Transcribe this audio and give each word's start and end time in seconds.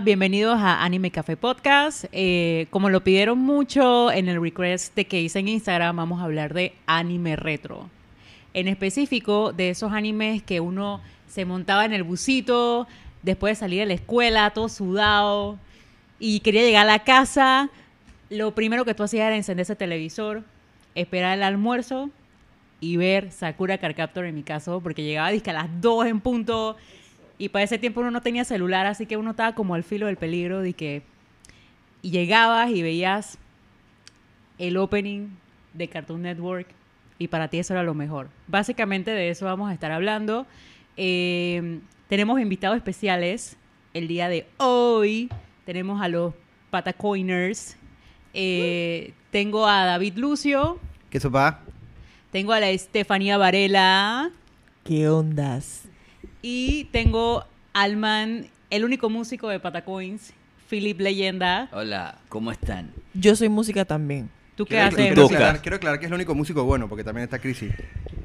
Bienvenidos 0.00 0.58
a 0.58 0.82
Anime 0.82 1.10
Café 1.10 1.36
Podcast. 1.36 2.06
Eh, 2.12 2.66
como 2.70 2.88
lo 2.88 3.04
pidieron 3.04 3.38
mucho 3.38 4.10
en 4.10 4.28
el 4.28 4.40
request 4.40 4.94
de 4.94 5.04
que 5.04 5.20
hice 5.20 5.40
en 5.40 5.48
Instagram, 5.48 5.94
vamos 5.94 6.20
a 6.20 6.24
hablar 6.24 6.54
de 6.54 6.72
anime 6.86 7.36
retro. 7.36 7.90
En 8.54 8.68
específico, 8.68 9.52
de 9.52 9.68
esos 9.68 9.92
animes 9.92 10.42
que 10.42 10.60
uno 10.60 11.02
se 11.28 11.44
montaba 11.44 11.84
en 11.84 11.92
el 11.92 12.04
busito 12.04 12.88
después 13.22 13.52
de 13.58 13.60
salir 13.60 13.80
de 13.80 13.86
la 13.86 13.92
escuela, 13.92 14.50
todo 14.50 14.70
sudado, 14.70 15.58
y 16.18 16.40
quería 16.40 16.62
llegar 16.62 16.88
a 16.88 16.92
la 16.92 17.04
casa. 17.04 17.68
Lo 18.30 18.54
primero 18.54 18.86
que 18.86 18.94
tú 18.94 19.02
hacías 19.02 19.26
era 19.26 19.36
encender 19.36 19.64
ese 19.64 19.76
televisor, 19.76 20.42
esperar 20.94 21.36
el 21.36 21.42
almuerzo 21.44 22.08
y 22.80 22.96
ver 22.96 23.30
Sakura 23.30 23.76
Card 23.76 23.94
Captor 23.94 24.24
en 24.24 24.34
mi 24.34 24.42
caso, 24.42 24.80
porque 24.80 25.02
llegaba 25.02 25.28
a 25.28 25.52
las 25.52 25.80
2 25.80 26.06
en 26.06 26.20
punto 26.20 26.76
y 27.42 27.48
para 27.48 27.64
ese 27.64 27.76
tiempo 27.76 28.02
uno 28.02 28.12
no 28.12 28.20
tenía 28.20 28.44
celular, 28.44 28.86
así 28.86 29.04
que 29.04 29.16
uno 29.16 29.32
estaba 29.32 29.56
como 29.56 29.74
al 29.74 29.82
filo 29.82 30.06
del 30.06 30.16
peligro 30.16 30.60
de 30.60 30.74
que 30.74 31.02
y 32.00 32.12
llegabas 32.12 32.70
y 32.70 32.82
veías 32.82 33.36
el 34.58 34.76
opening 34.76 35.26
de 35.74 35.88
Cartoon 35.88 36.22
Network 36.22 36.68
y 37.18 37.26
para 37.26 37.48
ti 37.48 37.58
eso 37.58 37.74
era 37.74 37.82
lo 37.82 37.94
mejor. 37.94 38.28
Básicamente 38.46 39.10
de 39.10 39.28
eso 39.30 39.46
vamos 39.46 39.68
a 39.68 39.74
estar 39.74 39.90
hablando. 39.90 40.46
Eh, 40.96 41.80
tenemos 42.08 42.40
invitados 42.40 42.76
especiales 42.76 43.56
el 43.92 44.06
día 44.06 44.28
de 44.28 44.46
hoy. 44.58 45.28
Tenemos 45.66 46.00
a 46.00 46.06
los 46.06 46.34
Patacoiners. 46.70 47.76
Eh, 48.34 49.14
tengo 49.32 49.66
a 49.66 49.84
David 49.84 50.16
Lucio. 50.16 50.78
¿Qué 51.10 51.18
sopa? 51.18 51.58
Tengo 52.30 52.52
a 52.52 52.60
la 52.60 52.70
Estefanía 52.70 53.36
Varela. 53.36 54.30
¿Qué 54.84 55.08
ondas? 55.08 55.81
Y 56.42 56.84
tengo 56.90 57.44
al 57.72 57.96
man, 57.96 58.48
el 58.70 58.84
único 58.84 59.08
músico 59.08 59.48
de 59.48 59.60
Patacoins, 59.60 60.32
Philip 60.68 60.98
Leyenda. 61.00 61.68
Hola, 61.72 62.16
¿cómo 62.28 62.50
están? 62.50 62.90
Yo 63.14 63.36
soy 63.36 63.48
música 63.48 63.84
también. 63.84 64.28
¿Tú 64.56 64.64
qué 64.66 64.70
Quiero, 64.74 64.86
haces? 64.88 64.96
quiero 65.06 65.24
aclarar, 65.26 65.62
quiero 65.62 65.76
aclarar 65.76 65.98
que 66.00 66.06
es 66.06 66.10
el 66.10 66.14
único 66.16 66.34
músico 66.34 66.64
bueno, 66.64 66.88
porque 66.88 67.04
también 67.04 67.24
está 67.24 67.38
Crisi. 67.38 67.68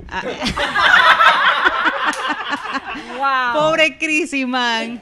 Pobre 3.53 3.97
Chrissy, 3.97 4.45
man. 4.45 5.01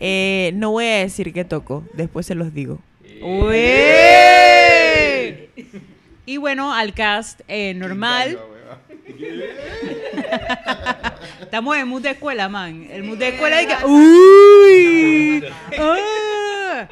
Eh, 0.00 0.50
no 0.54 0.70
voy 0.72 0.84
a 0.86 0.96
decir 0.98 1.32
que 1.32 1.44
toco, 1.44 1.84
después 1.92 2.26
se 2.26 2.34
los 2.34 2.52
digo. 2.54 2.80
Uy. 3.22 3.56
Y 6.26 6.36
bueno, 6.38 6.74
al 6.74 6.92
cast 6.94 7.40
eh, 7.48 7.74
normal. 7.74 8.38
Estamos 11.40 11.76
en 11.76 11.88
mood 11.88 12.02
de 12.02 12.10
escuela, 12.10 12.48
man. 12.48 12.86
El 12.90 13.04
mood 13.04 13.18
de 13.18 13.28
escuela 13.28 13.60
es 13.60 13.66
que... 13.68 13.84
¡Uy! 13.86 15.44
Ah. 15.78 16.88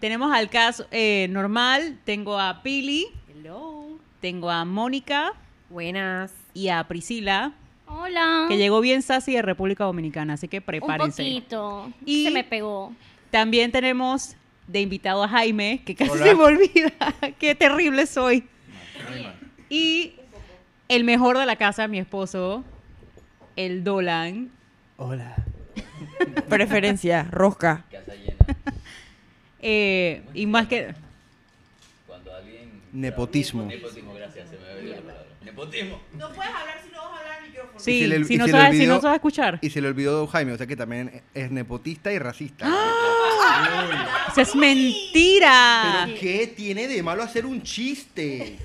Tenemos 0.00 0.32
al 0.34 0.50
cast 0.50 0.80
eh, 0.90 1.28
normal. 1.30 1.98
Tengo 2.04 2.38
a 2.38 2.62
Pili. 2.62 3.06
Hello. 3.28 3.98
Tengo 4.20 4.50
a 4.50 4.64
Mónica 4.64 5.32
Buenas. 5.70 6.32
y 6.54 6.68
a 6.68 6.82
Priscila, 6.86 7.52
Hola. 7.86 8.46
que 8.48 8.56
llegó 8.56 8.80
bien 8.80 9.02
sassy 9.02 9.32
de 9.32 9.42
República 9.42 9.84
Dominicana, 9.84 10.34
así 10.34 10.46
que 10.48 10.58
Un 10.58 10.64
prepárense. 10.64 11.22
poquito. 11.22 11.92
Y- 12.04 12.24
Se 12.24 12.30
me 12.30 12.44
pegó. 12.44 12.92
También 13.30 13.72
tenemos 13.72 14.36
de 14.66 14.80
invitado 14.80 15.22
a 15.24 15.28
Jaime, 15.28 15.82
que 15.84 15.94
casi 15.94 16.10
Hola. 16.10 16.24
se 16.24 16.34
me 16.34 16.42
olvida. 16.44 16.92
Qué 17.38 17.54
terrible 17.54 18.06
soy. 18.06 18.44
Y 19.68 20.12
el 20.94 21.04
mejor 21.04 21.38
de 21.38 21.46
la 21.46 21.56
casa, 21.56 21.88
mi 21.88 21.98
esposo, 21.98 22.64
el 23.56 23.82
Dolan. 23.84 24.50
Hola. 24.98 25.34
Preferencia, 26.48 27.26
rosca. 27.30 27.84
Casa 27.90 28.14
llena. 28.14 28.36
Eh, 29.64 30.24
y 30.34 30.44
más 30.46 30.66
que... 30.66 30.92
Cuando 32.08 32.34
alguien... 32.34 32.68
Nepotismo. 32.92 33.64
Nepotismo, 33.66 34.12
gracias, 34.12 34.50
se 34.50 34.58
me 34.58 34.64
había 34.66 34.76
olvidado 34.80 35.00
la 35.02 35.06
palabra. 35.06 35.28
Nepotismo. 35.44 36.00
No 36.18 36.32
puedes 36.32 36.50
hablar 36.52 36.80
si 36.84 36.90
no 36.92 36.98
vas 37.02 37.12
a 37.12 37.18
hablar 37.20 37.38
al 37.40 37.46
micrófono. 37.48 37.78
Sí, 37.78 38.06
le- 38.08 38.24
si, 38.24 38.36
no 38.38 38.48
sabes, 38.48 38.70
si 38.72 38.76
olvidó- 38.82 38.94
no 38.96 39.00
sabes 39.00 39.14
escuchar. 39.18 39.58
Y 39.62 39.70
se 39.70 39.80
le 39.80 39.86
olvidó 39.86 40.26
Jaime, 40.26 40.50
o 40.50 40.58
sea 40.58 40.66
que 40.66 40.74
también 40.74 41.22
es 41.32 41.50
nepotista 41.52 42.12
y 42.12 42.18
racista. 42.18 42.66
Eso 44.32 44.40
es 44.40 44.56
mentira. 44.56 46.06
¿Pero 46.06 46.18
qué 46.18 46.48
tiene 46.48 46.88
de 46.88 47.00
malo 47.04 47.22
hacer 47.22 47.46
un 47.46 47.62
chiste? 47.62 48.58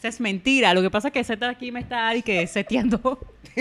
Eso 0.00 0.08
es 0.08 0.18
mentira. 0.18 0.72
Lo 0.72 0.80
que 0.80 0.88
pasa 0.88 1.08
es 1.08 1.12
que 1.12 1.22
Z 1.22 1.46
aquí 1.46 1.70
me 1.70 1.80
está 1.80 2.16
y 2.16 2.22
que 2.22 2.46
seteando. 2.46 3.18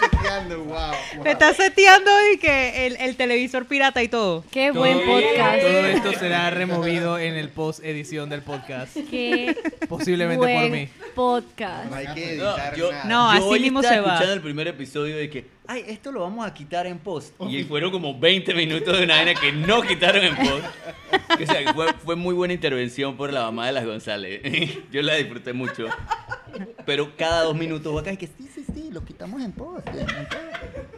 Seteando, 0.00 0.64
wow, 0.64 0.74
wow. 1.14 1.24
Me 1.24 1.30
está 1.32 1.54
seteando 1.54 2.10
y 2.32 2.38
que 2.38 2.86
el, 2.86 2.96
el 2.96 3.16
televisor 3.16 3.66
pirata 3.66 4.02
y 4.02 4.08
todo. 4.08 4.44
Qué 4.50 4.68
Todo- 4.70 4.80
buen 4.80 4.98
podcast. 5.04 5.60
Todo 5.60 5.86
esto 5.86 6.12
será 6.14 6.50
removido 6.50 7.18
en 7.18 7.34
el 7.36 7.48
post 7.50 7.84
edición 7.84 8.28
del 8.30 8.42
podcast. 8.42 8.96
Qué 9.10 9.56
Posiblemente 9.88 10.38
buen 10.38 10.60
por 10.60 10.70
mí. 10.70 10.88
podcast. 11.14 11.90
No 11.90 11.96
hay 11.96 12.06
que 12.14 12.36
No, 12.36 12.44
editar 12.50 12.76
yo, 12.76 12.90
nada. 12.90 13.04
No, 13.04 13.32
yo 13.32 13.38
así 13.38 13.48
hoy 13.48 13.60
mismo 13.60 13.82
se 13.82 14.00
va. 14.00 14.06
escuchando 14.08 14.32
el 14.34 14.40
primer 14.40 14.68
episodio 14.68 15.16
de 15.16 15.30
que, 15.30 15.46
ay, 15.66 15.84
esto 15.86 16.10
lo 16.12 16.20
vamos 16.20 16.46
a 16.46 16.52
quitar 16.52 16.86
en 16.86 16.98
post. 16.98 17.34
Y 17.48 17.64
fueron 17.64 17.90
como 17.90 18.18
20 18.18 18.54
minutos 18.54 18.96
de 18.98 19.04
una 19.04 19.16
vaina 19.16 19.34
que 19.34 19.52
no 19.52 19.82
quitaron 19.82 20.24
en 20.24 20.36
post. 20.36 20.64
O 21.40 21.46
sea, 21.46 21.72
fue, 21.74 21.92
fue 22.04 22.16
muy 22.16 22.34
buena 22.34 22.54
intervención 22.54 23.16
por 23.16 23.32
la 23.32 23.42
mamá 23.42 23.66
de 23.66 23.72
las 23.72 23.84
González. 23.86 24.40
Yo 24.90 25.02
la 25.02 25.14
disfruté 25.14 25.52
mucho. 25.52 25.86
Pero 26.86 27.14
cada 27.16 27.42
dos 27.44 27.54
minutos 27.54 28.00
acá 28.00 28.10
es 28.10 28.18
que 28.18 28.28
sí, 28.38 28.48
sí, 28.54 28.64
sí, 28.72 28.90
lo 28.92 29.04
quitamos 29.04 29.42
en 29.42 29.52
post. 29.52 29.86
en 29.88 30.06
post". 30.06 30.88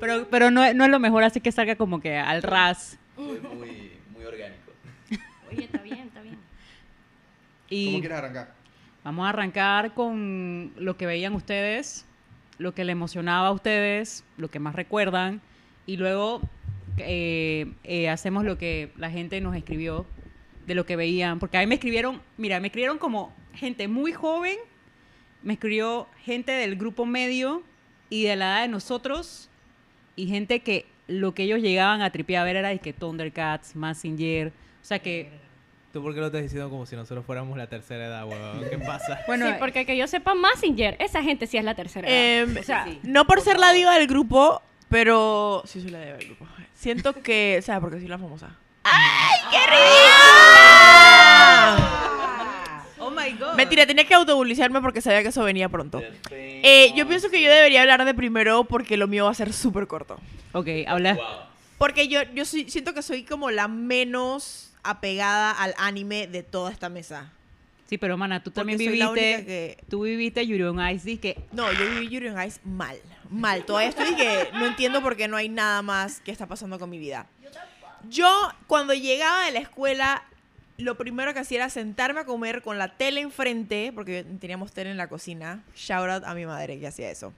Pero, 0.00 0.26
pero 0.30 0.50
no, 0.50 0.64
es- 0.64 0.74
no 0.74 0.84
es 0.84 0.90
lo 0.90 0.98
mejor, 0.98 1.22
así 1.22 1.40
que 1.40 1.52
salga 1.52 1.76
como 1.76 2.00
que 2.00 2.16
al 2.16 2.42
ras. 2.42 2.98
Fue 3.14 3.40
muy, 3.40 3.92
muy 4.10 4.24
orgánico. 4.24 4.72
Oye, 5.50 5.64
está 5.64 5.82
bien, 5.82 5.98
está 6.00 6.22
bien. 6.22 6.34
¿Cómo 6.36 6.48
Y 7.68 8.00
quieres 8.00 8.18
arrancar? 8.18 8.54
vamos 9.04 9.26
a 9.26 9.30
arrancar 9.30 9.94
con 9.94 10.72
lo 10.76 10.96
que 10.96 11.06
veían 11.06 11.34
ustedes, 11.34 12.04
lo 12.58 12.74
que 12.74 12.84
le 12.84 12.92
emocionaba 12.92 13.48
a 13.48 13.52
ustedes, 13.52 14.24
lo 14.36 14.48
que 14.50 14.58
más 14.58 14.74
recuerdan. 14.74 15.40
Y 15.86 15.96
luego 15.96 16.40
eh, 16.98 17.72
eh, 17.84 18.08
hacemos 18.08 18.44
lo 18.44 18.58
que 18.58 18.92
la 18.96 19.10
gente 19.10 19.40
nos 19.40 19.56
escribió 19.56 20.06
de 20.66 20.74
lo 20.74 20.84
que 20.86 20.96
veían. 20.96 21.38
Porque 21.38 21.58
a 21.58 21.60
mí 21.60 21.66
me 21.66 21.74
escribieron, 21.76 22.20
mira, 22.36 22.58
me 22.60 22.68
escribieron 22.68 22.98
como 22.98 23.32
gente 23.54 23.88
muy 23.88 24.12
joven, 24.12 24.56
me 25.42 25.54
escribió 25.54 26.06
gente 26.24 26.52
del 26.52 26.76
grupo 26.76 27.06
medio 27.06 27.62
y 28.10 28.24
de 28.24 28.36
la 28.36 28.46
edad 28.56 28.62
de 28.62 28.68
nosotros, 28.68 29.48
y 30.16 30.26
gente 30.26 30.60
que 30.60 30.86
lo 31.08 31.34
que 31.34 31.44
ellos 31.44 31.60
llegaban 31.60 32.02
a 32.02 32.10
tripear 32.10 32.42
a 32.42 32.44
ver 32.44 32.56
era 32.56 32.68
de 32.68 32.78
que 32.78 32.92
Thundercats, 32.92 33.74
Massinger, 33.76 34.48
o 34.48 34.84
sea 34.84 34.98
que, 34.98 35.30
¿Tú 35.92 36.02
por 36.02 36.14
qué 36.14 36.20
lo 36.20 36.26
estás 36.26 36.40
diciendo 36.40 36.70
como 36.70 36.86
si 36.86 36.96
nosotros 36.96 37.26
fuéramos 37.26 37.58
la 37.58 37.66
tercera 37.66 38.06
edad, 38.06 38.26
weón? 38.26 38.64
¿Qué 38.70 38.78
pasa? 38.78 39.20
bueno, 39.26 39.46
sí, 39.46 39.52
porque 39.58 39.84
que 39.84 39.94
yo 39.96 40.06
sepa 40.06 40.34
Massinger, 40.34 40.96
esa 40.98 41.22
gente 41.22 41.46
sí 41.46 41.58
es 41.58 41.64
la 41.64 41.74
tercera. 41.74 42.08
edad. 42.08 42.42
Em, 42.42 42.56
o 42.56 42.62
sea, 42.62 42.86
no 43.02 43.26
por 43.26 43.42
ser 43.42 43.58
la 43.58 43.72
diva 43.72 43.94
del 43.98 44.06
grupo, 44.06 44.62
pero 44.88 45.62
sí 45.66 45.82
soy 45.82 45.90
la 45.90 46.00
diva 46.00 46.16
del 46.16 46.26
grupo. 46.28 46.46
Siento 46.74 47.12
que, 47.12 47.56
o 47.58 47.62
sea, 47.62 47.78
porque 47.80 47.98
soy 47.98 48.08
la 48.08 48.18
famosa. 48.18 48.56
¡Ay, 48.84 49.38
qué 49.50 49.58
ridícula! 51.76 52.21
My 53.24 53.32
god. 53.38 53.54
Mentira, 53.54 53.86
tenía 53.86 54.04
que 54.06 54.14
autobulizarme 54.14 54.80
porque 54.80 55.00
sabía 55.00 55.22
que 55.22 55.28
eso 55.28 55.42
venía 55.44 55.68
pronto. 55.68 56.02
Eh, 56.30 56.92
yo 56.96 57.06
pienso 57.06 57.30
que 57.30 57.42
yo 57.42 57.50
debería 57.50 57.82
hablar 57.82 58.04
de 58.04 58.14
primero 58.14 58.64
porque 58.64 58.96
lo 58.96 59.06
mío 59.08 59.24
va 59.26 59.30
a 59.30 59.34
ser 59.34 59.52
súper 59.52 59.86
corto. 59.86 60.18
Ok, 60.52 60.68
habla. 60.86 61.14
Wow. 61.14 61.24
Porque 61.78 62.08
yo, 62.08 62.22
yo 62.34 62.44
soy- 62.44 62.70
siento 62.70 62.94
que 62.94 63.02
soy 63.02 63.24
como 63.24 63.50
la 63.50 63.66
menos 63.68 64.72
apegada 64.82 65.50
al 65.52 65.74
anime 65.78 66.26
de 66.26 66.42
toda 66.42 66.70
esta 66.70 66.88
mesa. 66.88 67.32
Sí, 67.88 67.98
pero 67.98 68.16
mana, 68.16 68.42
tú 68.42 68.50
Porque 68.50 68.60
también 68.60 68.78
soy 68.78 68.96
la 68.98 69.10
viviste, 69.10 69.34
única 69.34 69.46
que- 69.46 69.78
tú 69.90 70.02
viviste 70.02 70.46
Yuri 70.46 70.62
on 70.62 70.88
Ice, 70.90 71.18
que 71.18 71.38
No, 71.52 71.70
yo 71.72 71.90
viví 71.90 72.08
Yuri 72.08 72.28
on 72.28 72.42
Ice 72.42 72.60
mal. 72.64 72.96
Mal. 73.28 73.64
Todavía 73.64 73.88
estoy 73.90 74.14
que 74.14 74.48
no 74.54 74.66
entiendo 74.66 75.02
por 75.02 75.16
qué 75.16 75.28
no 75.28 75.36
hay 75.36 75.48
nada 75.48 75.82
más 75.82 76.20
que 76.20 76.30
está 76.30 76.46
pasando 76.46 76.78
con 76.78 76.88
mi 76.88 76.98
vida. 76.98 77.26
Yo, 78.08 78.48
cuando 78.66 78.94
llegaba 78.94 79.44
de 79.46 79.52
la 79.52 79.58
escuela, 79.60 80.24
lo 80.82 80.96
primero 80.96 81.32
que 81.34 81.40
hacía 81.40 81.58
era 81.58 81.70
sentarme 81.70 82.20
a 82.20 82.24
comer 82.24 82.62
con 82.62 82.78
la 82.78 82.96
tele 82.96 83.20
enfrente, 83.20 83.92
porque 83.94 84.24
teníamos 84.40 84.72
tele 84.72 84.90
en 84.90 84.96
la 84.96 85.08
cocina. 85.08 85.62
Shout 85.74 86.08
out 86.08 86.24
a 86.24 86.34
mi 86.34 86.46
madre 86.46 86.78
que 86.78 86.86
hacía 86.86 87.10
eso. 87.10 87.32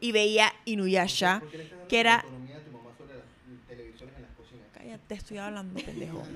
Y 0.00 0.12
veía 0.12 0.52
Inuyasha, 0.64 1.42
que 1.88 2.00
era... 2.00 2.24
Cállate, 4.74 5.14
estoy 5.14 5.38
hablando, 5.38 5.80
pendejo. 5.82 6.22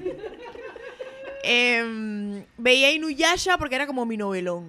Em, 1.49 2.45
veía 2.59 2.91
Inuyasha 2.91 3.57
porque 3.57 3.77
era 3.77 3.87
como 3.87 4.05
mi 4.05 4.17
novelón. 4.17 4.67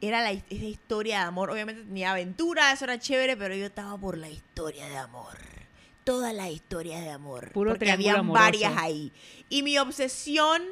Era 0.00 0.22
la, 0.22 0.30
esa 0.30 0.46
historia 0.52 1.18
de 1.20 1.24
amor. 1.24 1.50
Obviamente 1.50 1.82
tenía 1.82 2.12
aventura, 2.12 2.70
eso 2.70 2.84
era 2.84 3.00
chévere, 3.00 3.36
pero 3.36 3.56
yo 3.56 3.66
estaba 3.66 3.98
por 3.98 4.16
la 4.16 4.28
historia 4.28 4.86
de 4.88 4.98
amor. 4.98 5.55
Todas 6.06 6.32
las 6.32 6.50
historias 6.50 7.02
de 7.02 7.10
amor. 7.10 7.50
Puro 7.50 7.72
porque 7.72 7.90
había 7.90 8.22
varias 8.22 8.76
ahí. 8.76 9.12
Y 9.48 9.64
mi 9.64 9.76
obsesión 9.76 10.62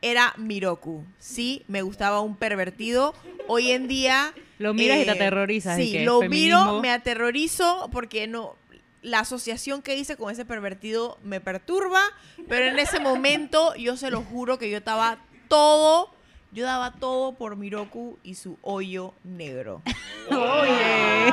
era 0.00 0.32
Miroku. 0.38 1.04
Sí, 1.18 1.62
me 1.68 1.82
gustaba 1.82 2.22
un 2.22 2.36
pervertido. 2.36 3.12
Hoy 3.48 3.70
en 3.72 3.86
día... 3.86 4.32
Lo 4.58 4.72
miras 4.72 4.98
y 4.98 5.04
te 5.04 5.10
aterrorizas, 5.10 5.78
y 5.78 5.82
Sí, 5.88 5.92
que 5.92 6.04
lo 6.06 6.20
feminismo. 6.20 6.64
miro, 6.64 6.80
me 6.80 6.90
aterrorizo 6.90 7.90
porque 7.92 8.26
no... 8.26 8.56
la 9.02 9.20
asociación 9.20 9.82
que 9.82 9.94
hice 9.94 10.16
con 10.16 10.32
ese 10.32 10.46
pervertido 10.46 11.18
me 11.22 11.42
perturba, 11.42 12.00
pero 12.48 12.64
en 12.68 12.78
ese 12.78 12.98
momento 12.98 13.74
yo 13.74 13.98
se 13.98 14.10
lo 14.10 14.22
juro 14.22 14.58
que 14.58 14.70
yo 14.70 14.78
estaba 14.78 15.18
todo, 15.48 16.14
yo 16.50 16.64
daba 16.64 16.94
todo 16.94 17.34
por 17.34 17.56
Miroku 17.56 18.18
y 18.22 18.36
su 18.36 18.56
hoyo 18.62 19.12
negro. 19.22 19.82
Oye. 20.30 21.30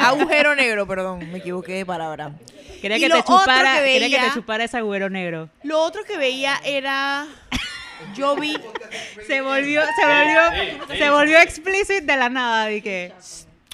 Agujero 0.00 0.54
negro, 0.54 0.86
perdón, 0.86 1.30
me 1.30 1.38
equivoqué 1.38 1.74
de 1.74 1.86
palabra. 1.86 2.32
Quería 2.80 2.96
Y 2.96 3.00
que, 3.00 3.10
te 3.10 3.22
chupara, 3.22 3.78
que 3.78 3.92
quería 3.92 4.20
que 4.20 4.26
te 4.28 4.34
chupara 4.34 4.64
ese 4.64 4.78
agüero 4.78 5.10
negro. 5.10 5.50
Lo 5.62 5.80
otro 5.82 6.04
que 6.04 6.16
veía 6.16 6.60
era 6.64 7.26
yo 8.14 8.36
vi 8.36 8.56
Se 9.26 9.40
volvió, 9.40 9.82
se 9.82 10.06
volvió, 10.06 10.96
se 10.96 11.10
volvió 11.10 11.38
explícito 11.40 12.06
de 12.06 12.16
la 12.16 12.28
nada, 12.28 12.66
de 12.66 12.82
que. 12.82 13.12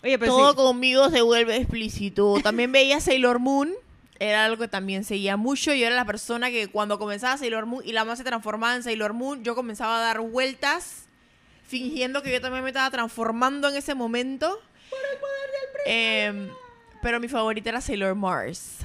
Oye, 0.03 0.19
pero 0.19 0.33
todo 0.33 0.51
sí. 0.51 0.57
conmigo 0.57 1.11
se 1.11 1.23
vuelve 1.23 1.57
explícito. 1.57 2.35
También 2.43 2.73
veía 2.73 3.01
Sailor 3.01 3.39
Moon. 3.39 3.73
Era 4.19 4.47
algo 4.47 4.63
que 4.63 4.69
también 4.69 5.05
seguía 5.05 5.37
mucho. 5.37 5.75
Yo 5.75 5.87
era 5.87 5.95
la 5.95 6.05
persona 6.05 6.51
que 6.51 6.69
cuando 6.69 6.99
comenzaba 6.99 7.37
Sailor 7.37 7.67
Moon 7.67 7.83
y 7.85 7.93
la 7.93 8.05
más 8.05 8.19
se 8.19 8.25
transformaba 8.25 8.75
en 8.75 8.83
Sailor 8.83 9.13
Moon, 9.13 9.43
yo 9.43 9.55
comenzaba 9.55 9.99
a 9.99 10.01
dar 10.01 10.21
vueltas 10.21 11.07
fingiendo 11.67 12.23
que 12.23 12.33
yo 12.33 12.41
también 12.41 12.63
me 12.63 12.71
estaba 12.71 12.91
transformando 12.91 13.69
en 13.69 13.77
ese 13.77 13.95
momento. 13.95 14.59
Em, 15.87 16.51
pero 17.03 17.21
mi 17.21 17.29
favorita 17.29 17.69
era 17.69 17.81
Sailor 17.81 18.15
Mars. 18.15 18.79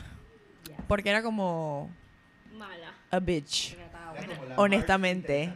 Porque 0.87 1.09
era 1.09 1.23
como 1.23 1.89
Mala. 2.53 2.93
a 3.09 3.19
bitch. 3.19 3.75
Honestamente. 4.57 5.53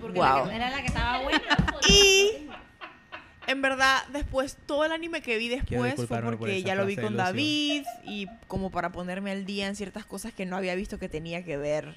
Porque 0.00 0.18
Wow. 0.18 0.48
era 0.50 0.70
la 0.70 0.80
que 0.80 0.86
estaba 0.86 1.22
buena. 1.22 1.40
Y 1.88 2.48
en 3.48 3.60
verdad, 3.60 4.04
después, 4.12 4.56
todo 4.66 4.84
el 4.84 4.92
anime 4.92 5.20
que 5.20 5.36
vi 5.36 5.48
después 5.48 5.94
fue 5.96 6.06
por 6.06 6.38
porque 6.38 6.62
ya 6.62 6.74
lo 6.76 6.86
vi 6.86 6.96
con 6.96 7.16
David 7.16 7.84
y 8.04 8.28
como 8.46 8.70
para 8.70 8.92
ponerme 8.92 9.32
al 9.32 9.44
día 9.44 9.66
en 9.66 9.74
ciertas 9.74 10.04
cosas 10.06 10.32
que 10.32 10.46
no 10.46 10.56
había 10.56 10.74
visto 10.76 10.98
que 10.98 11.08
tenía 11.08 11.44
que 11.44 11.56
ver. 11.56 11.96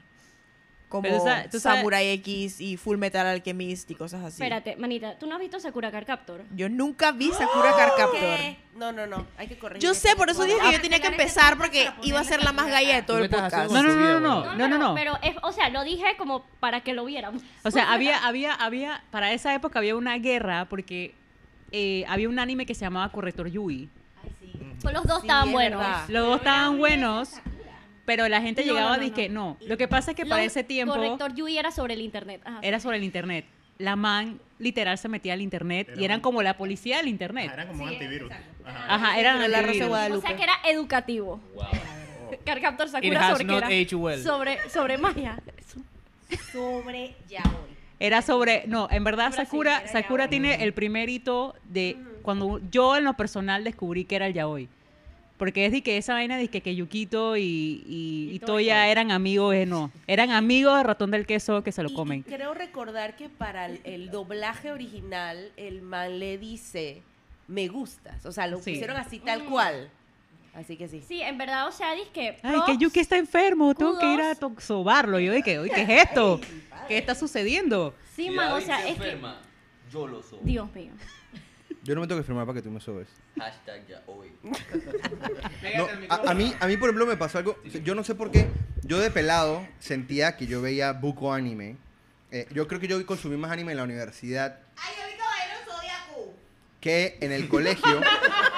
Como 1.01 1.23
sabes- 1.23 1.61
Samurai 1.61 2.09
X 2.09 2.59
y 2.61 2.77
Full 2.77 2.97
Metal 2.97 3.25
Alchemist 3.25 3.89
y 3.91 3.95
cosas 3.95 4.23
así. 4.23 4.41
Espérate, 4.41 4.75
manita, 4.75 5.17
¿tú 5.19 5.27
no 5.27 5.35
has 5.35 5.41
visto 5.41 5.59
Sakura 5.59 5.91
Card 5.91 6.05
Captor? 6.05 6.43
Yo 6.55 6.69
nunca 6.69 7.11
vi 7.11 7.31
Sakura 7.31 7.71
Card 7.75 7.91
Captor. 7.97 8.19
¿Qué? 8.19 8.57
No, 8.75 8.91
no, 8.91 9.07
no. 9.07 9.25
Hay 9.37 9.47
que 9.47 9.57
corregir. 9.57 9.81
Yo 9.81 9.93
sé, 9.93 10.15
por 10.15 10.29
eso 10.29 10.43
dije 10.43 10.57
que 10.59 10.71
yo 10.73 10.81
tenía 10.81 10.99
que 10.99 11.07
empezar 11.07 11.57
porque 11.57 11.89
iba 12.03 12.19
a 12.19 12.23
ser 12.23 12.43
la 12.43 12.51
más 12.51 12.67
galla 12.67 12.95
de 12.95 13.03
todo 13.03 13.19
el 13.19 13.29
podcast. 13.29 13.71
No, 13.71 13.81
no, 13.81 13.93
no, 13.95 14.19
no, 14.19 14.19
no, 14.19 14.55
no, 14.55 14.67
no, 14.67 14.77
no. 14.77 14.95
Pero, 14.95 15.17
es, 15.23 15.35
o 15.43 15.51
sea, 15.51 15.69
lo 15.69 15.83
dije 15.83 16.05
como 16.17 16.45
para 16.59 16.81
que 16.81 16.93
lo 16.93 17.05
viéramos. 17.05 17.41
O 17.63 17.71
sea, 17.71 17.89
había, 17.93 18.25
había, 18.25 18.53
había, 18.53 19.03
para 19.11 19.31
esa 19.31 19.53
época 19.53 19.79
había 19.79 19.95
una 19.95 20.17
guerra 20.17 20.65
porque 20.65 21.13
eh, 21.71 22.03
había 22.07 22.27
un 22.29 22.37
anime 22.39 22.65
que 22.65 22.75
se 22.75 22.81
llamaba 22.81 23.09
Corrector 23.11 23.47
Yui. 23.49 23.89
Pues 24.81 24.93
los 24.93 25.05
dos 25.05 25.21
Sí, 25.21 25.27
estaban 25.27 25.47
es 25.47 25.53
buenos. 25.53 25.79
verdad. 25.79 26.05
Los 26.09 26.25
dos 26.27 26.37
estaban 26.37 26.77
buenos, 26.77 27.29
pero 28.05 28.27
la 28.29 28.41
gente 28.41 28.61
No, 28.63 28.67
llegaba 28.73 28.87
no, 28.89 28.93
a 28.93 28.97
no, 28.97 29.01
decir 29.03 29.13
que 29.15 29.29
no. 29.29 29.57
no. 29.59 29.67
Lo 29.67 29.77
que 29.77 29.87
pasa 29.87 30.11
es 30.11 30.17
que 30.17 30.25
para 30.25 30.43
ese 30.43 30.63
tiempo 30.63 30.93
Corrector 30.93 31.33
Yui 31.35 31.57
era 31.57 31.71
sobre 31.71 31.93
el 31.95 32.01
internet. 32.01 32.41
Ajá. 32.45 32.59
era 32.61 32.79
sobre 32.79 32.97
el 32.97 33.03
internet. 33.03 33.45
La 33.77 33.95
man 33.97 34.39
literal 34.57 34.97
se 34.97 35.09
metía 35.09 35.33
al 35.33 35.41
internet 35.41 35.89
y 35.97 36.05
eran 36.05 36.21
como 36.21 36.41
la 36.41 36.55
policía 36.55 36.97
del 36.97 37.09
internet. 37.09 37.47
Ah, 37.49 37.53
Eran 37.55 37.67
como 37.67 37.87
antivirus. 37.87 38.31
Ajá. 38.65 38.95
Ajá, 38.95 39.19
eran 39.19 39.39
la 39.39 39.45
Rosa 39.45 39.51
de 39.57 39.57
antivirus. 39.65 39.85
o 39.85 39.89
Guadalupe. 39.89 40.27
sea 40.27 40.37
que 40.37 40.43
era 40.43 40.53
educativo. 40.69 41.41
Wow. 41.55 41.65
Card 42.45 42.61
Captor 42.61 42.87
It 42.87 42.91
Sakura 42.93 43.19
has 43.27 43.31
sobre 43.33 43.45
qué 43.45 43.51
not 43.51 43.63
era? 43.63 43.67
aged 43.67 43.93
well. 43.97 44.23
Sobre, 44.23 44.69
sobre 44.69 44.97
magia. 44.97 45.37
Sobre 46.51 47.15
yaoi. 47.29 47.75
Era 47.99 48.21
sobre, 48.21 48.63
no, 48.67 48.87
en 48.91 49.03
verdad 49.03 49.33
Sakura 49.33 49.81
sí, 49.85 49.93
Sakura, 49.93 50.27
tiene 50.29 50.63
el 50.63 50.73
primer 50.73 51.09
hito 51.09 51.55
de 51.65 51.97
cuando 52.23 52.59
yo 52.71 52.97
en 52.97 53.03
lo 53.05 53.13
personal 53.13 53.63
descubrí 53.63 54.05
que 54.05 54.15
era 54.17 54.27
el 54.27 54.33
yaoi. 54.33 54.67
Porque 55.37 55.65
es 55.65 55.71
de 55.73 55.81
que 55.83 55.97
esa 55.97 56.13
vaina 56.13 56.37
de 56.37 56.47
que, 56.47 56.61
que 56.61 56.75
Yukito 56.75 57.35
y, 57.35 57.83
y, 57.87 58.29
y 58.31 58.39
Toya 58.39 58.87
eran 58.87 59.11
amigos, 59.11 59.53
eh, 59.53 59.65
no. 59.65 59.91
Eran 60.07 60.31
amigos 60.31 60.77
de 60.77 60.83
ratón 60.83 61.11
del 61.11 61.25
queso 61.25 61.61
que 61.61 61.73
se 61.73 61.83
lo 61.83 61.89
Y- 61.89 61.91
y 61.91 61.95
comen. 61.95 62.23
creo 62.23 62.53
recordar 62.53 63.15
que 63.17 63.27
para 63.27 63.65
el, 63.65 63.81
el 63.83 64.11
doblaje 64.11 64.71
original, 64.71 65.51
el 65.57 65.81
man 65.81 66.19
le 66.19 66.37
dice, 66.37 67.01
me 67.49 67.67
gustas. 67.67 68.25
O 68.25 68.31
sea, 68.31 68.47
lo 68.47 68.59
Sí. 68.61 68.71
pusieron 68.71 68.95
así 68.95 69.19
tal 69.19 69.43
cual. 69.45 69.89
Así 70.53 70.77
que 70.77 70.87
sí. 70.87 71.03
Sí, 71.05 71.21
en 71.21 71.37
verdad, 71.37 71.67
o 71.67 71.71
sea, 71.73 71.89
que 72.13 72.37
Ay, 72.41 72.59
que 72.65 72.77
Yuki 72.77 73.01
está 73.01 73.17
enfermo, 73.17 73.75
tengo 73.75 73.99
que 73.99 74.13
ir 74.13 74.21
a 74.21 74.37
sobarlo. 74.61 75.19
Yo 75.19 75.33
dije, 75.33 75.59
oye, 75.59 75.69
¿qué 75.75 75.81
es 75.81 75.89
esto? 76.09 76.39
¿Qué 76.87 76.97
está 76.97 77.13
sucediendo? 77.13 77.93
Sí, 78.15 78.23
Si 78.23 78.29
man, 78.29 78.53
o 78.53 78.61
sea, 78.61 78.77
se 78.81 78.91
es 78.91 78.97
que... 78.97 79.03
enferma, 79.03 79.41
Yo 79.91 80.07
lo 80.07 80.23
soy. 80.23 80.39
Dios 80.43 80.73
mío. 80.73 80.93
Yo 81.85 81.93
no 81.93 82.01
me 82.01 82.07
tengo 82.07 82.19
que 82.19 82.25
firmar 82.25 82.45
para 82.47 82.55
que 82.57 82.63
tú 82.63 82.71
me 82.71 82.79
sobes. 82.81 83.07
Hashtag 83.37 83.85
ya 83.87 84.01
hoy. 84.07 84.31
No, 85.77 85.87
a, 86.09 86.31
a 86.31 86.33
mí, 86.33 86.53
a 86.59 86.67
mí, 86.67 86.77
por 86.77 86.89
ejemplo, 86.89 87.05
me 87.05 87.15
pasó 87.17 87.37
algo. 87.37 87.57
Yo 87.83 87.93
no 87.95 88.03
sé 88.03 88.15
por 88.15 88.31
qué. 88.31 88.47
Yo 88.83 88.99
de 88.99 89.11
pelado 89.11 89.67
sentía 89.79 90.35
que 90.37 90.47
yo 90.47 90.61
veía 90.61 90.93
buco 90.93 91.31
anime. 91.33 91.77
Eh, 92.31 92.47
yo 92.51 92.67
creo 92.67 92.79
que 92.79 92.87
yo 92.87 93.03
consumí 93.05 93.37
más 93.37 93.51
anime 93.51 93.71
en 93.73 93.77
la 93.77 93.83
universidad 93.83 94.59
Ay, 94.75 94.93
yo 94.99 95.07
vi 95.07 95.17
Caballero 95.17 95.59
Zodiaco. 95.65 96.33
que 96.81 97.17
en 97.21 97.31
el 97.31 97.47
colegio. 97.47 98.01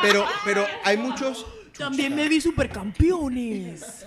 Pero, 0.02 0.26
pero 0.46 0.66
hay 0.86 0.98
muchos. 0.98 1.46
También 1.78 2.16
me 2.16 2.28
vi 2.30 2.40
Supercampeones. 2.42 4.06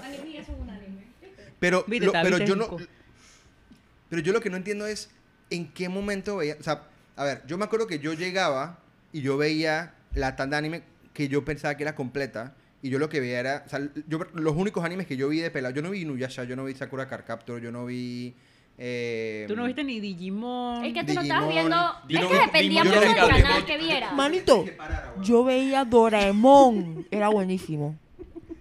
Pero, 1.59 1.85
lo- 1.89 2.13
pero 2.13 2.39
yo 2.39 2.57
no. 2.57 2.77
Pero 4.09 4.23
yo 4.23 4.33
lo 4.33 4.41
que 4.41 4.51
no 4.51 4.57
entiendo 4.57 4.87
es 4.87 5.11
en 5.51 5.71
qué 5.73 5.89
momento 5.89 6.37
veía. 6.39 6.57
O 6.59 6.63
sea, 6.63 6.85
a 7.17 7.25
ver, 7.25 7.43
yo 7.47 7.59
me 7.59 7.65
acuerdo 7.65 7.87
que 7.87 7.99
yo 7.99 8.13
llegaba 8.15 8.79
y 9.13 9.21
yo 9.23 9.37
veía 9.37 9.95
la 10.15 10.37
tanda 10.37 10.57
de 10.57 10.59
anime 10.67 10.83
que 11.13 11.29
yo 11.29 11.45
pensaba 11.45 11.77
que 11.77 11.83
era 11.83 11.95
completa. 11.95 12.55
Y 12.83 12.89
yo 12.89 12.99
lo 12.99 13.09
que 13.11 13.21
veía 13.21 13.41
era. 13.41 13.63
O 13.67 13.69
sea, 13.69 13.81
yo, 14.09 14.21
los 14.33 14.57
únicos 14.57 14.83
animes 14.85 15.07
que 15.07 15.17
yo 15.17 15.29
vi 15.29 15.41
de 15.41 15.51
pelado. 15.51 15.75
Yo 15.75 15.83
no 15.83 15.91
vi 15.91 16.01
Inuyasha, 16.01 16.45
yo 16.45 16.57
no 16.57 16.65
vi 16.65 16.75
Sakura 16.75 17.07
Card 17.09 17.25
Captor, 17.27 17.61
yo 17.61 17.71
no 17.71 17.85
vi. 17.85 18.33
eh, 18.79 19.45
Tú 19.47 19.55
no 19.55 19.67
viste 19.67 19.85
ni 19.85 20.01
Digimon. 20.01 20.83
Es 20.87 20.95
que 20.95 21.05
tú 21.05 21.13
no 21.13 21.21
estabas 21.21 21.49
Digimon, 21.49 21.69
viendo... 21.69 21.77
Es 22.09 22.23
no 22.23 22.29
que 22.31 22.35
vi- 22.35 22.41
dependía 22.47 22.85
mucho 22.85 23.01
del 23.01 23.15
canal 23.15 23.65
que 23.67 23.77
vieras. 23.77 24.15
Manito, 24.15 24.65
yo 25.23 25.45
veía 25.45 25.85
Doraemon. 25.85 27.07
Era 27.11 27.29
buenísimo. 27.29 27.99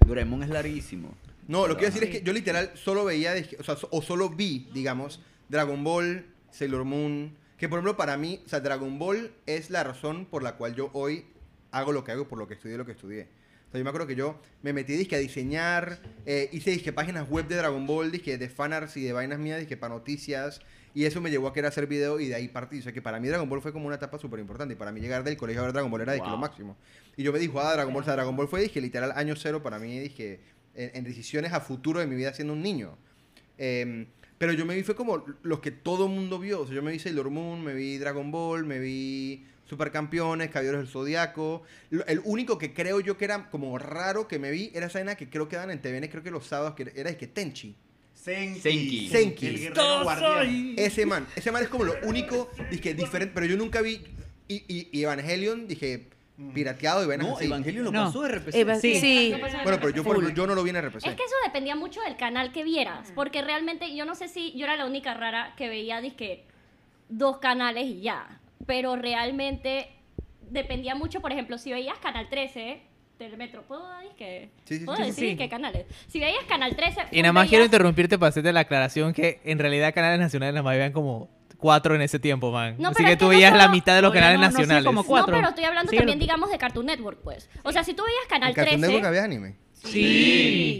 Doraemon 0.06 0.44
es 0.44 0.50
larguísimo. 0.50 1.14
No, 1.48 1.66
lo 1.68 1.76
que 1.78 1.86
quiero 1.86 1.94
decir 1.96 2.10
es 2.10 2.20
que 2.20 2.26
yo 2.26 2.34
literal 2.34 2.72
solo 2.76 3.06
veía, 3.06 3.34
sea, 3.64 3.76
o 3.90 4.02
solo 4.02 4.30
vi, 4.30 4.68
digamos, 4.74 5.22
Dragon 5.48 5.82
Ball, 5.84 6.26
Sailor 6.52 6.84
Moon, 6.84 7.32
que 7.60 7.70
por 7.70 7.78
ejemplo 7.78 7.98
para 7.98 8.18
mí, 8.18 8.42
o 8.46 8.50
sea, 8.50 8.62
Dragon 8.62 8.98
Ball 8.98 9.32
es 9.46 9.70
la 9.70 9.84
razón 9.84 10.26
por 10.26 10.42
la 10.44 10.56
cual 10.56 10.76
yo 10.76 10.90
hoy 10.94 11.26
hago 11.72 11.92
lo 11.92 12.04
que 12.04 12.12
hago, 12.14 12.28
por 12.28 12.40
lo 12.40 12.48
que 12.48 12.56
estudié 12.56 12.78
lo 12.78 12.86
que 12.86 12.94
estudié. 12.94 13.28
O 13.68 13.72
sea, 13.72 13.78
yo 13.80 13.84
me 13.84 13.90
acuerdo 13.90 14.08
que 14.08 14.16
yo 14.16 14.40
me 14.64 14.74
metí 14.74 14.94
disque 14.94 15.16
a 15.16 15.20
diseñar, 15.20 16.00
eh, 16.26 16.50
hice 16.52 16.72
disque 16.72 16.92
páginas 16.92 17.30
web 17.30 17.48
de 17.48 17.56
Dragon 17.58 17.86
Ball, 17.86 18.12
disque 18.12 18.38
de 18.38 18.50
fanarts 18.50 18.98
y 18.98 19.04
de 19.04 19.14
vainas 19.14 19.38
mías, 19.38 19.60
disque 19.60 19.78
para 19.78 19.94
noticias, 19.94 20.62
y 20.96 21.06
eso 21.06 21.22
me 21.22 21.30
llevó 21.30 21.48
a 21.48 21.54
querer 21.54 21.68
hacer 21.68 21.86
video 21.86 22.20
y 22.20 22.28
de 22.30 22.36
ahí 22.36 22.48
partí. 22.48 22.80
O 22.80 22.82
sea, 22.82 22.92
que 22.92 23.02
para 23.02 23.20
mí 23.20 23.28
Dragon 23.28 23.48
Ball 23.48 23.62
fue 23.62 23.72
como 23.72 23.86
una 23.86 23.98
etapa 23.98 24.18
súper 24.18 24.40
importante, 24.40 24.74
y 24.74 24.78
para 24.78 24.92
mí 24.92 25.02
llegar 25.02 25.24
del 25.24 25.38
colegio 25.38 25.62
a 25.62 25.66
ver 25.66 25.74
Dragon 25.74 25.92
Ball 25.92 26.02
era 26.02 26.14
disque 26.14 26.26
Wow. 26.28 26.38
lo 26.38 26.42
máximo. 26.42 26.78
Y 27.16 27.22
yo 27.24 27.32
me 27.32 27.38
dije, 27.38 27.54
ah, 27.58 27.74
Dragon 27.74 27.94
Ball, 27.94 28.02
o 28.02 28.06
sea, 28.06 28.14
Dragon 28.14 28.36
Ball 28.36 28.48
fue, 28.48 28.62
dije, 28.62 28.82
literal, 28.82 29.12
año 29.16 29.36
cero 29.36 29.62
para 29.62 29.78
mí, 29.78 30.00
dije, 30.00 30.40
en, 30.74 30.92
en 30.96 31.04
decisiones 31.04 31.54
a 31.54 31.60
futuro 31.60 32.00
de 32.00 32.08
mi 32.08 32.16
vida 32.16 32.34
siendo 32.34 32.54
un 32.54 32.64
niño. 32.64 32.98
Em, 33.60 34.08
pero 34.40 34.54
yo 34.54 34.66
me 34.66 34.74
vi, 34.76 34.82
fue 34.82 34.96
como 34.96 35.24
los 35.44 35.60
que 35.60 35.70
todo 35.70 36.08
mundo 36.08 36.40
vio. 36.40 36.62
O 36.62 36.66
sea, 36.66 36.74
yo 36.76 36.82
me 36.82 36.92
vi 36.92 36.98
Sailor 36.98 37.30
Moon, 37.30 37.64
me 37.64 37.76
vi 37.76 37.98
Dragon 38.00 38.32
Ball, 38.32 38.66
me 38.66 38.80
vi 38.80 39.46
Supercampeones, 39.70 40.50
Caballeros 40.50 40.80
del 40.82 40.88
Zodiaco. 40.90 41.62
Lo- 41.92 42.06
El 42.08 42.22
único 42.24 42.58
que 42.58 42.74
creo 42.74 43.00
yo 43.00 43.18
que 43.18 43.26
era 43.26 43.50
como 43.52 43.78
raro 43.78 44.28
que 44.28 44.40
me 44.40 44.50
vi 44.50 44.72
era 44.74 44.88
esa 44.88 44.98
escena 45.00 45.14
que 45.16 45.30
creo 45.30 45.48
que 45.48 45.58
dan 45.58 45.70
en 45.70 45.80
TVN, 45.82 46.08
creo 46.10 46.24
que 46.24 46.32
los 46.32 46.48
sábados, 46.48 46.74
que 46.74 46.92
era 46.96 47.10
es 47.12 47.18
que 47.18 47.28
Tenchi. 47.28 47.76
Senki. 48.16 48.60
Senki. 48.60 49.08
Senki. 49.10 49.48
El 49.48 49.60
guerrero 49.60 50.04
guardián. 50.04 50.74
Ese 50.78 51.06
man, 51.06 51.26
ese 51.36 51.52
man 51.52 51.64
es 51.64 51.70
como 51.70 51.84
lo 51.86 51.94
único, 52.04 52.50
dije, 52.72 52.94
diferente, 52.94 53.32
pero 53.34 53.46
yo 53.46 53.56
nunca 53.58 53.82
vi. 53.82 54.02
Y, 54.48 54.64
y- 54.68 54.90
y 54.92 55.04
Evangelion, 55.04 55.68
dije, 55.68 56.08
pirateado 56.54 57.04
y 57.04 57.08
vainas 57.08 57.28
No, 57.28 57.36
así. 57.36 57.46
Evangelio 57.46 57.84
lo 57.84 57.92
No. 57.92 58.06
pasó 58.06 58.22
de 58.22 58.30
RPC. 58.30 58.56
Eva- 58.60 58.76
Sí. 58.76 58.96
sí. 59.00 59.34
Bueno, 59.64 59.78
pero 59.82 59.90
yo, 59.90 60.04
por 60.04 60.16
ejemplo, 60.18 60.34
yo 60.36 60.48
no 60.48 60.56
lo 60.56 60.64
vi 60.64 60.70
en 60.70 60.78
RPC. 60.78 61.08
Es 61.10 61.16
que 61.16 61.24
eso 61.24 61.36
dependía 61.46 61.76
mucho 61.76 62.02
del 62.02 62.16
canal 62.18 62.52
que 62.52 62.64
vieras, 62.64 63.12
porque 63.16 63.42
realmente 63.42 63.96
yo 63.96 64.06
no 64.06 64.16
sé 64.16 64.28
si 64.28 64.52
yo 64.58 64.66
era 64.66 64.76
la 64.78 64.86
única 64.86 65.14
rara 65.14 65.54
que 65.58 65.70
veía 65.70 66.02
disque 66.02 66.46
dos 67.10 67.38
canales 67.40 67.86
y 67.86 68.02
ya, 68.02 68.40
pero 68.66 68.96
realmente 68.96 69.90
dependía 70.50 70.96
mucho, 70.96 71.20
por 71.22 71.32
ejemplo, 71.32 71.58
si 71.58 71.72
veías 71.72 71.98
Canal 72.00 72.28
13, 72.30 72.82
Telemetro, 73.18 73.64
¿puedo 73.64 73.86
disque? 74.00 74.50
Sí, 74.66 74.78
sí, 74.80 74.86
¿Puedo 74.86 74.98
sí, 74.98 75.04
decir 75.08 75.30
sí. 75.32 75.36
qué 75.38 75.50
canales? 75.50 75.86
Si 76.08 76.20
veías 76.20 76.44
Canal 76.46 76.76
13, 76.76 77.02
Y 77.12 77.22
nada 77.22 77.34
más 77.34 77.50
quiero 77.50 77.66
interrumpirte 77.66 78.18
para 78.18 78.30
hacerte 78.30 78.54
la 78.54 78.62
aclaración 78.62 79.14
que 79.14 79.42
en 79.44 79.60
realidad 79.60 79.94
canales 79.94 80.20
nacionales 80.20 80.54
nada 80.54 80.64
más 80.64 80.74
habían 80.76 80.92
como 80.94 81.30
cuatro 81.60 81.94
en 81.94 82.02
ese 82.02 82.18
tiempo, 82.18 82.52
man. 82.52 82.76
No, 82.80 82.90
Así 82.90 83.04
que 83.04 83.16
tú 83.16 83.20
que 83.20 83.26
no 83.26 83.30
veías 83.30 83.56
la 83.56 83.68
mitad 83.68 83.96
de 83.96 84.02
los 84.02 84.12
Oye, 84.12 84.20
canales 84.20 84.40
no, 84.40 84.46
nacionales. 84.50 84.86
como 84.86 85.04
No, 85.04 85.26
pero 85.26 85.50
estoy 85.50 85.66
hablando 85.66 85.92
Sí, 85.92 85.98
también, 85.98 86.18
digamos, 86.18 86.50
de 86.50 86.58
Cartoon 86.58 86.86
Network, 86.88 87.20
pues. 87.24 87.50
O 87.64 87.72
sea, 87.72 87.84
si 87.84 87.94
tú 87.94 88.04
veías 88.04 88.26
Canal 88.28 88.50
en 88.50 88.56
Cartoon 88.56 88.80
13... 88.80 88.88
Network 88.88 89.06
había 89.06 89.24
anime. 89.24 89.56
Sí. 89.84 90.80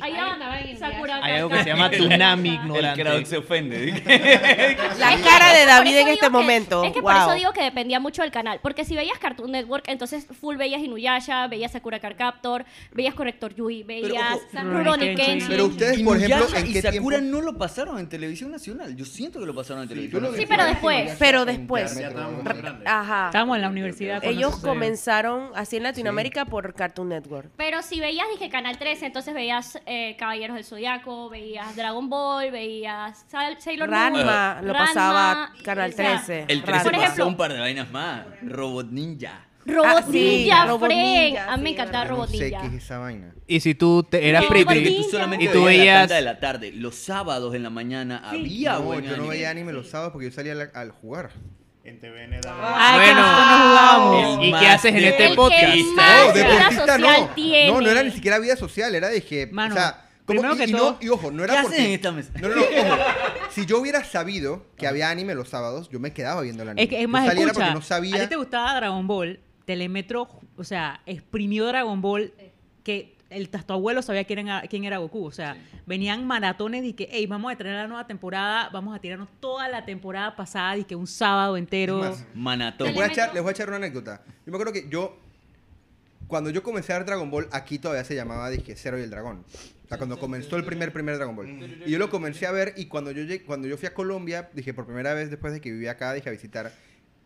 Sakura 0.78 1.20
Hay 1.24 1.34
algo 1.38 1.50
que 1.50 1.64
se 1.64 1.70
llama. 1.70 1.90
Tsunami 1.90 2.50
El 2.50 2.56
crowd 2.60 2.76
ignorante. 2.78 3.26
se 3.26 3.38
ofende. 3.38 3.92
La 5.00 5.18
cara 5.22 5.54
de 5.54 5.66
David 5.66 5.96
en 5.98 6.08
este 6.10 6.26
que- 6.26 6.30
momento. 6.30 6.84
Es 6.84 6.94
que 6.94 7.02
por 7.02 7.16
eso 7.16 7.34
digo 7.34 7.52
que 7.54 7.64
dependía 7.64 8.00
mucho 8.00 8.22
del 8.22 8.32
canal. 8.32 8.60
Porque 8.62 8.86
si 8.86 8.96
veías 8.96 9.18
Cartoon 9.20 9.52
Network, 9.52 9.86
entonces 9.88 10.26
full 10.40 10.56
veías 10.58 10.82
Inuyasha, 10.82 11.48
veías 11.48 11.72
Sakura 11.72 12.00
Card 12.00 12.16
Captor, 12.18 12.66
veías 12.94 13.14
Corrector 13.14 13.54
Yui, 13.56 13.84
veías 13.84 14.40
Rurouni 14.54 15.16
Kenshin. 15.16 15.48
Pero 15.50 15.66
ustedes, 15.66 16.02
por 16.02 16.18
ejemplo, 16.18 16.38
Inuyasha 16.38 16.60
¿en 16.60 16.68
y 16.68 16.74
qué 16.74 16.82
Sakura 16.82 17.18
tiempo? 17.20 17.38
no 17.38 17.42
lo 17.44 17.58
pasaron 17.58 18.00
en 18.00 18.10
televisión 18.10 18.52
nacional. 18.52 18.96
Yo 18.96 19.06
siento 19.06 19.40
que 19.40 19.46
lo 19.46 19.54
pasaron 19.56 19.84
en 19.84 19.90
televisión 19.90 20.22
vi 20.24 20.28
Sí, 20.30 20.42
nacional. 20.44 20.58
pero 20.58 20.66
después. 20.70 21.16
Pero 21.20 21.46
después. 21.46 22.00
Ajá. 22.86 23.26
Estábamos 23.28 23.56
en 23.58 23.62
la 23.62 23.70
universidad. 23.70 24.24
Ellos 24.24 24.58
comenzaron 24.58 25.52
así 25.56 25.78
en 25.78 25.84
Latinoamérica 25.84 26.46
por 26.46 26.74
Cartoon 26.74 27.10
Network. 27.10 27.50
Pero 27.58 27.82
si 27.82 28.00
veías, 28.00 28.26
dije, 28.32 28.50
Canal 28.50 28.78
13, 28.90 29.06
entonces 29.06 29.34
veías 29.34 29.80
eh, 29.86 30.16
Caballeros 30.18 30.56
del 30.56 30.66
Zodiaco, 30.66 31.30
veías 31.30 31.76
Dragon 31.76 32.10
Ball, 32.10 32.50
veías 32.52 33.24
Sailor 33.30 33.88
Moon. 33.88 33.92
Ranma 33.92 34.62
lo 34.64 34.74
Ranma, 34.74 34.86
pasaba 34.88 35.52
Canal 35.64 35.92
o 35.92 35.96
sea, 35.96 36.24
13. 36.26 36.46
El 36.48 36.64
13 36.64 36.66
Ranma. 36.66 36.84
Por 36.84 36.94
ejemplo- 36.94 37.10
pasó 37.12 37.28
un 37.28 37.38
par 37.38 37.54
de 37.54 37.60
vainas 37.60 37.92
más. 37.92 38.26
Robot 38.42 38.88
Ninja. 38.92 39.46
Robot 39.66 39.86
Ah, 39.86 40.02
sí, 40.12 40.12
Ninja, 40.46 40.66
Robot 40.66 40.86
Fren. 40.90 40.98
Ninja, 41.26 41.54
A 41.54 41.58
mí 41.58 41.64
me 41.64 41.70
sí, 41.70 41.74
encantaba 41.76 42.06
no 42.06 42.10
Robot 42.12 42.30
sé 42.30 42.38
Ninja. 42.46 42.62
qué 42.62 42.68
es 42.68 42.74
esa 42.74 42.98
vaina. 42.98 43.34
Y 43.46 43.60
si 43.60 43.76
tú 43.76 44.02
te- 44.04 44.28
eras 44.28 44.46
Sí, 44.46 44.48
tú 45.04 45.04
solamente 45.12 45.46
y 45.46 45.48
tú 45.50 45.64
veías 45.66 45.78
la 45.78 45.84
veías 45.84 46.00
tanda 46.02 46.16
de 46.16 46.22
la 46.24 46.40
tarde. 46.40 46.72
Los 46.72 46.96
sábados 46.96 47.54
en 47.54 47.62
la 47.62 47.70
mañana 47.70 48.22
había 48.26 48.74
No, 48.74 48.82
buen 48.82 49.04
yo 49.04 49.18
no 49.18 49.28
veía 49.28 49.52
anime 49.52 49.72
los 49.72 49.90
sábados 49.90 50.12
porque 50.14 50.30
yo 50.30 50.32
salía 50.34 50.54
al, 50.54 50.72
al 50.74 50.92
jugar. 50.92 51.30
En 51.90 52.00
TVN 52.00 52.40
daba. 52.42 52.76
Ay, 52.78 53.00
que 53.10 53.14
Bueno. 53.14 53.22
nosotros 53.28 54.38
no 54.38 54.44
¿Y 54.46 54.52
qué 54.60 54.68
haces 54.68 54.96
en 54.96 55.04
este 55.04 55.28
que 55.30 55.36
podcast? 55.36 55.76
más 55.96 56.28
No, 56.28 56.34
deportista 56.34 56.98
no. 56.98 57.30
tiene. 57.36 57.72
No, 57.72 57.82
no 57.82 57.90
era 57.90 58.04
ni 58.04 58.12
siquiera 58.12 58.40
vida 58.40 58.56
social, 58.56 58.94
era 58.94 59.10
de 59.10 59.22
que. 59.24 59.48
Mano, 59.48 59.74
o 59.74 59.78
sea, 59.78 60.06
como, 60.26 60.54
y, 60.54 60.58
que 60.58 60.64
y 60.66 60.72
no- 60.74 60.98
y 61.02 61.10
ojo, 61.10 61.32
no 61.32 61.44
¿Qué 61.46 61.52
era 61.52 61.62
porque. 61.64 61.86
en 61.86 61.92
esta 61.92 62.12
mesa? 62.12 62.32
No, 62.40 62.50
no, 62.50 62.56
no, 62.58 62.62
ojo. 62.62 62.98
Si 63.50 63.66
yo 63.66 63.80
hubiera 63.80 64.04
sabido 64.04 64.68
que 64.78 64.86
había 64.88 65.10
anime 65.10 65.34
los 65.34 65.50
sábados, 65.50 65.90
yo 65.90 66.00
me 66.00 66.14
quedaba 66.14 66.42
viendo 66.42 66.62
el 66.64 66.70
anime. 66.70 66.84
Es 66.84 66.90
que 66.90 67.02
es 67.02 67.10
más, 67.10 67.28
escucha, 67.28 67.54
porque 67.54 67.72
no 67.72 67.82
sabía. 67.82 68.16
a 68.18 68.20
ti 68.20 68.28
te 68.28 68.36
gustaba 68.36 68.76
Dragon 68.76 69.08
Ball, 69.08 69.40
Telemetro, 69.66 70.30
o 70.58 70.64
sea, 70.64 71.02
exprimió 71.08 71.66
Dragon 71.66 72.00
Ball 72.02 72.34
que 72.84 73.18
el 73.30 73.50
tu 73.50 73.74
abuelo 73.74 74.02
sabía 74.02 74.24
quién 74.24 74.40
era, 74.40 74.62
quién 74.70 74.84
era 74.86 74.98
Goku, 74.98 75.26
o 75.26 75.32
sea, 75.32 75.56
venían 75.86 76.26
maratones 76.26 76.84
y 76.84 76.94
que, 76.94 77.08
hey, 77.12 77.26
vamos 77.28 77.52
a 77.52 77.56
tener 77.56 77.74
la 77.74 77.88
nueva 77.88 78.08
temporada, 78.08 78.70
vamos 78.70 78.96
a 78.96 79.00
tirarnos 79.00 79.30
toda 79.40 79.68
la 79.70 79.86
temporada 79.86 80.36
pasada 80.36 80.78
y 80.78 80.84
que 80.84 80.96
un 80.96 81.08
sábado 81.08 81.56
entero. 81.58 82.00
Más, 82.00 82.26
Manatón. 82.34 82.88
Les 82.88 82.96
voy, 82.96 83.04
a 83.04 83.08
echar, 83.08 83.34
les 83.34 83.44
voy 83.44 83.50
a 83.50 83.52
echar 83.52 83.68
una 83.68 83.78
anécdota. 83.78 84.22
Yo 84.46 84.52
me 84.52 84.56
acuerdo 84.58 84.74
que 84.74 84.88
yo, 84.90 85.18
cuando 86.28 86.50
yo 86.50 86.64
comencé 86.64 86.94
a 86.94 86.98
ver 86.98 87.06
Dragon 87.08 87.30
Ball, 87.32 87.48
aquí 87.52 87.80
todavía 87.80 88.04
se 88.04 88.16
llamaba, 88.16 88.50
dije, 88.50 88.76
Cero 88.76 89.00
y 89.00 89.04
el 89.04 89.10
Dragón. 89.10 89.44
O 89.86 89.88
sea, 89.88 89.98
cuando 89.98 90.20
comenzó 90.20 90.56
el 90.58 90.64
primer, 90.66 90.94
primer 90.94 91.16
Dragon 91.18 91.36
Ball. 91.36 91.82
Y 91.86 91.90
yo 91.92 91.98
lo 91.98 92.10
comencé 92.10 92.46
a 92.46 92.52
ver 92.52 92.74
y 92.78 92.86
cuando 92.86 93.10
yo, 93.12 93.24
llegué- 93.24 93.44
cuando 93.44 93.68
yo 93.68 93.78
fui 93.78 93.88
a 93.88 93.94
Colombia, 93.94 94.50
dije, 94.54 94.74
por 94.74 94.86
primera 94.86 95.14
vez 95.16 95.32
después 95.32 95.52
de 95.54 95.62
que 95.62 95.72
vivía 95.72 95.92
acá, 95.92 96.14
dije 96.14 96.30
a 96.30 96.32
visitar, 96.32 96.72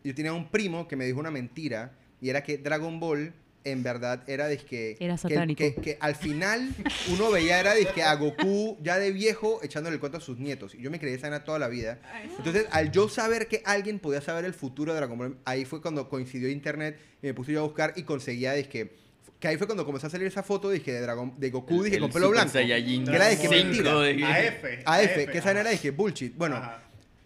yo 0.02 0.14
tenía 0.14 0.32
un 0.32 0.48
primo 0.48 0.88
que 0.88 0.96
me 0.96 1.04
dijo 1.04 1.20
una 1.20 1.30
mentira 1.30 1.92
y 2.22 2.30
era 2.30 2.42
que 2.42 2.56
Dragon 2.56 2.98
Ball 3.00 3.34
en 3.64 3.82
verdad 3.82 4.22
era 4.26 4.46
de 4.46 4.58
que, 4.58 4.96
Era 5.00 5.14
que- 5.14 5.18
satánico. 5.18 5.58
que, 5.58 5.74
que 5.74 5.96
al 6.00 6.14
final 6.14 6.68
uno 7.12 7.30
veía 7.30 7.58
era 7.60 7.74
de 7.74 7.86
que 7.86 8.02
a 8.02 8.14
Goku 8.14 8.76
ya 8.82 8.98
de 8.98 9.10
viejo 9.10 9.60
echándole 9.62 9.94
el 9.94 10.00
cuento 10.00 10.18
a 10.18 10.20
sus 10.20 10.38
nietos 10.38 10.74
y 10.74 10.82
yo 10.82 10.90
me 10.90 11.00
creí 11.00 11.14
esa 11.14 11.28
vaina 11.30 11.44
toda 11.44 11.58
la 11.58 11.68
vida 11.68 11.98
entonces 12.36 12.66
al 12.70 12.92
yo 12.92 13.08
saber 13.08 13.48
que 13.48 13.62
alguien 13.64 13.98
podía 13.98 14.20
saber 14.20 14.44
el 14.44 14.52
futuro 14.54 14.92
de 14.92 14.98
Dragon 14.98 15.16
Ball 15.16 15.36
ahí 15.46 15.64
fue 15.64 15.80
cuando 15.80 16.08
coincidió 16.10 16.48
internet 16.50 16.98
y 17.22 17.26
me 17.28 17.34
puse 17.34 17.52
yo 17.52 17.60
a 17.60 17.62
buscar 17.64 17.94
y 17.96 18.02
conseguía 18.02 18.52
de 18.52 18.68
que 18.68 19.02
que 19.40 19.48
ahí 19.48 19.56
fue 19.56 19.66
cuando 19.66 19.84
comenzó 19.84 20.06
a 20.06 20.10
salir 20.10 20.26
esa 20.26 20.42
foto 20.42 20.70
dije 20.70 20.92
de 20.92 21.00
Dragon 21.00 21.32
de 21.38 21.50
Goku 21.50 21.82
dije 21.82 21.96
El 21.96 22.02
con 22.02 22.12
pelo 22.12 22.30
blanco 22.30 22.50
Saiyajin 22.52 23.04
que 23.06 23.14
era 23.16 23.26
de 23.28 23.38
que 23.38 23.48
mentira 23.48 23.94
de- 24.00 24.24
AF. 24.24 24.64
AF 24.86 25.30
que 25.32 25.38
esa 25.38 25.50
era 25.50 25.64
de 25.70 25.78
que 25.78 25.90
bullshit 25.90 26.34
bueno 26.36 26.56
Ajá. 26.56 26.82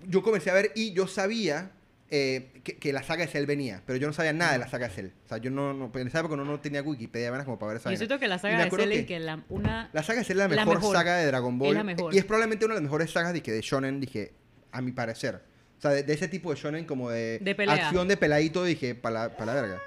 yo 0.08 0.22
comencé 0.22 0.50
a 0.50 0.54
ver 0.54 0.72
y 0.76 0.92
yo 0.92 1.06
sabía 1.08 1.72
eh, 2.10 2.60
que, 2.64 2.76
que 2.76 2.92
la 2.92 3.02
saga 3.02 3.26
de 3.26 3.30
Cell 3.30 3.44
venía, 3.46 3.82
pero 3.86 3.98
yo 3.98 4.06
no 4.06 4.12
sabía 4.12 4.32
nada 4.32 4.52
de 4.52 4.58
la 4.58 4.68
saga 4.68 4.88
de 4.88 4.94
Cell. 4.94 5.06
O 5.24 5.28
sea, 5.28 5.38
yo 5.38 5.50
no, 5.50 5.74
no 5.74 5.90
en 5.94 6.06
esa 6.08 6.20
época 6.20 6.36
no, 6.36 6.44
no 6.44 6.58
tenía 6.60 6.82
Wikipedia 6.82 7.30
vaina 7.30 7.44
como 7.44 7.58
para 7.58 7.68
ver 7.72 7.76
esa 7.80 7.84
Yo 7.84 7.90
vaina. 7.90 7.98
siento 7.98 8.18
que 8.18 8.28
la 8.28 8.38
saga 8.38 8.64
de 8.64 8.70
Cell 8.70 8.92
es 8.92 8.98
que 9.00 9.06
que 9.06 9.20
la, 9.20 9.42
una... 9.48 9.90
La 9.92 10.02
saga 10.02 10.20
de 10.20 10.24
Cell 10.24 10.36
es 10.40 10.48
la 10.48 10.48
la 10.48 10.64
mejor, 10.64 10.78
mejor. 10.78 10.96
saga 10.96 11.16
de 11.16 11.26
Dragon 11.26 11.58
Ball. 11.58 11.68
Es 11.68 11.74
la 11.74 11.84
mejor. 11.84 12.14
Y 12.14 12.18
es 12.18 12.24
probablemente 12.24 12.64
una 12.64 12.74
de 12.74 12.80
las 12.80 12.84
mejores 12.84 13.10
sagas 13.10 13.32
dije, 13.32 13.52
de 13.52 13.60
Shonen, 13.60 14.00
dije, 14.00 14.32
a 14.72 14.80
mi 14.80 14.92
parecer. 14.92 15.42
O 15.76 15.80
sea, 15.80 15.90
de, 15.92 16.02
de 16.02 16.12
ese 16.12 16.28
tipo 16.28 16.50
de 16.50 16.60
Shonen 16.60 16.84
como 16.86 17.10
de, 17.10 17.38
De 17.40 17.56
acción 17.70 18.08
de 18.08 18.16
peladito, 18.16 18.64
dije, 18.64 18.94
para 18.94 19.28
la, 19.28 19.36
pa' 19.36 19.44
la 19.46 19.54
verga. 19.54 19.78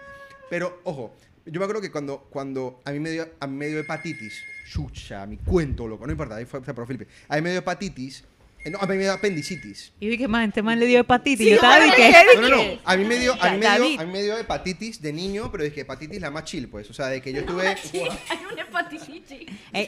Pero, 0.49 0.79
ojo, 0.83 1.15
yo 1.45 1.59
me 1.59 1.65
acuerdo 1.65 1.81
que 1.81 1.91
cuando, 1.91 2.27
cuando 2.29 2.81
a, 2.85 2.91
mí 2.91 2.99
me 2.99 3.09
dio, 3.09 3.27
a 3.39 3.47
mí 3.47 3.55
me 3.57 3.67
dio 3.67 3.79
hepatitis, 3.79 4.41
chucha, 4.69 5.25
mi 5.25 5.37
cuento, 5.37 5.87
loco, 5.87 6.05
no 6.05 6.11
importa, 6.11 6.35
ahí 6.35 6.45
fue, 6.45 6.61
fue 6.61 6.73
por 6.73 6.85
Felipe. 6.85 7.07
A 7.27 7.35
mí 7.35 7.41
me 7.41 7.49
dio 7.49 7.59
hepatitis, 7.59 8.23
no, 8.69 8.77
a 8.79 8.85
mí 8.85 8.95
me 8.95 9.03
dio 9.03 9.13
apendicitis. 9.13 9.91
Y 9.99 10.09
dije, 10.09 10.27
man, 10.27 10.49
este 10.49 10.61
man 10.61 10.79
le 10.79 10.85
dio 10.85 10.99
hepatitis. 10.99 11.39
Sí, 11.39 11.49
yo 11.49 11.55
estaba 11.55 11.79
también. 11.79 12.13
No, 12.35 12.41
no, 12.41 12.49
no. 12.49 12.79
A 12.83 12.95
mí 12.95 13.05
me 13.05 13.17
dio, 13.17 13.33
a 13.41 13.51
mí 13.51 13.57
me 13.57 13.75
dio, 13.75 13.99
a 13.99 14.05
mí 14.05 14.11
me 14.11 14.21
dio 14.21 14.37
hepatitis 14.37 15.01
de 15.01 15.11
niño, 15.13 15.51
pero 15.51 15.63
dije 15.63 15.81
hepatitis 15.81 16.21
la 16.21 16.29
más 16.29 16.43
chill, 16.43 16.67
pues. 16.67 16.89
O 16.89 16.93
sea, 16.93 17.07
de 17.07 17.21
que 17.21 17.33
yo 17.33 17.43
tuve. 17.43 17.67
Hay 17.93 18.39
una 18.51 18.61
hepatitis. 18.61 19.49
Eh, 19.73 19.87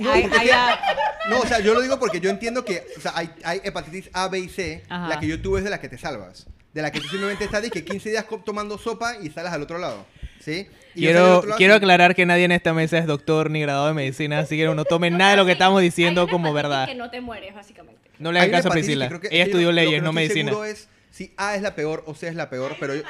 No, 1.29 1.39
o 1.39 1.45
sea, 1.45 1.59
yo 1.59 1.73
lo 1.73 1.81
digo 1.81 1.99
porque 1.99 2.19
yo 2.19 2.29
entiendo 2.29 2.65
que, 2.65 2.83
o 2.97 3.01
sea, 3.01 3.13
hay, 3.15 3.29
hay 3.43 3.61
hepatitis 3.63 4.09
A, 4.13 4.27
B 4.27 4.39
y 4.39 4.49
C. 4.49 4.83
Ajá. 4.89 5.07
La 5.07 5.19
que 5.19 5.27
yo 5.27 5.41
tuve 5.41 5.59
es 5.59 5.63
de 5.63 5.69
la 5.69 5.79
que 5.79 5.89
te 5.89 5.97
salvas. 5.97 6.47
De 6.73 6.81
la 6.81 6.91
que 6.91 6.99
tú 6.99 7.07
simplemente 7.07 7.43
estás, 7.43 7.61
dije, 7.61 7.83
15 7.85 8.09
días 8.09 8.25
tomando 8.43 8.77
sopa 8.77 9.17
y 9.21 9.29
sales 9.29 9.51
al 9.51 9.61
otro 9.61 9.77
lado. 9.77 10.05
¿Sí? 10.39 10.67
Quiero, 10.93 11.43
quiero 11.57 11.75
aclarar 11.75 12.15
que 12.15 12.25
nadie 12.25 12.45
en 12.45 12.51
esta 12.51 12.73
mesa 12.73 12.97
es 12.97 13.05
doctor 13.07 13.49
ni 13.49 13.61
graduado 13.61 13.87
de 13.87 13.93
medicina, 13.93 14.39
así 14.39 14.57
que 14.57 14.65
no 14.65 14.85
tomen 14.85 15.17
nada 15.17 15.31
de 15.31 15.37
lo 15.37 15.45
que 15.45 15.53
estamos 15.53 15.81
diciendo 15.81 16.21
Hay 16.21 16.25
una 16.25 16.31
como 16.31 16.53
verdad. 16.53 16.87
Que 16.87 16.95
no 16.95 17.09
te 17.09 17.19
mueres, 17.21 17.53
básicamente. 17.55 18.01
No 18.19 18.31
le 18.31 18.39
una 18.39 18.51
caso 18.51 18.67
a 18.69 18.71
Priscila. 18.71 19.09
que- 19.19 19.27
Ella 19.31 19.43
estudió 19.45 19.67
lo- 19.67 19.71
lo 19.71 19.75
leyes, 19.75 19.95
que 19.95 20.01
no 20.01 20.09
estoy 20.09 20.23
medicina. 20.23 20.51
seguro 20.51 20.65
es 20.65 20.87
si 21.09 21.33
A 21.37 21.55
es 21.55 21.61
la 21.61 21.75
peor 21.75 22.03
o 22.07 22.13
C 22.15 22.27
es 22.27 22.35
la 22.35 22.49
peor, 22.49 22.75
pero 22.79 22.95
yo... 22.95 23.03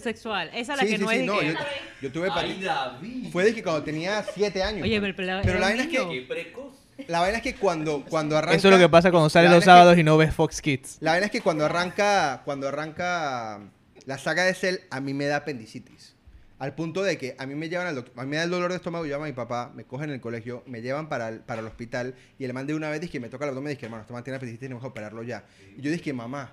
Sexual. 0.00 0.48
Esa 0.54 0.72
es 0.72 0.78
la 0.78 0.84
Sí, 0.84 0.90
que 0.90 0.96
sí, 0.96 1.02
no 1.04 1.10
sí, 1.10 1.16
es 1.16 1.26
no, 1.26 1.38
que... 1.38 1.46
yo, 1.48 1.54
yo 2.00 2.12
tuve 2.12 2.28
Ay. 2.32 3.28
Fue 3.30 3.44
de 3.44 3.54
que 3.54 3.62
cuando 3.62 3.82
tenía 3.82 4.24
7 4.34 4.62
años. 4.62 4.82
Oye, 4.84 4.98
pues. 5.00 5.12
pero, 5.14 5.40
Pero 5.44 5.58
la 5.58 5.66
vaina 5.66 5.82
es 5.82 5.88
que- 5.90 6.24
precoz. 6.26 6.72
La 7.08 7.20
vaina 7.20 7.36
es 7.38 7.42
que 7.42 7.54
cuando, 7.56 8.02
cuando 8.08 8.36
arranca... 8.38 8.56
Eso 8.56 8.68
es 8.68 8.72
lo 8.74 8.78
que 8.80 8.88
pasa 8.88 9.10
cuando 9.10 9.28
sales 9.28 9.50
los 9.50 9.60
que- 9.60 9.64
sábados 9.66 9.98
y 9.98 10.02
no 10.02 10.16
ves 10.16 10.32
Fox 10.34 10.62
Kids. 10.62 10.96
La 11.00 11.10
vaina 11.12 11.26
es 11.26 11.32
que 11.32 11.40
cuando 11.42 11.66
arranca, 11.66 12.40
cuando 12.44 12.68
arranca 12.68 13.60
la 14.06 14.18
saga 14.18 14.44
de 14.44 14.54
Cell, 14.54 14.76
a 14.90 15.00
mí 15.00 15.14
me 15.14 15.26
da 15.26 15.36
apendicitis. 15.36 16.14
Al 16.58 16.74
punto 16.74 17.02
de 17.02 17.18
que 17.18 17.34
a 17.38 17.46
mí 17.46 17.56
me 17.56 17.68
llevan 17.68 17.88
al 17.88 17.96
doctor, 17.96 18.14
a 18.16 18.22
mí 18.22 18.30
me 18.30 18.36
da 18.36 18.44
el 18.44 18.50
dolor 18.50 18.70
de 18.70 18.76
estómago, 18.76 19.04
yo 19.04 19.12
llamo 19.12 19.24
a 19.24 19.26
mi 19.26 19.32
papá, 19.32 19.72
me 19.74 19.84
cogen 19.84 20.10
en 20.10 20.14
el 20.14 20.20
colegio, 20.20 20.62
me 20.66 20.80
llevan 20.80 21.08
para 21.08 21.28
el, 21.28 21.40
para 21.40 21.60
el 21.60 21.66
hospital 21.66 22.14
y 22.38 22.44
el 22.44 22.52
man 22.54 22.68
de 22.68 22.74
una 22.74 22.88
vez 22.88 23.00
dice 23.00 23.12
que 23.12 23.20
me 23.20 23.28
toca 23.28 23.44
el 23.44 23.48
abdomen 23.48 23.72
y 23.72 23.74
dice, 23.74 23.86
hermano, 23.86 24.02
este 24.02 24.12
man 24.12 24.22
tiene 24.22 24.36
apendicitis, 24.36 24.60
tenemos 24.60 24.80
que 24.80 24.88
operarlo 24.88 25.24
ya. 25.24 25.44
Y 25.76 25.82
yo 25.82 25.90
dije, 25.90 26.12
mamá, 26.12 26.52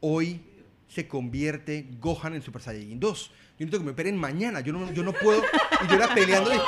hoy 0.00 0.42
se 0.88 1.08
convierte 1.08 1.86
Gohan 2.00 2.34
en 2.34 2.42
Super 2.42 2.60
Saiyajin 2.60 3.00
2. 3.00 3.28
Yo 3.28 3.34
necesito 3.58 3.78
que 3.78 3.84
me 3.84 3.92
operen 3.92 4.16
mañana, 4.16 4.60
yo 4.60 4.72
no, 4.72 4.92
yo 4.92 5.02
no 5.02 5.12
puedo. 5.12 5.42
Y 5.84 5.88
yo 5.88 5.96
era 5.96 6.14
peleando, 6.14 6.50
dije, 6.50 6.62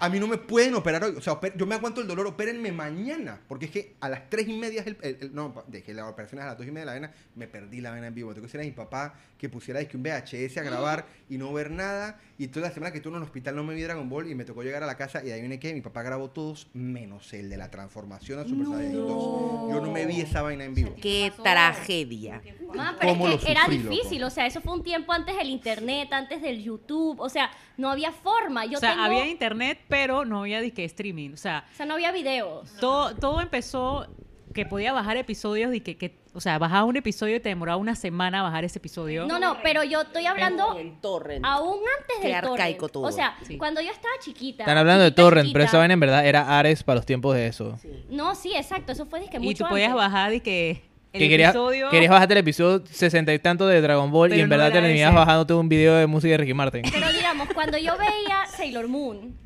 a 0.00 0.08
mí 0.08 0.18
no 0.18 0.26
me 0.26 0.38
pueden 0.38 0.74
operar 0.74 1.04
hoy. 1.04 1.14
O 1.16 1.20
sea, 1.20 1.38
yo 1.56 1.66
me 1.66 1.74
aguanto 1.74 2.00
el 2.00 2.06
dolor, 2.08 2.26
opérenme 2.26 2.72
mañana. 2.72 3.38
Porque 3.46 3.66
es 3.66 3.70
que 3.70 3.94
a 4.00 4.08
las 4.08 4.28
3 4.30 4.48
y 4.48 4.56
media 4.56 4.80
es 4.80 4.86
el, 4.86 4.96
el- 5.02 5.18
el- 5.20 5.34
no, 5.34 5.62
dejé 5.68 5.94
la 5.94 6.08
operación 6.08 6.40
a 6.40 6.46
las 6.46 6.56
2 6.58 6.66
y 6.66 6.70
media 6.70 6.80
de 6.80 6.86
la 6.86 6.92
vena, 6.94 7.12
me 7.36 7.46
perdí 7.46 7.80
la 7.80 7.90
vena 7.92 8.06
en 8.08 8.14
vivo. 8.14 8.30
Tengo 8.34 8.42
que 8.42 8.48
decir 8.48 8.60
a 8.60 8.64
mi 8.64 8.70
papá 8.72 9.14
que 9.38 9.48
pusiera 9.48 9.80
es 9.80 9.88
que 9.88 9.96
un 9.96 10.02
VHS 10.02 10.58
a 10.58 10.62
grabar 10.62 11.06
y 11.28 11.38
no 11.38 11.52
ver 11.52 11.70
nada. 11.70 12.18
Y 12.38 12.48
toda 12.48 12.68
la 12.68 12.74
semana 12.74 12.90
que 12.92 12.98
estuve 12.98 13.12
en 13.12 13.18
el 13.18 13.22
hospital 13.24 13.54
no 13.56 13.62
me 13.64 13.74
vi 13.74 13.82
Dragon 13.82 14.08
Ball 14.08 14.30
y 14.30 14.34
me 14.34 14.44
tocó 14.44 14.62
llegar 14.62 14.82
a 14.82 14.86
la 14.86 14.96
casa 14.96 15.22
y 15.24 15.30
ahí 15.30 15.40
viene 15.40 15.58
que 15.60 15.72
mi 15.74 15.82
papá 15.82 16.02
grabó 16.02 16.30
todos 16.30 16.68
menos 16.72 17.32
el 17.34 17.50
de 17.50 17.56
la 17.58 17.70
transformación 17.70 18.38
a 18.40 18.44
Super 18.44 18.66
Saiyajin 18.66 18.92
2. 18.98 19.70
Yo 19.70 19.80
no 19.82 19.90
me 19.92 20.06
vi 20.06 20.20
esa 20.22 20.40
vaina 20.42 20.64
en 20.64 20.74
vivo. 20.74 20.94
Qué 21.00 21.30
tragedia. 21.42 22.42
Ma, 22.74 22.96
pero 22.98 23.12
¿Cómo 23.12 23.26
es 23.28 23.34
lo 23.34 23.40
que 23.40 23.50
era 23.50 23.64
sufrí, 23.64 23.78
difícil, 23.78 24.20
loco? 24.20 24.28
o 24.28 24.30
sea, 24.30 24.46
eso 24.46 24.60
fue 24.60 24.72
un 24.74 24.82
tiempo 24.82 25.12
antes 25.12 25.36
del 25.36 25.48
internet, 25.50 26.08
antes 26.12 26.40
del 26.40 26.62
YouTube, 26.62 27.18
o 27.20 27.28
sea, 27.28 27.50
no 27.76 27.90
había 27.90 28.12
forma. 28.12 28.64
Yo 28.66 28.78
o 28.78 28.80
sea, 28.80 28.90
tengo- 28.92 29.04
había 29.04 29.26
internet, 29.26 29.78
pero 29.90 30.24
no 30.24 30.40
había 30.40 30.60
disque 30.60 30.84
streaming. 30.84 31.32
O 31.32 31.36
sea, 31.36 31.64
o 31.72 31.76
sea, 31.76 31.84
no 31.86 31.94
había 31.94 32.12
videos. 32.12 32.70
todo, 32.80 33.14
todo 33.16 33.40
empezó 33.42 34.06
que 34.54 34.64
podía 34.66 34.92
bajar 34.92 35.16
episodios 35.16 35.74
y 35.74 35.80
que, 35.80 35.96
que- 35.96 36.18
o 36.32 36.40
sea, 36.40 36.58
bajaba 36.58 36.84
un 36.84 36.96
episodio 36.96 37.36
y 37.36 37.40
te 37.40 37.48
demoraba 37.48 37.76
una 37.76 37.94
semana 37.96 38.42
bajar 38.42 38.64
ese 38.64 38.78
episodio. 38.78 39.26
No, 39.26 39.38
no, 39.40 39.58
pero 39.62 39.82
yo 39.84 40.02
estoy 40.02 40.26
hablando 40.26 40.76
El 40.78 40.98
torrent. 41.00 41.44
aún 41.44 41.78
antes 42.00 42.16
Qué 42.20 42.26
del 42.28 42.36
arcaico 42.36 42.88
torrent. 42.88 42.92
todo. 42.92 43.02
O 43.04 43.12
sea, 43.12 43.36
Sí. 43.46 43.56
cuando 43.58 43.80
yo 43.80 43.90
estaba 43.90 44.14
chiquita. 44.20 44.62
Están 44.64 44.78
hablando 44.78 45.02
de 45.04 45.10
chiquita, 45.10 45.22
Torrent, 45.22 45.52
pero 45.52 45.64
chiquita- 45.64 45.68
esa 45.70 45.78
vaina 45.78 45.94
en 45.94 46.00
verdad 46.00 46.26
era 46.26 46.58
Ares 46.58 46.82
para 46.84 46.96
los 46.96 47.06
tiempos 47.06 47.34
de 47.34 47.46
eso. 47.48 47.78
No, 48.08 48.34
sí, 48.34 48.52
exacto, 48.56 48.92
eso 48.92 49.06
fue 49.06 49.20
disque 49.20 49.36
y 49.36 49.40
mucho 49.40 49.64
tú 49.64 49.70
podías 49.70 49.88
antes. 49.90 50.04
bajar 50.04 50.34
y 50.34 50.40
que 50.40 50.82
el 51.12 51.20
que 51.20 51.28
querías, 51.28 51.50
episodio... 51.50 51.90
querías 51.90 52.10
bajarte 52.10 52.34
el 52.34 52.38
episodio 52.38 52.84
sesenta 52.86 53.32
y 53.34 53.38
tanto 53.40 53.66
de 53.66 53.80
Dragon 53.80 54.10
Ball 54.12 54.28
y 54.28 54.30
Pero 54.34 54.42
en 54.44 54.48
no 54.48 54.52
verdad 54.52 54.66
era 54.68 54.74
te 54.80 54.82
terminabas 54.86 55.12
ese. 55.14 55.18
bajándote 55.18 55.54
un 55.54 55.68
video 55.68 55.94
de 55.96 56.06
música 56.06 56.30
de 56.32 56.38
Ricky 56.38 56.54
Martin. 56.54 56.82
Pero 56.92 57.12
digamos, 57.12 57.48
cuando 57.54 57.76
yo 57.78 57.96
veía 57.98 58.46
Sailor 58.56 58.86
Moon, 58.88 59.36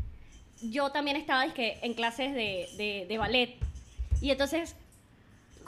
yo 0.70 0.90
también 0.90 1.16
estaba 1.16 1.44
disque, 1.44 1.78
en 1.82 1.94
clases 1.94 2.34
de, 2.34 2.68
de, 2.76 3.06
de 3.08 3.18
ballet. 3.18 3.56
Y 4.20 4.30
entonces, 4.30 4.76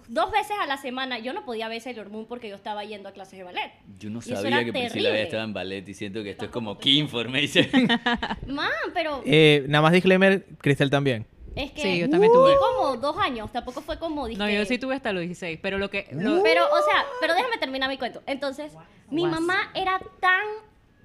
dos 0.09 0.31
veces 0.31 0.57
a 0.61 0.67
la 0.67 0.77
semana. 0.77 1.19
Yo 1.19 1.33
no 1.33 1.45
podía 1.45 1.69
ver 1.69 1.81
Sailor 1.81 2.09
Moon 2.11 2.27
porque 2.27 2.49
yo 2.49 2.55
estaba 2.57 2.85
yendo 2.85 3.09
a 3.09 3.13
clases 3.13 3.39
de 3.39 3.45
ballet. 3.45 3.73
Yo 3.99 4.09
no 4.11 4.21
sabía 4.23 4.65
que 4.65 4.73
Priscila 4.73 5.09
había 5.11 5.23
estado 5.23 5.45
en 5.45 5.53
ballet 5.53 5.87
y 5.89 5.95
siento 5.95 6.23
que 6.23 6.31
esto 6.31 6.45
es 6.47 6.51
como 6.51 6.79
key 6.79 6.99
information. 6.99 7.67
Man, 8.47 8.71
pero 8.95 9.23
Eh, 9.27 9.65
nada 9.69 9.83
más 9.83 9.93
disclaimer, 9.93 10.45
Cristel 10.61 10.91
también. 10.91 11.27
es 11.57 11.73
que 11.73 11.83
Sí, 11.83 11.99
yo 11.99 12.09
también 12.09 12.33
tuve. 12.33 12.55
fue 12.57 12.61
como 12.77 12.97
dos 12.97 13.19
años. 13.19 13.51
Tampoco 13.53 13.81
fue 13.83 13.99
como... 13.99 14.23
No, 14.29 14.29
dizque- 14.47 14.55
yo 14.55 14.65
sí 14.65 14.79
tuve 14.79 14.95
hasta 14.95 15.13
los 15.13 15.23
16, 15.23 15.59
pero 15.61 15.77
lo 15.79 15.91
que... 15.91 16.07
lo- 16.13 16.43
Pero, 16.43 16.65
o 16.65 16.83
sea, 16.91 17.05
pero 17.21 17.35
déjame 17.35 17.59
terminar 17.59 17.89
mi 17.91 17.99
cuento. 17.99 18.23
Entonces, 18.27 18.73
mi 19.11 19.27
mamá 19.27 19.71
era 19.75 19.99
tan 20.21 20.45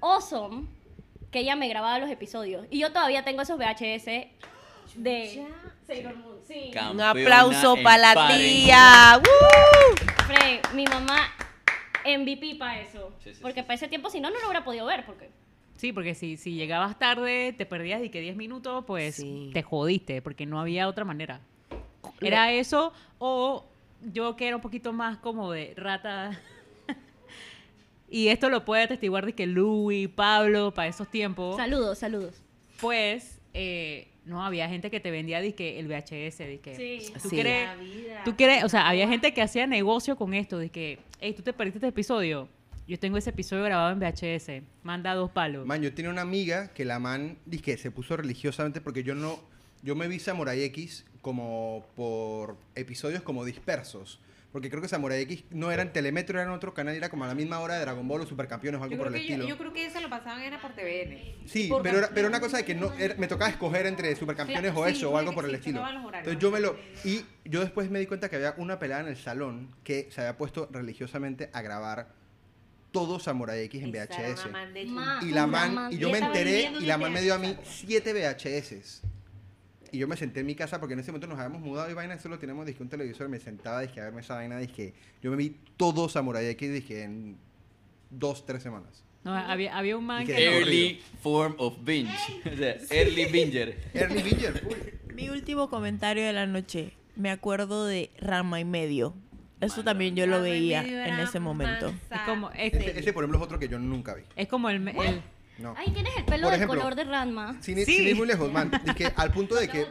awesome 0.00 0.66
que 1.32 1.40
ella 1.40 1.56
me 1.56 1.66
grababa 1.68 1.98
los 1.98 2.10
episodios. 2.10 2.66
Y 2.70 2.78
yo 2.78 2.92
todavía 2.92 3.24
tengo 3.24 3.42
esos 3.42 3.58
VHS 3.58 4.28
de 4.94 5.44
Sailor 5.86 6.16
Moon. 6.16 6.36
Sí. 6.46 6.70
Un 6.92 7.00
aplauso 7.00 7.76
para 7.82 8.14
la 8.14 8.36
tía. 8.36 9.16
¡Woo! 9.16 9.96
Frey, 10.26 10.60
mi 10.74 10.84
mamá 10.84 11.32
MVP 12.04 12.56
para 12.58 12.80
eso. 12.80 13.12
Sí, 13.24 13.32
sí, 13.34 13.40
porque 13.40 13.60
sí, 13.62 13.66
para 13.66 13.74
ese 13.74 13.88
tiempo, 13.88 14.10
si 14.10 14.20
no, 14.20 14.30
no 14.30 14.38
lo 14.38 14.46
hubiera 14.46 14.62
podido 14.64 14.86
ver. 14.86 15.04
Porque 15.06 15.30
Sí, 15.76 15.92
porque 15.92 16.14
si, 16.14 16.36
si 16.36 16.52
llegabas 16.54 16.96
tarde, 16.98 17.54
te 17.56 17.66
perdías 17.66 18.04
y 18.04 18.10
que 18.10 18.20
10 18.20 18.36
minutos, 18.36 18.84
pues 18.86 19.16
Sí. 19.16 19.50
te 19.52 19.62
jodiste, 19.62 20.22
porque 20.22 20.46
no 20.46 20.60
había 20.60 20.86
otra 20.86 21.04
manera. 21.04 21.40
Era 22.20 22.52
eso, 22.52 22.92
o 23.18 23.64
yo 24.12 24.36
que 24.36 24.46
era 24.46 24.56
un 24.56 24.62
poquito 24.62 24.92
más 24.92 25.16
como 25.18 25.50
de 25.50 25.72
rata. 25.76 26.38
Y 28.12 28.28
esto 28.28 28.48
lo 28.50 28.64
puede 28.64 28.82
atestiguar 28.84 29.26
de 29.26 29.32
que 29.32 29.46
Louis, 29.46 30.08
Pablo, 30.08 30.72
para 30.74 30.88
esos 30.88 31.10
tiempos, 31.10 31.56
saludos, 31.56 31.98
saludos. 31.98 32.34
pues 32.80 33.40
eh, 33.54 34.08
no 34.24 34.44
había 34.44 34.68
gente 34.68 34.90
que 34.90 35.00
te 35.00 35.10
vendía 35.10 35.40
disque 35.40 35.78
el 35.80 35.88
VHS, 35.88 36.38
disque. 36.46 36.74
Sí. 36.76 37.12
¿Tú 37.20 37.28
Sí. 37.28 37.36
quieres, 37.36 37.68
tú 38.24 38.36
quieres, 38.36 38.62
o 38.64 38.68
sea, 38.68 38.88
había 38.88 39.08
gente 39.08 39.34
que 39.34 39.42
hacía 39.42 39.66
negocio 39.66 40.16
con 40.16 40.32
esto, 40.34 40.58
de 40.58 40.68
que, 40.70 40.98
hey, 41.20 41.34
tú 41.36 41.42
te 41.42 41.52
perdiste 41.52 41.78
este 41.78 41.88
episodio. 41.88 42.48
Yo 42.86 42.98
tengo 42.98 43.16
ese 43.16 43.30
episodio 43.30 43.62
grabado 43.64 43.90
en 43.92 43.98
VHS. 44.00 44.62
Manda 44.82 45.14
dos 45.14 45.30
palos. 45.30 45.66
Man, 45.66 45.82
yo 45.82 45.94
tenía 45.94 46.10
una 46.10 46.22
amiga 46.22 46.68
que 46.74 46.84
la 46.84 46.98
man, 46.98 47.38
que 47.62 47.76
se 47.76 47.90
puso 47.90 48.16
religiosamente 48.16 48.80
porque 48.80 49.02
yo 49.04 49.14
no, 49.14 49.38
yo 49.82 49.94
me 49.94 50.08
vi 50.08 50.18
Samurai 50.18 50.62
X 50.64 51.04
como 51.20 51.84
por 51.94 52.56
episodios 52.74 53.22
como 53.22 53.44
dispersos. 53.44 54.18
Porque 54.52 54.68
creo 54.68 54.82
que 54.82 54.88
Samurai 54.88 55.22
X 55.22 55.44
no 55.50 55.72
era 55.72 55.80
en 55.80 55.92
Telemetro, 55.94 56.38
era 56.38 56.46
en 56.46 56.54
otro 56.54 56.74
canal, 56.74 56.94
era 56.94 57.08
como 57.08 57.24
a 57.24 57.26
la 57.26 57.34
misma 57.34 57.58
hora 57.60 57.74
de 57.76 57.80
Dragon 57.80 58.06
Ball 58.06 58.20
o 58.20 58.26
Supercampeones 58.26 58.78
o 58.80 58.84
algo 58.84 58.98
por 58.98 59.06
el 59.06 59.14
yo, 59.14 59.18
estilo. 59.20 59.46
yo 59.48 59.56
creo 59.56 59.72
que 59.72 59.86
eso 59.86 59.98
lo 60.00 60.10
pasaban 60.10 60.42
era 60.42 60.60
por 60.60 60.72
TVN. 60.74 61.36
Sí, 61.46 61.68
Por- 61.68 61.82
pero, 61.82 61.98
era- 61.98 62.10
pero 62.14 62.28
una 62.28 62.38
cosa 62.38 62.58
de 62.58 62.64
que 62.66 62.74
no 62.74 62.92
era- 62.92 63.14
me 63.14 63.28
tocaba 63.28 63.50
escoger 63.50 63.86
entre 63.86 64.14
supercampeones 64.14 64.72
Claro, 64.72 64.80
o 64.86 64.86
sí, 64.88 64.92
eso 64.98 65.10
o 65.10 65.16
algo 65.16 65.32
por 65.32 65.46
el 65.46 65.54
estilo. 65.54 65.82
Entonces 65.88 66.38
yo 66.38 66.50
me 66.50 66.60
lo 66.60 66.76
y 67.02 67.24
yo 67.46 67.60
después 67.60 67.90
me 67.90 67.98
di 67.98 68.06
cuenta 68.06 68.28
que 68.28 68.36
había 68.36 68.54
una 68.58 68.78
pelada 68.78 69.00
en 69.00 69.08
el 69.08 69.16
salón 69.16 69.74
que 69.84 70.08
se 70.10 70.20
había 70.20 70.36
puesto 70.36 70.68
religiosamente 70.70 71.48
a 71.54 71.62
grabar 71.62 72.08
todo 72.90 73.18
Samurai 73.18 73.58
X 73.60 73.82
en 73.82 73.90
VHS. 73.90 74.48
Y 75.22 75.30
la 75.30 75.46
man 75.46 75.88
y 75.90 75.96
yo 75.96 76.10
me 76.10 76.18
enteré 76.18 76.72
y 76.78 76.84
la 76.84 76.98
man 76.98 77.10
me 77.10 77.22
dio 77.22 77.32
a 77.34 77.38
mí 77.38 77.56
siete 77.64 78.12
VHS. 78.12 79.00
Y 79.92 79.98
yo 79.98 80.08
me 80.08 80.16
senté 80.16 80.40
en 80.40 80.46
mi 80.46 80.54
casa 80.54 80.80
porque 80.80 80.94
en 80.94 81.00
ese 81.00 81.12
momento 81.12 81.26
nos 81.28 81.38
habíamos 81.38 81.60
mudado 81.60 81.90
y 81.90 81.94
vaina, 81.94 82.18
solo 82.18 82.38
tenemos 82.38 82.64
dije, 82.66 82.82
un 82.82 82.88
televisor, 82.88 83.28
me 83.28 83.38
sentaba 83.38 83.80
dije, 83.82 84.00
a 84.00 84.04
verme 84.04 84.22
esa 84.22 84.34
vaina, 84.34 84.58
dije, 84.58 84.94
yo 85.22 85.30
me 85.30 85.36
vi 85.36 85.56
todo 85.76 86.08
Samurai 86.08 86.46
X 86.46 86.72
dije 86.72 87.02
en 87.04 87.36
dos, 88.10 88.44
tres 88.46 88.62
semanas. 88.62 89.04
No, 89.24 89.32
había, 89.36 89.76
había 89.76 89.96
un 89.96 90.04
man 90.06 90.26
que... 90.26 90.34
que- 90.34 90.46
no- 90.46 90.52
Early 90.56 91.00
form 91.22 91.54
of 91.58 91.76
binge. 91.84 92.10
O 92.52 92.56
sea, 92.56 92.76
early 92.90 93.26
binger. 93.26 93.78
Early 93.94 94.22
Binger. 94.22 94.62
Mi 95.14 95.28
último 95.28 95.68
comentario 95.70 96.24
de 96.24 96.32
la 96.32 96.46
noche. 96.46 96.92
Me 97.14 97.30
acuerdo 97.30 97.86
de 97.86 98.10
Rama 98.18 98.58
y 98.60 98.64
medio. 98.64 99.14
Eso 99.60 99.84
también 99.84 100.16
yo 100.16 100.26
lo 100.26 100.42
veía 100.42 100.82
en 100.82 101.20
ese 101.20 101.38
momento. 101.38 101.94
Es 102.10 102.20
como, 102.26 102.50
es, 102.50 102.72
Ese, 102.74 102.98
ese, 102.98 103.12
por 103.12 103.22
ejemplo, 103.22 103.38
es 103.38 103.44
otro 103.44 103.58
que 103.60 103.68
yo 103.68 103.78
nunca 103.78 104.14
vi. 104.14 104.22
es 104.34 104.48
como 104.48 104.68
el, 104.70 104.88
el- 104.88 105.22
No. 105.62 105.74
Ay, 105.76 105.90
tienes 105.92 106.12
el 106.16 106.24
pelo 106.24 106.42
Por 106.42 106.52
del 106.52 106.54
ejemplo, 106.60 106.78
color 106.80 106.94
de 106.94 107.04
Ranma. 107.04 107.56
Sin, 107.60 107.78
ir- 107.78 107.84
Sí. 107.86 107.96
sin 107.98 108.08
ir 108.08 108.16
muy 108.16 108.26
lejos, 108.26 108.50
man. 108.52 108.70
Es 108.86 108.94
que 108.94 109.12
al 109.14 109.30
punto 109.32 109.54
de 109.54 109.68
que 109.68 109.86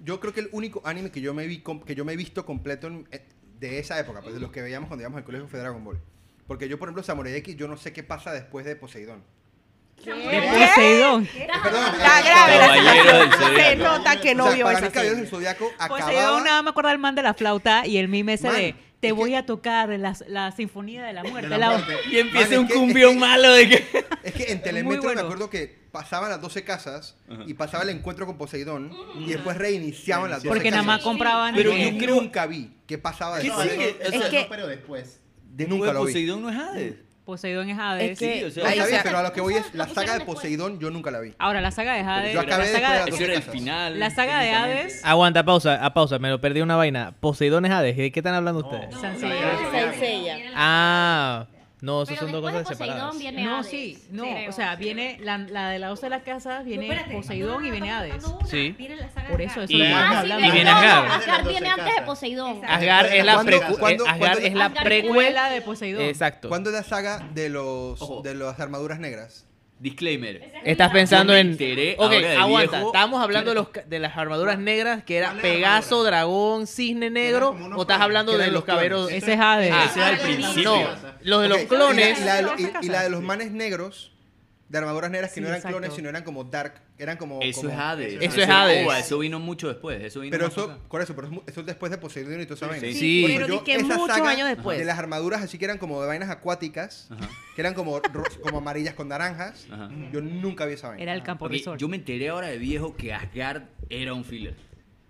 yo 0.00 0.20
creo 0.20 0.32
que 0.34 0.40
el 0.40 0.48
único 0.52 0.82
anime 0.84 1.10
que 1.10 1.20
yo 1.20 1.32
me 1.34 1.46
vi 1.46 1.58
com- 1.60 1.80
que 1.82 1.94
yo 1.94 2.04
me 2.04 2.12
he 2.12 2.16
visto 2.16 2.44
completo 2.44 2.86
en- 2.88 3.08
eh, 3.10 3.24
de 3.58 3.78
esa 3.78 3.98
época, 3.98 4.20
pues 4.20 4.34
de 4.34 4.40
los 4.40 4.50
que 4.50 4.60
veíamos 4.62 4.88
cuando 4.88 5.02
íbamos 5.02 5.16
al 5.18 5.24
colegio 5.24 5.48
fue 5.48 5.58
Dragon 5.60 5.82
Ball. 5.82 5.98
Porque 6.46 6.68
yo, 6.68 6.78
por 6.78 6.88
ejemplo, 6.88 7.02
Samurai 7.02 7.34
X, 7.36 7.56
yo 7.56 7.66
no 7.68 7.76
sé 7.78 7.92
qué 7.94 8.02
pasa 8.02 8.30
después 8.32 8.66
de 8.66 8.76
Poseidón. 8.76 9.22
de 10.04 10.12
Poseidón. 10.12 11.26
Perdón, 11.62 11.84
Está 11.94 12.20
eh, 12.20 12.24
grave 12.24 12.58
la 12.58 12.66
Caballero 12.66 13.18
del 13.18 13.32
situación. 13.32 13.54
Se 13.56 13.62
Zodiaco. 13.76 13.82
nota 13.98 14.20
que 14.20 14.34
no 14.34 14.44
o 14.44 14.46
sea, 14.48 14.56
vio 14.56 14.64
para 14.66 14.78
esa 14.78 14.86
mí 14.86 14.92
Caballeros 14.92 15.18
del 15.18 15.26
serie. 15.30 15.54
Zodiaco 15.54 15.70
Poseidón 15.88 16.44
nada 16.44 16.62
me 16.62 16.70
acuerdo 16.70 16.90
del 16.90 16.98
man 16.98 17.14
de 17.14 17.22
la 17.22 17.32
flauta 17.34 17.86
y 17.86 17.96
el 17.96 18.08
mime 18.08 18.34
ese 18.34 18.48
Man, 18.48 18.56
de 18.56 18.74
te 19.06 19.08
es 19.12 19.14
voy 19.14 19.30
que- 19.30 19.36
a 19.36 19.46
tocar 19.46 19.88
la, 19.88 20.16
la 20.28 20.52
sinfonía 20.52 21.04
de 21.04 21.12
la 21.12 21.22
muerte. 21.24 21.48
De 21.48 21.58
la 21.58 21.58
la- 21.58 21.78
muerte. 21.78 21.94
Y 22.10 22.18
empieza 22.18 22.50
Man, 22.50 22.58
un 22.58 22.64
es 22.66 22.70
que- 22.72 22.78
cumbión 22.78 23.10
es 23.10 23.14
que- 23.16 23.20
malo 23.20 23.52
de 23.52 23.68
que. 23.68 23.84
Es 24.24 24.32
que 24.34 24.52
en 24.52 24.62
Telemetro 24.62 25.02
bueno. 25.02 25.20
me 25.20 25.26
acuerdo 25.26 25.50
que 25.50 25.84
pasaban 25.92 26.28
las 26.30 26.40
12 26.40 26.64
casas 26.64 27.16
y 27.46 27.54
pasaba 27.54 27.84
el 27.84 27.90
encuentro 27.90 28.26
con 28.26 28.36
Poseidón 28.36 28.90
y 29.20 29.26
después 29.30 29.56
reiniciaban 29.56 30.28
las 30.30 30.40
12 30.42 30.48
Porque 30.48 30.70
casas. 30.70 30.84
nada 30.84 30.96
más 30.96 31.02
compraban... 31.04 31.54
Pero 31.54 31.70
de 31.70 31.96
yo 31.98 32.14
nunca 32.14 32.46
vi 32.46 32.72
qué 32.86 32.98
pasaba 32.98 33.38
¿Qué 33.38 33.44
después. 33.44 33.68
eso 34.00 34.18
sea, 34.20 34.30
que- 34.30 34.40
no, 34.42 34.48
pero 34.48 34.66
después. 34.66 35.20
Después 35.50 35.68
Nunca 35.68 35.86
de 35.88 35.94
lo 35.94 36.00
vi. 36.04 36.06
Poseidón 36.12 36.42
no 36.42 36.50
es 36.50 36.56
Hades. 36.56 36.94
Poseidón 37.24 37.70
es 37.70 37.78
Hades. 37.78 38.10
Es 38.12 38.18
que- 38.18 38.38
Sí, 38.38 38.44
o 38.44 38.50
sea, 38.50 38.68
está 38.70 38.86
bien, 38.86 39.00
pero 39.02 39.18
a 39.18 39.22
lo 39.22 39.32
que 39.32 39.40
voy 39.40 39.54
es 39.54 39.74
la 39.74 39.88
saga 39.88 40.18
de. 40.18 40.24
Poseidón 40.26 40.78
yo 40.78 40.90
nunca 40.90 41.10
la 41.10 41.20
vi. 41.20 41.32
Ahora, 41.38 41.60
la 41.62 41.70
saga 41.70 41.94
de 41.94 42.00
Hades... 42.00 42.34
Yo 42.34 42.40
acabé 42.40 42.66
la 42.66 42.72
saga, 42.72 43.04
de 43.06 43.24
era 43.24 43.34
el 43.34 43.42
final. 43.42 43.98
la 43.98 44.10
saga 44.10 44.40
de. 44.40 44.50
Hades... 44.50 45.00
Aguanta, 45.04 45.42
pausa, 45.44 45.84
a 45.84 45.94
pausa, 45.94 46.18
me 46.18 46.28
lo 46.28 46.40
perdí 46.40 46.60
una 46.60 46.76
vaina. 46.76 47.14
Poseidón 47.20 47.64
es 47.64 47.72
Hades, 47.72 47.96
¿de 47.96 48.12
qué 48.12 48.20
están 48.20 48.34
hablando 48.34 48.60
ustedes? 48.60 48.90
No. 48.90 49.00
Ah, 50.54 51.46
no, 51.84 52.02
eso 52.02 52.16
son 52.16 52.32
dos 52.32 52.40
cosas 52.42 52.62
Poseidón 52.62 52.86
separadas. 52.88 53.18
viene 53.18 53.44
No, 53.44 53.56
Hades, 53.58 53.66
sí, 53.70 53.98
no, 54.10 54.22
creo. 54.24 54.48
o 54.50 54.52
sea, 54.52 54.76
viene 54.76 55.18
la, 55.20 55.38
la 55.38 55.68
de 55.70 55.78
la 55.78 55.88
12 55.88 56.06
de 56.06 56.10
las 56.10 56.22
casas, 56.22 56.64
viene 56.64 56.88
Espérate, 56.88 57.14
Poseidón 57.14 57.64
y 57.64 57.70
viene 57.70 57.90
Hades. 57.92 58.22
no, 58.22 58.36
una, 58.38 58.46
Sí. 58.46 58.74
viene 58.78 58.96
la 58.96 59.10
saga 59.10 59.28
Por 59.28 59.40
eso, 59.42 59.62
eso 59.62 59.72
Y- 59.72 59.78
lo 59.78 59.84
Ah, 59.96 60.22
sí, 60.24 60.28
y 60.32 60.50
viene 60.50 60.70
Asgard. 60.70 61.10
Asgard 61.12 61.48
viene 61.48 61.68
antes 61.68 61.94
de 61.96 62.02
Poseidón. 62.02 62.60
Asgard 62.66 63.06
es 63.12 63.24
la, 63.24 63.34
¿Cuándo- 63.34 63.52
precu- 63.52 63.78
cuándo- 63.78 64.04
eh, 64.04 64.08
Asgard 64.08 64.18
cuándo- 64.32 64.46
es 64.48 64.54
la 64.54 64.64
Asgard 64.66 64.84
precuela. 64.84 65.50
De 65.50 65.60
Poseidón. 65.62 66.02
Exacto. 66.02 66.48
¿Cuándo 66.48 66.70
es 66.70 66.74
la 66.76 66.82
saga 66.84 67.28
de 67.34 67.48
los 67.50 68.22
de 68.22 68.34
las 68.34 68.58
armaduras 68.60 68.98
negras? 68.98 69.46
Disclaimer. 69.84 70.50
Estás 70.64 70.90
pensando 70.92 71.36
en. 71.36 71.50
enteré 71.50 71.94
ok, 71.98 72.12
aguanta. 72.38 72.76
viejo. 72.78 72.86
Estábamos 72.88 73.22
hablando 73.22 73.50
de, 73.50 73.54
los, 73.54 73.68
ca- 73.68 73.82
de 73.82 73.98
las 73.98 74.16
armaduras 74.16 74.58
negras, 74.58 75.04
que 75.04 75.18
era 75.18 75.28
¿Cuál 75.32 75.36
es 75.36 75.42
Pegaso, 75.42 75.86
armadura? 75.96 76.10
dragón, 76.10 76.66
cisne 76.66 77.10
negro. 77.10 77.54
¿O 77.76 77.82
estás 77.82 78.00
hablando 78.00 78.38
de 78.38 78.50
los 78.50 78.64
caberos? 78.64 79.12
Ese 79.12 79.34
es 79.34 79.38
Hades. 79.40 79.70
Ah, 79.74 79.84
Ese 79.84 80.00
es 80.00 80.06
al 80.06 80.18
principio. 80.20 80.72
No, 80.72 80.88
los 81.20 81.42
de 81.42 81.48
los 81.50 81.58
clones. 81.64 82.18
Y 82.80 82.88
la 82.88 83.02
de 83.02 83.10
los 83.10 83.20
manes 83.22 83.52
negros, 83.52 84.10
de 84.74 84.78
armaduras 84.80 85.10
negras 85.10 85.30
que 85.30 85.34
Sí, 85.36 85.40
no 85.40 85.46
eran 85.46 85.58
exacto. 85.58 85.78
clones, 85.78 85.94
sino 85.96 86.08
eran 86.08 86.24
como 86.24 86.44
dark. 86.44 86.74
Eran 86.98 87.16
como. 87.16 87.40
Eso 87.42 87.62
como- 87.62 87.72
es 87.72 87.78
Hades. 87.78 88.18
Eso 88.20 88.40
es 88.40 88.48
Hades. 88.48 88.86
Eso 89.04 89.18
vino 89.18 89.38
mucho 89.40 89.68
después. 89.68 90.02
Eso 90.02 90.20
vino 90.20 90.30
Pero 90.32 90.46
eso, 90.48 90.78
por 90.88 91.00
eso, 91.00 91.14
pero 91.14 91.42
eso 91.46 91.60
es 91.60 91.66
después 91.66 91.90
de 91.90 91.98
Poseidón 91.98 92.40
y 92.40 92.42
esa 92.42 92.56
Sí, 92.56 92.64
vaina. 92.66 92.80
sí. 92.80 92.94
Sí. 92.94 93.24
Pero 93.26 93.46
di 93.46 93.58
que 93.60 93.74
esa 93.76 93.96
muchos 93.96 94.16
saga 94.16 94.30
años 94.30 94.48
después. 94.48 94.78
De 94.78 94.84
las 94.84 94.98
armaduras 94.98 95.42
así 95.42 95.58
que 95.58 95.64
eran 95.64 95.78
como 95.78 96.00
de 96.00 96.06
vainas 96.08 96.28
acuáticas, 96.30 97.08
Ajá. 97.10 97.28
que 97.54 97.60
eran 97.62 97.74
como, 97.74 98.00
como 98.42 98.58
amarillas 98.58 98.94
con 98.94 99.08
naranjas. 99.08 99.66
Ajá. 99.70 99.90
Yo 100.12 100.20
nunca 100.20 100.66
vi 100.66 100.74
esa 100.74 100.88
vaina. 100.88 101.02
Era 101.02 101.14
el 101.14 101.22
campo 101.22 101.46
Ok, 101.46 101.52
resort. 101.52 101.80
yo 101.80 101.88
me 101.88 101.96
enteré 101.96 102.28
ahora 102.28 102.48
de 102.48 102.58
viejo 102.58 102.96
que 102.96 103.12
Asgard 103.14 103.62
era 103.88 104.12
un 104.14 104.24
filler. 104.24 104.56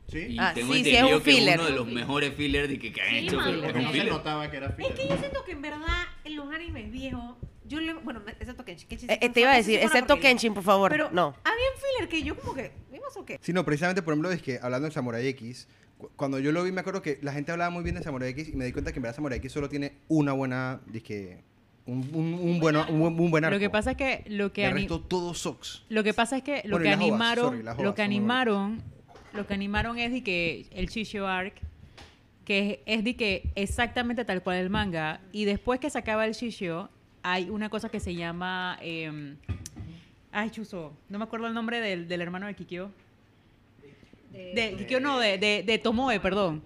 Sí. 0.09 0.19
Y 0.31 0.39
Ah, 0.39 0.53
tengo 0.55 0.73
sí, 0.75 0.85
sí, 0.85 0.91
entendido 0.91 1.09
es 1.09 1.15
un 1.17 1.23
que 1.23 1.33
filler. 1.33 1.59
uno 1.61 1.69
de 1.69 1.75
los 1.75 1.87
mejores 1.87 2.35
fillers 2.35 2.69
de 2.69 2.79
que, 2.79 2.93
que 2.93 3.01
han 3.01 3.09
Sí, 3.11 3.17
hecho 3.19 3.41
es 3.41 3.75
no 3.75 3.93
se 3.93 4.05
notaba 4.05 4.51
que 4.51 4.57
era 4.59 4.67
Es 4.69 4.75
filler. 4.77 4.95
que 4.95 5.09
yo 5.09 5.17
siento 5.19 5.45
que 5.45 5.53
en 5.53 5.63
verdad 5.63 6.05
en 6.25 6.37
los 6.37 6.53
animes 6.55 6.91
viejos, 6.93 7.37
yo 7.67 7.81
le, 7.81 7.95
bueno, 7.95 8.21
excepto 8.39 8.65
Kenshin. 8.65 8.89
Kenshin 8.89 9.09
sí 9.09 9.15
Eh, 9.15 9.19
eh, 9.23 9.29
te 9.31 9.41
iba 9.41 9.51
a 9.53 9.55
sí 9.63 9.73
decir, 9.73 9.79
excepto. 9.85 10.21
Kenshin, 10.21 10.53
por 10.55 10.63
favor. 10.63 10.91
Pero 10.91 11.11
no. 11.11 11.35
había 11.43 11.65
un 11.75 11.81
filler 11.81 12.09
que 12.09 12.23
yo 12.23 12.37
como 12.37 12.55
que, 12.55 12.73
¿vimos 12.93 13.17
o 13.17 13.25
qué? 13.25 13.39
Sí, 13.41 13.53
no, 13.53 13.65
precisamente, 13.65 14.03
por 14.03 14.13
ejemplo, 14.13 14.31
es 14.31 14.43
que 14.43 14.59
hablando 14.63 14.87
de 14.87 14.93
Samurai 14.95 15.27
X, 15.29 15.67
cu- 15.99 16.11
cuando 16.17 16.39
yo 16.39 16.53
lo 16.53 16.63
vi, 16.63 16.71
me 16.73 16.81
acuerdo 16.83 17.01
que 17.01 17.19
la 17.23 17.33
gente 17.33 17.51
hablaba 17.53 17.71
muy 17.71 17.83
bien 17.83 17.97
de 17.97 18.03
Samurai 18.03 18.29
X 18.31 18.51
y 18.51 18.57
me 18.57 18.67
di 18.67 18.73
cuenta 18.73 18.93
que 18.93 18.99
en 18.99 19.03
verdad 19.05 19.17
Samurai 19.17 19.39
X 19.39 19.51
solo 19.53 19.69
tiene 19.71 19.95
una 20.09 20.33
buena, 20.35 20.81
dizque, 20.87 21.39
un, 21.87 22.09
un, 22.13 22.35
un, 22.35 22.61
bueno, 22.61 22.85
un, 22.91 23.01
buen- 23.01 23.19
un 23.21 23.31
buen 23.31 23.45
arco. 23.47 23.55
Lo 23.55 23.61
que 23.61 23.71
pasa 23.71 23.93
es 23.93 23.97
que 23.97 24.25
lo 24.29 24.53
que 24.53 24.67
el 24.67 24.73
resto 24.73 25.01
todo 25.01 25.33
sucks. 25.35 25.85
Lo 25.89 26.05
que 26.05 26.13
pasa 26.13 26.37
es 26.37 26.43
que 26.43 26.63
lo 26.67 26.77
Bueno, 26.77 26.85
que 26.85 26.91
animaron, 26.93 27.65
sorry, 27.65 27.83
lo 27.83 27.95
que 27.95 28.03
animaron, 28.03 28.83
lo 29.35 29.47
que 29.47 29.55
animaron 29.55 29.99
es 29.99 30.13
de 30.13 30.23
que 30.23 30.67
el 30.71 30.89
Shishio 30.89 31.27
Arc, 31.27 31.55
que 32.45 32.83
es, 32.87 32.99
es 32.99 33.05
de 33.05 33.17
que 33.17 33.51
exactamente 33.55 34.25
tal 34.25 34.43
cual 34.43 34.59
el 34.59 34.71
manga, 34.71 35.21
y 35.33 35.45
después 35.45 35.81
que 35.81 35.91
se 35.91 35.99
acaba 35.99 36.27
el 36.27 36.33
Shishio, 36.33 36.89
hay 37.23 37.51
una 37.51 37.69
cosa 37.69 37.89
que 37.89 38.01
se 38.01 38.15
llama, 38.15 38.79
eh, 38.83 39.35
ay 40.31 40.51
chuzo, 40.51 40.93
no 41.09 41.19
me 41.19 41.25
acuerdo 41.25 41.47
el 41.47 41.55
nombre 41.55 41.81
del, 41.81 42.07
del 42.07 42.21
hermano 42.21 42.47
de 42.47 42.55
Kikyo, 42.55 42.91
de 44.33 44.75
Kikyo 44.77 45.01
no, 45.01 45.19
de, 45.19 45.39
de, 45.39 45.63
de 45.65 45.79
Tomoe, 45.79 46.19
perdón. 46.21 46.63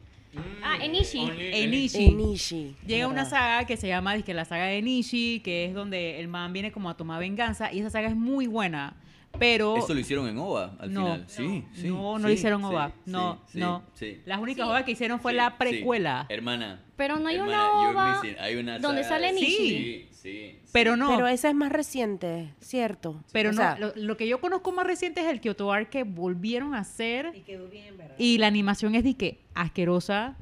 Ah, 0.62 0.78
Enishi. 0.80 1.30
Enishi. 1.38 2.06
Enishi. 2.06 2.76
Llega 2.86 3.08
una 3.08 3.24
saga 3.24 3.66
que 3.66 3.76
se 3.76 3.88
llama 3.88 4.14
dizque, 4.14 4.34
la 4.34 4.44
saga 4.44 4.66
de 4.66 4.80
Nishi, 4.82 5.40
que 5.40 5.66
es 5.66 5.74
donde 5.74 6.20
el 6.20 6.28
man 6.28 6.52
viene 6.52 6.70
como 6.72 6.90
a 6.90 6.96
tomar 6.96 7.20
venganza, 7.20 7.72
y 7.72 7.80
esa 7.80 7.90
saga 7.90 8.08
es 8.08 8.16
muy 8.16 8.46
buena. 8.46 8.94
Pero 9.38 9.76
Eso 9.76 9.94
lo 9.94 10.00
hicieron 10.00 10.28
en 10.28 10.38
OVA 10.38 10.76
al 10.78 10.92
No. 10.92 11.02
final. 11.04 11.24
Sí, 11.28 11.64
sí. 11.74 11.88
no, 11.88 12.18
no 12.18 12.28
sí, 12.28 12.34
hicieron 12.34 12.64
OVA. 12.64 12.88
sí, 12.88 13.10
no, 13.10 13.40
sí, 13.46 13.58
no. 13.58 13.82
sí. 13.94 14.20
Las 14.26 14.38
únicas 14.40 14.66
Sí. 14.66 14.70
OVA 14.70 14.84
que 14.84 14.90
hicieron 14.92 15.20
fue 15.20 15.32
Sí, 15.32 15.36
la 15.36 15.50
sí. 15.50 15.54
precuela. 15.58 16.26
Hermana. 16.28 16.84
Pero 16.96 17.18
no 17.18 17.28
hay 17.28 17.36
una 17.38 17.52
hermana, 17.66 17.90
ova. 17.90 18.22
Hay 18.40 18.56
una 18.56 18.78
donde 18.80 19.04
sale 19.04 19.32
Nishi. 19.32 19.46
Sí, 19.46 20.08
sí. 20.10 20.18
sí. 20.22 20.58
Pero 20.72 20.96
no. 20.96 21.14
Pero 21.14 21.28
esa 21.28 21.48
es 21.48 21.54
más 21.54 21.70
reciente, 21.70 22.52
¿cierto? 22.60 23.22
Pero 23.32 23.50
O 23.50 23.52
no, 23.52 23.58
sea, 23.58 23.78
lo, 23.78 23.92
lo 23.94 24.16
que 24.16 24.26
yo 24.26 24.40
conozco 24.40 24.72
más 24.72 24.86
reciente 24.86 25.20
es 25.20 25.28
el 25.28 25.40
Kyoto 25.40 25.72
Art 25.72 25.88
que 25.88 26.02
volvieron 26.02 26.74
a 26.74 26.80
hacer 26.80 27.30
Y 27.34 27.40
quedó 27.42 27.68
bien, 27.68 27.96
¿verdad? 27.96 28.16
y 28.18 28.38
la 28.38 28.48
animación 28.48 28.94
es 28.96 29.04
de 29.04 29.14
que 29.14 29.40
asquerosa. 29.54 30.36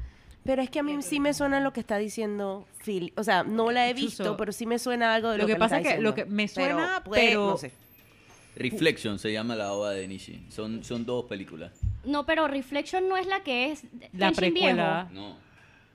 Pero 0.45 0.63
es 0.63 0.71
que 0.71 0.79
a 0.79 0.83
mí 0.85 0.97
sí 1.03 1.19
me 1.19 1.35
suena 1.35 1.59
lo 1.61 1.73
que 1.73 1.81
está 1.81 1.99
diciendo 1.99 2.67
Phil. 2.85 3.13
O 3.17 3.25
sea, 3.25 3.43
no 3.43 3.73
la 3.73 3.91
he 3.91 3.95
visto, 3.95 4.37
pero 4.37 4.53
sí 4.53 4.65
me 4.65 4.79
suena 4.79 5.13
algo 5.13 5.31
de 5.31 5.39
lo, 5.39 5.43
Lo 5.43 5.49
que 5.49 5.57
pasa 5.57 5.79
está 5.79 5.91
es 5.91 5.97
que 5.97 6.01
lo 6.03 6.15
que 6.15 6.25
me 6.25 6.47
suena, 6.49 7.03
pero- 7.11 7.51
no 7.51 7.57
sé. 7.57 7.73
Reflection 8.57 9.19
se 9.19 9.33
llama 9.33 9.55
la 9.55 9.73
OVA 9.73 9.91
de 9.93 10.09
Nishi. 10.09 10.47
Son, 10.49 10.83
son 10.83 11.05
dos 11.05 11.27
películas. 11.27 11.79
No, 12.05 12.25
pero 12.27 12.49
Reflection 12.49 13.09
no 13.09 13.17
es 13.17 13.27
la 13.27 13.41
que 13.43 13.71
es 13.73 13.85
La 14.13 14.29
Kenshin 14.33 14.53
precuela. 14.55 15.09
No. 15.13 15.37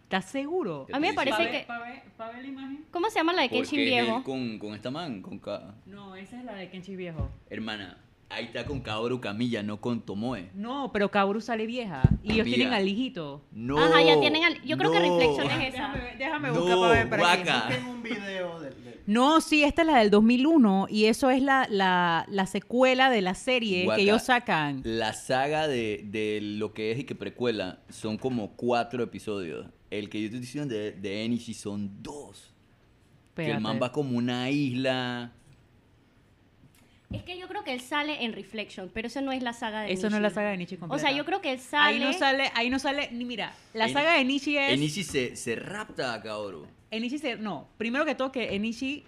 ¿Estás 0.04 0.26
seguro? 0.26 0.86
¿Qué 0.88 0.94
A 0.96 1.00
mí 1.00 1.08
me 1.08 1.14
parece 1.14 1.50
que... 1.50 1.60
¿Para 1.66 2.34
ver 2.34 2.42
la 2.42 2.48
imagen? 2.48 2.86
¿Cómo 2.92 3.10
se 3.10 3.16
llama 3.20 3.34
la 3.34 3.44
de 3.44 3.50
Kenshin 3.50 3.80
Porque 3.80 3.98
es 4.00 4.04
viejo? 4.04 4.18
él 4.18 4.24
con, 4.24 4.60
con 4.60 4.74
esta 4.76 4.92
man, 4.92 5.22
con 5.22 5.40
Ka- 5.40 5.74
No, 5.86 6.16
esa 6.16 6.38
es 6.38 6.44
la 6.46 6.54
de 6.56 6.70
Kenshi 6.70 6.96
viejo. 6.96 7.30
Hermana, 7.50 7.98
ahí 8.34 8.46
está 8.46 8.66
con 8.66 8.82
Kaoru 8.82 9.20
Camilla, 9.22 9.62
no 9.64 9.80
con 9.82 10.02
Tomoe. 10.02 10.50
No, 10.54 10.92
pero 10.94 11.10
Kaoru 11.12 11.42
sale 11.42 11.66
vieja 11.66 12.02
y 12.24 12.34
ellos 12.34 12.46
tienen 12.46 12.74
al 12.74 12.88
hijito. 12.88 13.44
No. 13.52 13.78
Ajá, 13.78 14.02
ya 14.02 14.20
tienen 14.20 14.44
al- 14.44 14.62
yo 14.64 14.78
creo 14.78 14.92
que 14.92 15.00
no. 15.00 15.18
Reflection 15.20 15.62
es 15.62 15.74
esa. 15.74 15.88
Déjame, 15.94 16.16
déjame 16.18 16.48
No, 16.50 16.54
buscar 16.56 16.78
para 16.78 16.90
ver 16.94 17.10
para. 17.10 17.66
Busquen 17.68 17.86
un 17.86 18.04
video 18.04 18.60
del... 18.60 18.84
del- 18.84 19.00
No, 19.08 19.42
sí, 19.42 19.64
esta 19.64 19.82
es 19.82 19.88
la 19.88 19.98
del 20.00 20.10
2001 20.10 20.88
y 20.90 21.06
eso 21.06 21.30
es 21.30 21.42
la, 21.42 21.68
la, 21.70 22.26
la 22.30 22.46
secuela 22.46 23.10
de 23.10 23.22
la 23.22 23.34
serie 23.36 23.84
Guaca. 23.86 23.98
que 23.98 24.04
ellos 24.04 24.22
sacan. 24.24 24.82
La 24.86 25.14
saga 25.14 25.68
de, 25.68 26.02
de 26.06 26.40
lo 26.42 26.74
que 26.74 26.92
es 26.92 27.00
y 27.00 27.04
que 27.04 27.16
precuela 27.16 27.80
son 27.90 28.18
como 28.18 28.52
cuatro 28.56 29.04
episodios. 29.04 29.68
El 29.90 30.10
que 30.10 30.20
yo 30.20 30.26
estoy 30.26 30.40
diciendo 30.40 30.74
de, 30.74 30.92
de 30.94 31.26
Enishi 31.26 31.54
son 31.54 32.02
dos. 32.02 32.54
Que 33.36 33.50
el 33.50 33.60
man 33.62 33.80
va 33.82 33.92
como 33.92 34.18
una 34.18 34.50
isla. 34.50 35.32
Es 37.14 37.24
que 37.24 37.38
yo 37.38 37.48
creo 37.48 37.64
que 37.64 37.74
él 37.74 37.82
sale 37.82 38.24
en 38.24 38.34
Reflection, 38.34 38.90
pero 38.94 39.08
eso 39.08 39.22
no 39.22 39.32
es 39.32 39.44
la 39.44 39.54
saga 39.54 39.82
de 39.82 39.92
Eso 39.92 40.10
no 40.10 40.16
es 40.16 40.22
la 40.22 40.30
saga 40.30 40.52
de 40.52 40.58
Nishi 40.58 40.76
O 40.76 40.80
completa. 40.80 41.08
sea, 41.08 41.16
yo 41.16 41.26
creo 41.26 41.42
que 41.42 41.52
él 41.52 41.60
sale... 41.60 41.98
Ahí 41.98 42.00
no 42.04 42.14
sale, 42.14 42.52
ahí 42.56 42.70
no 42.70 42.80
sale, 42.80 43.10
ni 43.12 43.26
mira, 43.26 43.54
la 43.74 43.88
En- 43.88 43.94
saga 43.94 44.14
de 44.14 44.24
Nishi 44.26 44.58
es... 44.58 44.72
Enishi 44.74 45.04
se, 45.04 45.36
se 45.36 45.56
rapta 45.56 46.14
a 46.14 46.22
Kaoru. 46.22 46.66
Enishi 46.90 47.18
se, 47.18 47.36
no, 47.36 47.68
primero 47.78 48.06
que 48.06 48.16
todo 48.16 48.32
que 48.32 48.56
Enishi 48.56 49.04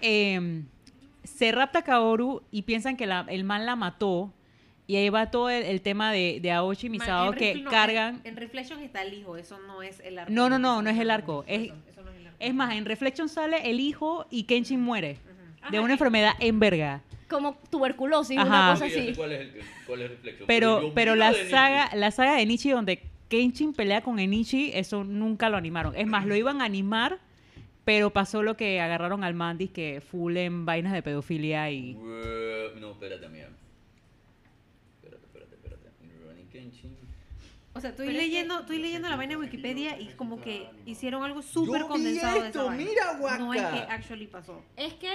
eh, 0.00 0.62
se 1.24 1.52
rapta 1.52 1.80
a 1.80 1.82
Kaoru 1.84 2.42
y 2.50 2.62
piensan 2.62 2.96
que 2.96 3.06
la- 3.06 3.26
el 3.28 3.44
man 3.44 3.66
la 3.66 3.76
mató 3.76 4.32
y 4.88 4.96
ahí 4.96 5.08
va 5.08 5.30
todo 5.30 5.48
el, 5.48 5.62
el 5.64 5.80
tema 5.80 6.10
de, 6.12 6.40
de 6.42 6.50
Aoshi 6.50 6.88
y 6.88 6.90
Misao 6.90 7.32
en 7.32 7.38
que 7.38 7.54
Refle- 7.54 7.62
no, 7.62 7.70
cargan... 7.70 8.20
En, 8.24 8.30
en 8.32 8.36
Reflection 8.36 8.80
está 8.82 9.02
el 9.02 9.14
hijo, 9.14 9.36
eso 9.36 9.58
no 9.66 9.82
es 9.82 10.00
el 10.00 10.18
arco. 10.18 10.32
No, 10.32 10.50
no, 10.50 10.58
no, 10.58 10.82
no 10.82 10.90
es 10.90 10.98
el 10.98 11.10
arco, 11.10 11.44
es- 11.46 11.66
Eso, 11.66 11.74
eso 11.88 12.02
no 12.02 12.10
es 12.10 12.16
el 12.16 12.26
arco. 12.26 12.36
Es 12.40 12.54
más, 12.54 12.74
en 12.74 12.84
Reflection 12.84 13.28
sale 13.28 13.70
el 13.70 13.78
hijo 13.78 14.26
y 14.28 14.42
Kenshin 14.44 14.80
muere 14.80 15.18
de 15.70 15.76
Ajá, 15.78 15.80
una 15.84 15.92
enfermedad 15.92 16.32
en 16.40 16.58
verga. 16.58 17.00
Como 17.32 17.54
tuberculosis, 17.70 18.36
Ajá. 18.38 18.46
una 18.46 18.72
cosa 18.74 18.84
así. 18.86 19.12
¿Cuál 19.16 19.32
es 19.32 19.40
el, 19.40 19.62
cuál 19.86 20.02
es 20.02 20.10
Reflection? 20.10 20.46
Pero, 20.46 20.92
pero 20.94 21.14
la 21.14 21.32
saga, 21.32 21.90
la 21.94 22.10
saga 22.10 22.34
de 22.36 22.42
Enichi 22.42 22.70
donde 22.70 23.02
Kenshin 23.28 23.72
pelea 23.72 24.02
con 24.02 24.18
Enichi, 24.18 24.70
eso 24.74 25.02
nunca 25.04 25.48
lo 25.48 25.56
animaron. 25.56 25.96
Es 25.96 26.06
más, 26.06 26.26
lo 26.26 26.36
iban 26.36 26.60
a 26.60 26.64
animar, 26.64 27.18
pero 27.84 28.10
pasó 28.10 28.42
lo 28.42 28.56
que 28.56 28.80
agarraron 28.80 29.24
al 29.24 29.32
Mandis 29.34 29.70
que 29.70 30.02
full 30.02 30.36
en 30.36 30.66
vainas 30.66 30.92
de 30.92 31.02
pedofilia 31.02 31.70
y... 31.70 31.94
No, 31.94 32.90
espérate, 32.92 33.24
amiga. 33.26 33.48
Espérate, 35.02 35.24
espérate, 35.26 35.54
espérate. 35.54 35.88
Kenshin. 36.52 36.96
O 37.74 37.80
sea, 37.80 37.90
estoy 37.90 38.06
Pero 38.08 38.18
es 38.18 38.24
que- 38.24 38.28
leyendo, 38.30 38.60
estoy 38.60 38.78
leyendo 38.78 39.08
la 39.08 39.16
vaina 39.16 39.30
de 39.36 39.40
Wikipedia 39.40 39.98
y 39.98 40.08
como 40.08 40.40
que 40.42 40.68
hicieron 40.84 41.24
algo 41.24 41.40
súper 41.40 41.82
condensado 41.82 42.42
de 42.42 42.48
esa 42.50 42.62
vaina. 42.64 42.84
mira, 42.84 43.16
guaca. 43.18 43.38
No 43.38 43.54
es 43.54 43.62
que 43.62 43.78
actually 43.78 44.26
pasó. 44.26 44.62
Es 44.76 44.92
que... 44.94 45.10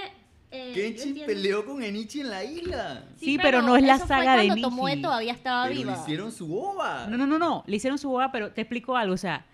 eh, 0.50 0.72
Kenshin 0.74 1.26
peleó 1.26 1.64
con 1.64 1.82
Enichi 1.82 2.20
en 2.20 2.30
la 2.30 2.44
isla. 2.44 3.04
Sí, 3.16 3.38
pero 3.40 3.62
no 3.62 3.76
es 3.76 3.82
la 3.82 3.98
saga 3.98 4.36
de 4.36 4.48
Nishi. 4.48 4.62
Tomoe 4.62 4.96
todavía 4.96 5.32
estaba 5.32 5.66
Pero 5.68 5.78
viva. 5.78 5.98
hicieron 6.02 6.32
su 6.32 6.58
ova. 6.58 7.06
No, 7.08 7.16
no, 7.16 7.26
no, 7.26 7.38
no, 7.38 7.64
le 7.66 7.76
hicieron 7.76 7.98
su 7.98 8.08
boda, 8.08 8.32
pero 8.32 8.52
te 8.52 8.62
explico 8.62 8.96
algo, 8.96 9.14
o 9.14 9.18
sea, 9.18 9.44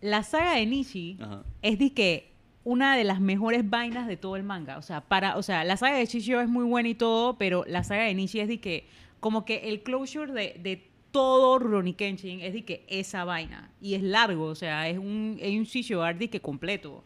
la 0.00 0.22
saga 0.22 0.54
de 0.54 1.16
Ajá. 1.20 1.42
es 1.62 1.78
de 1.78 1.92
que 1.92 2.32
una 2.64 2.96
de 2.96 3.04
las 3.04 3.20
mejores 3.20 3.68
vainas 3.68 4.06
de 4.06 4.16
todo 4.16 4.36
el 4.36 4.42
manga, 4.42 4.78
o 4.78 4.82
sea, 4.82 5.00
para, 5.00 5.36
o 5.36 5.42
sea, 5.42 5.64
la 5.64 5.76
saga 5.76 5.96
de 5.96 6.06
Shishio 6.06 6.40
es 6.40 6.48
muy 6.48 6.64
buena 6.64 6.88
y 6.88 6.94
todo, 6.94 7.38
pero 7.38 7.64
la 7.66 7.82
saga 7.84 8.04
de 8.04 8.14
Nishi 8.14 8.40
es 8.40 8.48
de 8.48 8.60
que 8.60 8.86
como 9.20 9.44
que 9.44 9.68
el 9.68 9.82
closure 9.82 10.32
de, 10.32 10.56
de 10.60 10.88
todo 11.10 11.58
Rurouni 11.58 11.94
Kenshin 11.94 12.40
es 12.40 12.52
de 12.52 12.64
que 12.64 12.84
esa 12.88 13.24
vaina 13.24 13.70
y 13.80 13.94
es 13.94 14.02
largo, 14.02 14.44
o 14.44 14.54
sea, 14.54 14.88
es 14.88 14.98
un 14.98 15.38
es 15.40 15.56
un 15.58 15.64
Shishio 15.64 16.02
art 16.02 16.18
de 16.18 16.30
que 16.30 16.40
completo. 16.40 17.04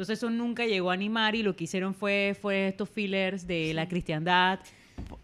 Entonces 0.00 0.16
eso 0.18 0.30
nunca 0.30 0.64
llegó 0.64 0.90
a 0.90 0.94
animar 0.94 1.34
y 1.34 1.42
lo 1.42 1.54
que 1.54 1.64
hicieron 1.64 1.92
fue 1.94 2.34
fue 2.40 2.68
estos 2.68 2.88
fillers 2.88 3.46
de 3.46 3.74
la 3.74 3.86
cristiandad 3.86 4.58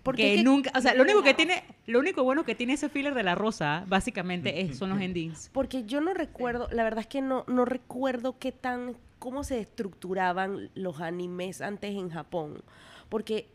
Porque 0.02 0.20
que 0.22 0.32
es 0.34 0.38
que- 0.40 0.44
nunca, 0.44 0.70
o 0.76 0.82
sea, 0.82 0.92
lo 0.94 1.02
único 1.02 1.22
que 1.22 1.32
tiene, 1.32 1.64
lo 1.86 1.98
único 1.98 2.22
bueno 2.24 2.44
que 2.44 2.54
tiene 2.54 2.74
ese 2.74 2.90
filler 2.90 3.14
de 3.14 3.22
la 3.22 3.34
rosa, 3.34 3.86
básicamente, 3.88 4.60
es, 4.60 4.76
son 4.76 4.90
los 4.90 5.00
endings. 5.00 5.48
Porque 5.54 5.84
yo 5.86 6.02
no 6.02 6.12
recuerdo, 6.12 6.68
la 6.72 6.84
verdad 6.84 7.00
es 7.00 7.06
que 7.06 7.22
no, 7.22 7.44
no 7.48 7.64
recuerdo 7.64 8.38
qué 8.38 8.52
tan, 8.52 8.96
cómo 9.18 9.44
se 9.44 9.60
estructuraban 9.60 10.68
los 10.74 11.00
animes 11.00 11.62
antes 11.62 11.94
en 11.96 12.10
Japón. 12.10 12.62
Porque 13.08 13.48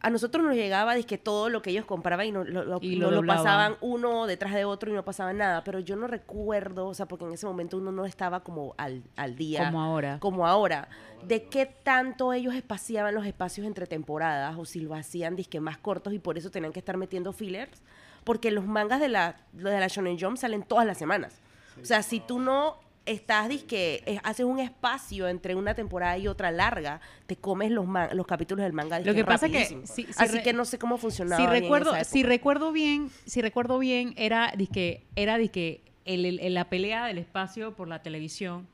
a 0.00 0.10
nosotros 0.10 0.44
nos 0.44 0.54
llegaba 0.54 0.94
que 1.02 1.18
todo 1.18 1.48
lo 1.48 1.62
que 1.62 1.70
ellos 1.70 1.84
compraban 1.84 2.26
y 2.26 2.32
no- 2.32 2.44
lo, 2.44 2.64
lo- 2.64 2.78
Y 2.80 2.96
no 2.96 3.06
lo 3.06 3.10
lo 3.10 3.16
doblaban. 3.16 3.44
pasaban 3.44 3.76
uno 3.80 4.26
detrás 4.26 4.52
de 4.54 4.64
otro 4.64 4.90
y 4.90 4.94
no 4.94 5.04
pasaba 5.04 5.32
nada. 5.32 5.64
Pero 5.64 5.80
yo 5.80 5.96
no 5.96 6.06
recuerdo, 6.06 6.86
o 6.86 6.94
sea, 6.94 7.06
porque 7.06 7.24
en 7.24 7.32
ese 7.32 7.46
momento 7.46 7.76
uno 7.78 7.90
no 7.92 8.04
estaba 8.04 8.40
como 8.40 8.74
al, 8.78 9.02
al 9.16 9.36
día. 9.36 9.64
Como 9.66 9.80
ahora. 9.82 10.18
Como 10.20 10.46
ahora. 10.46 10.88
De 11.26 11.44
qué 11.48 11.66
tanto 11.66 12.32
ellos 12.32 12.54
espaciaban 12.54 13.14
los 13.14 13.26
espacios 13.26 13.66
entre 13.66 13.86
temporadas 13.86 14.56
o 14.58 14.64
si 14.64 14.80
lo 14.80 14.94
hacían 14.94 15.34
disque 15.34 15.60
más 15.60 15.78
cortos 15.78 16.12
y 16.12 16.18
por 16.18 16.36
eso 16.38 16.50
tenían 16.50 16.72
que 16.72 16.78
estar 16.78 16.96
metiendo 16.96 17.32
fillers. 17.32 17.82
Porque 18.22 18.50
los 18.50 18.66
mangas 18.66 19.00
de 19.00 19.08
la, 19.08 19.36
de 19.52 19.80
la 19.80 19.88
Shonen 19.88 20.18
Jump 20.20 20.36
salen 20.36 20.62
todas 20.62 20.84
las 20.86 20.98
semanas. 20.98 21.40
O 21.80 21.84
sea, 21.84 22.02
si 22.02 22.20
tú 22.20 22.38
no 22.38 22.78
estás, 23.06 23.48
disque, 23.48 24.02
eh, 24.06 24.18
haces 24.24 24.44
un 24.44 24.58
espacio 24.58 25.28
entre 25.28 25.54
una 25.54 25.74
temporada 25.74 26.18
y 26.18 26.26
otra 26.28 26.50
larga, 26.50 27.00
te 27.26 27.36
comes 27.36 27.70
los, 27.70 27.86
man- 27.86 28.10
los 28.14 28.26
capítulos 28.26 28.62
del 28.64 28.72
manga. 28.72 28.98
Lo 28.98 29.04
disque 29.04 29.16
que 29.20 29.24
pasa 29.24 29.46
es 29.46 29.52
que 29.52 29.58
rapidísimo. 29.60 29.86
si- 29.86 30.12
si 30.12 30.22
Así 30.22 30.36
re- 30.38 30.42
que 30.42 30.52
no 30.52 30.64
sé 30.64 30.78
cómo 30.78 30.98
funcionaba. 30.98 31.40
si 31.42 31.46
recuerdo, 31.48 31.92
si 32.04 32.22
recuerdo 32.22 32.72
bien, 32.72 33.10
si 33.24 33.40
recuerdo 33.40 33.78
bien, 33.78 34.12
era 34.16 34.52
que 34.72 35.04
era 35.16 35.38
que 35.48 35.80
el, 36.04 36.24
el- 36.24 36.40
el- 36.40 36.54
la 36.54 36.68
pelea 36.68 37.06
del 37.06 37.18
espacio 37.18 37.74
por 37.74 37.88
la 37.88 38.02
televisión, 38.02 38.66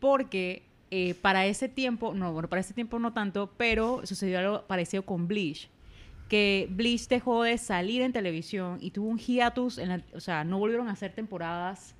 porque 0.00 0.62
eh, 0.90 1.14
para 1.20 1.44
ese 1.46 1.68
tiempo, 1.68 2.14
no, 2.14 2.32
bueno, 2.32 2.48
para 2.48 2.60
ese 2.60 2.72
tiempo 2.74 2.98
no 2.98 3.12
tanto, 3.12 3.50
pero 3.56 4.00
sucedió 4.06 4.38
algo 4.38 4.62
parecido 4.66 5.04
con 5.04 5.28
Bleach, 5.28 5.68
que 6.30 6.66
Bleach 6.70 7.08
dejó 7.08 7.42
de 7.42 7.58
salir 7.58 8.00
en 8.02 8.12
televisión 8.12 8.78
y 8.80 8.90
tuvo 8.90 9.08
un 9.08 9.18
hiatus, 9.18 9.78
en 9.78 9.88
la- 9.90 10.02
o 10.14 10.20
sea, 10.20 10.44
no 10.44 10.58
volvieron 10.58 10.88
a 10.88 10.92
hacer 10.92 11.12
temporadas 11.12 11.94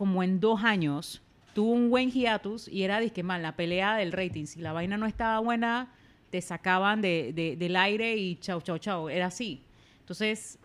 como 0.00 0.22
en 0.22 0.40
dos 0.40 0.64
años. 0.64 1.20
Tuvo 1.54 1.72
un 1.72 1.90
buen 1.90 2.10
hiatus 2.10 2.68
y 2.68 2.84
era 2.84 3.00
disque 3.00 3.22
mal, 3.22 3.42
la 3.42 3.54
pelea 3.54 3.96
del 3.96 4.12
rating. 4.12 4.46
Si 4.46 4.58
la 4.62 4.72
vaina 4.72 4.96
no 4.96 5.04
estaba 5.04 5.38
buena, 5.40 5.92
te 6.30 6.40
sacaban 6.40 7.02
de, 7.02 7.34
de- 7.34 7.54
del 7.56 7.76
aire 7.76 8.16
y 8.16 8.36
chau, 8.36 8.62
chau, 8.62 8.78
chau. 8.78 9.10
Era 9.10 9.26
así. 9.26 9.62
Entonces, 9.98 10.58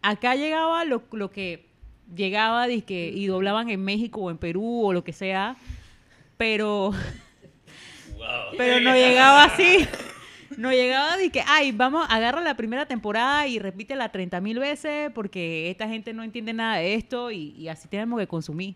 acá 0.00 0.36
llegaba 0.36 0.86
lo, 0.86 1.02
lo 1.12 1.30
que 1.30 1.66
llegaba 2.16 2.66
disque, 2.66 3.12
y 3.14 3.26
doblaban 3.26 3.68
en 3.68 3.84
México 3.84 4.22
o 4.22 4.30
en 4.30 4.38
Perú 4.38 4.86
o 4.86 4.94
lo 4.94 5.04
que 5.04 5.12
sea, 5.12 5.56
pero, 6.38 6.92
pero 8.56 8.80
no 8.80 8.94
llegaba 8.94 9.44
así. 9.44 9.86
No 10.56 10.72
llegaba 10.72 11.16
de 11.16 11.30
que, 11.30 11.42
ay, 11.46 11.72
vamos, 11.72 12.06
agarra 12.08 12.40
la 12.40 12.56
primera 12.56 12.86
temporada 12.86 13.46
y 13.46 13.58
repítela 13.58 14.10
30 14.10 14.40
mil 14.40 14.58
veces 14.58 15.10
porque 15.14 15.70
esta 15.70 15.88
gente 15.88 16.12
no 16.12 16.22
entiende 16.22 16.52
nada 16.52 16.76
de 16.76 16.94
esto 16.94 17.30
y, 17.30 17.50
y 17.50 17.68
así 17.68 17.88
tenemos 17.88 18.18
que 18.18 18.26
consumir. 18.26 18.74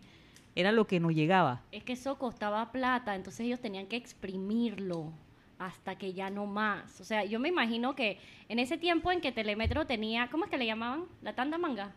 Era 0.55 0.71
lo 0.71 0.85
que 0.85 0.99
nos 0.99 1.13
llegaba. 1.13 1.63
Es 1.71 1.83
que 1.83 1.93
eso 1.93 2.17
costaba 2.19 2.71
plata, 2.71 3.15
entonces 3.15 3.41
ellos 3.41 3.59
tenían 3.59 3.87
que 3.87 3.95
exprimirlo 3.95 5.11
hasta 5.57 5.97
que 5.97 6.13
ya 6.13 6.29
no 6.29 6.45
más. 6.45 6.99
O 7.01 7.03
sea, 7.03 7.25
yo 7.25 7.39
me 7.39 7.49
imagino 7.49 7.95
que 7.95 8.19
en 8.49 8.59
ese 8.59 8.77
tiempo 8.77 9.11
en 9.11 9.21
que 9.21 9.31
Telemetro 9.31 9.87
tenía, 9.87 10.29
¿cómo 10.29 10.45
es 10.45 10.51
que 10.51 10.57
le 10.57 10.65
llamaban? 10.65 11.05
La 11.21 11.33
tanda 11.33 11.57
manga. 11.57 11.93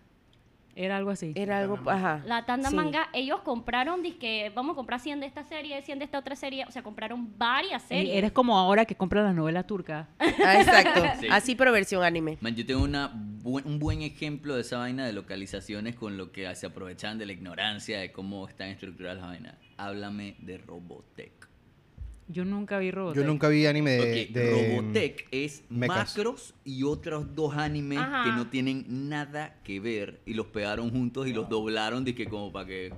Era 0.79 0.99
algo 0.99 1.11
así. 1.11 1.33
Era 1.35 1.59
algo, 1.61 1.79
ajá. 1.91 2.23
La 2.27 2.45
tanda 2.45 2.69
Sí. 2.69 2.77
manga, 2.77 3.09
ellos 3.15 3.41
compraron, 3.41 4.03
que 4.21 4.53
vamos 4.55 4.75
a 4.75 4.77
comprar 4.77 5.01
100 5.01 5.21
de 5.21 5.27
esta 5.27 5.43
serie, 5.43 5.81
100 5.83 5.99
de 5.99 6.05
esta 6.05 6.19
otra 6.19 6.37
serie, 6.37 6.65
o 6.67 6.71
sea, 6.71 6.83
compraron 6.83 7.37
varias 7.39 7.83
Y 7.87 7.89
series. 7.89 8.15
eres 8.17 8.33
como 8.33 8.59
ahora 8.59 8.85
que 8.85 8.95
compras 8.95 9.25
la 9.25 9.33
novela 9.33 9.63
turca. 9.67 10.09
Ah, 10.47 10.61
exacto. 10.61 11.01
Sí. 11.19 11.27
Así, 11.31 11.55
pero 11.57 11.73
versión 11.73 12.05
anime. 12.05 12.37
Man, 12.43 12.55
yo 12.55 12.65
tengo 12.67 12.83
una 12.85 13.11
bu- 13.11 13.65
un 13.65 13.79
buen 13.79 14.03
ejemplo 14.03 14.55
de 14.55 14.61
esa 14.61 14.79
vaina 14.79 15.07
de 15.07 15.13
localizaciones 15.15 15.95
con 15.97 16.17
lo 16.19 16.31
que 16.31 16.55
se 16.55 16.67
aprovechan 16.67 17.17
de 17.19 17.25
la 17.27 17.33
ignorancia 17.33 17.99
de 17.99 18.13
cómo 18.13 18.47
están 18.47 18.69
estructuradas 18.69 19.17
las 19.19 19.27
vainas. 19.29 19.55
Háblame 19.79 20.37
de 20.41 20.59
Robotech. 20.59 21.46
Yo 22.29 22.45
nunca 22.45 22.79
vi 22.79 22.91
Robotech. 22.91 23.23
Yo 23.23 23.27
nunca 23.29 23.49
vi 23.49 23.67
anime 23.67 23.93
de... 23.93 24.25
Ok, 24.25 24.33
de- 24.33 24.51
Robotech 24.81 25.27
es 25.31 25.63
mechas. 25.71 26.17
Macros 26.17 26.55
y 26.65 26.83
otros 26.83 27.35
dos 27.37 27.55
animes 27.57 27.99
Ajá. 27.99 28.25
que 28.25 28.31
no 28.37 28.49
tienen 28.49 28.85
nada 29.09 29.57
que 29.63 29.79
ver 29.81 30.21
y 30.27 30.35
los 30.35 30.47
pegaron 30.47 30.91
juntos 30.91 31.27
y 31.29 31.33
los 31.33 31.49
doblaron 31.49 32.05
de 32.05 32.15
que 32.15 32.27
como 32.27 32.53
para 32.53 32.67
que 32.67 32.93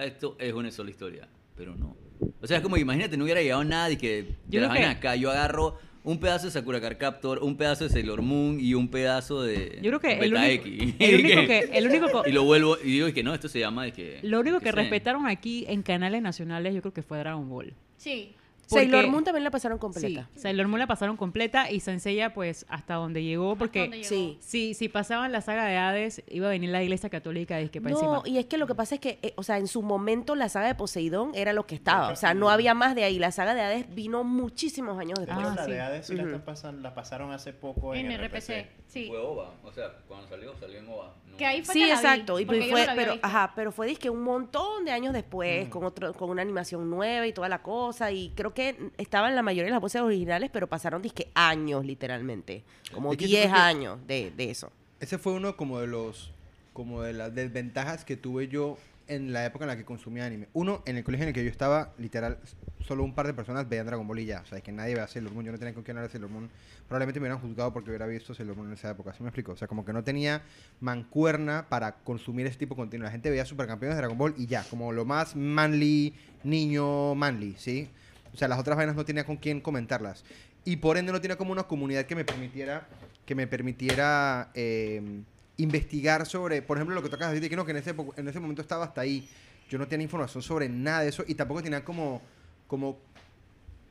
esto 0.00 0.36
es 0.38 0.52
una 0.52 0.70
sola 0.70 0.90
historia, 0.90 1.26
pero 1.56 1.74
no. 1.74 1.96
O 2.40 2.46
sea, 2.46 2.58
es 2.58 2.62
como 2.62 2.76
imagínate, 2.76 3.16
no 3.16 3.24
hubiera 3.24 3.40
llegado 3.40 3.64
nada 3.64 3.90
y 3.90 3.96
que 3.96 4.34
Yo 4.48 4.60
la 4.60 4.72
que- 4.72 4.84
acá 4.84 5.16
yo 5.16 5.30
agarro 5.30 5.78
un 6.04 6.20
pedazo 6.20 6.44
de 6.44 6.52
Sakura 6.52 6.78
Card 6.82 6.98
Captor, 6.98 7.38
un 7.42 7.56
pedazo 7.56 7.84
de 7.84 7.90
Sailor 7.90 8.20
Moon 8.20 8.60
y 8.60 8.74
un 8.74 8.88
pedazo 8.88 9.42
de 9.42 9.78
Yo 9.80 9.90
creo 9.98 10.00
que 10.00 10.12
el 10.18 10.30
Beta 10.32 10.44
único, 10.46 10.64
X. 10.66 10.94
el 10.98 11.14
único 11.24 11.46
que, 11.46 11.58
el 11.72 11.86
único 11.88 12.10
co- 12.10 12.22
y 12.28 12.32
lo 12.32 12.44
vuelvo 12.44 12.76
y 12.84 12.90
digo 12.92 13.10
que 13.14 13.22
no, 13.22 13.32
esto 13.32 13.48
se 13.48 13.60
llama 13.60 13.84
de 13.84 13.92
que 13.94 14.18
lo 14.22 14.40
único 14.40 14.60
que 14.60 14.70
respetaron 14.72 15.26
aquí 15.26 15.64
en 15.68 15.82
canales 15.82 16.20
nacionales 16.20 16.74
yo 16.74 16.82
creo 16.82 16.92
que 16.92 17.02
fue 17.02 17.16
Dragon 17.18 17.48
Ball. 17.48 17.72
Sí. 17.96 18.34
Porque- 18.68 18.86
Sailor 18.90 19.08
Moon 19.08 19.24
también 19.24 19.44
la 19.44 19.50
pasaron 19.50 19.78
completa. 19.78 20.28
Sí, 20.34 20.40
Sailor 20.40 20.68
Moon 20.68 20.78
la 20.78 20.86
pasaron 20.86 21.16
completa 21.16 21.70
y 21.70 21.80
Senseiya 21.80 22.32
pues 22.34 22.66
hasta 22.68 22.94
donde 22.94 23.22
llegó 23.22 23.56
porque 23.56 23.80
donde 23.80 23.96
llegó. 23.98 24.08
Sí. 24.08 24.38
si, 24.40 24.74
si 24.74 24.88
pasaban 24.88 25.32
la 25.32 25.40
saga 25.40 25.64
de 25.66 25.76
Hades 25.76 26.22
iba 26.28 26.46
a 26.46 26.50
venir 26.50 26.70
la 26.70 26.82
iglesia 26.82 27.10
católica 27.10 27.60
y 27.60 27.68
que 27.68 27.80
para 27.80 27.94
No, 27.94 27.98
encima. 28.00 28.22
y 28.24 28.38
es 28.38 28.46
que 28.46 28.56
lo 28.58 28.66
que 28.66 28.74
pasa 28.74 28.94
es 28.96 29.00
que, 29.00 29.18
eh, 29.22 29.32
o 29.36 29.42
sea, 29.42 29.58
en 29.58 29.66
su 29.66 29.82
momento 29.82 30.34
la 30.34 30.48
saga 30.48 30.66
de 30.68 30.74
Poseidón 30.74 31.32
era 31.34 31.52
lo 31.52 31.66
que 31.66 31.74
estaba. 31.74 32.08
O 32.10 32.16
sea, 32.16 32.34
no 32.34 32.50
había 32.50 32.74
más 32.74 32.94
de 32.94 33.04
ahí. 33.04 33.18
La 33.18 33.30
saga 33.32 33.54
de 33.54 33.60
Hades 33.62 33.94
vino 33.94 34.24
muchísimos 34.24 34.98
años 34.98 35.18
De 35.18 35.26
después. 35.26 35.46
Ah, 35.46 35.54
la 35.56 35.64
sí. 35.64 35.70
de 35.72 35.80
Hades 35.80 36.06
sí 36.06 36.14
la, 36.14 36.22
están 36.24 36.42
pasan- 36.44 36.82
la 36.82 36.94
pasaron 36.94 37.32
hace 37.32 37.52
poco 37.52 37.94
en, 37.94 38.10
En 38.10 38.18
RPC, 38.20 38.66
sí. 38.86 39.06
Fue 39.08 39.18
OVA, 39.18 39.52
o 39.62 39.72
sea, 39.72 39.92
cuando 40.08 40.26
salió 40.28 40.54
salió 40.58 40.78
en 40.78 40.88
OVA. 40.88 41.12
No- 41.34 41.38
Que 41.38 41.46
ahí 41.46 41.62
fue 41.62 41.72
Sí, 41.74 41.80
que 41.80 41.86
la 41.88 41.94
vi, 41.94 42.06
exacto. 42.06 42.40
Y 42.40 42.44
no 42.44 42.50
pero, 42.96 43.12
visto. 43.12 43.26
ajá, 43.26 43.52
pero 43.54 43.72
fue 43.72 43.86
disque 43.86 44.08
un 44.10 44.22
montón 44.22 44.84
de 44.84 44.90
años 44.92 45.12
después, 45.12 45.68
con 45.68 45.84
otro, 45.84 46.12
con 46.14 46.30
una 46.30 46.42
animación 46.42 46.88
nueva 46.88 47.26
y 47.26 47.32
toda 47.32 47.48
la 47.48 47.62
cosa. 47.62 48.10
Y 48.12 48.30
creo 48.34 48.54
que 48.54 48.90
estaban 48.98 49.34
la 49.34 49.42
mayoría 49.42 49.66
de 49.66 49.72
las 49.72 49.80
voces 49.80 50.00
originales, 50.02 50.50
pero 50.52 50.66
pasaron 50.68 51.02
disque 51.02 51.30
años, 51.34 51.84
literalmente. 51.84 52.64
Como 52.92 53.12
Es 53.12 53.18
que 53.18 53.26
10 53.26 53.42
creo 53.46 53.54
que- 53.54 53.60
años 53.60 53.98
de, 54.06 54.30
de 54.36 54.50
eso. 54.50 54.70
Ese 55.00 55.18
fue 55.18 55.32
uno 55.34 55.56
como 55.56 55.80
de 55.80 55.86
los 55.86 56.30
como 56.72 57.02
de 57.02 57.12
las 57.12 57.32
desventajas 57.34 58.04
que 58.04 58.16
tuve 58.16 58.48
yo 58.48 58.76
en 59.08 59.32
la 59.32 59.44
época 59.44 59.64
en 59.64 59.68
la 59.68 59.76
que 59.76 59.84
consumía 59.84 60.24
anime. 60.26 60.48
Uno, 60.52 60.82
en 60.86 60.96
el 60.96 61.04
colegio 61.04 61.24
en 61.24 61.28
el 61.28 61.34
que 61.34 61.44
yo 61.44 61.50
estaba, 61.50 61.92
literal, 61.98 62.38
solo 62.80 63.04
un 63.04 63.14
par 63.14 63.26
de 63.26 63.34
personas 63.34 63.68
veían 63.68 63.86
Dragon 63.86 64.06
Ball 64.06 64.20
y 64.20 64.26
ya. 64.26 64.40
O 64.40 64.46
sea, 64.46 64.60
que 64.60 64.72
nadie 64.72 64.94
veía 64.94 65.06
Sailor 65.06 65.32
Moon. 65.32 65.44
Yo 65.44 65.52
no 65.52 65.58
tenía 65.58 65.74
con 65.74 65.82
quién 65.82 65.96
hablar 65.96 66.08
de 66.08 66.12
Sailor 66.12 66.30
Moon. 66.30 66.50
Probablemente 66.88 67.20
me 67.20 67.24
hubieran 67.24 67.40
juzgado 67.40 67.72
porque 67.72 67.90
hubiera 67.90 68.06
visto 68.06 68.34
Sailor 68.34 68.56
Moon 68.56 68.68
en 68.68 68.74
esa 68.74 68.90
época. 68.90 69.12
¿Sí 69.12 69.22
me 69.22 69.28
explico? 69.28 69.52
O 69.52 69.56
sea, 69.56 69.68
como 69.68 69.84
que 69.84 69.92
no 69.92 70.04
tenía 70.04 70.42
mancuerna 70.80 71.66
para 71.68 71.96
consumir 71.96 72.46
ese 72.46 72.58
tipo 72.58 72.74
de 72.74 72.80
contenido. 72.80 73.04
La 73.04 73.12
gente 73.12 73.30
veía 73.30 73.44
Supercampeones 73.44 73.96
de 73.96 74.00
Dragon 74.00 74.18
Ball 74.18 74.34
y 74.36 74.46
ya. 74.46 74.64
Como 74.70 74.92
lo 74.92 75.04
más 75.04 75.36
manly, 75.36 76.14
niño 76.42 77.14
manly, 77.14 77.54
¿sí? 77.58 77.90
O 78.32 78.36
sea, 78.36 78.48
las 78.48 78.58
otras 78.58 78.76
vainas 78.76 78.96
no 78.96 79.04
tenía 79.04 79.24
con 79.24 79.36
quién 79.36 79.60
comentarlas. 79.60 80.24
Y 80.64 80.76
por 80.76 80.96
ende 80.96 81.12
no 81.12 81.20
tenía 81.20 81.36
como 81.36 81.52
una 81.52 81.64
comunidad 81.64 82.06
que 82.06 82.14
me 82.14 82.24
permitiera, 82.24 82.88
que 83.26 83.34
me 83.34 83.46
permitiera 83.46 84.50
eh, 84.54 85.22
investigar 85.56 86.26
sobre, 86.26 86.62
por 86.62 86.76
ejemplo, 86.76 86.94
lo 86.94 87.02
que 87.02 87.08
tocas 87.08 87.28
decir, 87.28 87.42
de 87.42 87.50
que 87.50 87.56
no, 87.56 87.64
que 87.64 87.72
en 87.72 87.78
ese, 87.78 87.94
en 88.16 88.28
ese 88.28 88.40
momento 88.40 88.62
estaba 88.62 88.84
hasta 88.84 89.00
ahí. 89.00 89.28
Yo 89.68 89.78
no 89.78 89.88
tenía 89.88 90.04
información 90.04 90.42
sobre 90.42 90.68
nada 90.68 91.00
de 91.00 91.08
eso 91.08 91.24
y 91.26 91.34
tampoco 91.34 91.62
tenía 91.62 91.84
como, 91.84 92.20
como, 92.66 92.98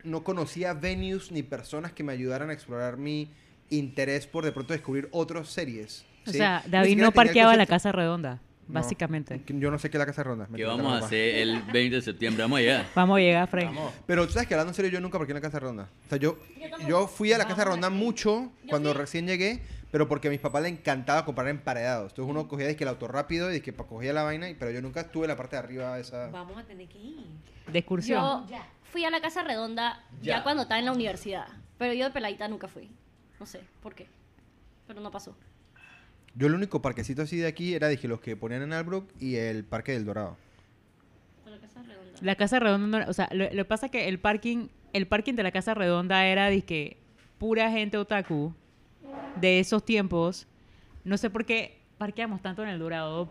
no 0.03 0.23
conocía 0.23 0.73
venues 0.73 1.31
ni 1.31 1.43
personas 1.43 1.93
que 1.93 2.03
me 2.03 2.13
ayudaran 2.13 2.49
a 2.49 2.53
explorar 2.53 2.97
mi 2.97 3.29
interés 3.69 4.27
por 4.27 4.43
de 4.43 4.51
pronto 4.51 4.73
descubrir 4.73 5.07
otras 5.11 5.47
series. 5.49 6.05
o 6.27 6.31
¿sí? 6.31 6.37
sea, 6.37 6.61
Ni 6.65 6.71
David 6.71 6.97
no 6.97 7.11
parqueaba 7.11 7.55
la 7.55 7.65
casa 7.65 7.91
redonda, 7.91 8.39
No, 8.67 8.73
básicamente. 8.73 9.41
Yo 9.47 9.71
no 9.71 9.79
sé 9.79 9.89
qué 9.89 9.97
es 9.97 9.99
la 9.99 10.05
casa 10.05 10.23
ronda. 10.23 10.47
¿Qué 10.53 10.63
vamos 10.63 11.01
a 11.01 11.05
hacer 11.05 11.35
el 11.35 11.61
20 11.61 11.95
de 11.95 12.01
septiembre? 12.01 12.43
Vamos 12.43 12.59
allá. 12.59 12.87
Vamos 12.93 13.17
a 13.17 13.21
llegar, 13.21 13.47
Frank. 13.47 13.67
Vamos. 13.67 13.93
Pero 14.05 14.27
tú 14.27 14.33
sabes 14.33 14.47
que 14.47 14.53
hablando 14.53 14.71
en 14.71 14.75
serio, 14.75 14.91
yo 14.91 14.99
nunca 14.99 15.17
parqué 15.17 15.31
en 15.31 15.37
la 15.37 15.41
casa 15.41 15.59
ronda. 15.59 15.89
O 16.05 16.09
sea, 16.09 16.17
yo, 16.17 16.37
yo 16.87 17.07
fui 17.07 17.33
a 17.33 17.37
la 17.37 17.47
casa 17.47 17.63
ronda 17.65 17.89
mucho 17.89 18.51
cuando 18.69 18.93
recién 18.93 19.25
llegué, 19.25 19.61
pero 19.93 20.07
porque 20.07 20.27
a 20.27 20.31
mis 20.31 20.39
papás 20.39 20.63
le 20.63 20.69
encantaba 20.69 21.23
comprar 21.23 21.47
emparedados. 21.49 22.13
Entonces 22.13 22.27
uno 22.31 22.47
cogía 22.47 22.75
que 22.75 22.83
el 22.83 22.87
auto 22.87 23.07
rápido 23.07 23.53
y 23.53 23.61
que 23.61 23.71
cogía 23.73 24.11
la 24.11 24.23
vaina, 24.23 24.47
pero 24.57 24.71
yo 24.71 24.81
nunca 24.81 25.01
estuve 25.01 25.25
en 25.25 25.29
la 25.29 25.37
parte 25.37 25.55
de 25.55 25.59
arriba 25.61 25.93
de 25.93 26.01
esa. 26.01 26.29
Vamos 26.31 26.57
a 26.57 26.63
tener 26.63 26.87
que 26.89 26.97
ir. 26.97 27.27
De 27.71 27.77
excursión. 27.77 28.47
Yo 28.49 28.57
fui 28.91 29.05
a 29.05 29.11
la 29.11 29.21
Casa 29.21 29.43
Redonda 29.43 30.03
ya. 30.19 30.37
Ya. 30.37 30.43
cuando 30.43 30.63
estaba 30.63 30.79
en 30.79 30.85
la 30.85 30.93
universidad, 30.93 31.45
pero 31.77 31.93
yo 31.93 32.05
de 32.05 32.09
peladita 32.11 32.47
nunca 32.47 32.67
fui. 32.67 32.89
No 33.39 33.45
sé 33.45 33.61
por 33.83 33.93
qué, 33.93 34.07
pero 34.87 34.99
no 34.99 35.11
pasó. 35.11 35.37
Yo 36.33 36.47
el 36.47 36.55
único 36.55 36.81
parquecito 36.81 37.21
así 37.21 37.37
de 37.37 37.45
aquí 37.45 37.75
era, 37.75 37.87
dije, 37.87 38.07
los 38.07 38.19
que 38.19 38.35
ponían 38.35 38.63
en 38.63 38.73
Albrook 38.73 39.07
y 39.19 39.35
el 39.35 39.63
Parque 39.63 39.91
del 39.91 40.05
Dorado. 40.05 40.37
La 41.45 41.59
Casa 41.59 41.83
Redonda. 41.83 42.19
La 42.21 42.35
casa 42.35 42.59
redonda, 42.59 42.99
no- 43.05 43.09
o 43.11 43.13
sea, 43.13 43.29
lo, 43.31 43.43
lo 43.45 43.49
que 43.63 43.65
pasa 43.65 43.85
es 43.85 43.91
que 43.91 44.07
el 44.07 44.17
parking, 44.19 44.69
el 44.93 45.05
parking 45.05 45.35
de 45.35 45.43
la 45.43 45.51
casa 45.51 45.75
redonda 45.75 46.25
era 46.25 46.49
que 46.63 46.97
pura 47.37 47.69
gente 47.69 47.97
otaku 47.99 48.55
de 49.35 49.59
esos 49.59 49.83
tiempos. 49.85 50.47
No 51.03 51.17
sé 51.17 51.29
por 51.29 51.45
qué 51.45 51.77
parqueamos 51.97 52.41
tanto 52.41 52.63
en 52.63 52.69
el 52.69 52.79
Dorado, 52.79 53.29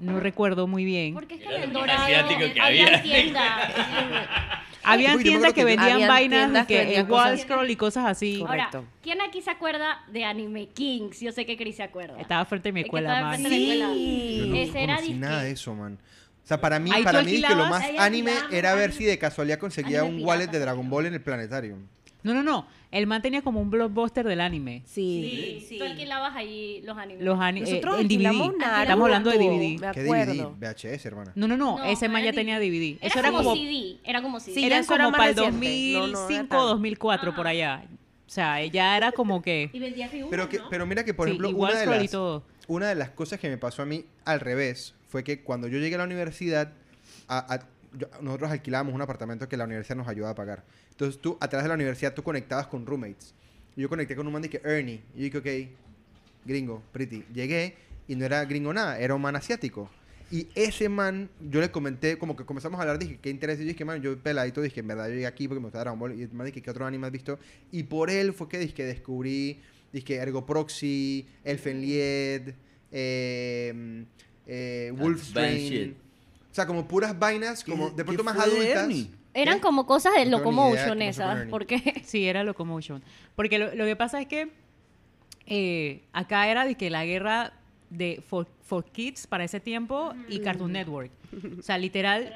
no 0.00 0.18
recuerdo 0.20 0.66
muy 0.66 0.84
bien. 0.84 1.14
Porque 1.14 1.34
es 1.36 1.40
que 1.42 1.54
en 1.56 1.62
el 1.62 1.72
Dorado 1.72 2.06
que 2.28 2.60
había 2.60 3.02
tiendas. 3.02 3.70
Habían 4.84 5.16
Uy, 5.18 5.22
tiendas 5.22 5.52
que 5.52 5.64
vendían 5.64 5.92
Habían 5.92 6.08
vainas 6.08 6.52
de 6.52 6.66
que 6.66 6.92
que 6.94 7.06
cosas- 7.06 7.40
scroll 7.42 7.70
y 7.70 7.76
cosas 7.76 8.04
así. 8.06 8.40
Correcto. 8.40 8.78
Ahora, 8.78 8.90
¿quién 9.00 9.20
aquí 9.20 9.40
se 9.40 9.50
acuerda 9.50 10.00
de 10.10 10.24
Anime 10.24 10.66
Kings? 10.70 11.20
Yo 11.20 11.30
sé 11.30 11.46
que 11.46 11.56
Chris 11.56 11.76
se 11.76 11.84
acuerda. 11.84 12.20
Estaba 12.20 12.44
frente 12.46 12.70
a 12.70 12.72
mi 12.72 12.80
Es 12.80 12.84
que 12.84 12.88
escuela, 12.88 13.20
man. 13.20 13.34
escuela. 13.46 13.86
Yo 13.94 14.46
no 14.46 14.56
Ese 14.56 14.82
era 14.82 14.94
conocí 14.96 15.14
nada 15.14 15.42
de 15.44 15.52
eso, 15.52 15.72
man. 15.76 15.98
O 16.42 16.46
sea, 16.48 16.60
para 16.60 16.80
mí, 16.80 16.90
para 17.04 17.22
mí 17.22 17.40
que 17.40 17.54
lo 17.54 17.66
más 17.66 17.84
anime 17.96 18.32
alquilábamos 18.32 18.52
era 18.52 18.74
ver 18.74 18.84
anime. 18.86 18.98
si 18.98 19.04
de 19.04 19.18
casualidad 19.18 19.58
conseguía 19.60 20.00
Anime 20.00 20.16
un 20.18 20.24
wallet 20.26 20.48
de 20.48 20.58
Dragon 20.58 20.82
sí. 20.84 20.90
Ball 20.90 21.06
en 21.06 21.14
el 21.14 21.20
planetario. 21.20 21.78
No, 22.22 22.34
no, 22.34 22.42
no. 22.42 22.66
El 22.90 23.06
man 23.06 23.22
tenía 23.22 23.40
como 23.42 23.60
un 23.60 23.70
blockbuster 23.70 24.26
del 24.26 24.40
anime. 24.40 24.82
Sí. 24.84 25.58
Sí, 25.60 25.66
sí. 25.68 25.78
Tú 25.78 25.84
alquilabas 25.84 26.36
ahí 26.36 26.82
los 26.84 26.96
animes. 26.98 27.24
Los 27.24 27.40
ani- 27.40 27.60
eh, 27.60 27.62
Nosotros 27.64 27.96
DVD. 28.06 28.22
Naruto. 28.22 28.56
Estamos 28.82 29.04
hablando 29.04 29.30
de 29.30 29.38
DVD. 29.38 29.80
Me 29.80 29.92
¿Qué 29.92 30.00
acuerdo. 30.02 30.54
DVD? 30.60 30.74
VHS, 30.74 31.06
hermana. 31.06 31.32
No, 31.34 31.48
no, 31.48 31.56
no. 31.56 31.78
No, 31.78 31.84
ese 31.84 32.06
no 32.08 32.12
man 32.12 32.22
ya 32.24 32.32
tenía 32.32 32.58
DVD. 32.58 32.98
Era 33.00 33.06
Eso 33.08 33.18
era 33.18 33.30
como 33.30 33.42
como 33.44 33.56
CD, 33.56 33.96
era 34.04 34.22
como 34.22 34.40
CD. 34.40 34.54
Sí, 34.54 34.64
era 34.66 34.84
como 34.84 35.10
para 35.12 35.28
el 35.30 35.36
reciente. 35.36 35.92
No, 35.92 35.98
no 36.00 36.06
era 36.06 36.10
2005, 36.10 36.48
tan- 36.48 36.58
2004, 36.66 37.34
por 37.34 37.46
allá. 37.46 37.82
O 38.26 38.30
sea, 38.34 38.60
ella 38.60 38.96
era 38.96 39.12
como 39.12 39.42
que... 39.42 39.68
Y 39.72 39.78
vendía 39.78 40.08
figuras, 40.08 40.30
Pero, 40.30 40.48
que, 40.48 40.58
¿no? 40.58 40.68
pero 40.70 40.86
mira 40.86 41.04
que, 41.04 41.12
por 41.12 41.26
Sí, 41.26 41.32
ejemplo, 41.32 41.50
igual 41.50 41.72
una 41.72 41.80
de, 41.80 41.84
scroll 41.86 41.98
y 41.98 42.02
las, 42.04 42.10
todo. 42.10 42.44
una 42.66 42.88
de 42.88 42.94
las 42.94 43.10
cosas 43.10 43.38
que 43.40 43.50
me 43.50 43.58
pasó 43.58 43.82
a 43.82 43.84
mí 43.86 44.04
al 44.24 44.40
revés 44.40 44.94
fue 45.08 45.22
que 45.22 45.42
cuando 45.42 45.68
yo 45.68 45.78
llegué 45.78 45.96
a 45.96 45.98
la 45.98 46.04
universidad, 46.04 46.72
a- 47.28 47.54
a- 47.54 47.68
yo- 47.98 48.08
nosotros 48.20 48.50
alquilábamos 48.50 48.94
un 48.94 49.02
apartamento 49.02 49.48
que 49.48 49.56
la 49.56 49.64
universidad 49.64 49.96
nos 49.96 50.08
ayudaba 50.08 50.32
a 50.32 50.34
pagar. 50.34 50.64
Entonces 50.90 51.20
tú, 51.20 51.36
a 51.40 51.48
través 51.48 51.64
de 51.64 51.68
la 51.68 51.74
universidad, 51.74 52.14
tú 52.14 52.22
conectabas 52.22 52.66
con 52.66 52.84
roommates. 52.86 53.34
Y 53.76 53.82
yo 53.82 53.88
conecté 53.88 54.14
con 54.16 54.26
un 54.26 54.32
man 54.32 54.42
de 54.42 54.50
que 54.50 54.60
Ernie. 54.64 55.00
Y 55.14 55.28
yo 55.30 55.40
dije, 55.40 55.68
ok, 55.68 55.68
gringo, 56.46 56.82
pretty. 56.92 57.24
Llegué 57.32 57.74
y 58.08 58.16
no 58.16 58.24
era 58.24 58.44
gringo 58.44 58.72
nada, 58.72 58.98
era 58.98 59.14
un 59.14 59.22
man 59.22 59.36
asiático. 59.36 59.90
Y 60.30 60.48
ese 60.54 60.88
man, 60.88 61.28
yo 61.50 61.60
le 61.60 61.70
comenté, 61.70 62.16
como 62.16 62.34
que 62.36 62.44
comenzamos 62.44 62.78
a 62.78 62.82
hablar, 62.82 62.98
dije, 62.98 63.18
qué 63.20 63.28
interés. 63.28 63.58
Y 63.60 63.64
yo 63.64 63.68
dije, 63.68 63.84
man, 63.84 64.00
yo 64.00 64.18
peladito, 64.18 64.62
dije, 64.62 64.80
en 64.80 64.86
verdad 64.88 65.06
yo 65.08 65.14
llegué 65.14 65.26
aquí 65.26 65.46
porque 65.46 65.60
me 65.60 65.66
gustaba 65.66 65.84
Dragon 65.84 65.98
Ball. 66.00 66.18
Y 66.18 66.22
el 66.22 66.32
man 66.32 66.46
dije, 66.46 66.62
¿qué 66.62 66.70
otro 66.70 66.86
anime 66.86 67.06
has 67.06 67.12
visto? 67.12 67.38
Y 67.70 67.82
por 67.82 68.08
él 68.10 68.32
fue 68.32 68.48
que, 68.48 68.58
dije, 68.58 68.82
descubrí, 68.84 69.60
dije, 69.92 70.14
Ergo 70.16 70.46
Proxy, 70.46 71.26
Elfenlied, 71.44 72.54
eh, 72.90 74.04
eh, 74.46 74.92
Wolfstrain. 74.96 75.68
shit. 75.68 75.96
O 76.52 76.54
sea, 76.54 76.66
como 76.66 76.86
puras 76.86 77.18
vainas, 77.18 77.64
como 77.64 77.88
¿Qué- 77.90 77.96
de 77.96 78.04
pronto 78.04 78.22
más 78.24 78.38
adultas. 78.38 78.88
Eran 79.34 79.54
¿Qué? 79.56 79.60
como 79.62 79.86
cosas 79.86 80.12
de 80.14 80.26
No 80.26 80.36
locomotion 80.38 81.00
esas, 81.00 81.46
porque 81.48 81.80
Sí, 82.04 82.26
era 82.28 82.44
Locomotion. 82.44 83.02
Porque 83.34 83.58
lo, 83.58 83.74
lo 83.74 83.86
que 83.86 83.96
pasa 83.96 84.20
es 84.20 84.26
que 84.26 84.50
eh, 85.46 86.02
acá 86.12 86.48
era 86.48 86.66
de 86.66 86.74
que 86.74 86.90
la 86.90 87.04
guerra 87.06 87.54
de 87.88 88.22
for, 88.28 88.46
for 88.62 88.84
Kids 88.84 89.26
para 89.26 89.44
ese 89.44 89.60
tiempo 89.60 90.12
y 90.28 90.40
Cartoon 90.40 90.72
Network. 90.72 91.10
O 91.58 91.62
sea, 91.62 91.78
literal, 91.78 92.30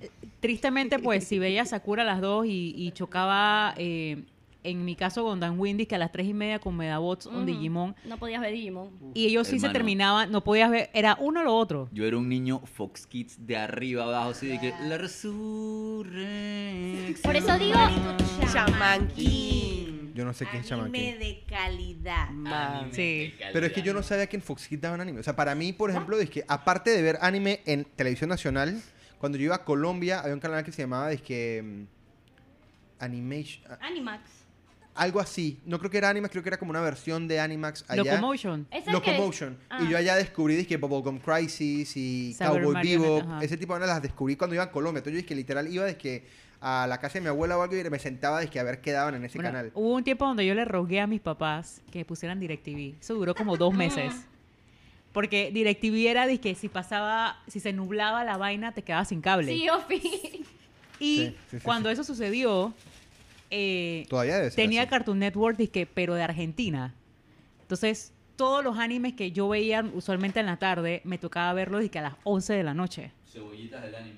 eh, 0.00 0.10
tristemente, 0.40 0.98
pues, 1.00 1.26
si 1.26 1.40
veía 1.40 1.64
Sakura 1.64 2.02
a 2.04 2.06
las 2.06 2.20
dos 2.20 2.46
y, 2.46 2.74
y 2.76 2.92
chocaba, 2.92 3.74
eh, 3.76 4.22
en 4.66 4.84
mi 4.84 4.96
caso, 4.96 5.24
con 5.24 5.40
Dan 5.40 5.58
Windy, 5.58 5.86
que 5.86 5.94
a 5.94 5.98
las 5.98 6.12
tres 6.12 6.26
y 6.26 6.34
media 6.34 6.58
con 6.58 6.76
Medabots 6.76 7.26
Ujú. 7.26 7.44
Digimon, 7.44 7.94
no 8.04 8.18
podías 8.18 8.40
ver 8.40 8.52
Digimon. 8.52 8.90
y 9.14 9.26
ellos 9.26 9.46
sí 9.48 9.58
se 9.58 9.68
terminaban, 9.70 10.30
no 10.30 10.42
podías 10.44 10.70
ver, 10.70 10.90
era 10.92 11.16
uno 11.20 11.40
o 11.40 11.44
lo 11.44 11.54
otro. 11.56 11.88
Yo 11.92 12.04
era 12.04 12.16
un 12.16 12.28
niño 12.28 12.60
Fox 12.66 13.06
Kids 13.06 13.46
de 13.46 13.56
arriba 13.56 14.04
abajo, 14.04 14.30
así 14.30 14.46
de 14.48 14.60
que 14.60 14.72
la 14.88 14.98
resurrección. 14.98 17.22
Por 17.22 17.36
eso 17.36 17.58
digo, 17.58 17.78
Shaman. 18.52 19.08
Yo 20.14 20.24
no 20.24 20.32
sé 20.32 20.46
qué 20.50 20.58
es 20.58 20.72
Anime 20.72 20.88
Chama 20.88 20.92
King. 20.92 21.18
de 21.18 21.44
calidad. 21.46 22.30
Man. 22.30 22.88
Sí. 22.92 23.34
Pero 23.52 23.66
es 23.66 23.72
que 23.72 23.82
yo 23.82 23.92
no 23.92 24.02
sabía 24.02 24.26
que 24.26 24.36
en 24.36 24.42
Fox 24.42 24.66
Kids 24.66 24.80
daban 24.80 25.00
anime. 25.02 25.20
O 25.20 25.22
sea, 25.22 25.36
para 25.36 25.54
mí, 25.54 25.74
por 25.74 25.90
ejemplo, 25.90 26.18
es 26.18 26.30
que 26.30 26.42
aparte 26.48 26.90
de 26.90 27.02
ver 27.02 27.18
anime 27.20 27.60
en 27.66 27.84
televisión 27.84 28.30
nacional, 28.30 28.80
cuando 29.18 29.36
yo 29.36 29.44
iba 29.44 29.56
a 29.56 29.64
Colombia, 29.64 30.20
había 30.20 30.32
un 30.32 30.40
canal 30.40 30.64
que 30.64 30.72
se 30.72 30.82
llamaba, 30.82 31.12
es 31.12 31.20
que... 31.20 31.62
mm, 31.62 31.86
Animation... 33.04 33.62
ah, 33.70 33.78
Animax. 33.82 34.22
Algo 34.96 35.20
así. 35.20 35.60
No 35.66 35.78
creo 35.78 35.90
que 35.90 35.98
era 35.98 36.08
Animax, 36.10 36.30
creo 36.32 36.42
que 36.42 36.48
era 36.48 36.58
como 36.58 36.70
una 36.70 36.80
versión 36.80 37.28
de 37.28 37.38
Animax 37.38 37.84
allá. 37.88 38.02
Locomotion. 38.04 38.66
¿Ese 38.70 38.78
es 38.78 38.84
que- 38.86 38.92
Locomotion. 38.92 39.58
Ah. 39.68 39.80
Y 39.82 39.88
yo 39.90 39.98
allá 39.98 40.16
descubrí 40.16 40.64
que 40.64 40.76
Bubblegum 40.78 41.18
Crisis 41.18 41.92
y 41.96 42.34
Cowboy 42.38 43.20
ajá. 43.20 43.40
ese 43.44 43.56
tipo 43.56 43.78
de 43.78 43.86
las 43.86 44.00
descubrí 44.02 44.36
cuando 44.36 44.54
iba 44.54 44.64
a 44.64 44.70
Colombia. 44.70 44.98
Entonces 45.00 45.12
yo 45.12 45.16
dije 45.18 45.28
que 45.28 45.34
literal 45.34 45.68
iba 45.72 45.84
de 45.84 45.96
que 45.96 46.24
a 46.60 46.86
la 46.88 46.98
casa 46.98 47.14
de 47.14 47.20
mi 47.20 47.28
abuela 47.28 47.58
o 47.58 47.62
algo 47.62 47.76
y 47.76 47.84
me 47.90 47.98
sentaba 47.98 48.40
de 48.40 48.48
que 48.48 48.58
a 48.58 48.62
ver 48.62 48.80
qué 48.80 48.90
daban 48.92 49.14
en 49.14 49.24
ese 49.26 49.36
Bueno, 49.36 49.50
canal. 49.50 49.70
Hubo 49.74 49.94
un 49.94 50.02
tiempo 50.02 50.24
donde 50.24 50.46
yo 50.46 50.54
le 50.54 50.64
rogué 50.64 51.00
a 51.00 51.06
mis 51.06 51.20
papás 51.20 51.82
que 51.92 52.04
pusieran 52.06 52.40
DirecTV. 52.40 52.94
Eso 53.00 53.14
duró 53.14 53.34
como 53.34 53.56
dos 53.58 53.74
meses. 53.74 54.14
Porque 55.12 55.50
DirecTV 55.52 56.08
era 56.08 56.26
de 56.26 56.38
que 56.40 56.54
si 56.54 56.68
pasaba, 56.68 57.42
si 57.48 57.60
se 57.60 57.72
nublaba 57.72 58.24
la 58.24 58.36
vaina, 58.36 58.72
te 58.72 58.82
quedabas 58.82 59.08
sin 59.08 59.20
cable. 59.20 59.52
Sí, 59.52 59.68
Ofi. 59.68 59.96
y 59.98 61.16
Sí, 61.16 61.36
sí, 61.50 61.56
sí, 61.58 61.62
cuando 61.62 61.88
sí. 61.88 61.94
eso 61.94 62.04
sucedió, 62.04 62.72
eh, 63.50 64.06
Todavía 64.08 64.36
debe 64.36 64.50
ser 64.50 64.56
tenía 64.56 64.82
así. 64.82 64.90
Cartoon 64.90 65.18
Network, 65.18 65.56
dizque, 65.56 65.86
pero 65.86 66.14
de 66.14 66.22
Argentina. 66.22 66.94
Entonces, 67.62 68.12
todos 68.36 68.62
los 68.62 68.78
animes 68.78 69.14
que 69.14 69.32
yo 69.32 69.48
veía 69.48 69.84
usualmente 69.94 70.40
en 70.40 70.46
la 70.46 70.58
tarde, 70.58 71.00
me 71.04 71.18
tocaba 71.18 71.52
verlos 71.52 71.80
dizque, 71.80 71.98
a 71.98 72.02
las 72.02 72.14
11 72.24 72.52
de 72.52 72.62
la 72.62 72.74
noche. 72.74 73.12
Cebollitas 73.30 73.82
del 73.82 73.94
anime. 73.94 74.16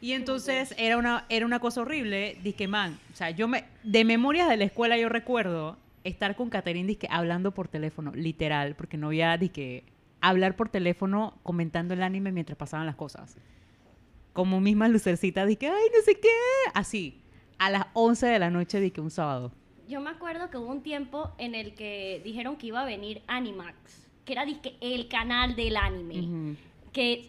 Y 0.00 0.12
entonces 0.12 0.74
era 0.78 0.96
una, 0.96 1.26
era 1.28 1.44
una 1.44 1.60
cosa 1.60 1.82
horrible, 1.82 2.38
dizque, 2.42 2.66
man, 2.66 2.98
o 3.12 3.16
sea, 3.16 3.30
yo 3.30 3.48
me, 3.48 3.64
de 3.82 4.04
memorias 4.04 4.48
de 4.48 4.56
la 4.56 4.64
escuela 4.64 4.96
yo 4.96 5.10
recuerdo 5.10 5.76
estar 6.04 6.36
con 6.36 6.48
Catherine, 6.48 6.86
dizque, 6.86 7.06
hablando 7.10 7.52
por 7.52 7.68
teléfono, 7.68 8.10
literal, 8.14 8.74
porque 8.76 8.96
no 8.96 9.08
había, 9.08 9.36
dizque, 9.36 9.84
hablar 10.22 10.56
por 10.56 10.70
teléfono 10.70 11.38
comentando 11.42 11.92
el 11.92 12.02
anime 12.02 12.32
mientras 12.32 12.56
pasaban 12.56 12.86
las 12.86 12.96
cosas. 12.96 13.36
Como 14.32 14.60
mismas 14.60 14.90
lucercitas, 14.90 15.46
dizque, 15.46 15.68
ay, 15.68 15.86
no 15.94 16.02
sé 16.02 16.18
qué, 16.18 16.28
así, 16.72 17.20
a 17.60 17.68
las 17.68 17.84
11 17.92 18.26
de 18.26 18.38
la 18.38 18.48
noche, 18.48 18.80
dizque, 18.80 19.02
un 19.02 19.10
sábado. 19.10 19.52
Yo 19.86 20.00
me 20.00 20.08
acuerdo 20.08 20.48
que 20.48 20.56
hubo 20.56 20.70
un 20.70 20.82
tiempo 20.82 21.30
en 21.36 21.54
el 21.54 21.74
que 21.74 22.22
dijeron 22.24 22.56
que 22.56 22.68
iba 22.68 22.80
a 22.80 22.86
venir 22.86 23.20
Animax, 23.26 23.76
que 24.24 24.32
era 24.32 24.46
dizque, 24.46 24.76
el 24.80 25.08
canal 25.08 25.54
del 25.54 25.76
anime. 25.76 26.56
Que 26.94 27.28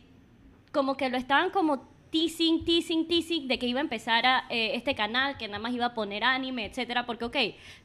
como 0.72 0.96
que 0.96 1.10
lo 1.10 1.18
estaban 1.18 1.50
como 1.50 1.86
teasing, 2.12 2.64
teasing, 2.64 3.10
teasing 3.10 3.50
de 3.50 3.60
que 3.60 3.68
iba 3.68 3.82
a 3.82 3.84
empezar 3.84 4.26
a, 4.26 4.46
eh, 4.50 4.72
este 4.76 4.96
canal, 4.96 5.38
que 5.38 5.48
nada 5.48 5.60
más 5.60 5.74
iba 5.74 5.88
a 5.88 5.94
poner 5.94 6.24
anime, 6.24 6.66
etcétera, 6.66 7.06
porque 7.06 7.26
ok, 7.26 7.38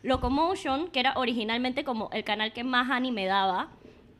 Locomotion, 0.05 0.89
que 0.89 1.01
era 1.01 1.15
originalmente 1.17 1.83
como 1.83 2.11
el 2.13 2.23
canal 2.23 2.53
que 2.53 2.63
más 2.63 2.91
anime 2.93 3.27
daba, 3.27 3.71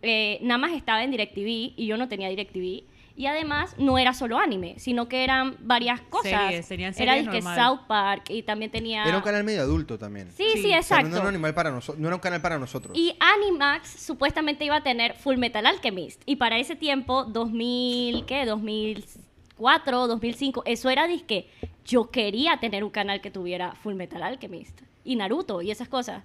eh, 0.03 0.41
nada 0.43 0.59
más 0.59 0.73
estaba 0.73 1.05
en 1.05 1.13
DirecTV 1.13 1.75
y 1.77 1.87
yo 1.87 1.97
no 1.97 2.09
tenía 2.09 2.29
DirecTV. 2.29 2.96
Y 3.17 3.27
además 3.27 3.75
no 3.79 3.97
era 3.97 4.13
solo 4.13 4.39
anime, 4.39 4.75
sino 4.79 5.09
que 5.09 5.25
eran 5.25 5.57
varias 5.61 6.03
cosas. 6.03 6.33
Series, 6.33 6.69
tenían 6.69 6.95
era 6.99 7.15
series 7.15 7.25
disque 7.25 7.41
normal. 7.41 7.59
South 7.59 7.87
Park 7.89 8.25
y 8.29 8.43
también 8.43 8.71
tenía... 8.71 9.05
Era 9.05 9.17
un 9.17 9.23
canal 9.23 9.43
medio 9.43 9.63
adulto 9.63 9.99
también. 9.99 10.31
Sí, 10.33 10.45
sí, 10.53 10.63
Sí, 10.63 10.67
O 10.67 10.69
sea, 10.69 10.79
exacto. 10.79 11.09
no 11.09 11.17
era 11.17 11.23
un 11.23 11.29
animal 11.29 11.55
para 11.55 11.71
nosotros, 11.71 11.99
no 11.99 12.09
era 12.09 12.15
un 12.17 12.21
canal 12.21 12.43
para 12.43 12.59
nosotros. 12.59 12.97
Y 12.97 13.17
Animax 13.19 13.89
supuestamente 13.89 14.67
iba 14.67 14.77
a 14.77 14.83
tener 14.83 15.15
Full 15.15 15.39
Metal 15.39 15.65
Alchemist. 15.65 16.23
Y 16.27 16.37
para 16.37 16.59
ese 16.59 16.77
tiempo, 16.77 17.25
2000, 17.25 18.27
¿qué? 18.27 18.45
2004, 18.45 20.07
2005, 20.09 20.63
eso 20.67 20.91
era 20.91 21.07
disque. 21.07 21.49
Yo 21.87 22.11
quería 22.11 22.59
tener 22.59 22.85
un 22.85 22.91
canal 22.91 23.23
que 23.23 23.31
tuviera 23.31 23.73
Full 23.77 23.95
Metal 23.95 24.23
Alchemist. 24.23 24.83
Y 25.05 25.17
Naruto 25.17 25.63
y 25.63 25.71
esas 25.71 25.89
cosas. 25.89 26.23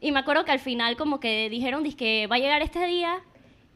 Y 0.00 0.12
me 0.12 0.18
acuerdo 0.18 0.44
que 0.44 0.52
al 0.52 0.58
final 0.60 0.96
como 0.96 1.18
que 1.20 1.48
dijeron 1.48 1.82
disque 1.82 2.26
va 2.26 2.36
a 2.36 2.38
llegar 2.40 2.60
este 2.60 2.86
día. 2.86 3.20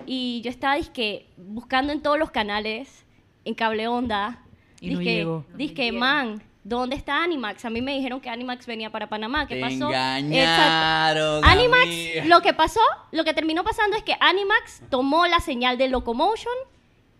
Y 0.06 0.40
yo 0.42 0.50
estaba 0.50 0.76
disque 0.76 1.26
buscando 1.36 1.92
en 1.92 2.00
todos 2.02 2.18
los 2.18 2.30
canales, 2.30 3.04
en 3.44 3.54
cable 3.54 3.88
onda. 3.88 4.42
Y 4.80 4.90
no 4.90 4.98
disque, 4.98 5.14
llegó. 5.16 5.44
disque, 5.54 5.92
man, 5.92 6.42
¿dónde 6.64 6.96
está 6.96 7.22
Animax? 7.22 7.64
A 7.64 7.70
mí 7.70 7.82
me 7.82 7.94
dijeron 7.94 8.20
que 8.20 8.30
Animax 8.30 8.66
venía 8.66 8.90
para 8.90 9.08
Panamá. 9.08 9.46
¿Qué 9.46 9.56
Te 9.56 9.60
pasó? 9.60 9.88
Engañaron. 9.88 11.44
Animax, 11.44 11.82
amiga. 11.84 12.24
lo 12.26 12.40
que 12.40 12.52
pasó, 12.54 12.80
lo 13.12 13.24
que 13.24 13.34
terminó 13.34 13.62
pasando 13.62 13.96
es 13.96 14.02
que 14.02 14.14
Animax 14.18 14.82
tomó 14.88 15.26
la 15.26 15.40
señal 15.40 15.78
de 15.78 15.88
Locomotion 15.88 16.54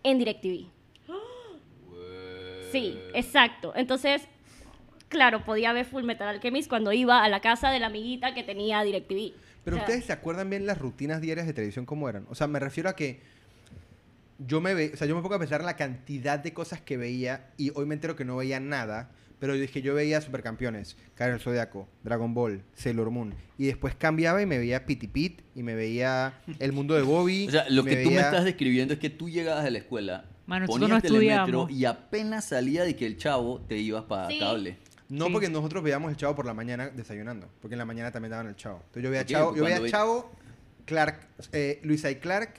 en 0.03 0.17
DirecTV. 0.19 0.65
Sí, 2.71 2.97
exacto. 3.13 3.73
Entonces, 3.75 4.25
claro, 5.09 5.43
podía 5.43 5.73
ver 5.73 5.85
Full 5.85 6.03
Metal 6.03 6.25
Alchemist 6.27 6.69
cuando 6.69 6.93
iba 6.93 7.21
a 7.21 7.27
la 7.27 7.41
casa 7.41 7.69
de 7.69 7.79
la 7.79 7.87
amiguita 7.87 8.33
que 8.33 8.43
tenía 8.43 8.81
DirecTV. 8.81 9.33
Pero 9.63 9.77
ustedes 9.77 10.05
se 10.05 10.13
acuerdan 10.13 10.49
bien 10.49 10.65
las 10.65 10.77
rutinas 10.79 11.21
diarias 11.21 11.45
de 11.47 11.53
televisión 11.53 11.85
cómo 11.85 12.09
eran. 12.09 12.25
O 12.29 12.35
sea, 12.35 12.47
me 12.47 12.59
refiero 12.59 12.89
a 12.89 12.95
que 12.95 13.19
yo 14.39 14.59
me 14.61 14.73
ve, 14.73 14.91
o 14.93 14.97
sea, 14.97 15.07
yo 15.07 15.15
me 15.15 15.21
pongo 15.21 15.35
a 15.35 15.39
pensar 15.39 15.59
en 15.59 15.67
la 15.67 15.75
cantidad 15.75 16.39
de 16.39 16.53
cosas 16.53 16.81
que 16.81 16.97
veía 16.97 17.51
y 17.57 17.71
hoy 17.75 17.85
me 17.85 17.93
entero 17.93 18.15
que 18.15 18.25
no 18.25 18.37
veía 18.37 18.59
nada, 18.59 19.11
pero 19.39 19.55
yo 19.55 19.61
dije 19.61 19.81
yo 19.81 19.93
veía 19.93 20.19
Supercampeones, 20.21 20.97
Caer 21.15 21.33
el 21.33 21.39
Zodiaco, 21.39 21.87
Dragon 22.03 22.33
Ball, 22.33 22.63
Sailor 22.73 23.11
Moon 23.11 23.35
y 23.57 23.67
después 23.67 23.93
cambiaba 23.95 24.41
y 24.41 24.45
me 24.47 24.57
veía 24.57 24.85
Piti 24.85 25.07
Pit 25.07 25.41
y 25.55 25.61
me 25.63 25.75
veía 25.75 26.41
El 26.59 26.71
Mundo 26.73 26.95
de 26.95 27.03
Bobby. 27.03 27.45
O 27.47 27.51
sea, 27.51 27.69
lo 27.69 27.83
que 27.83 27.97
tú 27.97 28.09
me 28.11 28.17
estás 28.21 28.45
describiendo 28.45 28.93
es 28.95 28.99
que 28.99 29.09
tú 29.11 29.29
llegabas 29.29 29.63
de 29.63 29.71
la 29.71 29.77
escuela, 29.77 30.25
Mano, 30.47 30.65
ponías 30.65 30.89
no 30.89 31.01
telemetro 31.01 31.67
y 31.69 31.85
apenas 31.85 32.45
salía 32.45 32.83
de 32.83 32.95
que 32.95 33.05
el 33.05 33.17
chavo 33.17 33.61
te 33.61 33.77
ibas 33.77 34.03
para 34.05 34.27
Sí. 34.27 34.39
cable. 34.39 34.77
No, 35.11 35.25
Sí. 35.27 35.31
porque 35.33 35.49
nosotros 35.49 35.83
veíamos 35.83 36.09
el 36.09 36.15
Chavo 36.17 36.35
por 36.35 36.45
la 36.45 36.53
mañana 36.53 36.89
desayunando, 36.89 37.49
porque 37.61 37.73
en 37.75 37.79
la 37.79 37.85
mañana 37.85 38.11
también 38.11 38.31
daban 38.31 38.47
el 38.47 38.55
Chavo. 38.55 38.77
Entonces 38.77 39.03
yo 39.03 39.09
veía 39.11 39.25
Chavo, 39.25 39.53
yo 39.55 39.63
veía 39.65 39.85
Chavo, 39.89 40.31
Clark, 40.85 41.27
eh, 41.51 41.79
Luisa 41.83 42.09
y 42.09 42.15
Clark 42.15 42.53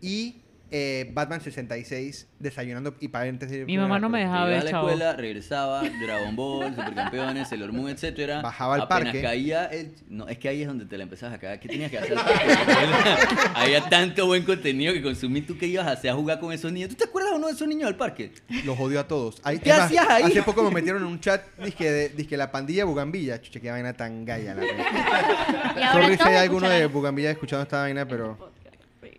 y 0.00 0.42
eh, 0.70 1.10
Batman 1.14 1.40
66 1.40 2.28
desayunando 2.38 2.94
y 3.00 3.06
ir 3.06 3.66
Mi 3.66 3.78
mamá 3.78 3.98
no 3.98 4.08
me 4.08 4.22
a 4.24 4.26
la 4.26 4.28
dejaba 4.28 4.46
ver, 4.46 4.58
a 4.60 4.64
la 4.64 4.70
chavo. 4.70 4.88
escuela, 4.88 5.12
regresaba, 5.14 5.82
Dragon 5.82 6.36
Ball, 6.36 6.74
Supercampeones, 6.74 7.48
Sailor 7.48 7.72
Moon, 7.72 7.90
etcétera. 7.90 8.42
Bajaba 8.42 8.74
al 8.76 8.80
Apenas 8.82 9.04
parque. 9.04 9.22
caía 9.22 9.64
el... 9.66 9.94
No, 10.08 10.28
es 10.28 10.38
que 10.38 10.48
ahí 10.48 10.62
es 10.62 10.68
donde 10.68 10.84
te 10.84 10.96
la 10.98 11.04
empezabas 11.04 11.36
a 11.36 11.38
cagar. 11.38 11.58
¿Qué 11.60 11.68
tenías 11.68 11.90
que 11.90 11.98
hacer? 11.98 12.16
Había 13.54 13.88
tanto 13.88 14.26
buen 14.26 14.44
contenido 14.44 14.92
que 14.92 15.02
consumí. 15.02 15.40
¿Tú 15.42 15.56
qué 15.58 15.66
ibas 15.66 15.86
a 15.86 15.92
hacer? 15.92 16.10
A 16.10 16.14
jugar 16.14 16.38
con 16.40 16.52
esos 16.52 16.70
niños. 16.72 16.90
¿Tú 16.90 16.96
te 16.96 17.04
acuerdas 17.04 17.32
o 17.32 17.38
no 17.38 17.46
de 17.46 17.52
esos 17.54 17.66
niños 17.68 17.88
al 17.88 17.96
parque? 17.96 18.32
Los 18.64 18.78
odio 18.78 19.00
a 19.00 19.08
todos. 19.08 19.40
Ahí- 19.44 19.58
¿Qué 19.58 19.72
hacías 19.72 20.06
ahí? 20.08 20.24
Hace 20.24 20.42
poco 20.42 20.62
me 20.62 20.70
metieron 20.70 21.02
en 21.02 21.08
un 21.08 21.20
chat, 21.20 21.42
dije, 21.64 21.90
de, 21.90 22.08
dizque 22.10 22.36
la 22.36 22.50
pandilla 22.50 22.84
Bugambilla. 22.84 23.40
Chuche, 23.40 23.60
qué 23.60 23.70
vaina 23.70 23.92
tan 23.94 24.24
gaya. 24.24 24.54
La 24.54 24.60
verdad. 24.62 25.92
Sorry 25.92 26.16
si 26.16 26.22
hay 26.22 26.36
alguno 26.36 26.68
de. 26.68 26.86
Bugambilla 26.86 27.30
escuchando 27.30 27.62
esta 27.62 27.80
vaina, 27.80 28.06
pero... 28.06 28.47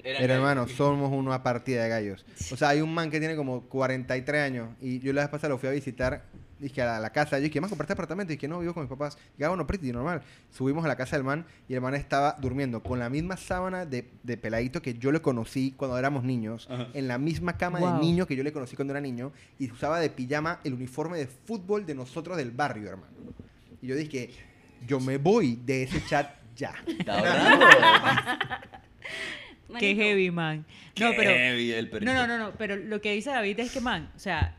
Pero 0.01 0.33
hermano, 0.33 0.67
somos 0.67 1.12
una 1.12 1.43
partida 1.43 1.83
de 1.83 1.89
gallos. 1.89 2.25
O 2.51 2.55
sea, 2.57 2.69
hay 2.69 2.81
un 2.81 2.93
man 2.93 3.09
que 3.12 3.19
tiene 3.19 3.35
como 3.35 3.62
43 3.62 4.41
años 4.41 4.69
y 4.81 4.99
yo 4.99 5.12
la 5.13 5.21
vez 5.21 5.29
pasada 5.29 5.49
lo 5.49 5.57
fui 5.57 5.67
a 5.67 5.73
visitar, 5.73 6.23
dije 6.57 6.81
a 6.81 6.99
la, 6.99 7.09
casa, 7.12 7.38
yo 7.38 7.43
dije, 7.43 7.59
más 7.59 7.69
compraste 7.69 7.93
apartamento? 7.93 8.31
Y 8.31 8.38
dije, 8.38 8.47
no, 8.47 8.59
vivo 8.59 8.73
con 8.73 8.83
mis 8.83 8.89
papás. 8.89 9.17
Y 9.38 9.43
ah, 9.43 9.49
bueno, 9.49 9.67
pretty 9.67 9.91
normal. 9.91 10.21
Subimos 10.51 10.85
a 10.85 10.88
la 10.88 10.95
casa 10.95 11.17
del 11.17 11.25
man 11.25 11.45
y 11.67 11.73
el 11.73 11.81
man 11.81 11.95
estaba 11.95 12.38
durmiendo 12.39 12.81
con 12.81 12.97
la 12.99 13.09
misma 13.09 13.35
sábana 13.38 13.85
de, 13.85 14.09
de 14.23 14.38
peladito 14.38 14.81
que 14.81 14.93
yo 14.93 15.12
le 15.12 15.21
conocí 15.21 15.73
cuando 15.75 15.97
éramos 15.97 16.23
niños, 16.23 16.67
en 16.93 17.07
la 17.07 17.17
misma 17.17 17.57
cama 17.57 17.79
Wow. 17.79 17.93
de 17.95 17.99
niño 17.99 18.25
que 18.25 18.35
yo 18.35 18.43
le 18.43 18.53
conocí 18.53 18.75
cuando 18.75 18.93
era 18.93 19.01
niño 19.01 19.31
y 19.57 19.69
usaba 19.71 19.99
de 19.99 20.09
pijama 20.09 20.59
el 20.63 20.73
uniforme 20.73 21.17
de 21.17 21.27
fútbol 21.27 21.85
de 21.85 21.95
nosotros 21.95 22.38
del 22.38 22.51
barrio, 22.51 22.89
hermano. 22.89 23.12
Y 23.81 23.88
yo 23.88 23.95
dije, 23.95 24.29
yo 24.88 24.99
me 24.99 25.17
voy 25.17 25.59
de 25.65 25.83
ese 25.83 26.05
chat 26.05 26.29
ya. 26.55 26.73
¿Está 26.88 28.62
Qué 29.77 29.95
heavy, 29.95 30.32
man. 30.32 30.65
No, 30.99 31.12
pero... 31.15 31.29
Heavy 31.32 31.71
el 31.73 31.89
perrito. 31.89 32.12
No, 32.12 32.25
no, 32.25 32.27
no, 32.27 32.38
no, 32.38 32.51
pero 32.58 32.75
lo 32.75 33.01
que 33.01 33.13
dice 33.13 33.29
David 33.29 33.60
es 33.60 33.71
que, 33.71 33.82
man, 33.82 34.10
o 34.15 34.19
sea, 34.19 34.55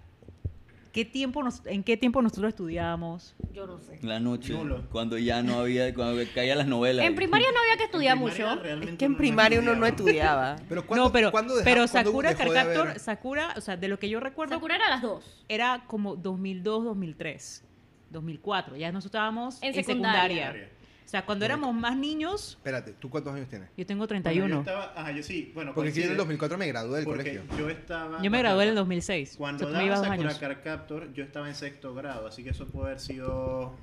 ¿qué 0.93 1.05
tiempo 1.05 1.43
nos, 1.43 1.65
¿en 1.67 1.83
qué 1.83 1.97
tiempo 1.97 2.21
nosotros 2.23 2.49
estudiábamos? 2.51 3.35
Yo 3.53 3.67
no 3.67 3.81
sé. 3.81 3.99
La 4.03 4.21
noche, 4.21 4.53
Nulo. 4.53 4.85
cuando 4.91 5.19
ya 5.19 5.43
no 5.43 5.61
había, 5.61 5.93
cuando 5.95 6.23
caían 6.35 6.59
las 6.59 6.67
novelas. 6.67 7.05
En 7.07 7.15
primaria 7.15 7.49
no 7.53 7.59
había 7.61 7.77
que 7.77 7.85
estudiar 7.85 8.17
En 8.17 8.23
primaria 8.25 8.77
mucho. 8.77 8.91
Es 8.93 8.97
que 8.99 9.05
en 9.05 9.17
primaria 9.17 9.59
uno 9.61 9.75
no 9.75 9.87
estudiaba. 9.87 10.57
Pero 10.69 10.87
¿cuándo, 10.87 11.05
no, 11.07 11.13
pero, 11.13 11.31
¿cuándo 11.33 11.55
deja- 11.57 11.65
pero 11.65 11.87
Sakura 11.89 12.35
Carcaptor, 12.35 12.99
Sakura, 12.99 13.55
o 13.57 13.61
sea, 13.61 13.77
de 13.77 13.89
lo 13.89 13.99
que 13.99 14.09
yo 14.09 14.21
recuerdo, 14.21 14.55
Sakura 14.55 14.77
era 14.77 14.87
a 14.87 14.91
las 14.91 15.03
dos. 15.03 15.45
era 15.49 15.85
como 15.87 16.17
2002, 16.17 16.85
2003, 16.85 17.65
2004. 18.11 18.77
Ya 18.77 18.93
nosotros 18.93 19.07
estábamos 19.11 19.63
En 19.63 19.69
en, 19.69 19.75
secundaria. 19.75 20.47
secundaria. 20.47 20.80
O 21.11 21.13
sea, 21.13 21.27
cuando 21.27 21.45
éramos 21.45 21.75
más 21.75 21.97
niños, 21.97 22.53
Espérate, 22.53 22.93
¿tú 22.93 23.11
cuántos 23.11 23.35
años 23.35 23.49
tienes? 23.49 23.69
yo 23.77 23.85
tengo 23.85 24.07
Bueno, 24.07 24.23
31. 24.23 24.55
yo 24.55 24.61
estaba, 24.61 24.93
ajá, 24.95 25.11
yo 25.11 25.25
sí, 25.25 25.51
bueno, 25.53 25.75
Porque 25.75 25.91
si 25.91 26.03
yo 26.03 26.05
en 26.05 26.11
el 26.13 26.17
coincide, 26.17 26.19
2004 26.19 26.59
me 26.59 26.67
gradué 26.69 26.97
del 26.99 27.05
colegio. 27.05 27.43
yo 27.59 27.69
estaba... 27.69 28.23
Yo 28.23 28.31
me 28.31 28.39
gradué 28.39 28.63
en 28.63 28.69
el 28.69 28.75
2006. 28.77 29.35
Cuando 29.37 29.67
o 29.67 29.71
sea, 29.73 29.83
daba 29.83 29.97
Sakura 29.97 30.63
Captor, 30.63 31.13
yo 31.13 31.25
estaba 31.25 31.49
en 31.49 31.57
sexto 31.57 31.95
grado, 31.95 32.29
así 32.29 32.45
que 32.45 32.51
eso 32.51 32.65
puede 32.69 32.91
haber 32.91 33.01
sido 33.01 33.75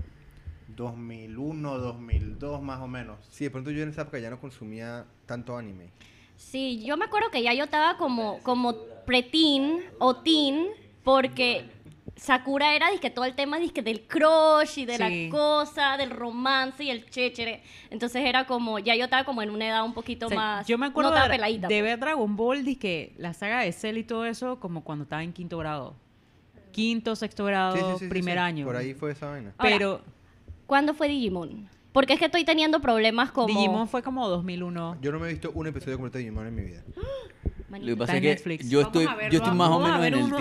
2001, 0.70 1.78
2002 1.80 2.62
más 2.62 2.80
o 2.80 2.88
menos. 2.88 3.18
Sí, 3.30 3.44
de 3.44 3.52
pronto 3.52 3.72
yo 3.72 3.84
en 3.84 3.90
esa 3.90 4.04
época 4.04 4.20
ya 4.20 4.30
no 4.30 4.40
consumía 4.40 5.04
tanto 5.26 5.58
anime. 5.58 5.90
Sí, 6.38 6.82
yo 6.86 6.96
me 6.96 7.04
acuerdo 7.04 7.30
que 7.30 7.44
ya 7.44 7.54
yo 7.54 7.66
estaba 7.66 7.98
como, 7.98 8.42
como 8.42 8.74
preteen 9.06 9.84
o 10.00 10.16
teen, 10.16 10.68
porque 11.04 11.70
Sakura 12.18 12.76
era 12.76 12.90
disque 12.90 13.10
todo 13.10 13.26
el 13.26 13.36
tema 13.36 13.58
disque 13.60 13.82
del 13.82 14.02
crush 14.02 14.80
y 14.80 14.86
de 14.86 14.98
Sí. 14.98 15.30
la 15.30 15.30
cosa, 15.32 15.98
del 15.98 16.10
romance 16.10 16.84
y 16.84 16.90
el 16.90 17.10
chéchere. 17.10 17.62
Entonces 17.90 18.24
era 18.26 18.46
como, 18.46 18.80
ya 18.80 18.96
yo 18.96 19.06
estaba 19.06 19.24
como 19.24 19.42
en 19.42 19.50
una 19.52 19.68
edad 19.68 19.86
un 19.86 19.94
poquito 19.94 20.26
O 20.26 20.30
sea, 20.30 20.38
más. 20.38 20.68
yo 20.68 20.78
me 20.78 20.88
acuerdo 20.88 21.12
no 21.14 21.24
de, 21.24 21.30
peladita. 21.30 21.68
de 21.68 21.76
pues. 21.76 21.84
ver 21.84 22.00
Dragon 22.00 22.36
Ball, 22.36 22.78
que 22.80 23.14
la 23.18 23.34
saga 23.34 23.62
de 23.62 23.72
Cell 23.72 23.98
y 23.98 24.04
todo 24.04 24.26
eso, 24.26 24.60
como 24.60 24.84
cuando 24.84 25.04
estaba 25.04 25.24
en 25.24 25.32
quinto 25.32 25.58
grado. 25.58 25.96
Quinto, 26.72 27.16
sexto 27.16 27.46
grado, 27.46 27.76
Sí, 27.76 27.82
sí, 27.82 27.88
sí, 27.94 28.00
sí, 28.06 28.08
primer 28.10 28.36
sí. 28.36 28.40
año. 28.40 28.66
Por 28.66 28.76
ahí 28.76 28.94
fue 28.94 29.12
esa 29.12 29.30
vaina. 29.30 29.54
Ahora, 29.58 29.72
Pero 29.78 30.02
¿Cuándo 30.66 30.94
fue 30.94 31.08
Digimon? 31.08 31.70
Porque 31.94 32.14
es 32.14 32.20
que 32.20 32.26
estoy 32.26 32.44
teniendo 32.44 32.82
problemas 32.82 33.32
como. 33.32 33.48
Digimon 33.48 33.88
fue 33.88 34.04
como 34.04 34.28
2001. 34.28 34.98
Yo 35.02 35.12
no 35.12 35.20
me 35.20 35.28
he 35.28 35.32
visto 35.32 35.52
un 35.54 35.66
episodio 35.68 35.98
completo 35.98 36.18
de 36.18 36.26
Digimon 36.26 36.46
en 36.48 36.56
mi 36.56 36.62
vida. 36.64 36.84
Lo 37.70 37.80
que 37.86 37.96
pasa 37.98 38.16
es 38.16 38.22
que 38.22 38.28
Netflix. 38.30 38.70
yo 38.70 38.82
estoy, 38.82 39.06
yo 39.32 39.38
estoy 39.40 39.56
más 39.56 39.70
o 39.70 39.80
menos 39.80 40.00
ver 40.00 40.14
en 40.14 40.20
el 40.20 40.26
uno 40.26 40.38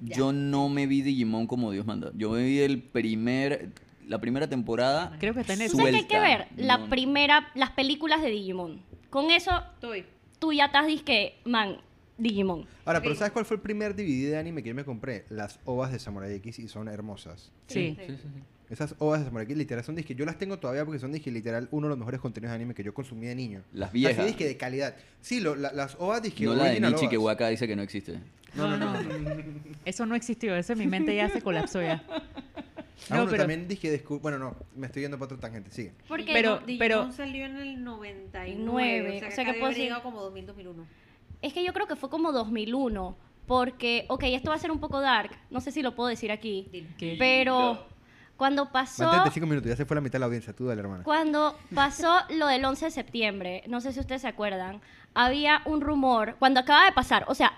Yo, 0.00 0.06
ahora. 0.06 0.10
Ya. 0.10 0.16
yo 0.16 0.32
no 0.32 0.68
me 0.68 0.86
vi 0.86 1.02
Digimon 1.02 1.46
como 1.46 1.70
Dios 1.70 1.86
manda. 1.86 2.10
Yo 2.14 2.30
me 2.30 2.42
vi 2.44 2.60
el 2.60 2.82
primer, 2.82 3.70
la 4.06 4.20
primera 4.20 4.48
temporada. 4.48 5.16
Creo 5.18 5.34
que 5.34 5.40
está 5.40 5.54
en 5.54 5.68
¿Tú 5.70 5.76
sabes 5.76 5.92
qué 5.92 5.96
hay 5.98 6.04
que 6.06 6.20
ver? 6.20 6.46
La 6.56 6.78
No. 6.78 6.88
primera, 6.88 7.48
las 7.54 7.70
películas 7.70 8.22
de 8.22 8.30
Digimon. 8.30 8.80
Con 9.10 9.30
eso, 9.30 9.50
Estoy. 9.74 10.04
tú 10.38 10.52
ya 10.52 10.66
estás 10.66 10.86
disque, 10.86 11.36
man, 11.44 11.78
Digimon. 12.18 12.66
Ahora, 12.84 13.00
pero. 13.00 13.14
¿sabes 13.14 13.32
cuál 13.32 13.44
fue 13.44 13.56
el 13.56 13.62
primer 13.62 13.94
DVD 13.94 14.30
de 14.30 14.38
anime 14.38 14.62
que 14.62 14.68
yo 14.70 14.74
me 14.74 14.84
compré? 14.84 15.24
Las 15.30 15.60
ovas 15.64 15.92
de 15.92 15.98
Samurai 15.98 16.32
X 16.34 16.58
y 16.58 16.68
son 16.68 16.88
hermosas. 16.88 17.52
Sí. 17.68 17.96
Sí, 17.98 18.06
sí, 18.06 18.16
sí. 18.22 18.42
Esas 18.70 18.94
ovas 18.98 19.20
de 19.20 19.26
Samurai 19.26 19.44
X 19.46 19.56
literal 19.56 19.82
son 19.84 19.94
disque. 19.96 20.14
Yo 20.14 20.24
las 20.26 20.36
tengo 20.38 20.58
todavía 20.58 20.84
porque 20.84 20.98
son 20.98 21.10
disque 21.12 21.30
literal 21.30 21.68
uno 21.70 21.86
de 21.86 21.90
los 21.90 21.98
mejores 21.98 22.20
contenidos 22.20 22.50
de 22.50 22.56
anime 22.56 22.74
que 22.74 22.82
yo 22.84 22.92
consumí 22.92 23.26
de 23.26 23.34
niño. 23.34 23.62
Las 23.72 23.88
Así 23.90 23.98
viejas. 23.98 24.26
disque 24.26 24.46
de 24.46 24.56
calidad. 24.58 24.94
Sí, 25.22 25.40
lo- 25.40 25.56
la- 25.56 25.72
las 25.72 25.96
ovas 25.98 26.22
disque 26.22 26.44
No 26.44 26.54
la 26.54 26.64
de 26.64 26.80
Nichi 26.80 27.08
que. 27.08 27.16
Waka 27.16 27.48
dice 27.48 27.66
que 27.66 27.74
no 27.76 27.82
existe. 27.82 28.18
No, 28.54 28.68
no, 28.68 28.76
no. 28.76 28.98
Eso 29.84 30.04
no 30.06 30.14
existió. 30.14 30.54
Eso 30.56 30.72
en 30.74 30.78
mi 30.80 30.86
mente 30.86 31.14
ya 31.16 31.28
se 31.30 31.40
colapsó 31.42 31.80
ya. 31.82 32.02
Ah, 33.10 33.14
No, 33.14 33.16
bueno, 33.18 33.30
pero- 33.30 33.42
también 33.44 33.68
disque 33.68 34.04
descu- 34.04 34.20
Bueno, 34.20 34.38
no, 34.40 34.56
me 34.74 34.86
estoy 34.88 35.02
yendo 35.02 35.16
para 35.18 35.26
otra 35.26 35.38
tangente. 35.48 35.70
Sigue. 35.70 35.92
Porque 36.08 36.32
Pero- 36.32 36.58
No, 36.60 36.66
Digimon 36.66 36.78
pero- 36.78 37.12
salió 37.12 37.46
en 37.46 37.56
el 37.56 37.82
99. 37.84 38.56
Nueve, 38.60 39.08
O 39.16 39.18
sea, 39.20 39.28
o 39.28 39.30
que, 39.30 39.34
sea, 39.36 39.44
que 39.44 39.50
haber 39.50 39.64
decir- 39.68 39.82
llegado 39.84 40.02
como 40.02 40.20
2000, 40.20 40.44
2001. 40.46 40.84
es 41.40 41.52
que 41.52 41.64
yo 41.64 41.72
creo 41.72 41.86
que 41.86 41.94
fue 41.94 42.10
como 42.10 42.32
2001. 42.32 43.16
Porque, 43.46 44.04
ok, 44.08 44.24
esto 44.24 44.50
va 44.50 44.56
a 44.56 44.58
ser 44.58 44.72
un 44.72 44.80
poco 44.80 45.00
dark. 45.00 45.30
No 45.48 45.60
sé 45.60 45.70
si 45.70 45.80
lo 45.80 45.94
puedo 45.94 46.08
decir 46.10 46.32
aquí. 46.32 46.66
Dile. 46.72 46.88
¿Qué? 46.98 47.14
Pero 47.20 47.86
cuando 48.38 48.70
pasó. 48.70 49.04
Mantente 49.04 49.32
cinco 49.32 49.46
minutos, 49.48 49.68
ya 49.68 49.76
se 49.76 49.84
fue 49.84 49.96
la 49.96 50.00
mitad 50.00 50.12
de 50.12 50.20
la 50.20 50.26
audiencia. 50.26 50.54
Tú 50.54 50.66
dale, 50.66 50.80
hermana. 50.80 51.02
Cuando 51.02 51.58
pasó 51.74 52.20
lo 52.30 52.46
del 52.46 52.64
11 52.64 52.86
de 52.86 52.90
septiembre, 52.92 53.64
no 53.66 53.80
sé 53.80 53.92
si 53.92 53.98
ustedes 54.00 54.22
se 54.22 54.28
acuerdan, 54.28 54.80
había 55.12 55.60
un 55.64 55.80
rumor, 55.80 56.36
cuando 56.38 56.60
acaba 56.60 56.84
de 56.84 56.92
pasar, 56.92 57.24
o 57.26 57.34
sea, 57.34 57.52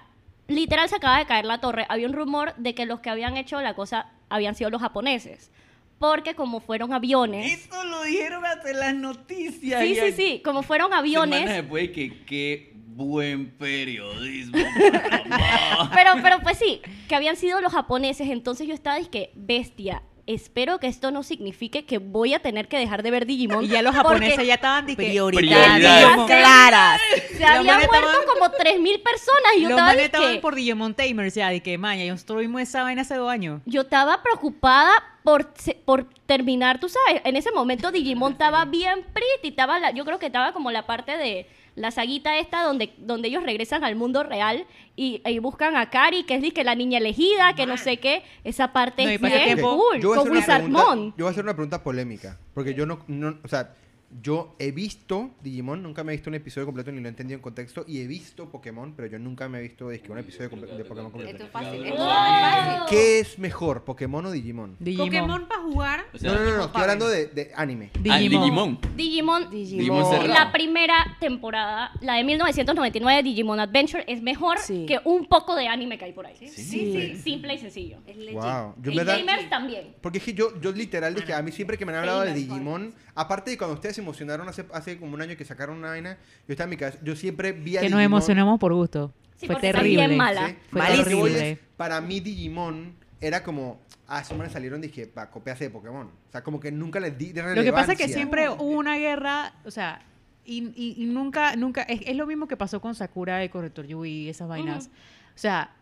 literal 0.49 0.89
se 0.89 0.97
acaba 0.97 1.18
de 1.18 1.26
caer 1.26 1.45
la 1.45 1.61
torre, 1.61 1.85
había 1.91 2.07
un 2.07 2.14
rumor 2.14 2.55
de 2.57 2.74
que 2.74 2.87
los 2.87 3.01
que 3.01 3.11
habían 3.11 3.37
hecho 3.37 3.61
la 3.61 3.74
cosa 3.74 4.07
habían 4.31 4.55
sido 4.55 4.70
los 4.70 4.81
japoneses. 4.81 5.51
Porque 5.99 6.35
como 6.35 6.61
fueron 6.61 6.95
aviones... 6.95 7.66
Eso 7.66 7.85
lo 7.85 8.03
dijeron 8.05 8.47
hasta 8.47 8.70
en 8.70 8.81
las 8.81 8.95
noticias. 8.95 9.83
Sí, 9.83 9.95
sí, 9.95 10.12
sí, 10.12 10.43
como 10.43 10.62
fueron 10.62 10.95
aviones... 10.95 11.47
después 11.47 11.91
que 11.91 12.24
qué 12.24 12.72
buen 12.74 13.51
periodismo. 13.51 14.57
Pero, 15.95 16.11
pero 16.22 16.41
pues 16.41 16.59
sí, 16.59 16.83
que 17.09 17.14
habían 17.14 17.37
sido 17.37 17.61
los 17.61 17.72
japoneses, 17.72 18.28
entonces 18.28 18.66
yo 18.66 18.74
estaba, 18.74 18.99
que 19.05 19.31
bestia, 19.35 20.03
espero 20.35 20.78
que 20.78 20.87
esto 20.87 21.11
no 21.11 21.22
signifique 21.22 21.85
que 21.85 21.99
voy 21.99 22.35
a 22.35 22.41
tener 22.41 22.68
que 22.68 22.78
dejar 22.78 23.03
de 23.03 23.11
ver 23.11 23.26
Digimon. 23.26 23.64
Y 23.64 23.68
ya 23.68 23.83
los 23.83 23.95
japoneses 23.95 24.47
ya 24.47 24.55
estaban 24.55 24.87
de 24.87 24.95
Prioridades 24.97 26.26
claras. 26.26 27.01
Se 27.37 27.45
habían 27.45 27.76
muerto 27.78 27.97
estaban- 27.97 28.26
como 28.33 28.47
3.000 28.53 29.03
personas 29.03 29.53
y 29.57 29.62
yo 29.62 29.68
Los 29.70 29.78
estaba 29.78 29.93
estaban 29.95 30.41
por 30.41 30.55
Digimon 30.55 30.95
Tamers 30.95 31.35
ya, 31.35 31.51
de 31.51 31.61
que, 31.62 31.76
man, 31.78 31.99
ya 31.99 32.05
yo 32.05 32.14
estuvimos 32.14 32.61
esa 32.62 32.83
vaina 32.83 33.03
hace 33.03 33.14
dos 33.16 33.31
años. 33.31 33.61
Yo 33.66 33.83
estaba 33.83 34.22
preocupada 34.22 34.91
por, 35.22 35.53
por 35.85 36.05
terminar, 36.26 36.81
tú 36.81 36.89
sabes, 36.89 37.20
en 37.24 37.37
ese 37.37 37.51
momento 37.53 37.91
Digimon 37.93 38.33
estaba 38.33 38.64
bien 38.64 39.05
pretty, 39.12 39.49
estaba 39.49 39.78
la- 39.78 39.91
yo 39.91 40.05
creo 40.05 40.18
que 40.18 40.26
estaba 40.26 40.53
como 40.53 40.70
la 40.70 40.87
parte 40.87 41.16
de 41.16 41.47
la 41.81 41.91
saguita 41.91 42.39
esta 42.39 42.62
donde, 42.62 42.93
donde 42.99 43.28
ellos 43.28 43.43
regresan 43.43 43.83
al 43.85 43.97
mundo 43.97 44.22
real 44.22 44.66
y, 44.97 45.22
y 45.24 45.39
buscan 45.39 45.76
a 45.76 45.89
Kari, 45.91 46.24
que 46.24 46.35
es 46.35 46.53
que 46.53 46.62
la 46.64 46.74
niña 46.74 46.99
elegida, 46.99 47.55
que 47.55 47.66
no 47.66 47.76
sé 47.76 47.97
qué, 47.97 48.22
esa 48.45 48.72
parte 48.72 49.05
No, 49.05 49.11
es 49.11 49.20
bien 49.20 49.61
cool, 49.61 50.01
Yo 50.01 50.09
voy 50.11 50.18
a 50.18 50.20
con 50.22 50.28
hacer 50.28 50.33
una 50.33 50.47
pregunta- 50.57 50.81
Wizardmon. 50.83 51.14
Yo 51.16 51.24
voy 51.24 51.26
a 51.26 51.31
hacer 51.31 51.45
una 51.45 51.55
pregunta 51.55 51.83
polémica. 51.83 52.39
Porque 52.55 52.74
yo 52.74 52.87
no, 52.87 53.03
no- 53.09 53.39
O 53.43 53.49
sea, 53.49 53.74
yo 54.23 54.57
he 54.59 54.73
visto 54.73 55.31
Digimon, 55.43 55.83
nunca 55.83 56.03
me 56.03 56.13
he 56.13 56.17
visto 56.17 56.31
un 56.31 56.35
episodio 56.35 56.67
completo 56.67 56.91
ni 56.91 57.01
lo 57.01 57.07
he 57.07 57.11
entendido 57.11 57.37
en 57.37 57.43
contexto. 57.43 57.85
Y 57.87 58.01
he 58.01 58.07
visto 58.07 58.51
Pokémon, 58.51 58.93
pero 58.97 59.07
yo 59.09 59.19
nunca 59.19 59.49
me 59.49 59.59
he 59.59 59.63
visto 59.63 59.87
un 59.87 60.19
episodio 60.19 60.51
comple- 60.51 60.77
de 60.77 60.85
Pokémon 60.85 61.11
completo. 61.13 61.31
Esto 61.37 61.45
es 61.45 61.51
fácil. 61.51 61.85
Esto 61.85 61.95
es 62.03 62.09
fácil. 62.09 62.83
¿Qué 62.89 63.21
es 63.21 63.39
mejor, 63.39 63.85
Pokémon 63.85 64.27
o 64.27 64.31
Digimon? 64.33 64.77
Digimon. 64.81 65.07
Pokémon 65.09 65.47
para 65.49 65.63
jugar. 65.63 66.05
O 66.13 66.19
sea, 66.19 66.33
no, 66.33 66.39
no, 66.41 66.45
no, 66.51 66.57
no, 66.57 66.65
estoy 66.65 66.81
hablando 66.83 67.09
de, 67.09 67.27
de 67.27 67.53
anime. 67.55 67.91
Ah, 68.11 68.19
Digimon. 68.19 68.79
Digimon, 68.97 69.51
Digimon 69.51 70.05
cerrado. 70.11 70.29
la 70.29 70.51
primera 70.53 71.17
temporada, 71.21 71.93
la 72.01 72.15
de 72.15 72.25
1999, 72.25 73.23
Digimon 73.23 73.61
Adventure, 73.61 74.05
es 74.09 74.21
mejor 74.23 74.59
Sí. 74.59 74.87
que 74.87 74.99
un 75.05 75.27
poco 75.27 75.55
de 75.55 75.69
anime 75.69 75.99
que 75.99 76.07
hay 76.07 76.13
por 76.13 76.27
ahí. 76.27 76.35
Sí. 76.49 77.15
Simple 77.23 77.55
y 77.55 77.59
sencillo. 77.59 77.99
Es 78.07 78.17
legit. 78.17 78.35
Wow. 78.35 78.75
Yo 78.83 78.91
en 78.91 78.97
verdad. 78.97 79.19
gamers 79.19 79.49
también. 79.49 79.95
Porque 80.01 80.19
es 80.19 80.25
que 80.25 80.35
yo, 80.35 80.61
yo 80.61 80.73
literal 80.73 81.15
dije, 81.15 81.33
a 81.33 81.43
mí 81.43 81.53
siempre 81.53 81.79
que 81.79 81.87
me 81.87 81.93
han 81.93 81.99
hablado 81.99 82.23
de 82.23 82.35
Digimon, 82.35 82.93
aparte 83.15 83.51
de 83.51 83.59
cuando 83.59 83.75
ustedes 83.75 83.97
se 83.97 84.03
emocionaron 84.03 84.49
hace, 84.49 84.65
hace 84.73 84.99
como 84.99 85.15
un 85.15 85.23
año 85.23 85.37
que 85.37 85.45
sacaron 85.45 85.79
una 85.79 85.89
vaina, 85.89 86.17
yo 86.47 86.53
estaba 86.53 86.65
en 86.65 86.71
mi 86.71 86.77
cabeza, 86.77 86.99
yo 87.03 87.15
siempre 87.17 87.53
vi 87.53 87.77
a 87.77 87.81
Que 87.81 87.89
nos 87.91 88.01
Digimon- 88.01 88.05
emocionamos 88.05 88.59
por 88.61 88.73
gusto. 88.75 89.13
Sí, 89.37 89.47
Fue 89.47 89.55
porque 89.57 89.73
terrible. 89.73 90.07
bien 90.07 90.17
mala. 90.19 90.49
¿sí? 90.49 90.57
Fue 90.71 90.81
terrible. 90.87 91.51
es, 91.53 91.59
para 91.77 92.01
mí 92.01 92.21
Digimon 92.21 92.95
era 93.21 93.43
como, 93.43 93.81
ah, 94.09 94.21
esos 94.21 94.37
manes 94.37 94.53
salieron, 94.53 94.81
dije, 94.81 95.07
para 95.07 95.31
copiarse 95.31 95.65
de 95.65 95.71
Pokémon. 95.71 96.07
O 96.07 96.33
sea, 96.33 96.43
como 96.43 96.61
que 96.61 96.71
nunca 96.73 97.01
les 97.01 97.17
di 97.17 97.33
Lo 97.33 97.63
que 97.63 97.73
pasa 97.73 97.93
es 97.93 97.99
que 97.99 98.09
siempre 98.09 98.49
hubo 98.49 98.65
una 98.79 98.97
guerra, 98.97 99.55
o 99.65 99.71
sea, 99.71 100.03
y, 100.45 100.65
y- 100.75 100.95
y 101.03 101.07
nunca, 101.07 101.55
nunca, 101.57 101.83
es, 101.83 102.01
es 102.07 102.17
lo 102.17 102.27
mismo 102.27 102.47
que 102.49 102.57
pasó 102.57 102.81
con 102.81 102.95
Sakura 102.95 103.43
y 103.45 103.49
Corrector 103.51 103.87
Yui 103.87 104.11
y 104.11 104.29
esas 104.29 104.49
vainas. 104.49 104.89
O 105.35 105.39
sea, 105.39 105.75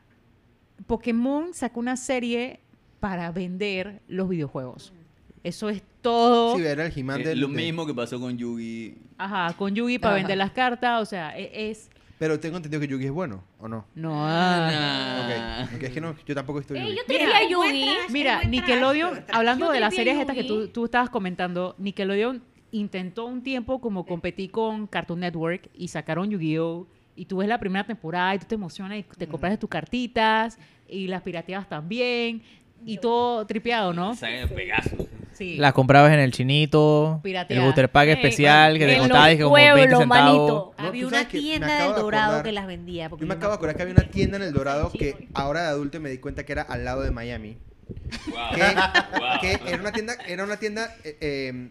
Pokémon 0.87 1.55
sacó 1.55 1.81
una 1.81 1.97
serie 1.97 2.61
para 3.01 3.31
vender 3.33 4.03
los 4.09 4.29
videojuegos. 4.29 4.93
Eso 5.45 5.69
es 5.69 5.83
todo. 6.03 6.57
Sí, 6.57 6.65
era 6.65 6.87
el 6.87 6.93
He-Man 6.97 7.21
Eh, 7.21 7.25
del- 7.25 7.41
lo 7.41 7.49
de- 7.49 7.55
mismo 7.55 7.87
que 7.87 7.95
pasó 7.95 8.21
con 8.21 8.37
Yugi. 8.37 8.95
Ajá, 9.19 9.55
con 9.57 9.75
Yugi 9.75 9.99
para 9.99 10.15
Ajá. 10.15 10.23
vender 10.23 10.39
las 10.39 10.51
cartas, 10.53 11.03
o 11.03 11.05
sea, 11.07 11.37
e- 11.39 11.71
es... 11.71 11.91
Pero 12.19 12.41
tengo 12.41 12.57
entendido 12.57 12.81
que 12.81 12.89
Yugi 12.89 13.07
es 13.07 13.13
bueno, 13.13 13.45
¿o 13.61 13.69
no? 13.69 13.85
No, 13.95 14.13
ah. 14.27 14.69
Ah. 14.73 15.65
Ok, 15.69 15.77
ok, 15.77 15.83
es 15.85 15.91
que 15.93 16.01
no, 16.01 16.17
yo 16.27 16.35
tampoco 16.35 16.59
estoy 16.61 16.79
Eh, 16.79 16.83
Yugi. 16.83 16.97
yo 16.97 17.03
Mira, 17.09 17.19
tenía 17.25 17.41
es 17.49 17.57
buen 17.57 17.75
Yugi. 17.75 17.91
Mira, 18.11 18.43
Nickelodeon, 18.45 19.25
hablando 19.33 19.71
de 19.71 19.81
las 19.81 19.95
series 19.95 20.19
estas 20.19 20.35
que 20.35 20.45
tú, 20.45 20.69
tú 20.69 20.87
estabas 20.87 21.11
comentando, 21.11 21.75
Nickelodeon 21.79 22.43
intentó 22.73 23.25
un 23.27 23.43
tiempo 23.43 23.81
como 23.81 24.05
competir 24.05 24.51
con 24.51 24.87
Cartoon 24.89 25.21
Network 25.21 25.71
y 25.75 25.89
sacaron 25.89 26.29
Yu-Gi-Oh! 26.31 26.87
Y 27.17 27.25
tú 27.25 27.39
ves 27.39 27.49
la 27.49 27.59
primera 27.59 27.85
temporada 27.85 28.35
y 28.35 28.39
tú 28.39 28.47
te 28.47 28.55
emocionas 28.55 28.99
y 28.99 29.03
te 29.03 29.27
compras 29.27 29.59
tus 29.59 29.69
cartitas 29.71 30.57
y 30.89 31.09
las 31.09 31.23
pirateabas 31.23 31.69
también 31.69 32.43
y 32.85 32.99
todo 32.99 33.45
tripeado, 33.47 33.93
¿no? 33.93 34.15
Pegasus. 34.55 35.07
Sí. 35.39 35.57
La 35.57 35.73
comprabas 35.73 36.13
en 36.13 36.19
el 36.19 36.33
chinito, 36.33 37.21
Pirateada. 37.23 37.61
el 37.63 37.65
booster 37.67 37.89
pack 37.91 38.09
Ey, 38.09 38.15
especial 38.15 38.77
que 38.79 38.87
te 38.87 38.93
en 38.95 38.99
costaba 38.99 39.29
dije, 39.29 39.43
como 39.45 39.55
20 39.55 39.73
pueblos, 39.73 39.99
centavos. 40.01 40.25
manito. 40.39 40.75
No, 40.79 40.89
Había 40.89 41.07
una 41.07 41.29
que 41.29 41.39
tienda 41.39 41.67
del 41.85 41.95
de 41.95 42.01
Dorado 42.01 42.33
acordar- 42.33 42.43
que 42.43 42.53
las 42.53 42.67
vendía. 42.67 43.09
porque 43.09 43.23
Yo 43.25 43.29
me 43.29 43.35
acabo 43.35 43.53
de 43.53 43.57
acordar 43.57 43.77
que 43.77 43.83
había 43.83 43.95
una 43.95 44.11
tienda 44.11 44.37
en 44.39 44.43
el 44.43 44.53
Dorado 44.53 44.91
que 44.91 45.29
ahora 45.35 45.63
de 45.63 45.69
adulto 45.69 46.01
me 46.01 46.11
di 46.11 46.19
cuenta 46.19 46.45
que 46.45 46.53
era 46.53 46.63
al 46.63 46.85
lado 46.85 47.03
de 47.03 47.11
Miami. 47.13 47.57
Wow. 48.27 48.35
que, 48.55 48.63
Wow. 49.19 49.29
que 49.41 49.61
era 49.73 49.81
una 49.81 49.93
tienda, 49.93 50.15
era 50.27 50.45
una 50.45 50.57
tienda 50.59 50.95
eh, 51.05 51.17
eh, 51.21 51.69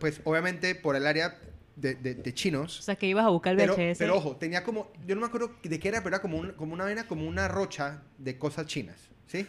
pues 0.00 0.20
obviamente 0.24 0.74
por 0.74 0.96
el 0.96 1.06
área 1.06 1.36
de, 1.76 1.94
de- 1.94 2.14
de 2.14 2.30
O 2.30 2.34
chinos. 2.34 2.76
sea, 2.82 2.96
que 2.96 3.06
ibas 3.06 3.24
a 3.24 3.28
buscar 3.28 3.52
el 3.52 3.58
Pero, 3.58 3.74
VHS. 3.76 3.98
pero 3.98 4.16
ojo, 4.16 4.36
tenía 4.36 4.62
como, 4.64 4.90
yo 5.06 5.14
no 5.14 5.20
me 5.20 5.26
acuerdo 5.26 5.52
de 5.62 5.78
qué 5.78 5.88
era, 5.88 6.02
pero 6.02 6.16
era 6.16 6.22
como, 6.22 6.38
un- 6.38 6.52
como 6.52 6.72
una 6.74 6.84
vaina, 6.84 7.06
como 7.06 7.26
una 7.26 7.48
rocha 7.48 8.02
de 8.18 8.38
cosas 8.38 8.66
chinas, 8.66 8.96
¿sí? 9.26 9.46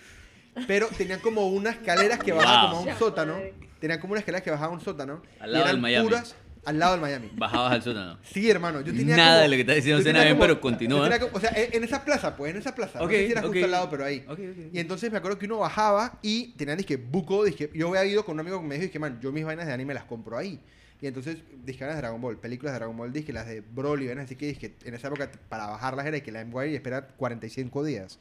Pero 0.67 0.87
tenían 0.97 1.19
como 1.19 1.47
unas 1.47 1.75
escaleras 1.75 2.19
que 2.19 2.31
bajaban 2.31 2.71
Wow. 2.71 2.79
como 2.79 2.89
a 2.89 2.93
un 2.93 2.99
sótano. 2.99 3.37
Tenían 3.79 3.99
como 3.99 4.13
unas 4.13 4.21
escaleras 4.21 4.43
que 4.43 4.51
bajaban 4.51 4.75
a 4.75 4.77
un 4.77 4.83
sótano. 4.83 5.21
Al 5.39 5.49
y 5.49 5.53
lado 5.53 5.63
eran 5.65 5.75
del 5.75 5.81
Miami. 5.81 6.07
puras 6.07 6.35
al 6.65 6.79
lado 6.79 6.93
del 6.93 7.01
Miami. 7.01 7.29
Bajabas 7.35 7.73
al 7.73 7.81
sótano. 7.83 8.19
Sí, 8.23 8.49
hermano. 8.49 8.79
Yo 8.79 8.93
tenía 8.93 9.17
Nada 9.17 9.31
como- 9.31 9.41
de 9.41 9.47
lo 9.49 9.55
que 9.55 9.61
estás 9.61 9.75
diciendo 9.75 9.99
yo 9.99 10.03
suena 10.03 10.19
tenía 10.19 10.33
bien, 10.33 10.39
pero 10.47 10.61
continúa. 10.61 10.97
yo 10.99 11.03
tenía 11.03 11.19
como- 11.19 11.35
o 11.35 11.39
sea, 11.41 11.49
en, 11.55 11.73
en 11.73 11.83
esa 11.83 12.05
plaza, 12.05 12.37
pues, 12.37 12.51
en 12.53 12.57
esa 12.61 12.73
plaza. 12.73 12.99
Ok, 13.03 13.11
no 13.11 13.17
sé 13.17 13.25
si 13.25 13.31
era 13.33 13.41
justo 13.41 13.65
al 13.65 13.71
lado, 13.71 13.89
pero 13.89 14.05
ahí. 14.05 14.19
Ok, 14.29 14.39
ok. 14.39 14.57
Y 14.73 14.79
entonces 14.79 15.11
me 15.11 15.17
acuerdo 15.17 15.37
que 15.37 15.45
uno 15.45 15.57
bajaba 15.57 16.19
y 16.21 16.53
tenían, 16.53 16.77
dije, 16.77 16.95
buco, 16.95 17.43
dije, 17.43 17.69
yo 17.73 17.89
había 17.89 18.05
ido 18.05 18.23
con 18.23 18.35
un 18.35 18.39
amigo 18.39 18.61
que 18.61 18.67
me 18.67 18.75
dijo, 18.75 18.85
dije, 18.87 18.99
man, 18.99 19.19
yo 19.21 19.33
mis 19.33 19.43
vainas 19.43 19.65
de 19.67 19.73
anime 19.73 19.93
las 19.93 20.05
compro 20.05 20.37
ahí. 20.37 20.61
Y 21.01 21.07
entonces, 21.07 21.37
dije, 21.65 21.83
vainas 21.83 21.97
de 21.97 22.01
Dragon 22.01 22.21
Ball, 22.21 22.37
películas 22.37 22.73
de 22.73 22.79
Dragon 22.79 22.95
Ball, 22.95 23.11
dije, 23.11 23.33
las 23.33 23.47
de 23.47 23.61
Broly, 23.61 24.07
vainas 24.07 24.25
así 24.25 24.35
que 24.35 24.47
dije, 24.47 24.73
en 24.85 24.93
esa 24.93 25.07
época, 25.07 25.29
para 25.49 25.67
bajarlas 25.67 26.05
era 26.05 26.19
que 26.21 26.31
la 26.31 26.45
MWire 26.45 26.71
y 26.71 26.75
esperar 26.75 27.13
45 27.17 27.83
días. 27.83 28.19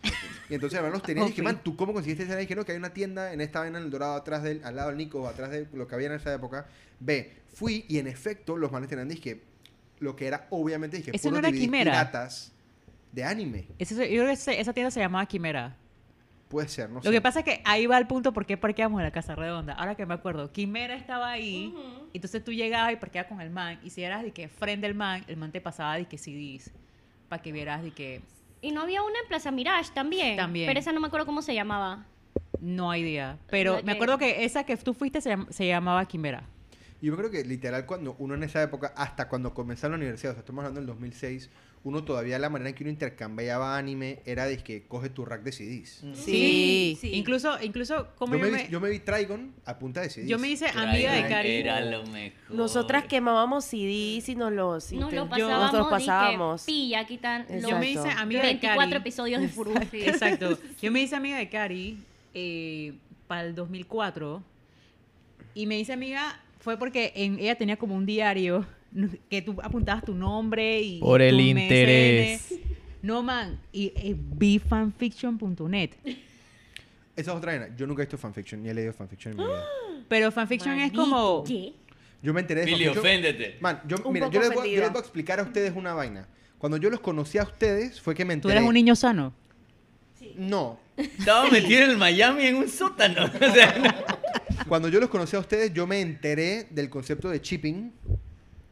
Y 0.49 0.55
entonces, 0.55 0.77
hermano, 0.77 0.95
los 0.95 1.03
tenía 1.03 1.25
y 1.25 1.29
dije, 1.29 1.43
man, 1.43 1.61
¿tú 1.62 1.77
cómo 1.77 1.93
conseguiste 1.93 2.25
esa? 2.25 2.35
Y 2.35 2.43
dije, 2.43 2.57
no, 2.57 2.64
que 2.64 2.73
hay 2.73 2.79
una 2.79 2.93
tienda 2.93 3.33
en 3.33 3.41
esta 3.41 3.61
vaina 3.61 3.79
en 3.79 3.85
el 3.85 3.91
Dorado, 3.91 4.14
atrás 4.14 4.43
del, 4.43 4.64
al 4.64 4.77
lado 4.77 4.89
del 4.89 4.99
Nico, 4.99 5.27
atrás 5.29 5.51
de 5.51 5.68
lo 5.73 5.87
que 5.87 5.95
había 5.95 6.09
en 6.09 6.14
esa 6.14 6.35
época. 6.35 6.66
Ve, 6.99 7.33
fui 7.53 7.85
y 7.89 7.99
en 7.99 8.07
efecto, 8.09 8.57
los 8.57 8.73
manes 8.73 8.89
tenían, 8.89 9.09
dije, 9.09 9.43
lo 10.01 10.16
que 10.16 10.27
era, 10.27 10.47
obviamente, 10.51 10.97
dije, 10.97 11.12
¿Ese 11.14 11.31
no 11.31 11.39
era 11.39 11.51
piratas 11.51 12.53
de 13.12 13.25
anime. 13.25 13.66
Yo 13.79 13.97
creo 13.97 14.27
que 14.27 14.33
esa 14.33 14.73
tienda 14.73 14.91
se 14.91 15.01
llamaba 15.01 15.27
Quimera. 15.27 15.77
Puede 16.53 16.68
ser, 16.68 16.88
no 16.90 17.00
sé. 17.03 17.09
Lo 17.09 17.12
que 17.12 17.20
pasa 17.20 17.40
es 17.40 17.44
que 17.44 17.62
ahí 17.64 17.86
va 17.86 17.98
el 17.98 18.07
punto 18.07 18.32
por 18.32 18.46
qué 18.46 18.57
parqueamos 18.57 19.00
en 19.00 19.05
la 19.07 19.11
Casa 19.11 19.34
Redonda. 19.34 19.72
Ahora 19.72 19.94
que 19.96 20.07
me 20.07 20.14
acuerdo, 20.14 20.53
Quimera 20.53 20.94
estaba 20.94 21.30
ahí, 21.32 21.74
entonces 22.14 22.44
tú 22.44 22.53
llegabas 22.53 22.92
y 22.92 22.96
parqueabas 22.96 23.28
con 23.28 23.40
el 23.40 23.50
man, 23.50 23.80
y 23.82 23.90
si 23.90 24.05
eras 24.05 24.22
de 24.22 24.30
que 24.32 24.48
frente 24.48 24.86
al 24.86 24.94
man, 24.94 25.24
el 25.26 25.36
man 25.36 25.50
te 25.50 25.61
pasaba 25.61 25.96
de 25.96 26.05
que 26.05 26.16
CDs, 26.18 26.70
para 27.28 27.42
que 27.42 27.50
vieras 27.53 27.82
de 27.82 27.90
que 27.90 28.20
Y 28.61 28.70
no 28.70 28.82
había 28.82 29.03
una 29.03 29.18
en 29.20 29.26
Plaza 29.28 29.50
Mirage 29.50 29.90
también. 29.92 30.36
También. 30.36 30.68
Pero 30.68 30.78
esa 30.78 30.92
no 30.92 31.00
me 31.00 31.09
acuerdo 31.09 31.26
cómo 31.26 31.42
se 31.42 31.55
llamaba. 31.55 32.05
no 32.61 32.92
hay 32.92 33.00
idea. 33.00 33.38
Pero 33.50 33.76
me 33.78 33.82
que- 33.82 33.90
acuerdo 33.90 34.18
que 34.18 34.44
esa 34.44 34.62
que 34.64 34.76
tú 34.76 34.94
fuiste 34.94 35.20
se, 35.20 35.30
llam- 35.36 35.50
se 35.50 35.66
llamaba 35.66 36.05
Quimera. 36.07 36.44
Yo 37.00 37.16
creo 37.16 37.28
que 37.30 37.42
literal 37.44 37.86
cuando 37.86 38.14
uno 38.20 38.34
en 38.34 38.44
esa 38.44 38.62
época, 38.62 38.92
hasta 38.96 39.26
cuando 39.28 39.53
comenzó 39.53 39.88
la 39.88 39.96
universidad, 39.96 40.30
o 40.30 40.34
sea, 40.34 40.40
estamos 40.42 40.61
hablando 40.64 40.78
del 40.80 40.86
2006, 40.86 41.50
uno 41.85 42.05
todavía 42.05 42.39
la 42.39 42.49
manera 42.49 42.70
en 42.70 42.76
que 42.76 42.85
uno 42.85 42.91
intercambiaba 42.91 43.76
anime 43.76 44.20
era 44.24 44.47
de 44.47 44.59
que 44.59 44.85
coge 44.87 45.09
tu 45.09 45.24
rack 45.24 45.43
de 45.43 45.51
CDs. 45.51 46.05
Sí. 46.14 46.97
Incluso, 47.03 47.61
incluso 47.61 48.09
como 48.16 48.35
Yo 48.35 48.47
yo, 48.47 48.53
me, 48.53 48.62
vi, 48.62 48.68
yo 48.70 48.80
me 48.80 48.89
vi 48.91 49.01
Trigon 49.01 49.53
a 49.64 49.78
punta 49.78 50.01
de 50.01 50.11
CDs. 50.11 50.28
yo 50.28 50.39
me 50.39 50.49
hice 50.49 50.68
amiga 50.68 51.12
de 51.12 51.28
Cari. 51.28 51.51
Era 51.51 51.80
lo 51.80 52.07
mejor. 52.07 52.39
Nosotras 52.51 53.05
quemábamos 53.07 53.64
CDs 53.64 54.28
y 54.28 54.37
nos 54.37 54.53
los, 54.53 54.93
Nos 54.93 55.12
lo 55.12 55.28
pasábamos. 55.28 55.72
nos 55.72 55.72
los 55.72 55.91
dizque, 55.91 56.07
pasábamos. 56.07 56.64
Pilla, 56.64 57.01
aquí 57.01 57.14
están 57.14 57.47
los 57.51 57.68
Yo 57.68 57.78
me 57.78 57.91
hice 57.91 58.11
amiga 58.11 58.43
de 58.43 58.49
24 58.49 58.78
Cari. 58.78 58.97
episodios 58.97 59.41
de 59.41 59.49
Furu. 59.49 59.74
Exacto. 59.93 60.59
Yo 60.83 60.93
me 60.93 61.03
hice 61.03 61.16
amiga 61.16 61.39
de 61.39 61.49
Cari 61.49 61.99
eh, 62.35 62.95
para 63.26 63.43
el 63.43 63.55
2004 63.57 64.43
y 65.55 65.66
me 65.66 65.78
hice 65.80 65.93
amiga 65.93 66.41
fue 66.61 66.76
porque 66.76 67.12
en, 67.16 67.41
ella 67.41 67.57
tenía 67.57 67.76
como 67.76 67.97
un 67.97 68.07
diario 68.07 68.64
que 69.30 69.43
tú 69.43 69.57
apuntabas 69.62 70.05
tu 70.05 70.14
nombre 70.14 70.80
y 70.80 71.01
Por 71.01 71.20
y 71.20 71.24
el 71.24 71.40
interés. 71.40 72.55
No 73.03 73.22
man, 73.22 73.61
y 73.72 73.93
eh, 73.97 74.14
bfanfiction.net. 74.16 75.90
Esa 76.05 77.30
es 77.32 77.36
otra 77.36 77.53
vaina. 77.59 77.74
Yo 77.76 77.86
nunca 77.86 78.03
he 78.03 78.07
visto 78.07 78.16
fanfiction, 78.16 78.62
ni 78.62 78.68
he 78.70 78.74
leído 78.74 78.93
fanfiction 78.93 79.32
en 79.32 79.38
mi 79.38 79.45
vida. 79.45 79.64
Pero 80.09 80.30
fanfiction 80.30 80.78
es 80.80 80.93
como 80.93 81.43
¿Qué? 81.45 81.72
Yo 82.22 82.32
me 82.32 82.40
enteré 82.40 82.61
de 82.61 82.66
Billy, 82.66 82.84
fanfiction- 82.86 82.99
oféndete. 82.99 83.57
Man, 83.61 83.80
yo, 83.88 83.97
Un 84.05 84.12
mira, 84.12 84.26
poco 84.26 84.34
yo 84.34 84.40
les, 84.40 84.49
voy, 84.51 84.55
yo 84.57 84.61
ofendida. 84.61 84.80
les 84.82 84.93
voy 84.93 84.99
a 84.99 85.01
explicar 85.03 85.40
a 85.40 85.43
ustedes 85.43 85.72
una 85.74 85.95
vaina. 85.95 86.28
Cuando 86.59 86.76
yo 86.76 86.88
los 86.90 87.01
conocí 87.01 87.38
a 87.38 87.43
ustedes 87.43 88.01
fue 88.01 88.14
que 88.14 88.24
me 88.24 88.34
tú 88.34 88.49
enteré. 88.49 88.55
eres 88.59 88.68
un 88.68 88.74
niño 88.74 88.95
sano. 88.95 89.32
No. 90.36 90.78
Estaba 90.97 91.51
metido 91.51 91.82
en 91.84 91.90
el 91.90 91.97
Miami 91.97 92.45
en 92.47 92.55
un 92.57 92.68
sótano. 92.68 93.24
O 93.34 93.53
sea, 93.53 94.05
Cuando 94.68 94.88
yo 94.88 95.01
los 95.01 95.11
conocí 95.11 95.34
a 95.34 95.40
ustedes, 95.40 95.74
yo 95.74 95.86
me 95.88 96.01
enteré 96.01 96.68
del 96.70 96.88
concepto 96.88 97.28
de 97.28 97.40
chipping. 97.40 97.93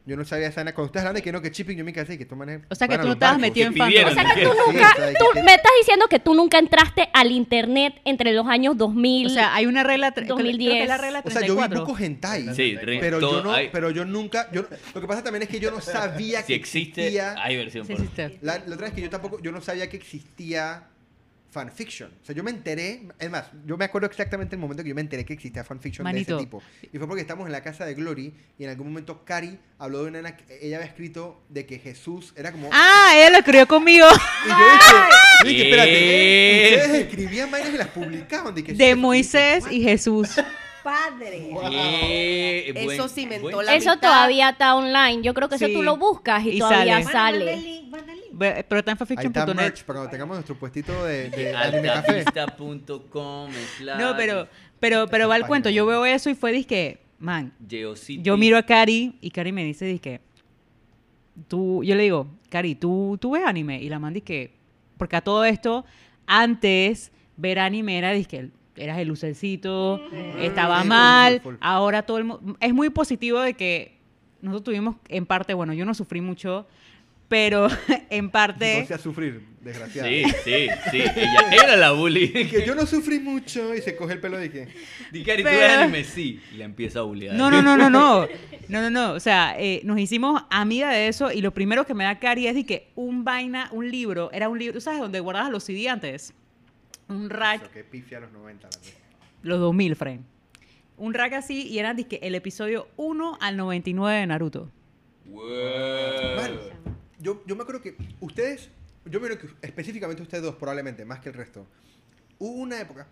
Yo 0.03 0.17
no 0.17 0.25
sabía 0.25 0.47
esa. 0.47 0.63
Cuando 0.63 0.85
ustedes 0.85 1.01
hablan 1.05 1.15
de 1.15 1.21
que 1.21 1.31
no, 1.31 1.41
que 1.41 1.51
chipping, 1.51 1.77
yo 1.77 1.85
me 1.85 1.93
casé 1.93 2.15
y 2.15 2.17
que 2.17 2.25
toman 2.25 2.49
el- 2.49 2.61
O 2.69 2.75
sea 2.75 2.87
que 2.87 2.97
tú 2.97 3.05
no 3.05 3.13
estabas 3.13 3.37
metido 3.39 3.67
en 3.67 3.75
fandom. 3.75 4.05
O 4.07 4.13
sea 4.13 4.33
que 4.33 4.43
tú 4.43 4.49
nunca, 4.67 4.95
tú 5.19 5.25
me 5.43 5.53
estás 5.53 5.71
diciendo 5.79 6.07
que 6.09 6.19
tú 6.19 6.33
nunca 6.33 6.57
entraste 6.57 7.09
al 7.13 7.31
internet 7.31 8.01
entre 8.03 8.33
los 8.33 8.47
años 8.47 8.75
2000. 8.77 9.27
O 9.27 9.29
sea, 9.29 9.53
hay 9.53 9.67
una 9.67 9.83
regla, 9.83 10.09
tre- 10.09 10.23
creo 10.25 10.37
que 10.37 10.43
2010. 10.43 10.81
es 10.83 10.87
la 10.87 10.97
regla 10.97 11.21
O 11.23 11.29
sea, 11.29 11.41
yo 11.41 11.53
vi 11.55 11.59
34. 11.61 11.85
poco 11.85 11.97
hentai. 12.03 12.55
Sí, 12.55 12.77
pero 12.99 13.19
yo 13.19 13.43
no, 13.43 13.53
hay- 13.53 13.69
pero 13.71 13.91
yo 13.91 14.03
nunca, 14.05 14.49
yo, 14.51 14.65
lo 14.95 15.01
que 15.01 15.07
pasa 15.07 15.23
también 15.23 15.43
es 15.43 15.49
que 15.49 15.59
yo 15.59 15.69
no 15.69 15.79
sabía 15.81 16.41
si 16.41 16.47
que 16.47 16.55
existe, 16.55 17.01
existía, 17.01 17.35
hay 17.37 17.57
versión 17.57 17.85
por 17.85 17.99
la, 18.41 18.57
la 18.65 18.73
otra 18.73 18.87
vez 18.87 18.93
que 18.95 19.01
yo 19.01 19.09
tampoco, 19.09 19.39
yo 19.41 19.51
no 19.51 19.61
sabía 19.61 19.87
que 19.87 19.97
existía 19.97 20.83
fanfiction. 21.51 22.09
O 22.21 22.25
sea, 22.25 22.33
yo 22.33 22.43
me 22.43 22.49
enteré, 22.51 23.01
es 23.19 23.29
más, 23.29 23.45
yo 23.65 23.75
me 23.77 23.85
acuerdo 23.85 24.07
exactamente 24.07 24.55
el 24.55 24.61
momento 24.61 24.81
que 24.83 24.89
yo 24.89 24.95
me 24.95 25.01
enteré 25.01 25.25
que 25.25 25.33
existía 25.33 25.63
fanfiction 25.63 26.03
Manito. 26.03 26.35
de 26.37 26.41
ese 26.41 26.45
tipo. 26.45 26.63
Y 26.91 26.97
fue 26.97 27.07
porque 27.07 27.21
estamos 27.21 27.45
en 27.45 27.51
la 27.51 27.61
casa 27.61 27.85
de 27.85 27.93
Glory 27.93 28.33
y 28.57 28.63
en 28.63 28.69
algún 28.69 28.87
momento 28.87 29.23
Cari 29.25 29.59
habló 29.77 29.99
de 30.03 30.09
una 30.09 30.19
nena 30.21 30.37
que 30.37 30.59
ella 30.65 30.77
había 30.77 30.87
escrito 30.87 31.41
de 31.49 31.65
que 31.65 31.77
Jesús 31.77 32.33
era 32.37 32.51
como 32.53 32.69
Ah, 32.71 33.11
ella 33.15 33.29
lo 33.31 33.37
escribió 33.39 33.67
conmigo. 33.67 34.07
y 34.45 34.49
yo 34.49 34.55
dije, 34.55 34.93
yo 35.43 35.49
dije, 35.49 35.63
espérate, 35.69 36.85
ustedes 36.85 37.07
escribían 37.07 37.51
vainas 37.51 37.73
y 37.73 37.77
las 37.77 37.87
publicaban 37.89 38.55
de 38.55 38.63
que 38.63 38.73
De 38.73 38.95
Moisés 38.95 39.65
y 39.69 39.81
Jesús. 39.83 40.29
Padre. 40.83 41.49
Eh, 41.73 42.73
Eso 42.75 43.03
buen- 43.03 43.09
cimentó 43.09 43.51
buen- 43.51 43.65
la- 43.65 43.75
eso 43.75 43.91
mitad- 43.91 43.99
todavía 44.01 44.49
está 44.49 44.73
online. 44.75 45.21
Yo 45.21 45.33
creo 45.35 45.47
que 45.47 45.57
Sí. 45.59 45.65
eso 45.65 45.73
tú 45.73 45.83
lo 45.83 45.97
buscas 45.97 46.43
y, 46.45 46.51
Y 46.55 46.59
todavía 46.59 47.03
sale. 47.03 47.11
Sale. 47.11 47.57
link, 47.57 47.89
manda 47.91 48.13
el 48.43 48.55
link. 48.55 48.55
Ve- 48.57 48.65
Pero 48.67 48.79
está 48.79 48.91
en 48.91 48.97
Ahí 48.97 49.03
está 49.03 49.05
fanfiction.net. 49.05 49.55
merch 49.55 49.83
para 49.83 49.97
cuando 49.99 50.11
tengamos 50.11 50.35
nuestro 50.37 50.55
puestito 50.57 51.03
de, 51.05 51.29
de 51.29 51.55
anime 51.55 51.87
café. 51.87 52.11
Altavista.com 52.27 53.49
No, 53.99 54.15
pero, 54.17 54.47
pero, 54.79 55.07
pero 55.07 55.27
va 55.27 55.37
el 55.37 55.45
cuento. 55.45 55.69
Yo 55.69 55.85
veo 55.85 56.05
eso 56.05 56.29
y 56.29 56.35
fue 56.35 56.51
disque, 56.51 56.99
man, 57.19 57.53
Geocities. 57.67 58.23
yo 58.25 58.37
miro 58.37 58.57
a 58.57 58.63
Cari 58.63 59.15
y 59.21 59.29
Cari 59.31 59.51
me 59.51 59.63
dice 59.63 59.85
disque, 59.85 60.21
tú, 61.47 61.83
yo 61.83 61.95
le 61.95 62.03
digo, 62.03 62.27
Cari, 62.49 62.75
¿tú, 62.75 63.17
tú 63.19 63.31
ves 63.31 63.43
anime? 63.45 63.81
Y 63.81 63.89
la 63.89 63.99
man 63.99 64.13
que 64.21 64.53
porque 64.97 65.15
a 65.15 65.21
todo 65.21 65.45
esto, 65.45 65.83
antes 66.27 67.11
ver 67.37 67.57
anime 67.59 67.97
era 67.97 68.11
disque, 68.11 68.49
eras 68.75 68.99
el 68.99 69.07
lucercito, 69.07 69.99
estaba 70.39 70.75
Sí, 70.77 70.81
full, 70.81 70.89
mal, 70.89 71.41
ahora 71.59 72.03
todo 72.03 72.17
el 72.19 72.25
mundo, 72.25 72.55
es 72.59 72.73
muy 72.73 72.89
positivo 72.91 73.39
de 73.39 73.55
que 73.55 73.97
nosotros 74.41 74.65
tuvimos, 74.65 74.95
en 75.09 75.25
parte, 75.25 75.53
bueno, 75.55 75.73
yo 75.73 75.85
no 75.85 75.93
sufrí 75.95 76.21
mucho, 76.21 76.67
pero 77.31 77.69
en 78.09 78.29
parte... 78.29 78.81
No 78.81 78.87
sea 78.87 78.97
sufrir, 78.97 79.41
desgraciado. 79.61 80.09
Sí, 80.09 80.25
sí, 80.43 80.67
sí. 80.91 80.97
Ella 81.15 81.47
era 81.63 81.75
la 81.77 81.91
bully. 81.93 82.27
Que 82.51 82.65
yo 82.67 82.75
no 82.75 82.85
sufrí 82.85 83.19
mucho 83.19 83.73
y 83.73 83.81
se 83.81 83.95
coge 83.95 84.15
el 84.15 84.19
pelo 84.19 84.37
de 84.37 84.51
que. 84.51 84.67
Di, 85.13 85.23
Cari, 85.23 85.41
tú 85.41 85.47
Pero- 85.49 85.59
ves 85.61 85.71
anime, 85.77 86.03
sí. 86.03 86.41
Y 86.53 86.57
la 86.57 86.65
empieza 86.65 86.99
a 86.99 87.03
bullear. 87.03 87.33
No, 87.33 87.49
no, 87.49 87.61
no, 87.61 87.77
no, 87.77 87.89
no. 87.89 88.27
No, 88.67 88.81
no, 88.81 88.89
no. 88.89 89.13
O 89.13 89.19
sea, 89.21 89.55
eh, 89.57 89.79
nos 89.85 89.97
hicimos 89.97 90.43
amiga 90.49 90.91
de 90.91 91.07
eso 91.07 91.31
y 91.31 91.41
lo 91.41 91.53
primero 91.53 91.85
que 91.85 91.93
me 91.93 92.03
da 92.03 92.19
Cari 92.19 92.47
es 92.47 92.55
de 92.55 92.65
que 92.65 92.89
un 92.95 93.23
vaina, 93.23 93.69
un 93.71 93.89
libro, 93.89 94.29
era 94.33 94.49
un 94.49 94.59
libro, 94.59 94.73
¿tú 94.73 94.81
sabes 94.81 94.99
dónde 94.99 95.19
guardabas 95.21 95.51
los 95.51 95.63
CD 95.63 95.87
antes? 95.87 96.33
Un 97.07 97.29
rack, 97.29 97.61
Eso, 97.63 97.71
que 97.71 97.83
pifia 97.85 98.17
a 98.17 98.21
los 98.21 98.31
90. 98.33 98.67
la 98.69 98.77
verdad. 98.77 98.93
los 99.43 99.59
2000, 99.61 99.95
frame. 99.95 100.19
Un 100.97 101.13
rack 101.13 101.33
así 101.33 101.67
y 101.67 101.79
eran 101.79 101.95
dizque, 101.95 102.19
el 102.23 102.35
episodio 102.35 102.87
1 102.97 103.37
al 103.41 103.55
99 103.57 104.19
de 104.19 104.27
Naruto. 104.27 104.69
Wow. 105.27 105.41
Yo, 107.21 107.43
yo 107.45 107.55
me 107.55 107.63
acuerdo 107.63 107.81
que 107.81 107.95
ustedes, 108.19 108.69
yo 109.05 109.19
me 109.19 109.27
acuerdo 109.27 109.47
que 109.47 109.67
específicamente 109.67 110.21
ustedes 110.21 110.43
dos 110.43 110.55
probablemente, 110.55 111.05
más 111.05 111.19
que 111.19 111.29
el 111.29 111.35
resto, 111.35 111.65
hubo 112.39 112.61
una 112.61 112.79
época, 112.81 113.07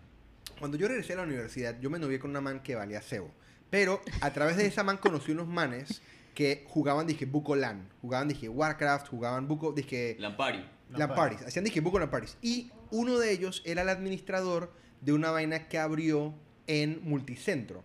cuando 0.60 0.78
yo 0.78 0.88
regresé 0.88 1.14
a 1.14 1.18
la 1.18 1.24
universidad, 1.24 1.80
yo 1.80 1.90
me 1.90 2.00
novié 2.00 2.20
con 2.20 2.32
una 2.32 2.42
man 2.42 2.62
que 2.62 2.76
valía 2.76 3.02
cebo. 3.02 3.32
Pero 3.70 4.02
a 4.22 4.34
través 4.34 4.58
de 4.58 4.66
esa 4.66 4.84
man 4.84 4.98
conocí 4.98 5.32
unos 5.32 5.48
manes 5.48 6.02
que 6.34 6.66
jugaban, 6.68 7.06
dije, 7.06 7.26
Buco 7.26 7.56
LAN. 7.56 7.88
Jugaban, 8.02 8.28
dije, 8.28 8.50
Warcraft, 8.50 9.08
jugaban 9.10 9.48
Buco, 9.48 9.72
dije, 9.72 10.16
Lampari. 10.20 10.66
LAN 10.90 11.14
parties. 11.14 11.44
Hacían, 11.44 11.66
dije, 11.66 11.82
Buco 11.82 12.00
LAN 12.00 12.10
parties. 12.10 12.38
Y 12.42 12.72
uno 12.92 13.20
de 13.20 13.32
ellos 13.32 13.62
era 13.66 13.84
el 13.84 13.90
administrador 13.90 14.74
de 15.02 15.14
una 15.14 15.32
vaina 15.32 15.68
que 15.68 15.78
abrió 15.78 16.34
en 16.68 17.02
Multicentro. 17.04 17.84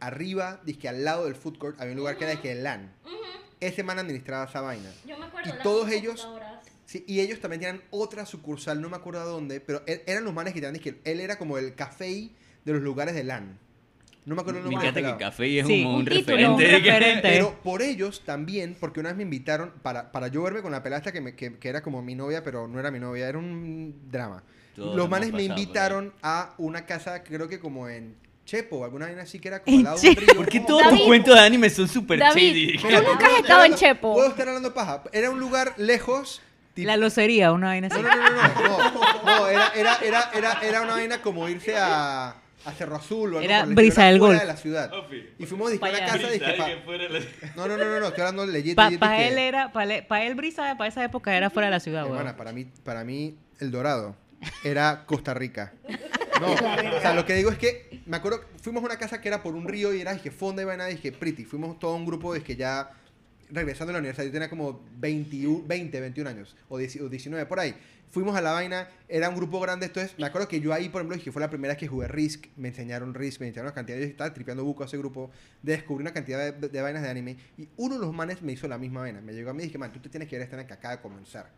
Arriba, 0.00 0.60
dije, 0.64 0.88
al 0.88 1.04
lado 1.04 1.24
del 1.24 1.34
food 1.34 1.58
court, 1.58 1.80
había 1.80 1.92
un 1.92 1.98
lugar 1.98 2.16
que 2.16 2.24
era, 2.24 2.34
dije, 2.34 2.54
LAN. 2.54 2.92
Ese 3.60 3.82
man 3.82 3.98
administraba 3.98 4.44
esa 4.44 4.60
vaina. 4.60 4.90
Yo 5.06 5.18
me 5.18 5.26
acuerdo. 5.26 5.48
Y 5.48 5.52
de 5.52 5.56
las 5.58 5.62
todos 5.62 5.90
ellos-. 5.90 6.28
Sí, 6.86 7.02
y 7.08 7.20
ellos 7.20 7.40
también 7.40 7.60
tenían 7.62 7.82
otra 7.90 8.26
sucursal, 8.26 8.80
no 8.80 8.90
me 8.90 8.96
acuerdo 8.96 9.20
a 9.20 9.24
dónde, 9.24 9.58
pero 9.60 9.84
er- 9.86 10.02
eran 10.06 10.22
los 10.24 10.34
manes 10.34 10.52
que 10.52 10.60
tenían, 10.60 10.74
dije, 10.74 11.00
él 11.04 11.18
era 11.20 11.38
como 11.38 11.56
el 11.56 11.74
café 11.74 12.30
de 12.64 12.72
los 12.72 12.82
lugares 12.82 13.14
de 13.14 13.24
LAN. 13.24 13.58
No 14.26 14.34
me 14.34 14.40
acuerdo 14.42 14.60
el 14.60 14.66
Me 14.66 14.70
nombre. 14.72 14.88
encanta 14.90 15.06
del 15.08 15.18
que. 15.18 15.24
Café 15.24 15.60
es 15.60 15.66
Sí, 15.66 15.82
un, 15.84 15.94
un 15.96 16.04
título, 16.04 16.36
referente. 16.36 17.14
un. 17.16 17.22
Pero 17.22 17.54
por 17.62 17.80
ellos 17.82 18.22
también, 18.24 18.76
porque 18.78 19.00
una 19.00 19.10
vez 19.10 19.16
me 19.16 19.22
invitaron 19.22 19.72
para, 19.82 20.12
para 20.12 20.28
yo 20.28 20.42
verme 20.42 20.60
con 20.62 20.72
la 20.72 20.82
pelasta 20.82 21.10
que, 21.12 21.20
me- 21.22 21.34
que, 21.34 21.58
que 21.58 21.68
era 21.68 21.82
como 21.82 22.02
mi 22.02 22.14
novia, 22.14 22.42
pero 22.44 22.68
no 22.68 22.78
era 22.80 22.90
mi 22.90 23.00
novia, 23.00 23.28
era 23.28 23.38
un 23.38 23.94
drama. 24.10 24.42
Todos 24.76 24.94
Los 24.96 25.08
manes 25.08 25.32
me 25.32 25.42
invitaron 25.44 26.12
a 26.22 26.54
una 26.58 26.84
casa, 26.86 27.22
creo 27.22 27.48
que 27.48 27.60
como 27.60 27.88
en 27.88 28.14
Chepo 28.44 28.84
alguna 28.84 29.06
vaina 29.06 29.22
así 29.22 29.38
que 29.38 29.48
era 29.48 29.62
como 29.62 29.76
al 29.78 29.84
lado 29.84 29.98
de 29.98 30.08
un 30.10 30.16
río. 30.16 30.34
¿Por 30.36 30.48
qué 30.48 30.60
todos 30.60 30.82
tus 30.82 30.90
David. 30.92 31.06
cuentos 31.06 31.34
de 31.34 31.40
anime 31.40 31.70
son 31.70 31.88
super 31.88 32.18
David, 32.18 32.76
shady? 32.76 32.78
tú 32.78 32.88
nunca 32.88 32.96
has 32.98 33.02
¿puedo 33.04 33.14
estar 33.22 33.40
estado 33.40 33.64
en 33.64 33.74
Chepo. 33.74 34.12
Puedo 34.14 34.28
estar 34.28 34.48
hablando 34.48 34.74
paja. 34.74 35.02
Era 35.12 35.30
un 35.30 35.40
lugar 35.40 35.72
lejos. 35.78 36.42
tipo- 36.74 36.86
La 36.86 36.96
locería, 36.98 37.52
una 37.52 37.68
vaina 37.68 37.86
así. 37.86 38.02
No, 38.02 38.08
no, 38.08 38.16
no, 38.16 38.30
no, 38.30 38.78
no, 39.24 39.38
no, 39.38 39.46
era, 39.48 39.68
era, 39.74 39.96
era, 40.04 40.30
era, 40.34 40.52
era 40.62 40.82
una 40.82 40.92
vaina 40.92 41.22
como 41.22 41.48
irse 41.48 41.74
a, 41.78 42.36
a 42.66 42.72
Cerro 42.76 42.96
Azul 42.96 43.34
o 43.34 43.38
algo 43.38 43.40
Era 43.40 43.60
por 43.60 43.68
el 43.70 43.74
Brisa 43.76 44.04
del 44.04 44.18
fuera 44.18 44.34
Golf. 44.34 44.40
de 44.42 44.46
la 44.46 44.56
ciudad. 44.58 44.90
Y 45.38 45.46
fuimos 45.46 45.70
dije, 45.72 45.84
a 45.84 45.88
una 45.88 45.98
Pa' 45.98 46.04
allá. 46.04 46.12
casa 46.12 46.30
dije, 46.30 46.52
pa- 46.54 46.68
No, 47.56 47.66
no, 47.68 47.76
no, 47.78 47.84
no, 47.84 48.00
no, 48.00 48.06
estoy 48.08 48.20
hablando 48.20 48.44
legit, 48.46 48.74
Para 48.76 48.90
legit, 48.90 49.02
él 49.32 49.38
era, 49.38 49.72
para 49.72 50.22
él, 50.24 50.34
Brisa, 50.34 50.76
para 50.76 50.88
esa 50.88 51.02
época 51.02 51.34
era 51.34 51.48
fuera 51.48 51.68
de 51.68 51.70
la 51.70 51.80
ciudad, 51.80 52.02
Hermana, 52.04 52.24
weón. 52.24 52.36
para 52.36 52.52
mí, 52.52 52.66
para 52.84 53.04
mí, 53.04 53.36
El 53.58 53.70
Dorado 53.70 54.16
era 54.64 55.04
Costa 55.06 55.32
Rica. 55.32 55.72
No, 56.40 56.52
o 56.96 57.00
sea, 57.00 57.14
lo 57.14 57.24
que 57.24 57.34
digo 57.34 57.50
es 57.50 57.58
que, 57.58 58.02
me 58.06 58.16
acuerdo, 58.16 58.40
fuimos 58.60 58.82
a 58.82 58.86
una 58.86 58.98
casa 58.98 59.20
que 59.20 59.28
era 59.28 59.42
por 59.42 59.54
un 59.54 59.68
río 59.68 59.94
y 59.94 60.00
era, 60.00 60.12
dije, 60.14 60.30
fonda 60.30 60.62
y 60.62 60.64
vaina, 60.64 60.86
dije, 60.86 61.12
pretty. 61.12 61.44
Fuimos 61.44 61.78
todo 61.78 61.94
un 61.94 62.06
grupo, 62.06 62.34
dije, 62.34 62.56
ya 62.56 62.90
regresando 63.50 63.90
a 63.90 63.94
la 63.94 63.98
universidad, 63.98 64.26
yo 64.26 64.32
tenía 64.32 64.50
como 64.50 64.84
21, 64.96 65.64
20, 65.66 66.00
21 66.00 66.30
años, 66.30 66.56
o 66.68 66.78
10 66.78 67.02
o 67.02 67.08
19, 67.08 67.46
por 67.46 67.60
ahí. 67.60 67.74
Fuimos 68.10 68.36
a 68.36 68.40
la 68.40 68.52
vaina, 68.52 68.88
era 69.08 69.28
un 69.28 69.34
grupo 69.34 69.58
grande, 69.58 69.86
entonces 69.86 70.16
me 70.18 70.26
acuerdo 70.26 70.46
que 70.46 70.60
yo 70.60 70.72
ahí, 70.72 70.88
por 70.88 71.00
ejemplo, 71.00 71.16
dije, 71.16 71.32
fue 71.32 71.40
la 71.40 71.50
primera 71.50 71.72
vez 71.72 71.78
que 71.78 71.88
jugué 71.88 72.06
Risk, 72.06 72.46
me 72.56 72.68
enseñaron 72.68 73.12
Risk, 73.12 73.40
me 73.40 73.48
enseñaron 73.48 73.68
una 73.68 73.74
cantidad, 73.74 73.98
yo 73.98 74.04
estaba 74.04 74.32
tripeando 74.32 74.64
buco 74.64 74.84
a 74.84 74.86
ese 74.86 74.96
grupo, 74.98 75.30
descubrí 75.62 76.02
una 76.02 76.12
cantidad 76.12 76.52
de, 76.52 76.68
de 76.68 76.82
vainas 76.82 77.02
de 77.02 77.10
anime, 77.10 77.36
y 77.58 77.68
uno 77.76 77.96
de 77.96 78.06
los 78.06 78.14
manes 78.14 78.40
me 78.40 78.52
hizo 78.52 78.68
la 78.68 78.78
misma 78.78 79.00
vaina, 79.00 79.20
me 79.20 79.32
llegó 79.32 79.50
a 79.50 79.54
mí 79.54 79.64
y 79.64 79.66
dije, 79.66 79.78
man, 79.78 79.92
tú 79.92 79.98
te 79.98 80.08
tienes 80.08 80.28
que 80.28 80.36
ver 80.36 80.44
esta 80.44 80.56
vaina 80.56 80.68
que 80.68 80.74
acaba 80.74 80.96
de 80.96 81.02
comenzar. 81.02 81.50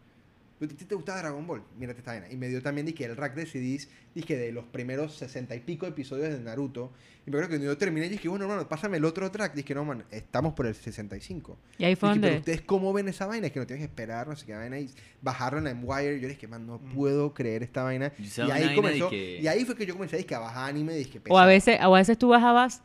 ¿A 0.61 0.66
ti 0.68 0.84
te 0.84 0.94
gusta 0.94 1.16
Dragon 1.18 1.46
Ball? 1.46 1.62
Mírate 1.78 1.98
esta 1.98 2.12
vaina. 2.12 2.30
Y 2.30 2.36
me 2.36 2.48
dio 2.48 2.62
también, 2.62 2.86
dije, 2.86 3.04
el 3.04 3.16
rack 3.16 3.34
de 3.34 3.44
CDs, 3.46 3.88
dije, 4.14 4.36
de 4.36 4.52
los 4.52 4.64
primeros 4.64 5.14
sesenta 5.16 5.54
y 5.54 5.61
pico 5.61 5.86
episodios 5.86 6.30
de 6.30 6.40
Naruto. 6.40 6.92
Y 7.26 7.30
me 7.30 7.36
acuerdo 7.36 7.48
que 7.48 7.54
cuando 7.57 7.66
yo 7.72 7.76
terminé, 7.78 8.09
dije, 8.09 8.28
bueno, 8.28 8.44
hermano, 8.44 8.68
pásame 8.68 8.96
el 8.98 9.04
otro 9.04 9.30
track. 9.30 9.54
Dije, 9.54 9.74
no, 9.74 9.84
man, 9.84 10.04
estamos 10.11 10.54
por 10.54 10.66
el 10.66 10.74
65. 10.74 11.59
Y 11.76 11.84
ahí 11.84 11.94
fue 11.96 12.09
Dije, 12.11 12.20
donde... 12.20 12.28
pero 12.28 12.38
ustedes 12.40 12.61
cómo 12.62 12.92
ven 12.92 13.09
esa 13.09 13.26
vaina, 13.26 13.48
es 13.48 13.52
que 13.52 13.59
no 13.61 13.66
tienes 13.66 13.80
que 13.84 13.90
esperar, 13.90 14.28
no 14.28 14.36
sé 14.36 14.46
qué 14.46 14.54
vaina, 14.54 14.78
y 14.78 14.88
bajarlo 15.20 15.59
en 15.59 15.64
LimeWire. 15.66 16.20
Yo 16.20 16.28
dije, 16.28 16.46
man, 16.46 16.66
no 16.66 16.78
puedo 16.78 17.34
creer 17.34 17.62
esta 17.62 17.82
vaina. 17.82 18.12
Y 18.18 18.40
ahí 18.40 18.48
vaina 18.48 18.74
comenzó, 18.76 19.11
dije- 19.11 19.40
y 19.42 19.46
ahí 19.48 19.64
fue 19.64 19.74
que 19.76 19.84
yo 19.86 19.94
comencé 19.94 20.16
dije, 20.16 20.34
a 20.34 20.38
bajar 20.38 20.70
anime, 20.70 20.94
dije, 20.94 21.20
O 21.28 21.38
a 21.38 21.46
veces, 21.46 21.78
o 21.84 21.94
a 21.94 21.98
veces 21.98 22.16
tú 22.16 22.28
bajabas, 22.28 22.80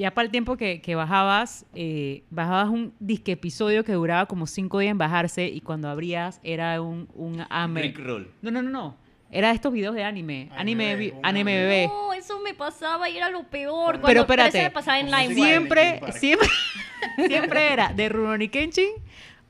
ya 0.00 0.12
para 0.12 0.24
el 0.24 0.30
tiempo 0.30 0.56
que, 0.56 0.80
que 0.80 0.94
bajabas, 0.94 1.66
eh, 1.74 2.24
bajabas 2.30 2.70
un 2.70 2.94
disque 2.98 3.32
episodio 3.32 3.84
que 3.84 3.92
duraba 3.92 4.26
como 4.26 4.46
cinco 4.46 4.78
días 4.78 4.92
en 4.92 4.98
bajarse 4.98 5.46
y 5.46 5.60
cuando 5.60 5.88
abrías 5.88 6.40
era 6.42 6.80
un, 6.80 7.06
un 7.14 7.44
ame. 7.50 7.82
Rick 7.82 7.98
Roll. 7.98 8.30
No, 8.40 8.50
no, 8.50 8.62
no, 8.62 8.70
no. 8.70 8.96
Era 9.30 9.52
estos 9.52 9.72
videos 9.72 9.94
de 9.94 10.02
anime. 10.02 10.48
Anime, 10.56 10.92
Anime, 10.92 11.14
anime 11.22 11.56
bebé. 11.56 11.86
No, 11.86 12.12
eso 12.14 12.40
me 12.40 12.54
pasaba 12.54 13.08
y 13.10 13.16
era 13.16 13.28
lo 13.28 13.44
peor. 13.44 14.00
Pero 14.04 14.22
espérate, 14.22 14.58
eso 14.58 14.68
me 14.68 14.70
pasaba 14.70 14.98
en 14.98 15.10
de 15.10 15.34
Siempre, 15.34 16.00
siempre, 16.12 16.48
siempre 17.28 17.72
era 17.72 17.92
de 17.92 18.08
Rurouni 18.08 18.48
Kenshin 18.48 18.88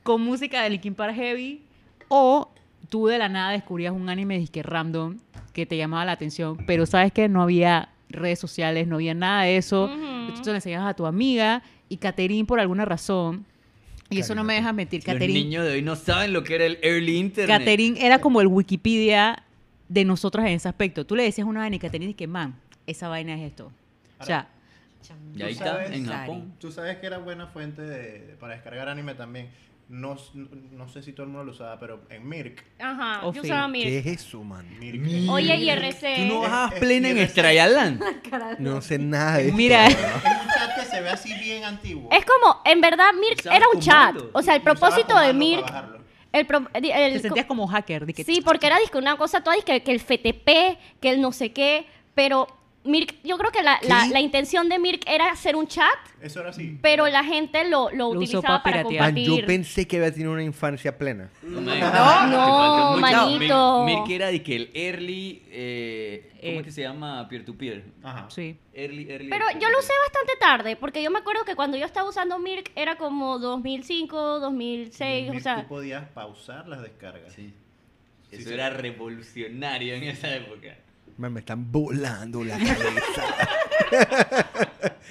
con 0.03 0.21
música 0.21 0.63
de 0.63 0.71
Linkin 0.71 0.95
Park 0.95 1.15
Heavy 1.15 1.63
o 2.09 2.51
tú 2.89 3.07
de 3.07 3.19
la 3.19 3.29
nada 3.29 3.53
descubrías 3.53 3.93
un 3.93 4.09
anime 4.09 4.37
disque 4.37 4.63
random 4.65 5.19
que 5.53 5.65
te 5.65 5.77
llamaba 5.77 6.05
la 6.05 6.13
atención, 6.13 6.59
pero 6.67 6.87
sabes 6.87 7.13
que 7.13 7.29
no 7.29 7.41
había 7.41 7.91
redes 8.11 8.39
sociales, 8.39 8.87
no 8.87 8.97
había 8.97 9.15
nada 9.15 9.43
de 9.45 9.57
eso. 9.57 9.85
Ujú. 9.85 9.95
Entonces 10.29 10.47
le 10.49 10.55
enseñabas 10.57 10.91
a 10.91 10.95
tu 10.95 11.07
amiga 11.07 11.63
y 11.89 11.97
Caterín 11.97 12.47
por 12.47 12.61
alguna 12.61 12.85
razón, 12.85 13.45
y 14.09 14.19
eso 14.19 14.35
no 14.35 14.43
me 14.45 14.55
deja 14.55 14.73
mentir, 14.73 15.01
Los 15.01 15.07
Caterín, 15.15 15.35
niños 15.35 15.65
de 15.65 15.73
hoy 15.73 15.83
no 15.83 15.95
saben 15.97 16.33
lo 16.33 16.43
que 16.43 16.57
era 16.57 16.67
el 16.67 16.79
early 16.83 17.17
internet. 17.17 17.59
Caterín 17.61 17.97
era 17.97 18.19
como 18.21 18.41
el 18.41 18.49
Wikipedia 18.49 19.45
de 19.89 20.05
nosotros 20.05 20.45
en 20.45 20.53
ese 20.53 20.69
aspecto. 20.69 21.05
Tú 21.07 21.15
le 21.17 21.23
decías 21.25 21.47
una 21.47 21.61
vaina 21.61 21.77
y 21.77 21.79
Caterín 21.79 22.09
dice 22.09 22.17
que, 22.17 22.27
man, 22.27 22.57
esa 22.87 23.09
vaina 23.09 23.35
es 23.35 23.41
esto. 23.43 23.71
O 24.19 24.25
sea, 24.25 24.49
Y 25.37 25.43
ahí 25.43 25.53
está, 25.53 25.65
sabes- 25.65 25.93
en 25.93 26.07
Japón. 26.07 26.53
Tú 26.59 26.71
sabes 26.73 26.97
que 26.99 27.07
era 27.07 27.19
buena 27.19 27.47
fuente 27.47 27.83
de- 27.83 28.37
para 28.41 28.55
descargar 28.55 28.89
anime 28.89 29.15
también. 29.15 29.49
No, 29.93 30.15
s- 30.15 30.31
no, 30.35 30.49
no 30.71 30.89
sé 30.89 31.03
si 31.03 31.13
todo 31.13 31.25
el 31.25 31.31
mundo 31.33 31.45
lo 31.47 31.51
usaba, 31.51 31.77
pero 31.81 32.03
en 32.11 32.29
Mirk. 32.29 32.65
Ajá, 32.79 33.27
O 33.27 33.33
yo 33.33 33.43
usaba 33.43 33.67
¿qué 33.67 33.73
Mirk. 33.73 33.89
es 33.89 34.07
eso, 34.07 34.45
man? 34.45 34.65
Mirk 34.79 35.29
Oye, 35.29 35.57
IRC. 35.57 36.17
¿Tú 36.17 36.25
no 36.35 36.41
bajabas 36.43 36.71
Es- 36.71 36.75
es 36.77 36.81
plena 36.81 37.09
en 37.09 37.17
IRC. 37.17 37.27
Estrayaland? 37.29 38.01
No 38.61 38.81
sé 38.83 38.99
nada 38.99 39.39
de 39.39 39.47
esto. 39.47 39.57
Mira. 39.57 39.87
Es 39.89 39.97
un 39.97 40.49
chat 40.55 40.75
que 40.79 40.85
se 40.87 41.01
ve 41.01 41.09
así 41.11 41.35
bien 41.35 41.65
antiguo. 41.65 42.09
Es 42.13 42.25
como, 42.25 42.61
en 42.65 42.81
verdad, 42.81 43.13
Mirk 43.21 43.41
Usabas 43.41 43.57
era 43.59 43.67
un 43.75 43.81
chat. 43.81 44.17
O 44.33 44.43
sea, 44.43 44.55
el 44.55 44.63
propósito 44.63 45.19
de 45.19 45.33
Mirk. 45.33 45.65
El, 46.33 46.47
pro- 46.47 46.69
el- 46.73 46.85
el- 46.89 47.13
te 47.15 47.21
sentías 47.23 47.47
como 47.47 47.67
hacker. 47.67 48.07
de 48.07 48.15
que- 48.15 48.23
Sí, 48.23 48.41
porque 48.45 48.69
era 48.69 48.79
disque 48.79 48.97
una 48.97 49.17
cosa 49.17 49.43
toda, 49.43 49.57
disque 49.57 49.83
que 49.83 49.91
el 49.91 49.99
FTP, 49.99 50.79
que 51.01 51.11
el 51.11 51.21
no 51.21 51.33
sé 51.33 51.51
qué, 51.53 51.87
pero 52.15 52.47
Mirk, 52.83 53.17
yo 53.23 53.37
creo 53.37 53.53
que 53.53 53.63
la, 53.63 53.79
la, 53.83 54.21
intención 54.21 54.71
de 54.71 54.79
Mirk 54.79 55.03
era 55.07 55.31
hacer 55.31 55.55
un 55.55 55.67
chat, 55.67 55.87
Eso 56.23 56.41
era 56.41 56.49
así. 56.49 56.79
pero 56.81 57.07
la 57.09 57.23
gente 57.23 57.69
lo, 57.69 57.91
lo 57.91 57.97
Lo 57.97 58.09
usó 58.09 58.19
utilizaba 58.39 58.59
pa' 58.59 58.63
para. 58.63 58.77
Man, 58.79 58.85
compartir. 58.87 59.27
yo 59.41 59.47
pensé 59.47 59.87
que 59.87 59.99
había 59.99 60.11
tenido 60.13 60.33
una 60.33 60.43
infancia 60.43 60.97
plena. 60.97 61.29
No, 61.43 61.61
No, 61.61 62.97
manito. 62.97 63.85
Mirk 63.85 64.09
era 64.11 64.29
de 64.29 64.43
que 64.43 64.57
el 64.57 64.71
early. 64.73 65.43
eh, 65.51 66.31
¿Cómo 66.41 66.53
Eh. 66.53 66.57
es 66.61 66.63
que 66.65 66.73
se 66.73 66.81
llama? 66.83 67.29
Peer-to-peer. 67.29 67.85
Ajá. 68.03 68.27
Sí. 68.31 68.57
Early, 68.73 69.11
early. 69.11 69.29
Pero 69.29 69.45
yo 69.61 69.69
lo 69.69 69.79
usé 69.79 69.93
bastante 70.07 70.33
tarde, 70.41 70.77
porque 70.77 71.03
yo 71.03 71.11
me 71.11 71.19
acuerdo 71.19 71.45
que 71.45 71.55
cuando 71.57 71.77
yo 71.77 71.85
estaba 71.85 72.09
usando 72.09 72.39
Mirk 72.39 72.71
era 72.77 72.97
como 72.97 73.39
2005, 73.39 74.41
2006, 74.41 75.29
o 75.29 75.33
Mirk 75.33 75.43
sea... 75.43 75.63
tú 75.63 75.69
podías 75.69 76.09
pausar 76.09 76.67
las 76.67 76.81
descargas. 76.81 77.33
Sí. 77.35 77.53
Eso 78.31 78.49
sí. 78.49 78.55
era 78.55 78.71
revolucionario 78.71 79.95
en 79.95 80.05
esa 80.05 80.35
época. 80.35 80.77
Man, 81.21 81.35
me 81.35 81.41
están 81.41 81.71
volando 81.71 82.43
la 82.43 82.57
cabeza. 82.59 83.25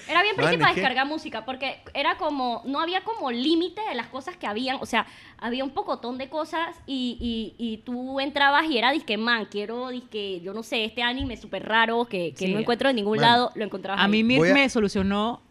Era 0.07 0.23
bien 0.23 0.33
es 0.35 0.41
para 0.41 0.51
que- 0.51 0.57
descargar 0.81 1.05
música, 1.05 1.45
porque 1.45 1.81
era 1.93 2.17
como, 2.17 2.63
no 2.65 2.79
había 2.81 3.03
como 3.03 3.29
límite 3.29 3.79
de 3.87 3.93
las 3.93 4.07
cosas 4.07 4.35
que 4.37 4.47
habían, 4.47 4.77
o 4.81 4.85
sea, 4.87 5.05
había 5.37 5.63
un 5.63 5.69
pocotón 5.69 6.17
de 6.17 6.27
cosas 6.29 6.75
y, 6.87 7.17
y, 7.59 7.63
y 7.63 7.77
tú 7.77 8.19
entrabas 8.19 8.65
y 8.69 8.77
era 8.79 8.91
disque, 8.91 9.17
man, 9.17 9.47
quiero, 9.51 9.89
disque, 9.89 10.41
yo 10.41 10.53
no 10.53 10.63
sé, 10.63 10.83
este 10.85 11.03
anime 11.03 11.37
súper 11.37 11.67
raro 11.67 12.05
que, 12.05 12.33
que 12.33 12.47
Sí. 12.47 12.53
no 12.53 12.59
encuentro 12.59 12.89
en 12.89 12.95
ningún 12.95 13.19
lado, 13.19 13.51
lo 13.53 13.63
encontrabas 13.63 14.03
A 14.03 14.07
mí 14.07 14.17
ahí. 14.17 14.23
Mirk 14.23 14.39
Voy 14.39 14.49
a- 14.49 14.53
me 14.55 14.69
solucionó 14.69 15.43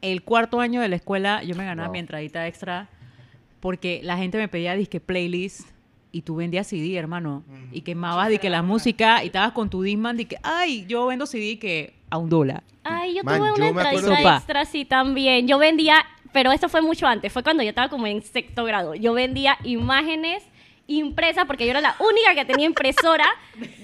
el 0.00 0.22
cuarto 0.22 0.60
año 0.60 0.80
de 0.80 0.88
la 0.88 0.96
escuela. 0.96 1.42
Yo 1.42 1.54
me 1.54 1.64
ganaba 1.66 1.88
Wow. 1.88 1.92
mi 1.92 1.98
entradita 1.98 2.46
extra 2.46 2.88
porque 3.60 4.00
la 4.02 4.16
gente 4.16 4.38
me 4.38 4.48
pedía 4.48 4.74
disque 4.74 5.00
playlist 5.00 5.68
y 6.12 6.22
tú 6.22 6.36
vendías 6.36 6.66
CD, 6.66 6.94
hermano. 6.96 7.42
Y 7.72 7.80
quemabas 7.80 8.28
de 8.28 8.38
que 8.38 8.50
la 8.50 8.62
música 8.62 9.24
y 9.24 9.28
estabas 9.28 9.52
con 9.52 9.70
tu 9.70 9.82
Disman 9.82 10.16
de 10.16 10.26
que, 10.26 10.36
ay, 10.42 10.84
yo 10.86 11.06
vendo 11.06 11.26
CD 11.26 11.58
que 11.58 11.94
a 12.10 12.18
un 12.18 12.28
dólar. 12.28 12.62
Ay, 12.84 13.14
yo 13.14 13.24
Man, 13.24 13.38
tuve 13.38 13.48
yo 13.58 13.70
una 13.70 14.36
extra, 14.36 14.64
sí, 14.66 14.84
también. 14.84 15.48
Yo 15.48 15.58
vendía, 15.58 16.04
pero 16.32 16.52
esto 16.52 16.68
fue 16.68 16.82
mucho 16.82 17.06
antes, 17.06 17.32
fue 17.32 17.42
cuando 17.42 17.62
yo 17.62 17.70
estaba 17.70 17.88
como 17.88 18.06
en 18.06 18.22
sexto 18.22 18.64
grado. 18.64 18.94
Yo 18.94 19.14
vendía 19.14 19.56
imágenes 19.64 20.44
impresas 20.86 21.44
porque 21.46 21.64
yo 21.64 21.70
era 21.70 21.80
la 21.80 21.96
única 21.98 22.34
que 22.34 22.44
tenía 22.44 22.66
impresora 22.66 23.26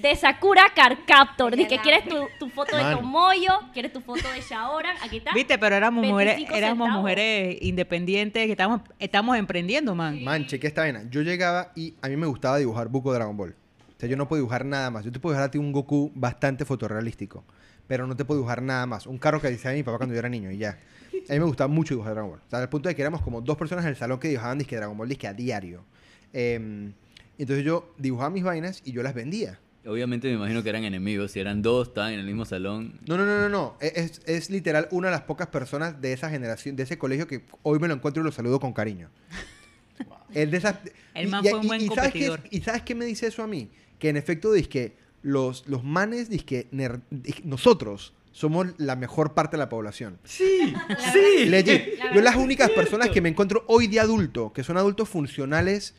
de 0.01 0.15
Sakura 0.15 0.65
Card 0.75 0.99
Captor. 1.05 1.55
Dice 1.55 1.67
que 1.69 1.79
quieres 1.79 2.07
tu, 2.07 2.27
tu 2.39 2.49
foto 2.49 2.75
de. 2.75 2.95
Tomoyo, 2.95 3.51
quieres 3.73 3.93
tu 3.93 4.01
foto 4.01 4.29
de 4.31 4.41
Shaoran, 4.41 4.95
aquí 5.01 5.17
está. 5.17 5.33
¿Viste? 5.33 5.57
Pero 5.57 5.75
éramos 5.75 6.05
mujeres, 6.05 6.35
25 6.35 6.57
éramos 6.57 6.85
centavos. 6.85 7.01
mujeres 7.01 7.57
independientes 7.61 8.45
que 8.45 8.51
estábamos, 8.51 8.81
estamos 8.99 9.37
emprendiendo, 9.37 9.95
man. 9.95 10.23
Man, 10.23 10.45
cheque 10.47 10.67
esta 10.67 10.81
vaina. 10.81 11.03
Yo 11.09 11.21
llegaba 11.21 11.71
y 11.75 11.95
a 12.01 12.07
mí 12.09 12.17
me 12.17 12.27
gustaba 12.27 12.57
dibujar 12.57 12.87
buco 12.89 13.13
Dragon 13.13 13.35
Ball. 13.35 13.55
O 13.95 13.99
sea, 13.99 14.07
yo 14.07 14.15
no 14.15 14.27
puedo 14.27 14.41
dibujar 14.41 14.65
nada 14.65 14.89
más. 14.89 15.03
Yo 15.03 15.11
te 15.11 15.19
puedo 15.19 15.33
dibujar 15.33 15.49
a 15.49 15.51
ti 15.51 15.57
un 15.57 15.71
Goku 15.71 16.11
bastante 16.15 16.63
fotorrealístico. 16.65 17.43
Pero 17.87 18.07
no 18.07 18.15
te 18.15 18.23
puedo 18.23 18.39
dibujar 18.39 18.61
nada 18.61 18.85
más. 18.85 19.07
Un 19.07 19.17
carro 19.17 19.41
que 19.41 19.49
diseñaba 19.49 19.75
mi 19.75 19.83
papá 19.83 19.97
cuando 19.97 20.13
yo 20.13 20.19
era 20.19 20.29
niño 20.29 20.51
y 20.51 20.57
ya. 20.57 20.77
A 21.27 21.33
mí 21.33 21.39
me 21.39 21.45
gustaba 21.45 21.67
mucho 21.67 21.95
dibujar 21.95 22.13
Dragon 22.13 22.31
Ball. 22.31 22.39
O 22.45 22.49
sea, 22.49 22.59
al 22.59 22.69
punto 22.69 22.87
de 22.87 22.95
que 22.95 23.01
éramos 23.01 23.21
como 23.21 23.41
dos 23.41 23.57
personas 23.57 23.83
en 23.83 23.89
el 23.89 23.95
salón 23.97 24.19
que 24.19 24.29
dibujaban 24.29 24.57
disque 24.57 24.75
Dragon 24.75 24.97
Ball 24.97 25.09
disque 25.09 25.27
a 25.27 25.33
diario. 25.33 25.83
Em, 26.33 26.93
entonces 27.37 27.63
yo 27.65 27.93
dibujaba 27.97 28.29
mis 28.29 28.43
vainas 28.43 28.81
y 28.85 28.91
yo 28.91 29.03
las 29.03 29.13
vendía. 29.13 29.59
Obviamente 29.85 30.27
me 30.27 30.33
imagino 30.35 30.61
que 30.61 30.69
eran 30.69 30.83
enemigos. 30.83 31.31
Si 31.31 31.39
eran 31.39 31.61
dos, 31.61 31.87
estaban 31.87 32.13
en 32.13 32.19
el 32.19 32.25
mismo 32.25 32.45
salón. 32.45 32.99
No, 33.07 33.17
no, 33.17 33.25
no, 33.25 33.39
no, 33.39 33.49
no. 33.49 33.77
E- 33.79 33.93
Es, 33.95 34.21
es 34.25 34.49
literal 34.49 34.87
una 34.91 35.07
de 35.07 35.13
las 35.13 35.21
pocas 35.21 35.47
personas 35.47 36.01
de 36.01 36.13
esa 36.13 36.29
generación, 36.29 36.75
de 36.75 36.83
ese 36.83 36.97
colegio 36.97 37.27
que 37.27 37.43
hoy 37.63 37.79
me 37.79 37.87
lo 37.87 37.93
encuentro 37.93 38.21
y 38.21 38.25
lo 38.25 38.31
saludo 38.31 38.59
con 38.59 38.73
cariño. 38.73 39.09
Es 40.33 40.51
de 40.51 40.57
esas... 40.57 40.75
El 41.15 41.27
y- 41.27 41.31
man 41.31 41.43
y- 41.45 41.49
fue 41.49 41.59
un 41.59 41.65
y- 41.65 41.67
buen 41.67 41.81
y 41.81 41.87
¿sabes 41.87 42.11
qué 42.13 42.19
es- 42.25 42.29
competidor. 42.29 42.41
¿Y 42.59 42.61
sabes 42.63 42.81
qué 42.83 42.93
me 42.95 43.05
dice 43.05 43.27
eso 43.27 43.41
a 43.43 43.47
mí? 43.47 43.69
Que 43.97 44.09
en 44.09 44.17
efecto, 44.17 44.51
que 44.69 44.95
los, 45.23 45.67
los 45.67 45.83
manes, 45.83 46.29
dizque, 46.29 46.67
ner- 46.71 47.01
dizque, 47.09 47.41
nosotros 47.45 48.13
somos 48.31 48.67
la 48.77 48.95
mejor 48.95 49.33
parte 49.33 49.57
de 49.57 49.59
la 49.59 49.69
población. 49.69 50.19
Sí, 50.23 50.73
sí. 51.13 51.45
Legit. 51.45 51.97
La 51.99 52.13
Yo 52.13 52.21
las 52.21 52.35
únicas 52.35 52.69
personas 52.71 53.09
que 53.09 53.21
me 53.21 53.29
encuentro 53.29 53.63
hoy 53.67 53.87
de 53.87 53.99
adulto, 53.99 54.53
que 54.53 54.63
son 54.63 54.77
adultos 54.77 55.09
funcionales, 55.09 55.95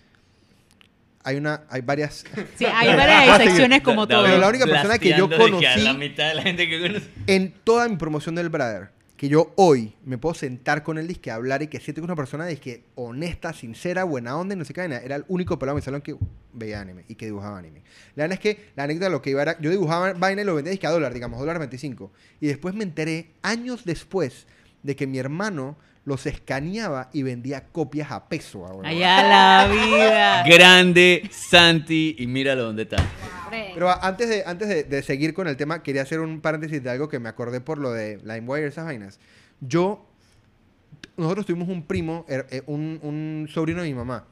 hay 1.23 1.37
una, 1.37 1.63
hay 1.69 1.81
varias... 1.83 2.25
Sí, 2.57 2.65
hay 2.65 2.97
varias 2.97 3.37
secciones 3.43 3.83
como 3.83 4.07
todo. 4.09 4.25
Pero 4.25 4.39
la 4.39 4.49
única 4.49 4.67
persona 4.67 4.99
que 4.99 5.11
yo 5.17 5.27
de 5.29 5.37
que 5.37 5.43
conocí- 5.43 5.83
la 5.83 5.95
mitad 5.95 6.29
de 6.29 6.35
la 6.35 6.43
gente 6.43 6.69
que 6.69 7.03
en 7.27 7.53
toda 7.65 7.89
mi 7.89 7.97
promoción 7.97 8.35
del 8.35 8.49
Brother, 8.49 8.91
que 9.17 9.29
yo 9.29 9.53
hoy 9.57 9.95
me 10.07 10.17
puedo 10.17 10.35
sentar 10.35 10.83
con 10.83 10.97
él, 10.97 11.07
disque, 11.07 11.31
a 11.31 11.35
hablar 11.35 11.61
y 11.63 11.67
que 11.67 11.79
siento 11.79 12.01
que 12.01 12.05
es 12.07 12.09
una 12.09 12.17
persona 12.17 12.47
disque, 12.47 12.85
honesta, 12.95 13.53
sincera, 13.53 14.05
buena 14.05 14.35
onda 14.35 14.55
y 14.55 14.59
no 14.59 14.65
sé 14.65 14.73
qué. 14.73 14.81
Era 14.83 15.15
el 15.17 15.25
único 15.29 15.59
pelado 15.59 15.77
en 15.77 15.83
mi 15.83 15.85
salón 15.85 16.01
que 16.01 16.17
veía 16.55 16.81
anime 16.81 17.05
y 17.07 17.17
que 17.17 17.27
dibujaba 17.27 17.59
anime. 17.59 17.83
La 18.17 18.25
verdad 18.25 18.35
es 18.35 18.41
que 18.41 18.71
la 18.77 18.85
anécdota 18.85 19.07
de 19.07 19.11
lo 19.13 19.21
que 19.21 19.29
iba 19.31 19.43
era, 19.43 19.61
yo 19.61 19.71
dibujaba 19.71 20.15
vaina 20.15 20.41
y 20.41 20.45
lo 20.47 20.55
vendía 20.55 20.71
disque 20.71 20.87
a 20.87 20.91
dólar, 20.91 21.13
digamos, 21.13 21.39
dólar 21.39 21.59
25. 21.59 22.11
Y 22.41 22.47
después 22.47 22.75
me 22.75 22.83
enteré, 22.83 23.33
años 23.43 23.85
después, 23.85 24.47
de 24.83 24.97
que 24.97 25.07
mi 25.07 25.19
hermano 25.19 25.77
los 26.05 26.27
escaneaba 26.27 27.11
y 27.13 27.23
vendía 27.23 27.67
copias 27.67 28.11
a 28.11 28.29
peso. 28.29 28.67
ah, 28.67 28.73
bueno. 28.73 28.89
Allá 28.89 29.23
la 29.29 29.69
vida. 29.73 30.45
Grande 30.49 31.29
Santi 31.31 32.17
y 32.19 32.27
míralo 32.27 32.65
dónde 32.65 32.83
está. 32.83 32.97
Pero 33.75 33.91
antes, 34.03 34.29
de, 34.29 34.43
antes 34.47 34.69
de, 34.69 34.85
de 34.85 35.03
seguir 35.03 35.35
con 35.35 35.47
el 35.49 35.57
tema, 35.57 35.83
quería 35.83 36.03
hacer 36.03 36.21
un 36.21 36.41
paréntesis 36.41 36.83
de 36.83 36.91
algo 36.91 37.09
que 37.09 37.19
me 37.19 37.29
acordé 37.29 37.61
por 37.61 37.79
lo 37.79 37.93
de 37.93 38.19
LimeWire, 38.25 38.67
esas 38.67 38.85
vainas. 38.85 39.19
Yo, 39.61 40.07
nosotros 41.17 41.47
tuvimos 41.47 41.69
un 41.69 41.83
primo, 41.85 42.25
er- 42.29 42.47
eh, 42.51 42.63
un, 42.67 42.99
un 43.03 43.49
sobrino 43.53 43.83
de 43.83 43.89
mi 43.89 43.95
mamá. 43.95 44.25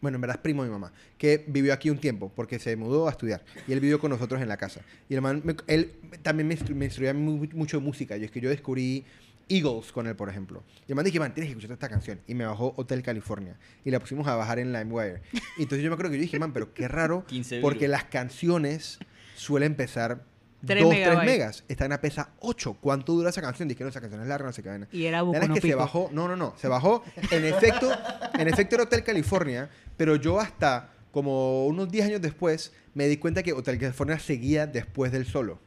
Bueno, 0.00 0.16
en 0.16 0.20
verdad 0.20 0.36
es 0.36 0.42
primo 0.42 0.62
de 0.62 0.68
mi 0.68 0.72
mamá, 0.74 0.92
que 1.18 1.44
vivió 1.48 1.72
aquí 1.72 1.88
un 1.90 1.98
tiempo 1.98 2.30
porque 2.36 2.58
se 2.58 2.76
mudó 2.76 3.08
a 3.08 3.10
estudiar 3.10 3.42
y 3.66 3.72
él 3.72 3.80
vivió 3.80 3.98
con 3.98 4.10
nosotros 4.10 4.40
en 4.40 4.48
la 4.48 4.56
casa. 4.58 4.80
Y 5.08 5.14
el 5.14 5.22
man, 5.22 5.40
me- 5.42 5.56
él 5.66 5.92
también 6.22 6.46
me, 6.46 6.56
instru- 6.56 6.74
me 6.74 6.84
instruía 6.84 7.14
mu- 7.14 7.46
mucho 7.54 7.78
de 7.78 7.84
música. 7.84 8.16
Yo 8.16 8.26
es 8.26 8.30
que 8.30 8.40
yo 8.40 8.50
descubrí 8.50 9.04
Eagles 9.48 9.92
con 9.92 10.06
él, 10.06 10.16
por 10.16 10.28
ejemplo. 10.28 10.64
Y 10.86 10.92
el 10.92 10.96
man 10.96 11.04
dije, 11.04 11.18
man, 11.20 11.32
tienes 11.34 11.48
que 11.48 11.58
escuchar 11.58 11.72
esta 11.72 11.88
canción. 11.88 12.20
Y 12.26 12.34
me 12.34 12.44
bajó 12.46 12.74
Hotel 12.76 13.02
California. 13.02 13.58
Y 13.84 13.90
la 13.90 14.00
pusimos 14.00 14.26
a 14.26 14.34
bajar 14.34 14.58
en 14.58 14.72
LimeWire. 14.72 15.22
Y 15.56 15.62
entonces 15.62 15.82
yo 15.82 15.90
me 15.90 15.94
acuerdo 15.94 16.10
que 16.10 16.16
yo 16.18 16.22
dije, 16.22 16.38
man, 16.38 16.52
pero 16.52 16.74
qué 16.74 16.88
raro, 16.88 17.24
15 17.28 17.60
porque 17.60 17.88
las 17.88 18.04
canciones 18.04 18.98
suelen 19.36 19.74
pesar 19.74 20.24
Tres 20.64 20.82
2, 20.82 20.90
3 20.90 21.00
megabytes. 21.00 21.32
megas. 21.32 21.64
Están 21.68 21.92
a 21.92 22.00
pesa 22.00 22.30
8. 22.40 22.78
¿Cuánto 22.80 23.12
dura 23.12 23.30
esa 23.30 23.42
canción? 23.42 23.68
Dije, 23.68 23.84
no, 23.84 23.90
esa 23.90 24.00
canción 24.00 24.22
es 24.22 24.26
larga, 24.28 24.46
no 24.46 24.52
sé 24.52 24.62
qué 24.62 24.70
vaina. 24.70 24.88
Y 24.90 25.04
era 25.04 25.22
La 25.22 25.38
es 25.38 25.50
que 25.50 25.60
se 25.60 25.74
bajó, 25.74 26.08
no, 26.12 26.26
no, 26.26 26.36
no, 26.36 26.54
se 26.56 26.66
bajó, 26.66 27.04
en 27.30 27.44
efecto, 27.44 27.90
en 28.38 28.48
efecto 28.48 28.74
era 28.74 28.84
Hotel 28.84 29.04
California, 29.04 29.68
pero 29.96 30.16
yo 30.16 30.40
hasta 30.40 30.90
como 31.12 31.66
unos 31.66 31.90
10 31.90 32.06
años 32.06 32.20
después, 32.20 32.72
me 32.92 33.06
di 33.08 33.16
cuenta 33.16 33.42
que 33.42 33.52
Hotel 33.54 33.78
California 33.78 34.18
seguía 34.18 34.66
después 34.66 35.12
del 35.12 35.24
solo. 35.24 35.60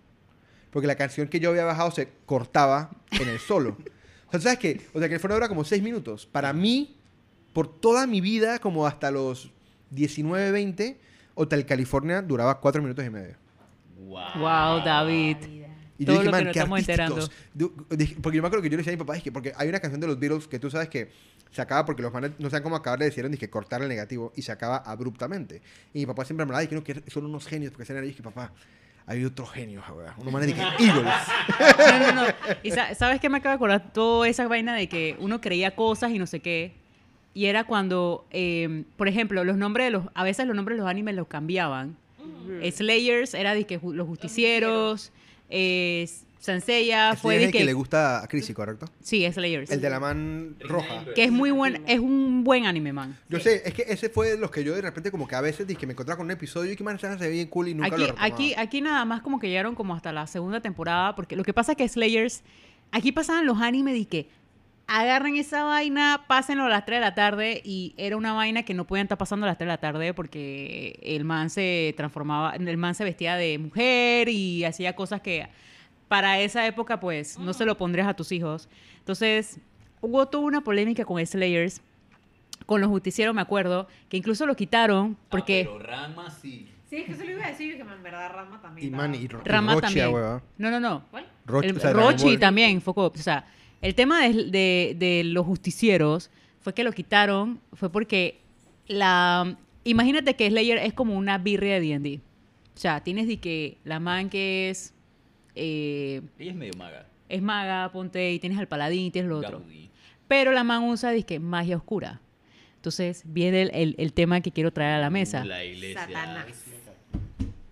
Porque 0.71 0.87
la 0.87 0.95
canción 0.95 1.27
que 1.27 1.39
yo 1.39 1.49
había 1.49 1.65
bajado 1.65 1.91
se 1.91 2.09
cortaba 2.25 2.91
en 3.11 3.27
el 3.27 3.39
solo. 3.39 3.77
O 4.27 4.31
sea, 4.31 4.39
¿sabes 4.39 4.59
qué? 4.59 4.81
Hotel 4.93 5.09
California 5.09 5.35
dura 5.35 5.47
como 5.47 5.63
6 5.63 5.81
minutos. 5.81 6.25
Para 6.25 6.53
mí, 6.53 6.95
por 7.53 7.67
toda 7.79 8.05
mi 8.05 8.21
vida, 8.21 8.59
como 8.59 8.85
hasta 8.85 9.09
los 9.11 9.51
19, 9.89 10.51
20, 10.51 10.99
Hotel 11.35 11.65
California 11.65 12.21
duraba 12.21 12.59
4 12.59 12.81
minutos 12.81 13.05
y 13.05 13.09
medio. 13.09 13.35
Wow. 13.97 14.21
Wow, 14.35 14.83
David. 14.85 15.37
Y 15.97 16.05
Todo 16.05 16.15
yo 16.15 16.21
dije, 16.21 16.25
lo 16.25 16.31
que 16.31 16.31
man, 16.31 16.43
nos 16.45 16.85
qué 16.85 16.91
estamos 16.93 17.31
Porque 18.21 18.37
yo 18.37 18.41
me 18.41 18.47
acuerdo 18.47 18.63
que 18.63 18.69
yo 18.69 18.77
le 18.77 18.77
decía 18.77 18.93
a 18.93 18.95
mi 18.95 18.99
papá, 18.99 19.17
es 19.17 19.23
que 19.23 19.33
porque 19.33 19.51
hay 19.57 19.67
una 19.67 19.79
canción 19.79 19.99
de 19.99 20.07
los 20.07 20.17
Beatles 20.17 20.47
que 20.47 20.57
tú 20.57 20.69
sabes 20.69 20.87
que 20.87 21.11
se 21.51 21.61
acaba 21.61 21.83
porque 21.83 22.01
los 22.01 22.13
manes 22.13 22.31
no 22.39 22.49
saben 22.49 22.63
cómo 22.63 22.77
acabar, 22.77 22.99
le 22.99 23.05
decidieron 23.05 23.31
dije, 23.31 23.49
cortar 23.49 23.81
el 23.81 23.89
negativo 23.89 24.31
y 24.35 24.43
se 24.43 24.51
acaba 24.51 24.77
abruptamente. 24.77 25.61
Y 25.93 25.99
mi 25.99 26.05
papá 26.05 26.23
siempre 26.23 26.45
me 26.45 26.49
hablaba, 26.49 26.61
dije, 26.61 26.75
no, 26.75 26.83
que 26.83 27.03
son 27.07 27.25
unos 27.25 27.47
genios, 27.47 27.71
porque 27.71 27.83
ese 27.83 27.99
dije, 28.01 28.23
papá, 28.23 28.53
hay 29.05 29.25
otro 29.25 29.45
genio, 29.45 29.83
weón. 29.95 30.13
Unos 30.17 30.33
manes 30.33 30.47
dije, 30.47 30.61
Eagles. 30.79 31.13
No, 31.77 31.99
no, 31.99 32.21
no. 32.23 32.27
Y 32.63 32.71
sa- 32.71 32.93
sabes 32.95 33.19
qué 33.19 33.29
me 33.29 33.37
acaba 33.37 33.53
de 33.53 33.55
acordar 33.55 33.91
toda 33.93 34.27
esa 34.27 34.47
vaina 34.47 34.75
de 34.75 34.87
que 34.87 35.15
uno 35.19 35.41
creía 35.41 35.75
cosas 35.75 36.11
y 36.11 36.19
no 36.19 36.27
sé 36.27 36.39
qué. 36.41 36.73
Y 37.33 37.45
era 37.45 37.63
cuando, 37.63 38.25
eh, 38.31 38.83
por 38.97 39.07
ejemplo, 39.07 39.43
los 39.43 39.55
nombres 39.57 39.87
de 39.87 39.91
los, 39.91 40.05
a 40.13 40.23
veces 40.23 40.45
los 40.47 40.55
nombres 40.55 40.77
de 40.77 40.81
los 40.83 40.89
animes 40.89 41.15
los 41.15 41.27
cambiaban. 41.27 41.95
Slayers 42.71 43.33
era 43.33 43.53
de 43.53 43.65
que 43.65 43.79
ju- 43.79 43.93
los 43.93 44.07
justicieros, 44.07 45.11
eh, 45.49 46.07
Sanseiya 46.39 47.09
Este 47.09 47.21
fue 47.21 47.35
es 47.35 47.39
de 47.41 47.45
el 47.47 47.51
que 47.51 47.57
que, 47.59 47.65
le 47.65 47.73
gusta 47.73 48.23
a 48.23 48.27
Chrissy, 48.27 48.53
¿correcto? 48.53 48.87
sí, 49.01 49.25
es 49.25 49.35
Slayers. 49.35 49.69
El 49.71 49.81
de 49.81 49.89
la 49.89 49.99
man 49.99 50.55
roja. 50.61 51.05
que 51.13 51.25
es 51.25 51.31
muy 51.31 51.51
buen, 51.51 51.83
es 51.85 51.99
un 51.99 52.43
buen 52.43 52.65
anime, 52.65 52.93
man. 52.93 53.17
Yo 53.27 53.39
sé, 53.39 53.61
es 53.65 53.73
que 53.73 53.83
ese 53.87 54.09
fue 54.09 54.31
de 54.31 54.37
los 54.37 54.49
que 54.49 54.63
yo 54.63 54.73
de 54.73 54.81
repente 54.81 55.11
como 55.11 55.27
que 55.27 55.35
a 55.35 55.41
veces 55.41 55.67
dije 55.67 55.81
que 55.81 55.85
me 55.87 55.93
encontraba 55.93 56.17
con 56.17 56.25
un 56.25 56.31
episodio 56.31 56.71
y 56.71 56.75
que 56.75 56.83
man, 56.83 56.97
se 56.97 57.07
ve 57.15 57.29
bien 57.29 57.47
cool 57.47 57.67
y 57.67 57.73
nunca 57.73 57.87
Aquí, 57.87 57.97
lo 57.97 58.07
retomaba. 58.07 58.25
aquí, 58.25 58.53
aquí 58.57 58.81
nada 58.81 59.03
más 59.05 59.21
como 59.21 59.39
que 59.39 59.49
llegaron 59.49 59.75
como 59.75 59.93
hasta 59.93 60.13
la 60.13 60.27
segunda 60.27 60.61
temporada, 60.61 61.15
porque 61.15 61.35
lo 61.35 61.43
que 61.43 61.53
pasa 61.53 61.73
es 61.73 61.77
que 61.77 61.87
Slayers, 61.87 62.41
aquí 62.91 63.11
pasaban 63.11 63.45
los 63.45 63.61
animes 63.61 63.93
de 63.93 64.05
que 64.05 64.29
agarren 64.87 65.35
esa 65.35 65.63
vaina, 65.65 66.23
pásenlo 66.27 66.65
a 66.65 66.69
las 66.69 66.85
3 66.85 66.97
de 66.97 67.01
la 67.01 67.13
tarde 67.15 67.61
y 67.63 67.93
era 67.97 68.17
una 68.17 68.33
vaina 68.33 68.63
que 68.63 68.73
no 68.73 68.87
podían 68.87 69.05
estar 69.05 69.19
pasando 69.19 69.45
a 69.45 69.49
las 69.49 69.57
3 69.57 69.67
de 69.67 69.73
la 69.73 69.77
tarde 69.77 70.13
porque 70.15 70.99
el 71.03 71.25
man 71.25 71.49
se 71.51 71.93
transformaba, 71.95 72.55
el 72.55 72.77
man 72.77 72.95
se 72.95 73.03
vestía 73.03 73.35
de 73.35 73.59
mujer 73.59 74.29
y 74.29 74.63
hacía 74.63 74.95
cosas 74.95 75.21
que 75.21 75.47
para 76.09 76.39
esa 76.41 76.65
época 76.67 76.99
pues 76.99 77.39
no 77.39 77.53
se 77.53 77.63
lo 77.65 77.77
pondrías 77.77 78.07
a 78.07 78.13
tus 78.15 78.31
hijos. 78.33 78.67
Entonces 78.97 79.59
hubo 80.01 80.25
toda 80.27 80.43
una 80.43 80.61
polémica 80.61 81.05
con 81.05 81.25
Slayers, 81.25 81.81
con 82.65 82.81
los 82.81 82.89
justicieros 82.89 83.33
me 83.33 83.41
acuerdo, 83.41 83.87
que 84.09 84.17
incluso 84.17 84.45
lo 84.45 84.55
quitaron 84.55 85.15
porque... 85.29 85.61
Ah, 85.67 85.71
pero 85.77 85.79
Rama 85.79 86.29
sí. 86.29 86.69
Sí, 86.89 86.97
es 86.97 87.05
que 87.05 87.11
eso 87.13 87.23
lo 87.23 87.31
iba 87.31 87.45
a 87.45 87.49
decir, 87.49 87.75
que 87.75 87.81
en 87.83 88.03
verdad 88.03 88.31
Rama 88.33 88.59
también. 88.61 88.87
Y 88.87 88.91
man, 88.91 89.13
y, 89.13 89.27
Ro- 89.27 89.41
y 89.45 89.47
Rama 89.47 89.73
Rochi, 89.75 89.81
también. 89.85 90.13
hueva. 90.13 90.41
No, 90.57 90.71
no, 90.71 90.79
no. 90.79 91.03
¿Cuál? 91.11 91.27
Rochi, 91.45 91.67
El- 91.69 91.77
o 91.77 91.79
sea, 91.79 91.93
Rochi 91.93 92.37
también 92.37 92.81
fue 92.81 92.93
co- 92.95 93.13
o 93.15 93.17
sea, 93.17 93.45
el 93.81 93.93
tema 93.93 94.23
de, 94.27 94.33
de- 94.45 94.95
de 94.97 95.23
los 95.23 95.45
justicieros 95.45 96.31
fue 96.61 96.73
que 96.73 96.83
lo 96.83 96.91
quitaron, 96.91 97.59
fue 97.73 97.91
porque 97.91 98.39
la... 98.87 99.55
Imagínate 99.83 100.35
que 100.35 100.49
Slayer 100.49 100.79
es 100.79 100.93
como 100.93 101.15
una 101.15 101.37
birria 101.37 101.75
de 101.75 101.81
D&D. 101.81 102.19
O 102.75 102.77
sea, 102.79 103.01
tienes 103.03 103.27
de 103.27 103.37
que 103.37 103.77
la 103.83 103.99
man 103.99 104.29
que 104.29 104.69
es... 104.71 104.93
eh, 105.59 106.21
Ella 106.39 106.51
es 106.51 106.57
medio 106.57 106.73
maga. 106.77 107.05
es 107.27 107.41
maga, 107.41 107.91
ponte, 107.91 108.31
y 108.33 108.39
tienes 108.39 108.57
al 108.57 108.67
paladín 108.67 109.01
y 109.05 109.11
tienes 109.11 109.29
lo 109.29 109.37
otro. 109.39 109.59
Gaudí. 109.59 109.89
Pero 110.27 110.51
la 110.51 110.63
man 110.63 110.83
usa, 110.83 111.11
disque, 111.11 111.39
magia 111.39 111.75
oscura. 111.77 112.21
Entonces, 112.75 113.23
viene 113.25 113.63
el, 113.63 113.71
el- 113.73 113.95
el 113.97 114.13
tema 114.13 114.39
que 114.41 114.51
quiero 114.51 114.71
traer 114.71 114.95
a 114.95 114.99
la 114.99 115.09
mesa. 115.09 115.43
La 115.43 115.63
iglesia. 115.65 116.01
Satanás. 116.05 116.45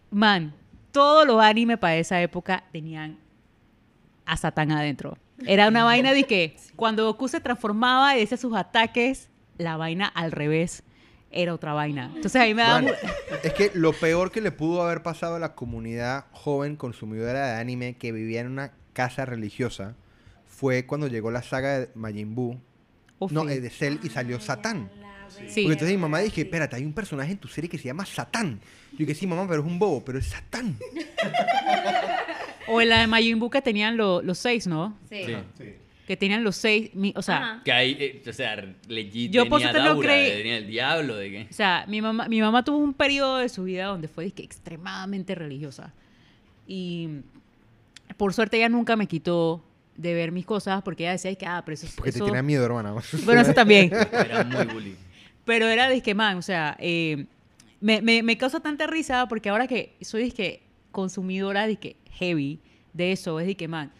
Man, 0.09 0.53
todos 0.91 1.27
los 1.27 1.41
animes 1.41 1.77
para 1.77 1.95
esa 1.97 2.21
época 2.21 2.63
tenían 2.71 3.17
a 4.25 4.38
Satán 4.38 4.71
adentro. 4.71 5.17
Era 5.45 5.67
una 5.67 5.83
vaina 5.85 6.13
de 6.13 6.23
que 6.23 6.55
cuando 6.75 7.05
Goku 7.05 7.27
se 7.27 7.39
transformaba 7.39 8.17
y 8.17 8.23
hacía 8.23 8.38
sus 8.38 8.55
ataques, 8.55 9.29
la 9.57 9.77
vaina 9.77 10.07
al 10.07 10.31
revés 10.31 10.83
era 11.32 11.53
otra 11.53 11.73
vaina. 11.73 12.11
Entonces 12.15 12.36
ahí 12.41 12.53
me 12.53 12.61
da... 12.63 12.84
Es 13.43 13.53
que 13.53 13.71
lo 13.73 13.93
peor 13.93 14.32
que 14.32 14.41
le 14.41 14.51
pudo 14.51 14.82
haber 14.84 15.03
pasado 15.03 15.36
a 15.36 15.39
la 15.39 15.53
comunidad 15.55 16.25
joven 16.32 16.75
consumidora 16.75 17.53
de 17.53 17.59
anime 17.61 17.95
que 17.97 18.11
vivía 18.11 18.41
en 18.41 18.47
una 18.47 18.71
casa 18.93 19.25
religiosa 19.25 19.95
fue 20.45 20.86
cuando 20.86 21.07
llegó 21.07 21.30
la 21.32 21.43
saga 21.43 21.80
de 21.80 21.89
Majin 21.93 22.34
Buu, 22.34 22.59
Uf, 23.19 23.32
no, 23.32 23.43
sí. 23.43 23.49
eh, 23.53 23.59
de 23.61 23.69
Cell 23.69 23.97
y 24.03 24.09
salió 24.09 24.39
Satán. 24.39 24.89
Sí. 25.30 25.43
Porque 25.45 25.61
entonces 25.73 25.89
mi 25.89 25.97
mamá 25.97 26.19
dije, 26.19 26.41
espérate, 26.41 26.78
hay 26.78 26.86
un 26.86 26.93
personaje 26.93 27.34
en 27.34 27.38
tu 27.38 27.47
serie 27.49 27.69
que 27.69 27.78
se 27.78 27.84
llama 27.86 28.05
Satán. 28.05 28.59
Yo 28.93 28.99
dije, 28.99 29.13
sí, 29.13 29.28
mamá, 29.28 29.45
pero 29.47 29.61
es 29.61 29.67
un 29.67 29.78
bobo, 29.78 30.03
pero 30.03 30.17
es 30.19 30.28
Satán. 30.28 30.78
O 32.67 32.82
en 32.82 32.89
la 32.89 32.99
de 33.01 33.07
Majin 33.07 33.39
Buu 33.39 33.49
que 33.49 33.61
tenían 33.61 33.97
lo- 33.97 34.21
los 34.21 34.38
seis, 34.39 34.67
¿no? 34.67 34.97
Sí. 35.09 35.25
Sí. 35.57 35.75
Que 36.08 36.16
tenían 36.18 36.43
los 36.43 36.55
seis... 36.55 36.89
mi- 36.95 37.14
o 37.16 37.22
sea, 37.22 37.38
Ajá. 37.38 37.62
Que 37.66 37.72
hay, 37.74 37.91
eh, 37.99 38.24
o 38.28 38.32
sea, 38.34 38.55
legit 38.88 39.30
Yo 39.32 39.47
por 39.49 39.60
tenía 39.60 39.74
suerte 39.74 39.80
no 39.89 39.93
Daura, 39.95 40.08
creí- 40.08 40.32
tenía 40.38 40.58
el 40.58 40.66
diablo, 40.68 41.16
de 41.18 41.30
qué. 41.30 41.47
O 41.51 41.53
sea, 41.53 41.84
mi 41.88 42.01
mamá, 42.01 42.28
mi 42.30 42.39
mamá 42.41 42.64
tuvo 42.64 42.78
un 42.78 42.93
periodo 42.93 43.38
de 43.39 43.49
su 43.49 43.66
vida 43.66 43.86
donde 43.88 44.08
fue 44.08 44.24
dizque, 44.24 44.41
extremadamente 44.41 45.36
religiosa. 45.36 45.93
Y 46.66 47.10
por 48.16 48.34
suerte 48.34 48.58
ella 48.58 48.70
nunca 48.70 48.95
me 48.95 49.05
quitó 49.08 49.64
de 49.97 50.14
ver 50.14 50.32
mis 50.32 50.45
cosas 50.45 50.82
porque 50.82 51.03
ella 51.03 51.12
decía 51.12 51.36
que, 51.36 51.45
ah, 51.45 51.62
pero 51.66 51.74
eso 51.74 51.86
es... 51.88 51.93
Porque 51.93 52.12
te 52.14 52.18
eso- 52.20 52.26
tenía 52.26 52.41
miedo, 52.43 52.64
hermana. 52.66 52.93
Bueno, 53.26 53.41
eso 53.41 53.53
también. 53.53 53.91
Era 54.14 54.43
muy 54.43 54.66
bully. 54.66 54.95
Pero 55.43 55.66
era 55.68 55.89
disque, 55.89 56.14
man, 56.14 56.38
o 56.38 56.41
sea, 56.41 56.76
eh, 56.80 57.26
me, 57.80 58.01
me, 58.01 58.22
me 58.22 58.38
causa 58.38 58.60
tanta 58.60 58.86
risa 58.86 59.28
porque 59.30 59.47
ahora 59.49 59.66
que 59.68 59.95
soy 60.01 60.24
disque 60.24 60.62
consumidora 60.91 61.68
disque 61.68 61.95
heavy 62.12 62.60
de 62.93 63.14
eso, 63.14 63.39
es 63.39 63.47
disque, 63.47 63.68
man, 63.70 63.91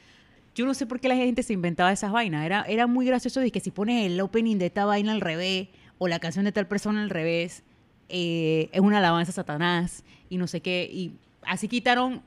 yo 0.58 0.66
no 0.66 0.74
sé 0.74 0.88
por 0.88 1.00
qué 1.00 1.08
la 1.08 1.16
gente 1.16 1.44
se 1.44 1.54
inventaba 1.54 1.92
esas 1.92 2.12
vainas. 2.12 2.44
Era, 2.44 2.64
era 2.64 2.88
muy 2.88 3.06
gracioso 3.06 3.40
de 3.40 3.52
que 3.52 3.60
si 3.60 3.70
pones 3.70 4.08
el 4.08 4.20
opening 4.20 4.58
de 4.58 4.66
esta 4.66 4.86
vaina 4.86 5.12
al 5.12 5.22
revés 5.22 5.68
o 6.00 6.08
la 6.08 6.18
canción 6.18 6.46
de 6.46 6.52
tal 6.52 6.68
persona 6.68 7.04
al 7.04 7.12
revés, 7.12 7.62
eh, 8.10 8.68
es 8.72 8.82
una 8.82 8.98
alabanza 8.98 9.30
a 9.30 9.36
Satanás 9.36 10.04
y 10.32 10.38
no 10.38 10.48
sé 10.48 10.62
qué. 10.62 10.90
Y 10.92 11.12
así 11.44 11.68
quitaron 11.68 12.24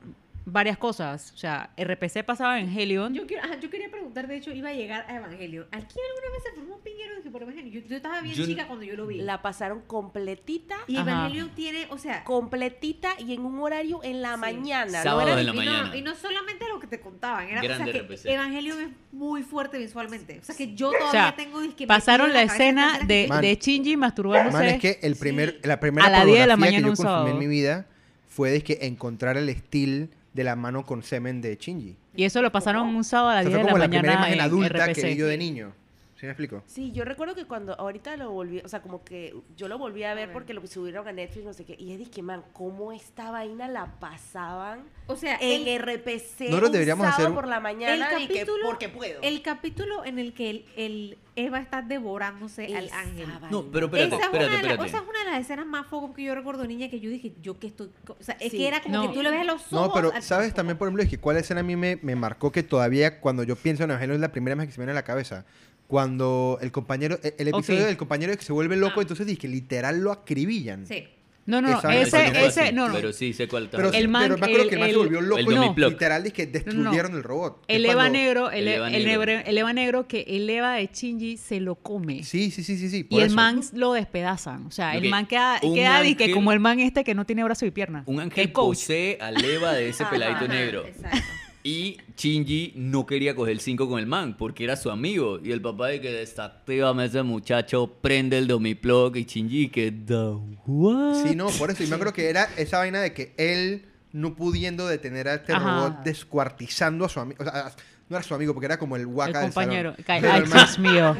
varias 0.51 0.77
cosas. 0.77 1.31
O 1.33 1.37
sea, 1.37 1.71
RPC 1.77 2.23
pasaba 2.25 2.59
en 2.59 2.69
Helion. 2.77 3.13
Yo, 3.13 3.25
quiero, 3.27 3.43
ajá, 3.43 3.59
yo 3.59 3.69
quería 3.69 3.89
preguntar, 3.89 4.27
de 4.27 4.35
hecho, 4.37 4.51
iba 4.51 4.69
a 4.69 4.73
llegar 4.73 5.05
a 5.07 5.15
Evangelio. 5.17 5.67
¿Aquí 5.71 5.95
alguna 6.09 6.33
vez 6.33 6.43
se 6.43 6.51
formó 6.55 6.75
un 6.75 6.81
pinguero 6.81 7.15
de 7.15 7.21
que 7.21 7.29
por 7.31 7.41
Evangelio? 7.43 7.81
Yo, 7.81 7.87
yo 7.87 7.95
estaba 7.95 8.21
bien 8.21 8.35
Yo- 8.35 8.45
chica 8.45 8.67
cuando 8.67 8.85
yo 8.85 8.95
lo 8.95 9.07
vi. 9.07 9.17
La 9.21 9.41
pasaron 9.41 9.81
completita, 9.87 10.75
y 10.87 10.97
Ajá. 10.97 11.09
Evangelio 11.11 11.49
tiene, 11.55 11.87
o 11.89 11.97
sea... 11.97 12.23
completita 12.23 13.09
y 13.19 13.33
en 13.33 13.45
un 13.45 13.59
horario 13.59 14.01
en 14.03 14.21
la 14.21 14.33
Sí. 14.35 14.39
mañana. 14.39 15.03
Sábado 15.03 15.21
no 15.21 15.27
era 15.27 15.35
de 15.37 15.43
la 15.45 15.53
y, 15.53 15.57
mañana. 15.57 15.83
No, 15.89 15.95
y 15.95 16.01
no 16.01 16.15
solamente 16.15 16.65
lo 16.67 16.79
que 16.79 16.87
te 16.87 16.99
contaban, 16.99 17.47
era 17.47 17.61
o 17.61 17.63
Grande 17.63 17.91
sea, 17.91 18.01
RPC. 18.01 18.23
que 18.23 18.33
Evangelio 18.33 18.79
es 18.79 18.89
muy 19.11 19.43
fuerte 19.43 19.77
visualmente. 19.77 20.39
O 20.39 20.43
sea, 20.43 20.55
que 20.55 20.73
yo 20.75 20.87
todavía 20.91 21.07
O 21.07 21.11
sea, 21.11 21.35
tengo... 21.35 21.61
disque 21.61 21.87
pasaron 21.87 22.27
metido 22.27 22.33
la 22.37 22.41
en 22.41 22.47
cabeza 22.47 22.63
escena 22.63 22.99
de, 23.07 23.27
Man. 23.29 23.41
de 23.41 23.55
Shinji 23.55 23.97
masturbándose. 23.97 24.57
Man, 24.57 24.65
es 24.67 24.79
que 24.79 24.99
el 25.01 25.15
primer, 25.15 25.51
Sí. 25.61 25.67
la 25.67 25.79
primera 25.79 26.07
A 26.07 26.09
las 26.09 26.25
10 26.25 26.39
de 26.39 26.47
la 26.47 26.53
pornografía 26.55 26.57
mañana 26.57 26.77
que 26.85 26.89
un 26.91 26.95
yo 26.95 27.03
consumí 27.03 27.07
sábado. 27.09 27.27
en 27.29 27.37
mi 27.39 27.47
vida 27.47 27.85
fue 28.27 28.51
de 28.51 28.61
que 28.63 28.79
encontrar 28.81 29.37
el 29.37 29.49
estilo 29.49 30.07
de 30.33 30.43
la 30.43 30.55
mano 30.55 30.85
con 30.85 31.03
semen 31.03 31.41
de 31.41 31.55
Shinji. 31.55 31.97
Y 32.15 32.23
eso 32.23 32.41
lo 32.41 32.51
pasaron 32.51 32.87
un 32.95 33.03
sábado 33.03 33.29
a 33.29 33.33
O 33.33 33.35
las 33.35 33.43
sea, 33.45 33.49
10 33.49 33.61
fue 33.61 33.63
de 33.63 33.71
como 33.71 33.77
la 33.77 33.85
la 33.85 33.89
primera 33.89 34.13
mañana 34.19 34.35
imagen 34.35 34.39
en 34.39 34.41
adulta 34.45 34.85
RPC. 34.87 34.95
que 35.01 35.07
vi 35.07 35.15
yo 35.17 35.27
de 35.27 35.37
niño. 35.37 35.73
¿Sí 36.21 36.27
me 36.27 36.33
explico? 36.33 36.61
Sí, 36.67 36.91
yo 36.91 37.03
recuerdo 37.03 37.33
que 37.33 37.45
cuando 37.45 37.73
ahorita 37.73 38.15
lo 38.15 38.29
volví, 38.29 38.59
o 38.63 38.67
sea, 38.67 38.83
como 38.83 39.03
que 39.03 39.33
yo 39.57 39.67
lo 39.67 39.79
volví 39.79 40.03
a 40.03 40.13
ver 40.13 40.31
porque 40.31 40.53
lo 40.53 40.65
subieron 40.67 41.07
a 41.07 41.11
Netflix, 41.11 41.43
no 41.43 41.51
sé 41.53 41.65
qué, 41.65 41.75
y 41.79 41.99
es 41.99 42.09
que, 42.09 42.21
man, 42.21 42.43
cómo 42.53 42.91
esta 42.91 43.31
vaina 43.31 43.67
la 43.67 43.99
pasaban 43.99 44.83
O 45.07 45.15
sea, 45.15 45.39
en 45.41 45.67
el, 45.67 45.79
RPC 45.81 46.41
Nosotros 46.41 46.69
un 46.69 46.71
deberíamos 46.73 47.05
sábado 47.05 47.17
hacer 47.17 47.29
un- 47.29 47.33
por 47.35 47.47
la 47.47 47.59
mañana 47.59 48.11
el 48.15 48.21
y 48.21 48.27
que 48.27 48.33
capítulo, 48.35 48.65
porque 48.67 48.89
puedo. 48.89 49.19
el 49.23 49.41
capítulo 49.41 50.05
en 50.05 50.19
el 50.19 50.33
que 50.33 50.49
el, 50.51 50.65
el 50.77 51.17
Eva 51.35 51.59
está 51.59 51.81
devorándose 51.81 52.65
al 52.75 52.85
Esa 52.85 52.99
ángel. 52.99 53.25
vaina. 53.31 53.47
No, 53.49 53.63
pero 53.71 53.87
espérate, 53.87 54.15
esa, 54.15 54.25
espérate, 54.25 54.43
es 54.43 54.49
una 54.49 54.57
de 54.57 54.63
las- 54.63 54.71
espérate. 54.73 54.87
esa 54.89 54.97
es 54.97 55.09
una 55.09 55.19
de 55.23 55.31
las 55.31 55.39
escenas 55.41 55.65
más 55.65 55.87
focos 55.87 56.13
que 56.15 56.23
yo 56.23 56.35
recuerdo 56.35 56.67
niña 56.67 56.87
que 56.89 56.99
yo 56.99 57.09
dije, 57.09 57.33
yo 57.41 57.57
que 57.57 57.65
estoy... 57.67 57.89
O 58.07 58.15
sea, 58.21 58.35
es 58.39 58.51
Sí. 58.51 58.57
que 58.59 58.67
era 58.67 58.81
como 58.83 58.93
No. 58.95 59.07
que 59.09 59.15
tú 59.15 59.23
le 59.23 59.31
ves 59.31 59.45
los 59.45 59.73
ojos. 59.73 59.87
No, 59.87 59.91
pero 59.93 60.13
al 60.13 60.21
¿sabes 60.21 60.53
también, 60.53 60.77
por 60.77 60.87
ejemplo, 60.87 61.01
es 61.03 61.09
que 61.09 61.17
cuál 61.17 61.37
escena 61.37 61.61
a 61.61 61.63
mí 61.63 61.75
me, 61.75 61.95
me 62.03 62.15
marcó 62.15 62.51
que 62.51 62.61
todavía 62.61 63.19
cuando 63.21 63.41
yo 63.43 63.55
pienso 63.55 63.83
en 63.85 63.89
Evangelio 63.89 64.13
es 64.13 64.21
la 64.21 64.31
primera 64.31 64.55
vez 64.55 64.67
que 64.67 64.71
se 64.73 64.79
me 64.79 64.85
viene 64.85 64.91
a 64.91 65.01
la 65.01 65.03
cabeza? 65.03 65.45
Cuando 65.91 66.57
el 66.61 66.71
compañero, 66.71 67.19
el, 67.21 67.33
el 67.37 67.47
episodio 67.49 67.85
del 67.85 67.97
compañero 67.97 68.33
que 68.37 68.43
se 68.45 68.53
vuelve 68.53 68.77
loco, 68.77 68.99
Ah. 68.99 69.01
entonces 69.01 69.27
dije, 69.27 69.45
literal 69.49 69.99
lo 69.99 70.13
acribillan. 70.13 70.87
Sí. 70.87 71.03
No, 71.45 71.59
no, 71.59 71.69
no, 71.69 71.79
Esa- 71.79 71.95
ese, 72.29 72.45
ese, 72.45 72.71
no, 72.71 72.87
no. 72.87 72.93
Pero 72.93 73.11
sí 73.11 73.33
sé 73.33 73.47
cuál 73.49 73.65
está. 73.65 73.75
Pero, 73.75 73.91
El 73.91 74.07
man- 74.07 74.21
pero 74.23 74.37
me 74.37 74.45
acuerdo 74.45 74.63
el- 74.63 74.69
que 74.69 74.75
el 74.75 74.79
man 74.79 74.87
se 74.89 74.91
el- 74.93 74.97
volvió 74.99 75.21
loco 75.21 75.73
Plug. 75.73 75.89
literal 75.91 76.23
dije, 76.23 76.45
destruyeron 76.45 77.13
el 77.15 77.23
robot. 77.23 77.65
que 77.65 77.75
El 77.75 77.83
es 77.85 77.91
Eva 77.91 78.03
cuando- 78.03 78.19
negro, 78.19 78.51
el, 78.51 78.67
Eva 78.69 78.87
el 78.91 79.03
negro. 79.05 79.31
Eva- 79.31 79.41
el 79.41 79.57
Eva 79.57 79.73
negro 79.73 80.07
que 80.07 80.21
el 80.29 80.49
Eva 80.49 80.73
de 80.75 80.89
Shinji 80.93 81.35
se 81.37 81.59
lo 81.59 81.75
come. 81.75 82.23
Sí, 82.23 82.51
sí, 82.51 82.63
sí, 82.63 82.77
sí, 82.77 82.89
sí. 82.89 83.05
y 83.09 83.17
el 83.17 83.25
eso. 83.25 83.35
man 83.35 83.59
lo 83.73 83.91
despedazan. 83.91 84.67
O 84.67 84.71
sea, 84.71 84.95
el 84.95 85.09
man 85.09 85.25
queda, 85.25 85.59
queda 85.59 86.03
que 86.15 86.31
como 86.31 86.51
ángel- 86.51 86.53
el 86.53 86.59
man 86.61 86.79
este 86.79 87.03
que 87.03 87.15
no 87.15 87.25
tiene 87.25 87.43
brazo 87.43 87.65
y 87.65 87.71
pierna. 87.71 88.03
Un 88.05 88.19
ángel 88.21 88.45
el 88.45 88.51
coach. 88.53 88.77
posee 88.77 89.17
a 89.19 89.31
Leva 89.31 89.73
de 89.73 89.89
ese 89.89 90.03
Ajá. 90.03 90.11
peladito 90.11 90.47
negro. 90.47 90.85
Exacto. 90.85 91.17
Y 91.63 91.97
Shinji 92.17 92.73
no 92.75 93.05
quería 93.05 93.35
coger 93.35 93.51
el 93.53 93.59
5 93.59 93.87
con 93.87 93.99
el 93.99 94.07
man 94.07 94.35
porque 94.37 94.63
era 94.63 94.75
su 94.75 94.89
amigo. 94.89 95.39
Y 95.43 95.51
el 95.51 95.61
papá 95.61 95.87
de 95.87 96.01
que 96.01 96.11
desactivame 96.11 97.05
ese 97.05 97.21
muchacho, 97.23 97.97
prende 98.01 98.37
el 98.37 98.47
domiplug 98.47 99.15
y 99.17 99.25
Shinji 99.25 99.69
que 99.69 99.91
the 99.91 100.33
what? 100.65 101.23
Sí, 101.23 101.35
no, 101.35 101.49
por 101.49 101.69
eso. 101.69 101.83
Y 101.83 101.87
me 101.87 101.95
acuerdo 101.95 102.13
que 102.13 102.29
era 102.29 102.49
esa 102.57 102.79
vaina 102.79 102.99
de 103.01 103.13
que 103.13 103.33
él 103.37 103.85
no 104.11 104.35
pudiendo 104.35 104.87
detener 104.87 105.27
a 105.27 105.35
este 105.35 105.53
Ajá. 105.53 105.63
robot 105.63 106.03
descuartizando 106.03 107.05
a 107.05 107.09
su 107.09 107.19
amigo. 107.19 107.43
O 107.43 107.43
sea, 107.43 107.71
no 108.09 108.17
era 108.17 108.23
su 108.23 108.33
amigo 108.33 108.53
porque 108.53 108.65
era 108.65 108.79
como 108.79 108.95
el 108.95 109.03
El 109.03 109.07
guaca 109.07 109.39
del 109.39 109.53
compañero. 109.53 109.95
Pero 110.05 110.31
Ay, 110.31 110.41
el 110.43 110.51
Dios 110.51 110.79
mío. 110.79 111.15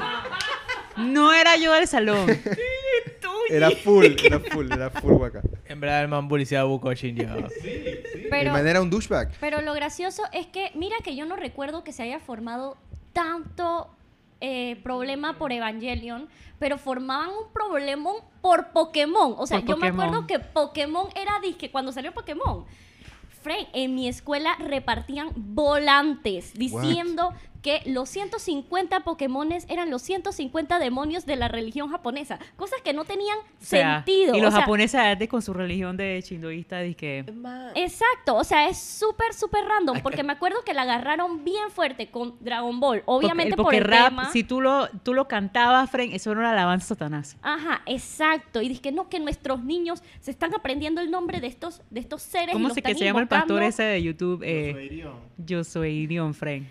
No 0.98 1.34
era 1.34 1.56
yo 1.58 1.72
del 1.74 1.88
salón. 1.88 2.28
era 3.52 3.70
full, 3.84 4.06
era 4.24 4.40
full, 4.40 4.72
era 4.72 4.90
full 4.90 5.14
guaca. 5.14 5.42
En 5.66 5.80
verdad 5.80 6.02
el 6.02 6.08
man 6.08 6.28
policía 6.28 6.64
buscó 6.64 6.90
a 6.90 6.94
Shinji. 6.94 7.24
ah. 7.26 7.48
El 7.64 8.28
Pero, 8.30 8.52
man 8.54 8.66
era 8.68 8.82
un 8.82 8.90
douchebag. 8.90 9.32
pero 9.40 9.62
lo 9.62 9.74
gracioso 9.74 10.24
es 10.34 10.48
que, 10.48 10.72
mira 10.76 10.96
que 11.04 11.16
yo 11.16 11.26
no 11.26 11.36
recuerdo 11.36 11.84
que 11.84 11.92
se 11.94 12.04
haya 12.04 12.20
formado 12.20 12.78
tanto 13.14 13.90
eh, 14.40 14.78
problema 14.84 15.38
por 15.38 15.52
Evangelion, 15.52 16.28
pero 16.58 16.78
formaban 16.78 17.30
un 17.30 17.52
problemón 17.54 18.16
por 18.42 18.70
Pokémon. 18.72 19.36
O 19.38 19.46
sea, 19.48 19.60
Por 19.60 19.70
yo 19.70 19.78
me 19.78 19.88
acuerdo 19.88 20.26
que 20.28 20.40
Pokémon 20.40 21.08
era 21.16 21.40
disque 21.42 21.70
cuando 21.72 21.92
salió 21.92 22.12
Pokémon. 22.14 22.66
Frey, 23.42 23.68
en 23.74 23.96
mi 23.96 24.08
escuela 24.08 24.56
repartían 24.60 25.30
volantes 25.36 26.54
diciendo 26.54 27.34
que 27.62 27.82
los 27.86 28.10
150 28.10 29.02
Pokémones 29.02 29.66
eran 29.70 29.90
los 29.92 30.02
150 30.02 30.80
demonios 30.80 31.26
de 31.26 31.36
la 31.36 31.48
religión 31.48 31.90
japonesa. 31.90 32.40
Cosas 32.56 32.82
que 32.82 32.92
no 32.94 33.06
tenían 33.06 33.38
O 33.38 33.42
sea, 33.60 33.98
sentido. 33.98 34.36
Y 34.36 34.40
o 34.40 34.44
los 34.44 34.52
sea, 34.54 34.62
japoneses 34.62 35.00
antes 35.00 35.30
con 35.30 35.42
su 35.42 35.54
religión 35.54 35.96
de 35.98 36.20
chindoísta, 36.24 36.80
dije. 36.80 37.24
Ma- 37.36 37.72
Exacto, 37.76 38.36
o 38.36 38.44
sea, 38.44 38.68
es 38.68 38.78
súper, 38.80 39.34
súper 39.34 39.64
random, 39.66 40.00
porque 40.02 40.24
me 40.24 40.34
acuerdo 40.34 40.64
que 40.66 40.74
la 40.74 40.82
agarraron 40.84 41.44
bien 41.44 41.70
fuerte 41.70 42.08
con 42.10 42.36
Dragon 42.40 42.80
Ball, 42.80 43.04
obviamente 43.06 43.52
el 43.56 43.62
por 43.62 43.76
el 43.76 43.84
rap, 43.84 44.10
tema. 44.10 44.32
si 44.32 44.44
tú 44.44 44.60
lo, 44.62 44.88
tú 45.04 45.14
lo 45.14 45.28
cantabas, 45.28 45.90
Fren, 45.92 46.12
eso 46.14 46.32
era 46.32 46.40
una 46.40 46.52
alabanza 46.52 46.88
Satanás. 46.88 47.38
Ajá, 47.42 47.82
exacto, 47.86 48.62
y 48.62 48.70
dije 48.70 48.92
no, 48.92 49.08
que 49.08 49.20
nuestros 49.20 49.64
niños 49.64 50.02
se 50.20 50.32
están 50.32 50.54
aprendiendo 50.56 51.00
el 51.02 51.12
nombre 51.12 51.40
de 51.40 51.48
estos, 51.48 51.82
de 51.90 52.00
estos 52.00 52.22
seres 52.24 52.50
y 52.50 52.54
¿Cómo 52.54 52.70
los 52.70 52.76
se 52.76 52.82
que 52.82 52.90
están 52.92 53.00
se 53.00 53.06
llama 53.06 53.22
el 53.22 53.28
pastor 53.28 53.62
ese 53.64 53.84
de 53.84 54.02
YouTube? 54.02 54.42
Eh, 54.44 54.72
Soy 54.74 54.86
Irión. 54.86 55.14
yo 55.38 55.64
soy 55.64 55.90
Irion, 55.92 56.34
Fren. 56.34 56.68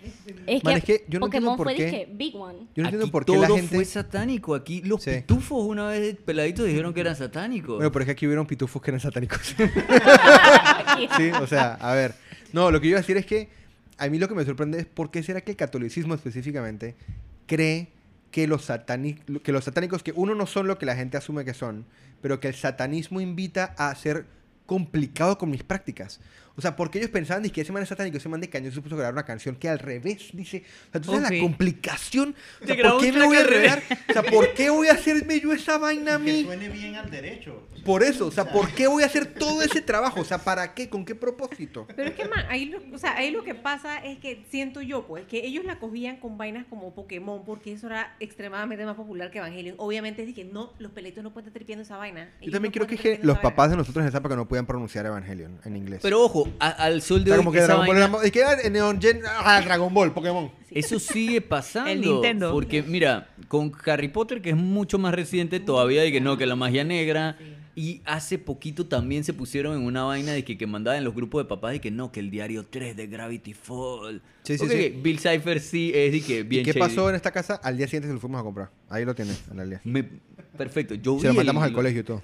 Es 0.47 0.61
que, 0.61 0.80
es 0.81 0.85
que 0.99 1.05
yo 1.07 1.19
no 1.19 1.25
entiendo 1.27 1.51
Pokémon 1.51 1.57
por 1.57 1.65
fue 1.67 1.75
qué- 1.75 1.85
dije 1.85 2.07
Big 2.11 2.35
One. 2.35 2.59
Yo 2.75 2.83
no 2.83 2.89
entiendo 2.89 3.05
Aquí 3.05 3.11
por 3.11 3.25
qué 3.25 3.31
todo 3.33 3.41
la 3.41 3.47
gente. 3.49 3.75
fue 3.75 3.85
satánico. 3.85 4.55
Aquí 4.55 4.81
los 4.81 5.01
Sí. 5.03 5.11
pitufos 5.11 5.65
una 5.65 5.87
vez 5.87 6.15
peladitos 6.25 6.65
dijeron 6.65 6.93
que 6.93 7.01
eran 7.01 7.15
satánicos. 7.15 7.75
Bueno, 7.77 7.91
pero 7.91 8.03
es 8.03 8.05
que 8.07 8.11
aquí 8.11 8.27
hubieron 8.27 8.45
pitufos 8.45 8.81
que 8.81 8.91
eran 8.91 8.99
satánicos. 8.99 9.55
Aquí. 10.85 11.07
sí, 11.17 11.31
o 11.31 11.47
sea, 11.47 11.73
a 11.75 11.93
ver. 11.93 12.13
No, 12.53 12.71
lo 12.71 12.79
que 12.81 12.87
yo 12.87 12.91
iba 12.91 12.99
a 12.99 13.01
decir 13.01 13.17
es 13.17 13.25
que 13.25 13.49
a 13.97 14.07
mí 14.09 14.17
lo 14.19 14.27
que 14.27 14.35
me 14.35 14.43
sorprende 14.45 14.79
es 14.79 14.85
por 14.85 15.11
qué 15.11 15.23
será 15.23 15.41
que 15.41 15.51
el 15.51 15.57
catolicismo 15.57 16.13
específicamente 16.15 16.95
cree 17.45 17.89
que 18.31 18.47
los, 18.47 18.69
satani- 18.69 19.19
que 19.41 19.51
los 19.51 19.65
satánicos, 19.65 20.03
que 20.03 20.13
uno 20.15 20.35
no 20.35 20.45
son 20.45 20.67
lo 20.67 20.77
que 20.77 20.85
la 20.85 20.95
gente 20.95 21.17
asume 21.17 21.45
que 21.45 21.53
son, 21.53 21.85
pero 22.21 22.39
que 22.39 22.47
el 22.47 22.55
satanismo 22.55 23.19
invita 23.21 23.75
a 23.77 23.93
ser 23.95 24.25
complicado 24.65 25.37
con 25.37 25.49
mis 25.49 25.63
prácticas. 25.63 26.19
O 26.55 26.61
sea, 26.61 26.75
porque 26.75 26.97
ellos 26.99 27.09
pensaban 27.11 27.43
que 27.49 27.61
ese 27.61 27.71
man 27.71 27.81
es 27.83 27.89
satánico, 27.89 28.17
ese 28.17 28.27
man 28.29 28.41
de 28.41 28.49
cañón 28.49 28.71
se 28.71 28.81
puso 28.81 28.95
a 28.95 28.97
grabar 28.99 29.13
una 29.13 29.25
canción 29.25 29.55
que 29.55 29.69
al 29.69 29.79
revés 29.79 30.29
dice, 30.33 30.63
o 30.89 30.91
sea, 30.91 31.01
tú 31.01 31.11
sabes 31.11 31.25
Ok. 31.27 31.31
la 31.33 31.39
complicación, 31.39 32.35
o 32.61 32.65
sea, 32.67 32.75
¿por 32.91 33.01
qué 33.01 33.11
me 33.13 33.25
voy 33.25 33.37
a 33.37 33.41
enredar? 33.41 33.83
O 34.09 34.13
sea, 34.13 34.23
¿por 34.23 34.53
qué 34.53 34.69
voy 34.69 34.87
a 34.89 34.93
hacerme 34.93 35.39
yo 35.39 35.53
esa 35.53 35.77
vaina 35.77 36.15
a 36.15 36.17
Que 36.17 36.23
mí? 36.23 36.43
suene 36.43 36.69
bien 36.69 36.95
al 36.95 37.09
derecho. 37.09 37.67
Por 37.85 38.03
eso, 38.03 38.27
o 38.27 38.31
sea, 38.31 38.51
¿por 38.51 38.69
qué 38.73 38.87
voy 38.87 39.01
a 39.03 39.07
hacer 39.07 39.25
todo 39.25 39.61
ese 39.63 39.81
trabajo? 39.81 40.21
O 40.21 40.25
sea, 40.25 40.37
¿para 40.39 40.73
qué? 40.73 40.87
¿Con 40.89 41.03
qué 41.05 41.15
propósito? 41.15 41.87
Pero 41.95 42.09
es 42.09 42.15
que, 42.15 42.25
man, 42.25 42.45
ahí 42.49 42.65
lo, 42.65 42.79
o 42.93 42.97
sea, 42.97 43.15
ahí 43.17 43.31
lo 43.31 43.43
que 43.43 43.55
pasa 43.55 43.97
es 43.99 44.19
que 44.19 44.45
siento 44.51 44.81
yo, 44.81 45.07
pues, 45.07 45.25
que 45.25 45.45
ellos 45.45 45.65
la 45.65 45.79
cogían 45.79 46.17
con 46.17 46.37
vainas 46.37 46.65
como 46.69 46.93
Pokémon, 46.93 47.43
porque 47.45 47.73
eso 47.73 47.87
era 47.87 48.15
extremadamente 48.19 48.85
más 48.85 48.95
popular 48.95 49.31
que 49.31 49.39
Evangelion. 49.39 49.75
Obviamente 49.79 50.25
dije, 50.25 50.43
no, 50.43 50.73
los 50.79 50.91
pelitos 50.91 51.23
no 51.23 51.31
pueden 51.33 51.47
estar 51.47 51.59
tripiendo 51.59 51.83
esa 51.83 51.97
vaina. 51.97 52.25
Yo 52.25 52.37
Ellos 52.41 52.53
también 52.53 52.71
no 52.71 52.73
creo 52.73 52.87
que, 52.87 52.97
que 52.97 53.15
los 53.23 53.35
vaina. 53.37 53.41
papás 53.41 53.71
de 53.71 53.77
nosotros 53.77 54.03
en 54.03 54.09
esa 54.09 54.19
época 54.19 54.35
no 54.35 54.47
podían 54.47 54.65
pronunciar 54.67 55.05
Evangelion 55.07 55.59
en 55.65 55.75
inglés. 55.75 55.99
Pero 56.03 56.21
ojo, 56.21 56.40
a- 56.59 56.69
al 56.69 57.01
sol 57.01 57.21
o 57.21 57.23
de 57.23 57.25
sea, 57.25 57.33
hoy, 57.33 57.37
como 57.39 57.51
que 57.51 57.57
esa 57.59 57.67
Dragon 57.67 57.85
Ball 57.87 57.95
vaina- 57.95 58.23
era-. 58.61 58.69
Neon 58.69 59.01
Gen, 59.01 59.21
ah, 59.27 59.61
Dragon 59.63 59.93
Ball, 59.93 60.13
Pokémon. 60.13 60.51
Eso 60.69 60.99
sigue 60.99 61.41
pasando. 61.41 61.89
El 61.91 62.01
Nintendo. 62.01 62.51
Porque, 62.51 62.81
mira, 62.83 63.29
con 63.47 63.71
Harry 63.85 64.07
Potter, 64.07 64.41
que 64.41 64.51
es 64.51 64.55
mucho 64.55 64.97
más 64.99 65.13
reciente, 65.13 65.59
todavía 65.59 66.01
de 66.01 66.11
que 66.11 66.21
no, 66.21 66.37
que 66.37 66.45
la 66.45 66.55
magia 66.55 66.83
negra. 66.83 67.37
Y 67.73 68.01
hace 68.03 68.37
poquito 68.37 68.85
también 68.87 69.23
se 69.23 69.33
pusieron 69.33 69.77
en 69.77 69.85
una 69.85 70.03
vaina 70.03 70.33
de 70.33 70.43
que, 70.43 70.57
que 70.57 70.67
mandaban 70.67 70.97
en 70.97 71.05
los 71.05 71.15
grupos 71.15 71.41
de 71.43 71.47
papás 71.47 71.71
de 71.71 71.79
que 71.79 71.89
no, 71.89 72.11
que 72.11 72.19
el 72.19 72.29
diario 72.29 72.65
3 72.69 72.97
de 72.97 73.07
Gravity 73.07 73.53
Fall. 73.53 74.21
Sí, 74.43 74.57
sí, 74.57 74.65
Ok, 74.65 74.71
sí. 74.71 74.99
Bill 75.01 75.19
Cipher 75.19 75.59
sí 75.59 75.91
es 75.93 76.11
de 76.11 76.21
que 76.21 76.43
bien 76.43 76.61
¿Y 76.61 76.65
qué 76.65 76.71
shady. 76.71 76.79
pasó 76.79 77.09
en 77.09 77.15
esta 77.15 77.31
casa? 77.31 77.55
Al 77.63 77.77
día 77.77 77.87
siguiente 77.87 78.07
se 78.07 78.13
lo 78.13 78.19
fuimos 78.19 78.39
a 78.41 78.43
comprar. 78.43 78.69
Ahí 78.89 79.05
lo 79.05 79.13
tienes, 79.13 79.43
en 79.51 79.57
realidad. 79.57 79.81
Me- 79.83 80.03
perfecto. 80.57 80.95
Yo 80.95 81.19
Se 81.19 81.27
lo 81.27 81.33
mandamos 81.35 81.63
el- 81.63 81.69
al 81.69 81.73
colegio 81.75 82.01
y 82.01 82.03
todo. 82.03 82.21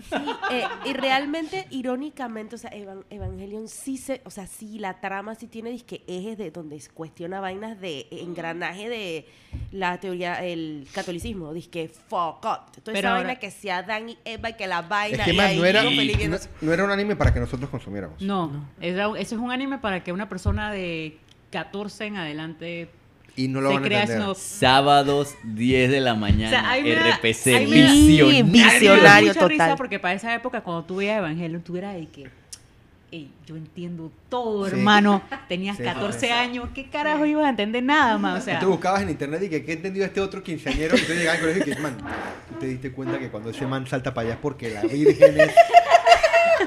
Eh, 0.51 0.63
y 0.85 0.93
realmente, 0.93 1.67
irónicamente, 1.71 2.55
o 2.55 2.57
sea, 2.57 2.71
Evan- 2.71 3.03
Evangelion 3.09 3.67
sí 3.67 3.97
se, 3.97 4.21
o 4.25 4.29
sea, 4.31 4.47
sí, 4.47 4.79
la 4.79 4.99
trama 4.99 5.35
sí 5.35 5.47
tiene 5.47 5.69
disque 5.71 6.03
ejes 6.07 6.37
de 6.37 6.51
donde 6.51 6.79
se 6.79 6.89
cuestiona 6.89 7.39
vainas 7.39 7.79
de 7.79 8.07
engranaje 8.11 8.89
de 8.89 9.25
la 9.71 9.99
teoría, 9.99 10.43
el 10.45 10.87
catolicismo, 10.93 11.53
disque 11.53 11.89
fuck 11.89 12.37
up. 12.45 12.71
Toda 12.71 12.83
Pero 12.85 12.97
esa 12.99 13.09
ahora- 13.09 13.23
vaina 13.23 13.39
que 13.39 13.51
se 13.51 13.71
Adán 13.71 14.09
y 14.09 14.17
Eva 14.25 14.49
y 14.49 14.53
que 14.53 14.67
la 14.67 14.81
vaina. 14.81 15.17
Es 15.19 15.23
que 15.25 15.33
y 15.33 15.37
más, 15.37 15.45
ahí 15.47 15.57
no 15.59 15.65
era, 15.65 15.83
no, 15.83 15.89
no 16.61 16.73
era 16.73 16.83
un 16.83 16.91
anime 16.91 17.15
para 17.15 17.33
que 17.33 17.39
nosotros 17.39 17.69
consumiéramos. 17.69 18.21
No, 18.21 18.69
era- 18.81 19.07
eso 19.19 19.35
es 19.35 19.41
un 19.41 19.51
anime 19.51 19.77
para 19.79 20.03
que 20.03 20.11
una 20.11 20.27
persona 20.29 20.71
de 20.71 21.17
14 21.63 22.05
en 22.05 22.17
adelante 22.17 22.89
Y 23.35 23.47
no 23.47 23.61
lo 23.61 23.69
se 23.69 23.75
van 23.79 23.91
a 23.91 24.01
entender. 24.03 24.35
Sábados 24.35 25.35
10 25.43 25.89
de 25.91 26.01
la 26.01 26.15
mañana. 26.15 26.47
O 26.47 26.49
sea, 26.61 26.69
ahí 26.71 26.83
me 26.83 26.95
da- 26.95 27.15
RPC 27.17 27.55
ahí 27.55 27.67
me 27.67 27.81
da- 27.81 27.91
visionario. 27.91 28.45
visionario. 28.45 29.27
mucha 29.33 29.47
risa 29.47 29.63
total. 29.65 29.77
porque 29.77 29.99
para 29.99 30.13
esa 30.15 30.33
época 30.35 30.61
cuando 30.61 30.83
tú 30.83 30.95
veías 30.97 31.17
Evangelion 31.19 31.61
tú 31.61 31.77
eras 31.77 31.95
de 31.95 32.07
que 32.07 32.29
"Ey, 33.09 33.31
yo 33.45 33.55
entiendo 33.55 34.11
todo, 34.27 34.65
Sí. 34.67 34.71
hermano. 34.75 35.21
Tenías 35.47 35.77
Sí. 35.77 35.83
14 35.83 36.31
años, 36.33 36.67
¿qué 36.75 36.89
carajo 36.89 37.25
ibas 37.25 37.45
a 37.45 37.49
entender 37.49 37.81
nada 37.81 38.17
más? 38.17 38.41
O 38.41 38.45
sea, 38.45 38.59
tú 38.59 38.67
buscabas 38.67 39.01
en 39.01 39.09
internet 39.09 39.41
y 39.43 39.49
que 39.49 39.63
qué 39.63 39.73
entendió 39.73 40.03
este 40.03 40.19
otro 40.19 40.43
quinceañero 40.43 40.97
y 40.97 41.01
tú 41.01 41.13
llegabas 41.13 41.35
al 41.39 41.47
colegio 41.47 41.71
y 41.71 41.75
que, 41.75 41.81
man, 41.81 41.95
tú 42.49 42.55
te 42.59 42.65
diste 42.67 42.91
cuenta 42.91 43.17
que 43.17 43.29
cuando 43.29 43.49
ese 43.51 43.65
man 43.65 43.87
salta 43.87 44.13
para 44.13 44.25
allá 44.27 44.33
es 44.35 44.39
porque 44.41 44.69
la 44.71 44.81
virgen 44.81 45.39
es 45.39 45.47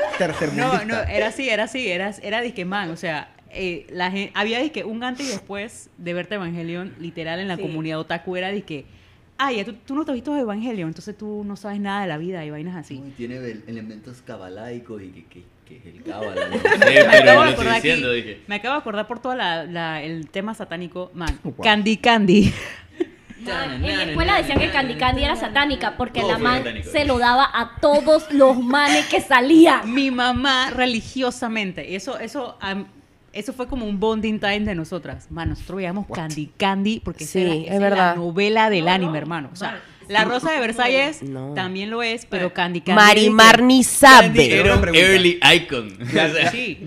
no, 0.00 0.16
tercermundista. 0.18 0.84
no, 0.86 0.98
era 1.02 1.26
así, 1.28 1.48
era 1.48 1.64
así, 1.64 1.88
era, 1.90 2.10
era 2.22 2.40
disque 2.40 2.64
man, 2.64 2.90
o 2.90 2.96
sea, 2.96 3.28
eh, 3.52 3.86
la 3.90 4.12
había 4.34 4.60
disque 4.60 4.84
un 4.84 5.02
antes 5.04 5.26
y 5.28 5.30
después 5.30 5.90
de 5.98 6.14
verte 6.14 6.36
Evangelion, 6.36 6.94
literal 6.98 7.40
en 7.40 7.48
la 7.48 7.56
Sí. 7.56 7.62
comunidad 7.62 7.98
otaku 8.00 8.36
era 8.36 8.50
disque, 8.50 8.84
ah, 9.38 9.52
ya 9.52 9.64
tú, 9.64 9.74
tú 9.86 9.94
no 9.94 10.04
te 10.04 10.10
has 10.12 10.14
visto 10.14 10.36
Evangelion, 10.36 10.88
entonces 10.88 11.16
tú 11.16 11.42
no 11.44 11.56
sabes 11.56 11.80
nada 11.80 12.02
de 12.02 12.08
la 12.08 12.18
vida 12.18 12.44
y 12.44 12.50
vainas 12.50 12.76
así. 12.76 13.00
Uy, 13.02 13.10
Tiene 13.16 13.36
el- 13.38 13.64
elementos 13.66 14.22
cabalaicos 14.22 15.02
y 15.02 15.08
que, 15.08 15.24
que, 15.24 15.42
que 15.66 15.76
es 15.78 15.86
el 15.86 16.02
cábala. 16.04 16.48
No 16.48 16.56
Me 16.78 16.98
acabo, 17.00 17.42
de 17.44 17.50
acordar 17.50 17.74
diciendo, 17.76 18.08
aquí- 18.10 18.16
dije. 18.22 18.40
me 18.46 18.54
acabo 18.56 18.74
de 18.74 18.80
acordar 18.80 19.06
por 19.06 19.20
todo 19.20 19.34
la, 19.34 19.64
la- 19.64 20.02
el 20.02 20.28
tema 20.30 20.54
satánico, 20.54 21.10
man, 21.14 21.38
Wow. 21.42 21.56
Candy 21.62 21.96
Candy. 21.96 22.52
Man, 23.42 23.82
en 23.82 23.96
la 23.96 24.02
escuela 24.02 24.36
decían 24.36 24.58
que 24.58 24.68
Candy 24.70 24.96
Candy 24.96 25.24
era 25.24 25.34
satánica 25.34 25.96
porque 25.96 26.22
la 26.22 26.36
man 26.36 26.58
satánico. 26.58 26.90
se 26.90 27.06
lo 27.06 27.18
daba 27.18 27.48
a 27.50 27.76
todos 27.80 28.30
los 28.34 28.58
manes 28.62 29.06
que 29.06 29.22
salían. 29.22 29.90
Mi 29.94 30.10
mamá 30.10 30.68
religiosamente, 30.68 31.96
eso, 31.96 32.18
eso, 32.18 32.58
eso 33.32 33.52
fue 33.52 33.66
como 33.68 33.86
un 33.86 34.00
bonding 34.00 34.38
time 34.40 34.60
de 34.60 34.74
nosotras. 34.74 35.30
Man, 35.30 35.50
nosotros 35.50 35.76
veíamos 35.76 36.06
Candy 36.12 36.50
Candy 36.56 37.00
porque 37.00 37.24
esa 37.24 37.32
Sí, 37.34 37.40
era- 37.42 37.54
es 37.54 37.62
esa 37.66 37.72
la 37.74 37.78
verdad. 37.80 38.16
novela 38.16 38.70
del 38.70 38.88
anime, 38.88 39.18
hermano. 39.18 39.50
O 39.52 39.56
sea, 39.56 39.80
La 40.08 40.24
Rosa 40.24 40.50
de 40.50 40.58
Versalles 40.58 41.22
No. 41.22 41.54
también 41.54 41.88
lo 41.88 42.02
es, 42.02 42.26
pero 42.26 42.52
Candy 42.52 42.80
Candy. 42.80 43.00
Marimar 43.00 43.62
ni 43.62 43.84
sabe. 43.84 44.58
era 44.58 44.74
un 44.74 44.80
pregunta. 44.80 45.06
early 45.06 45.38
icon. 45.54 45.96
Sea, 46.10 46.50
Sí. 46.50 46.78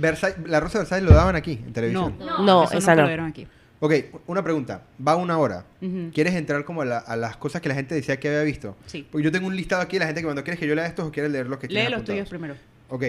La 0.45 0.59
Rosa 0.59 0.79
de 0.79 0.83
Versalles 0.83 1.03
lo 1.09 1.13
daban 1.15 1.37
aquí, 1.37 1.53
en 1.53 1.67
No, 1.67 1.71
televisión. 1.71 2.15
No, 2.19 2.65
eso 2.65 2.77
esa 2.77 2.95
no. 2.95 3.03
lo 3.03 3.07
dieron 3.07 3.27
aquí. 3.27 3.47
Ok, 3.79 3.93
una 4.27 4.43
pregunta. 4.43 4.83
Va 5.05 5.15
una 5.15 5.37
hora. 5.37 5.65
¿Quieres 6.13 6.35
entrar 6.35 6.65
como 6.65 6.81
a, 6.81 6.85
la- 6.85 6.97
a 6.97 7.15
las 7.15 7.37
cosas 7.37 7.61
que 7.61 7.69
la 7.69 7.75
gente 7.75 7.95
decía 7.95 8.17
que 8.19 8.27
había 8.27 8.43
visto? 8.43 8.75
Sí. 8.87 9.07
Porque 9.09 9.23
yo 9.23 9.31
tengo 9.31 9.47
un 9.47 9.55
listado 9.55 9.81
aquí 9.81 9.95
de 9.95 9.99
la 10.01 10.05
gente 10.07 10.19
que 10.19 10.25
cuando 10.25 10.43
quieres 10.43 10.59
que 10.59 10.67
yo 10.67 10.75
lea 10.75 10.85
estos 10.85 11.05
o 11.07 11.11
quieres 11.11 11.31
leer 11.31 11.47
los 11.47 11.59
que 11.59 11.67
Lee 11.67 11.75
los 11.75 11.85
apuntados? 11.85 12.05
tuyos 12.05 12.29
primero. 12.29 12.55
Ok, 12.89 13.03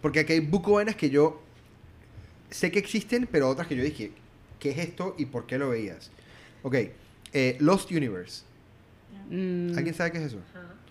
porque 0.00 0.20
aquí 0.20 0.32
hay 0.32 0.40
buco 0.40 0.72
vainas 0.72 0.96
que 0.96 1.10
yo 1.10 1.40
sé 2.50 2.70
que 2.70 2.78
existen, 2.78 3.28
pero 3.30 3.48
otras 3.48 3.66
que 3.68 3.76
yo 3.76 3.82
dije, 3.82 4.12
¿qué 4.58 4.70
es 4.70 4.78
esto 4.78 5.14
y 5.18 5.26
por 5.26 5.46
qué 5.46 5.58
lo 5.58 5.70
veías? 5.70 6.10
Ok, 6.62 6.76
eh, 7.32 7.56
Lost 7.60 7.90
Universe. 7.90 8.42
Mm, 9.30 9.76
¿Alguien 9.76 9.94
sabe 9.94 10.12
qué 10.12 10.18
es 10.18 10.24
eso? 10.24 10.38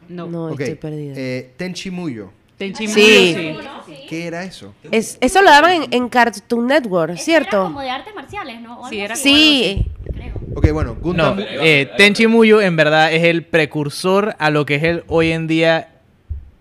no. 0.09 0.27
No, 0.27 0.45
Ok, 0.47 0.59
estoy 0.61 0.75
perdida. 0.75 1.13
eh, 1.15 1.53
Tenchi 1.57 1.89
Muyo. 1.89 2.31
Tenchi 2.57 2.87
Sí. 2.87 3.35
Muyo, 3.55 3.69
sí. 3.85 4.05
¿Qué 4.09 4.27
era 4.27 4.43
eso? 4.43 4.73
Es, 4.91 5.17
eso 5.21 5.41
lo 5.41 5.49
daban 5.49 5.83
en, 5.83 5.93
en 5.93 6.09
Cartoon 6.09 6.67
Network, 6.67 7.13
Ese 7.13 7.31
Era 7.31 7.45
¿cierto? 7.45 7.63
como 7.63 7.81
de 7.81 7.89
artes 7.89 8.13
marciales, 8.13 8.61
¿no? 8.61 8.79
O 8.81 8.89
Sí, 8.89 8.99
era 8.99 9.13
así, 9.13 9.23
Sí. 9.23 9.85
creo. 10.13 10.33
Ok, 10.55 10.71
bueno, 10.71 10.93
No, 10.95 10.99
Gundam. 11.01 11.39
eh, 11.39 11.89
Tenchi 11.97 12.27
Muyo 12.27 12.61
en 12.61 12.75
verdad 12.75 13.13
es 13.13 13.23
el 13.23 13.43
precursor 13.45 14.35
a 14.39 14.49
lo 14.49 14.65
que 14.65 14.75
es 14.75 14.83
el 14.83 15.03
hoy 15.07 15.31
en 15.31 15.47
día 15.47 15.89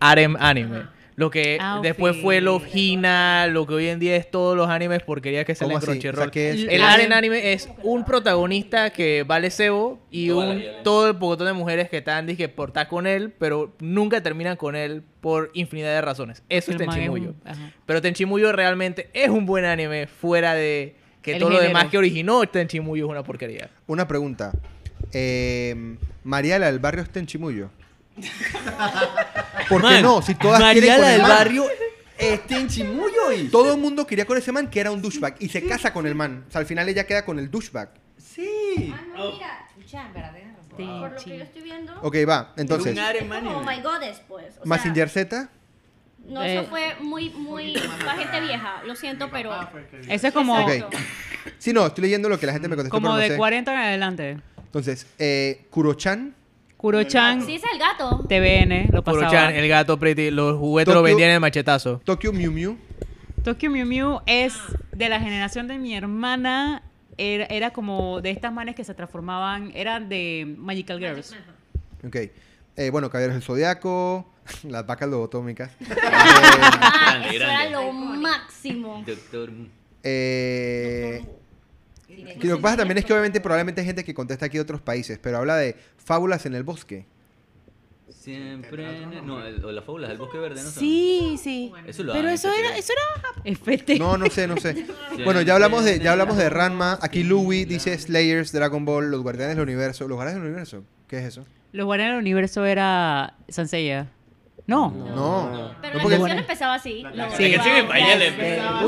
harem 0.01 0.37
anime. 0.39 0.85
Lo 1.23 1.31
que 1.31 1.57
Outfit. 1.61 1.89
después 1.89 2.17
fue 2.21 2.41
Love 2.41 2.65
Hina, 2.75 3.47
lo 3.47 3.67
que 3.67 3.75
hoy 3.75 3.87
en 3.87 3.99
día 4.01 4.17
es 4.17 4.31
todos 4.31 4.57
los 4.57 4.69
animes 4.69 5.03
porquería 5.03 5.45
que 5.45 5.55
salen 5.55 5.75
¿Cómo 5.79 5.81
en? 5.81 5.85
Crunchyroll. 6.01 6.19
O 6.19 6.23
sea, 6.25 6.31
¿qué 6.33 6.51
es? 6.51 6.67
El 6.69 6.83
Ah, 6.83 6.95
aren 6.95 7.13
anime 7.13 7.53
es 7.53 7.69
un 7.83 8.05
protagonista 8.05 8.91
que 8.91 9.25
vale 9.27 9.51
cebo 9.51 10.01
y 10.11 10.29
Toda 10.29 10.47
la 10.47 10.53
un, 10.55 10.63
todo 10.83 11.09
el 11.09 11.17
pocotón 11.17 11.47
de 11.47 11.53
mujeres 11.53 11.89
que 11.89 11.99
están 11.99 12.27
dizque, 12.27 12.49
por 12.49 12.71
estar 12.71 12.89
con 12.89 13.07
él, 13.07 13.33
pero 13.39 13.73
nunca 13.81 14.21
terminan 14.23 14.57
con 14.57 14.75
él 14.75 15.03
por 15.21 15.51
infinidad 15.55 15.95
de 15.95 16.01
razones. 16.01 16.43
Eso 16.49 16.71
es 16.73 16.77
El 16.77 16.83
es 16.83 16.89
un- 16.89 16.95
Tenchimuyo. 16.95 17.35
Pero 17.87 18.03
Tenchimuyo 18.03 18.51
realmente 18.53 19.09
es 19.13 19.29
un 19.29 19.47
buen 19.47 19.65
anime 19.65 20.09
fuera 20.09 20.55
de 20.55 20.97
que 21.23 21.35
El 21.35 21.39
todo 21.39 21.51
lo 21.51 21.61
demás 21.61 21.87
que 21.87 21.99
originó 21.99 22.45
Tenchimuyo 22.47 23.05
es 23.07 23.11
una 23.13 23.23
porquería. 23.23 23.71
Una 23.87 24.09
pregunta. 24.09 24.53
Eh, 25.13 25.97
Mariala 26.25 26.67
del 26.67 26.79
barrio 26.79 27.03
está 27.03 27.19
en 27.21 27.27
Chimuyo. 28.21 28.31
¿Por 29.69 29.81
qué 29.81 29.87
Man, 29.89 30.03
no? 30.03 30.23
Si 30.23 30.35
todas 30.35 30.61
con 30.61 30.69
el 30.71 30.81
del 30.81 31.21
man. 31.23 31.29
barrio 31.31 31.65
está 32.19 32.57
en 32.61 32.69
Chimuyo 32.69 33.33
y... 33.33 33.49
Todo 33.49 33.75
el 33.75 33.81
mundo 33.81 34.07
quería 34.07 34.25
con 34.27 34.37
ese 34.39 34.53
man 34.53 34.69
que 34.71 34.81
era 34.81 34.91
un 34.91 35.01
douchebag 35.03 35.37
y 35.41 35.49
se 35.49 35.67
casa 35.67 35.93
con 35.93 36.07
el 36.07 36.15
man. 36.15 36.45
O 36.49 36.51
sea, 36.51 36.61
al 36.61 36.67
final 36.67 36.89
ella 36.89 37.07
queda 37.07 37.25
con 37.25 37.39
el 37.39 37.51
douchebag. 37.51 37.91
Sí. 38.19 38.93
Ah, 38.95 39.01
no, 39.17 39.33
mira, 39.33 39.67
Escucha, 39.69 40.07
en 40.07 40.13
verdad, 40.15 40.33
tienes 40.35 40.57
razón. 40.57 40.71
por 41.01 41.11
lo 41.11 41.17
que 41.25 41.39
yo 41.39 41.45
estoy 41.45 41.63
viendo. 41.63 41.93
Ok, 42.03 42.17
va. 42.29 42.53
Entonces, 42.57 42.99
como. 43.29 43.59
Oh 43.59 43.63
my 43.65 43.81
goddess, 43.81 44.21
pues. 44.29 44.55
O 44.63 44.67
Mazinger 44.67 45.09
sea, 45.09 45.25
Z. 45.25 45.49
No, 46.27 46.43
Eh. 46.43 46.59
eso 46.61 46.71
fue 46.71 46.95
muy, 47.01 47.31
muy. 47.31 47.75
para 47.99 48.15
gente 48.17 48.41
vieja, 48.41 48.83
lo 48.87 48.95
siento, 48.95 49.29
pero. 49.31 49.53
Ese 50.09 50.29
es 50.29 50.33
como, 50.35 50.59
Exacto. 50.71 50.97
Sí, 51.59 51.73
no, 51.73 51.87
estoy 51.87 52.03
leyendo 52.03 52.29
lo 52.29 52.39
que 52.39 52.47
la 52.47 52.53
gente 52.53 52.69
me 52.69 52.77
contestó. 52.77 52.95
como 52.97 53.09
pero 53.09 53.15
no 53.15 53.21
de 53.21 53.29
sé. 53.31 53.37
40 53.37 53.73
en 53.73 53.79
adelante. 53.79 54.39
Entonces, 54.59 55.07
eh, 55.19 55.67
Kurochan. 55.71 56.35
Kuro-chan, 56.83 57.43
Sí, 57.47 57.55
es 57.55 57.63
el 57.73 57.79
gato. 57.79 58.25
TVN, 58.29 58.89
lo 58.93 59.05
pasaba. 59.05 59.27
Kuro-chan, 59.29 59.55
el 59.55 59.69
gato 59.69 59.99
pretty, 60.01 60.33
los 60.33 60.59
juguetes 60.59 60.93
lo 60.93 61.01
vendían 61.03 61.29
en 61.31 61.35
el 61.37 61.41
machetazo. 61.41 62.01
Tokyo 62.05 62.33
Mew 62.33 62.51
Mew. 62.51 62.77
Tokyo 63.45 63.71
Mew 63.71 63.87
Mew 63.87 64.21
es 64.27 64.55
de 64.91 65.09
la 65.09 65.21
generación 65.21 65.69
de 65.69 65.79
mi 65.79 65.95
hermana. 65.95 66.83
Era, 67.19 67.45
era 67.47 67.71
como 67.73 68.21
de 68.21 68.31
estas 68.31 68.53
manes 68.53 68.75
que 68.75 68.83
se 68.85 68.95
transformaban, 68.95 69.71
eran 69.77 70.09
de 70.09 70.55
Magical 70.59 70.99
Girls. 70.99 71.37
Ok. 72.05 72.17
Eh, 72.77 72.91
bueno, 72.91 73.09
Caballeros 73.11 73.35
del 73.37 73.43
Zodiaco. 73.45 74.27
Las 74.69 74.85
vacas 74.85 75.09
lobotómicas. 75.09 75.71
Ah, 76.05 77.23
eso 77.29 77.39
grande. 77.39 77.69
era 77.69 77.71
lo 77.71 77.93
máximo. 77.93 79.05
Doctor... 79.07 79.51
Eh, 80.03 81.25
que 82.41 82.47
lo 82.49 82.57
que 82.57 82.63
pasa 82.63 82.79
también 82.79 82.99
es 82.99 83.05
que 83.05 83.13
obviamente 83.13 83.41
probablemente 83.41 83.81
hay 83.81 83.87
gente 83.87 84.05
que 84.05 84.15
contesta 84.15 84.47
aquí 84.47 84.57
de 84.59 84.63
otros 84.63 84.81
países, 84.81 85.19
pero 85.23 85.39
habla 85.39 85.57
de 85.57 85.77
fábulas 85.97 86.47
en 86.47 86.55
el 86.55 86.63
bosque. 86.63 87.07
Siempre... 88.09 89.07
No, 89.25 89.45
el- 89.45 89.65
o 89.65 89.73
las 89.73 89.85
fábulas 89.85 90.11
del 90.11 90.19
bosque 90.19 90.39
verde, 90.39 90.57
¿no? 90.63 90.71
son? 90.71 90.81
Sí, 90.81 91.37
sí. 91.43 91.73
Eso 91.87 92.03
lo 92.05 92.13
Pero 92.13 92.29
eso 92.29 92.53
era, 92.53 92.77
eso 92.77 92.93
era 92.93 93.53
FT. 93.53 93.99
No, 93.99 94.17
no 94.17 94.29
sé, 94.31 94.47
no 94.47 94.57
sé. 94.59 94.87
Bueno, 95.25 95.41
ya 95.43 95.55
hablamos 95.55 95.85
de, 95.85 95.99
ya 95.99 96.13
hablamos 96.13 96.37
de 96.37 96.49
Ranma. 96.49 96.99
Aquí 97.03 97.23
Louis 97.25 97.67
dice 97.67 97.97
Slayers, 97.99 98.53
Dragon 98.53 98.85
Ball, 98.85 99.11
Los 99.11 99.23
Guardianes 99.23 99.57
del 99.57 99.65
Universo. 99.67 100.07
¿Los 100.09 100.17
Guardianes 100.17 100.43
del 100.43 100.51
Universo? 100.53 100.85
¿Qué 101.09 101.19
es 101.19 101.25
eso? 101.25 101.45
Los 101.73 101.87
Guardianes 101.87 102.15
del 102.15 102.21
Universo 102.23 102.65
era 102.65 103.37
Sanseiya. 103.49 104.09
No. 104.67 104.91
No. 104.91 105.75
Pero 105.83 105.99
No, 105.99 106.09
la 106.09 106.17
canción 106.19 106.39
empezaba 106.39 106.75
así. 106.75 107.03
lo- 107.03 107.31
Sí. 107.37 107.49
La 107.49 107.55
canción 107.57 107.77
en 107.77 107.85
español 107.85 108.23
Este, 108.23 108.27
empezaba 108.55 108.85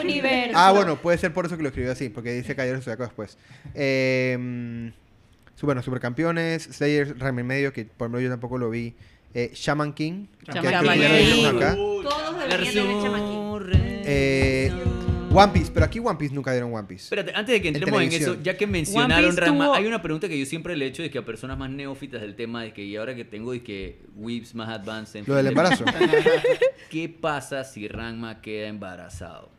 Universo. 0.00 0.52
Ah, 0.58 0.72
bueno, 0.72 0.96
puede 0.96 1.18
ser 1.18 1.32
por 1.32 1.46
eso 1.46 1.56
que 1.56 1.62
lo 1.62 1.68
escribió 1.70 1.92
así, 1.92 2.08
porque 2.10 2.32
dice 2.32 2.54
Caballeros 2.54 2.80
del 2.80 2.84
Zodiaco 2.84 3.04
después. 3.04 3.38
Eh, 3.74 4.90
su- 5.54 5.66
bueno, 5.66 5.82
Supercampeones, 5.82 6.64
Slayers, 6.64 7.18
Ranma 7.18 7.40
y 7.40 7.44
medio, 7.44 7.72
que 7.72 7.84
por 7.86 8.06
ejemplo 8.06 8.20
yo 8.20 8.28
tampoco 8.28 8.58
lo 8.58 8.70
vi. 8.70 8.94
Eh, 9.36 9.50
Shaman 9.52 9.94
King, 9.94 10.26
que 10.44 10.52
Shaman 10.52 10.98
que 10.98 11.08
lo 11.08 11.34
King. 11.34 11.56
acá. 11.56 11.74
Todos 11.74 12.32
La 12.48 12.56
deberían 12.56 12.74
de 12.74 12.82
ver 12.94 13.02
Chamaquín. 13.02 13.44
Eh, 14.06 14.53
One 15.34 15.52
Piece, 15.52 15.70
pero 15.72 15.86
aquí 15.86 15.98
One 15.98 16.16
Piece 16.16 16.34
nunca 16.34 16.52
dieron 16.52 16.72
One 16.74 16.86
Piece. 16.86 17.04
Espérate, 17.04 17.32
antes 17.34 17.52
de 17.54 17.62
que 17.62 17.68
entremos 17.68 18.02
en, 18.02 18.12
eso, 18.12 18.36
ya 18.42 18.56
que 18.56 18.66
mencionaron 18.66 19.36
Ranma, 19.36 19.66
tuvo- 19.66 19.74
hay 19.74 19.86
una 19.86 20.00
pregunta 20.02 20.28
que 20.28 20.38
yo 20.38 20.46
siempre 20.46 20.76
le 20.76 20.84
he 20.84 20.88
hecho 20.88 21.02
de 21.02 21.10
que 21.10 21.18
a 21.18 21.24
personas 21.24 21.58
más 21.58 21.70
neófitas 21.70 22.20
del 22.20 22.34
tema, 22.36 22.62
de 22.62 22.72
que 22.72 22.84
y 22.84 22.96
ahora 22.96 23.14
que 23.14 23.24
tengo 23.24 23.52
de 23.52 23.62
que 23.62 24.00
whips 24.16 24.54
más 24.54 24.68
advanced, 24.68 25.20
en 25.20 25.24
Lo 25.26 25.34
del 25.34 25.48
embarazo. 25.48 25.84
¿qué 26.90 27.08
pasa 27.08 27.64
si 27.64 27.88
Ranma 27.88 28.40
queda 28.40 28.68
embarazado? 28.68 29.50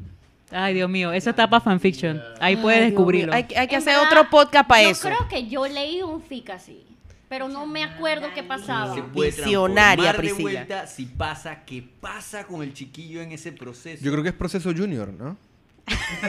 Ay, 0.52 0.76
Dios 0.76 0.90
mío, 0.90 1.12
eso 1.12 1.32
está 1.32 1.50
para 1.50 1.60
fanfiction. 1.60 2.22
Ahí 2.40 2.56
puedes 2.56 2.80
Ay, 2.82 2.86
descubrirlo. 2.92 3.34
Hay, 3.34 3.44
que- 3.46 3.58
hay 3.58 3.68
que 3.68 3.76
En 3.76 3.82
hacer 3.82 3.96
verdad, 3.96 4.12
otro 4.20 4.30
podcast 4.30 4.68
para 4.70 4.84
yo 4.84 4.90
eso. 4.90 5.08
creo 5.08 5.28
que 5.28 5.48
yo 5.48 5.68
leí 5.68 6.02
un 6.04 6.22
fic 6.22 6.52
así, 6.52 6.86
pero 7.28 7.50
no 7.50 7.66
me 7.66 7.84
acuerdo 7.84 8.28
qué 8.34 8.44
pasaba. 8.44 8.94
Se 8.94 9.02
puede 9.02 9.32
Visionaria, 9.32 10.14
de 10.14 10.34
vuelta 10.34 10.86
si 10.88 11.06
pasa, 11.08 11.66
¿qué 11.66 11.84
pasa 12.00 12.46
con 12.46 12.62
el 12.62 12.74
chiquillo 12.74 13.22
en 13.22 13.32
ese 13.32 13.52
proceso? 13.52 14.04
Yo 14.06 14.12
creo 14.12 14.24
que 14.24 14.30
es 14.30 14.36
proceso 14.36 14.72
junior, 14.72 15.12
¿no? 15.12 15.36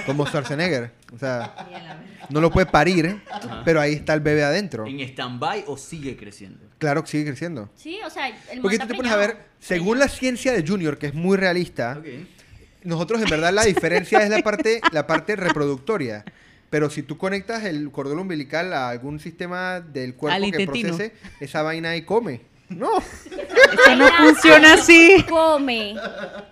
Como 0.04 0.26
Schwarzenegger. 0.26 0.92
O 1.14 1.18
sea, 1.18 1.54
no 2.28 2.40
lo 2.40 2.50
puede 2.50 2.66
parir, 2.66 3.22
pero 3.64 3.80
ahí 3.80 3.94
está 3.94 4.14
el 4.14 4.20
bebé 4.20 4.44
adentro. 4.44 4.86
¿En 4.86 5.00
stand-by 5.00 5.64
o 5.66 5.76
sigue 5.76 6.16
creciendo? 6.16 6.66
Claro 6.78 7.02
que 7.02 7.11
sigue 7.11 7.24
creciendo. 7.24 7.70
Sí, 7.74 7.98
o 8.04 8.11
sea, 8.11 8.28
el 8.50 8.61
Porque 8.61 8.78
tú 8.78 8.86
te 8.86 8.94
pones 8.94 9.12
a 9.12 9.16
ver, 9.16 9.38
según 9.59 9.98
la 9.98 10.09
ciencia 10.09 10.52
de 10.52 10.66
Junior, 10.66 10.98
que 10.98 11.07
es 11.07 11.14
muy 11.14 11.36
realista, 11.36 12.00
nosotros 12.82 13.22
en 13.22 13.30
verdad 13.30 13.52
la 13.52 13.64
diferencia 13.64 14.22
es 14.22 14.30
la 14.30 14.38
parte, 14.42 14.80
la 14.92 15.07
parte 15.07 15.36
reproductoria. 15.36 16.24
Pero 16.68 16.90
si 16.90 17.02
tú 17.02 17.16
conectas 17.16 17.64
el 17.64 17.90
cordón 17.92 18.18
umbilical 18.18 18.72
a 18.72 18.88
algún 18.88 19.20
sistema 19.20 19.80
del 19.80 20.14
cuerpo 20.14 20.44
Al 20.44 20.50
que 20.50 20.66
procese, 20.66 21.12
esa 21.40 21.62
vaina 21.62 21.90
ahí 21.90 22.02
come. 22.02 22.40
No. 22.69 22.99
Eso 22.99 23.97
no 23.97 24.09
funciona 24.12 24.75
así. 24.75 25.25
Come. 25.29 25.95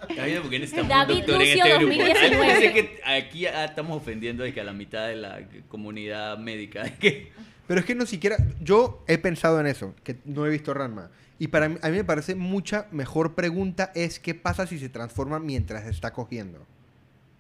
Necesitamos 0.09 0.89
David 0.89 1.15
un 1.15 1.21
doctor 1.21 1.43
en 1.43 1.49
Lucio 1.51 1.65
este 1.65 1.79
grupo. 1.79 2.05
2019. 2.05 2.61
Sé 2.61 2.73
que 2.73 3.01
aquí 3.05 3.47
estamos 3.47 3.97
ofendiendo 3.97 4.45
de 4.45 4.55
que 4.55 4.61
a 4.61 4.65
la 4.65 4.73
mitad 4.73 5.09
de 5.09 5.17
la 5.17 5.41
comunidad 5.69 6.39
médica. 6.39 6.85
que- 7.01 7.33
Pero 7.67 7.81
es 7.81 7.87
que 7.87 7.95
no 7.95 8.07
siquiera. 8.07 8.37
Yo 8.61 9.03
he 9.09 9.19
pensado 9.19 9.59
en 9.61 9.67
eso, 9.67 9.95
que 10.05 10.17
no 10.25 10.47
he 10.47 10.51
visto 10.51 10.73
Ranma. 10.73 11.11
Y 11.39 11.49
para 11.49 11.69
mí, 11.69 11.79
a 11.83 11.89
mí 11.89 11.97
me 11.97 12.05
parece 12.05 12.37
mucha 12.37 12.87
mejor 12.93 13.35
pregunta 13.35 13.91
es 13.97 14.21
qué 14.21 14.35
pasa 14.35 14.67
si 14.69 14.79
se 14.79 14.89
transforma 14.89 15.41
mientras 15.41 15.85
está 15.87 16.13
cogiendo. 16.13 16.65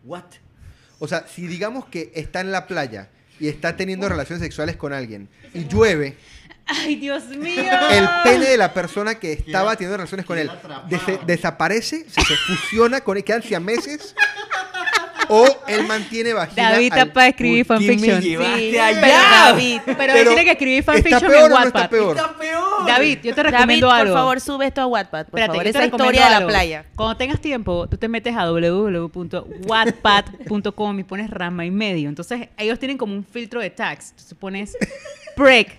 What? 0.05 0.25
O 0.99 1.07
sea, 1.07 1.27
si 1.29 1.47
digamos 1.47 1.87
que 1.87 2.11
está 2.15 2.41
en 2.41 2.51
la 2.51 2.67
playa 2.67 3.09
y 3.39 3.49
está 3.49 3.77
teniendo 3.77 4.09
relaciones 4.09 4.43
sexuales 4.43 4.77
con 4.77 4.93
alguien 4.93 5.29
y 5.55 5.67
llueve, 5.69 6.17
Ay, 6.67 6.95
Dios 6.97 7.25
mío. 7.27 7.63
el 7.91 8.09
pene 8.23 8.47
de 8.47 8.57
la 8.57 8.73
persona 8.73 9.17
que 9.17 9.33
estaba 9.33 9.77
teniendo 9.77 9.97
relaciones 9.99 10.25
con 10.27 10.39
él 10.39 10.51
dese- 10.89 11.21
desaparece, 11.27 12.07
se, 12.09 12.23
se 12.23 12.37
fusiona 12.37 13.03
con 13.03 13.17
él, 13.19 13.25
quedan 13.25 13.43
meses 13.65 14.15
o 15.29 15.47
él 15.69 15.87
mantiene 15.87 16.33
vagina. 16.35 16.73
David 16.73 16.93
está 16.93 17.11
para 17.13 17.29
escribir 17.29 17.67
¿Por 17.67 17.77
fanfiction. 17.79 18.21
Sí, 18.23 18.37
allá? 18.79 19.01
Pero 19.01 19.17
David, 19.17 19.81
pero, 19.85 20.01
él 20.01 20.09
Pero, 20.13 20.31
tiene 20.31 20.45
que 20.45 20.51
escribir 20.53 20.79
¿Está 20.81 20.93
fanfiction 20.93 21.31
peor 21.31 21.47
en 21.47 21.53
o 21.53 21.59
no 21.59 21.59
está 21.67 21.81
Wattpad. 21.81 21.91
peor? 21.91 22.17
peor! 22.39 22.87
David, 22.87 23.19
yo 23.23 23.35
te 23.35 23.43
David, 23.43 23.53
recomiendo 23.57 23.87
por 23.89 23.97
algo. 23.97 24.15
favor, 24.15 24.41
sube 24.41 24.67
esto 24.67 24.81
a 24.83 24.87
Wattpad, 24.87 25.27
por 25.27 25.41
Espérate, 25.41 25.59
favor. 25.59 25.67
Esa 25.67 25.85
historia 25.87 26.25
de 26.25 26.31
la 26.31 26.37
algo. 26.39 26.49
playa. 26.51 26.85
Cuando 26.95 27.17
tengas 27.17 27.41
tiempo, 27.41 27.89
tú 27.89 27.97
te 27.97 28.09
metes 28.09 28.37
a 28.37 28.45
www.wattpad.com 28.51 30.99
y 30.99 31.05
pones 31.05 31.31
rama 31.31 31.65
y 31.65 31.71
medio. 31.71 32.09
Entonces, 32.11 32.49
ellos 32.59 32.79
tienen 32.79 32.99
como 32.99 33.15
un 33.15 33.25
filtro 33.25 33.61
de 33.61 33.71
tags. 33.71 34.11
Entonces 34.11 34.37
pones 34.39 34.77
break. 35.37 35.79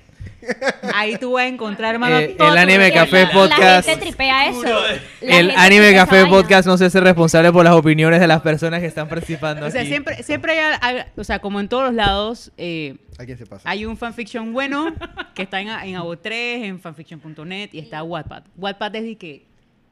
Ahí 0.93 1.18
tú 1.18 1.34
vas 1.34 1.43
a 1.43 1.48
encontrar, 1.48 1.96
hermano, 1.96 2.18
Eh, 2.18 2.36
todo 2.38 2.52
el 2.52 2.58
anime 2.58 2.91
Café 2.91 3.24
La- 3.24 3.32
Podcast. 3.32 3.60
La 3.62 3.82
gente 3.93 4.06
tripea 4.06 4.48
eso. 4.50 4.64
La 4.64 4.93
El 5.22 5.48
gente 5.52 5.56
Anime 5.58 5.86
tripea 5.88 6.06
Café. 6.06 6.26
Podcast 6.28 6.68
no 6.68 6.78
se 6.78 6.86
hace 6.86 7.00
responsable 7.00 7.52
por 7.52 7.64
las 7.66 7.74
opiniones 7.74 8.20
de 8.20 8.28
las 8.28 8.41
personas 8.41 8.80
que 8.82 8.86
están 8.88 9.08
participando 9.10 9.66
O 9.66 9.72
sea, 9.72 9.82
aquí. 9.82 9.89
siempre, 9.89 10.24
siempre 10.24 10.60
hay, 10.60 10.78
hay- 10.82 11.04
o 11.16 11.24
sea, 11.24 11.39
como 11.39 11.60
en 11.60 11.68
todos 11.68 11.84
los 11.86 11.93
lados, 11.93 12.52
eh, 12.58 12.96
¿A 13.18 13.26
quién 13.26 13.38
se 13.38 13.46
pasa? 13.46 13.70
hay 13.70 13.86
un 13.86 13.98
fanfiction 13.98 14.54
bueno 14.54 14.93
que 15.34 15.43
está 15.43 15.62
en, 15.62 15.70
en 15.70 15.96
Abo3, 15.96 16.64
en 16.66 16.80
fanfiction.net 16.80 17.70
y 17.72 17.80
está 17.80 18.04
Wattpad. 18.04 18.43
Wattpad 18.58 18.96
es 18.98 19.04
de 19.04 19.16
que, 19.18 19.46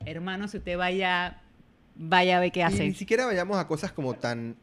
hermano, 0.05 0.47
si 0.47 0.57
usted 0.57 0.77
vaya, 0.77 1.37
vaya 1.95 2.37
a 2.37 2.39
ver 2.39 2.51
qué 2.51 2.59
Y 2.61 2.63
hace. 2.63 2.83
ni 2.87 2.93
siquiera 2.93 3.25
vayamos 3.25 3.57
a 3.57 3.67
cosas 3.67 3.91
como 3.91 4.13
tan 4.15 4.55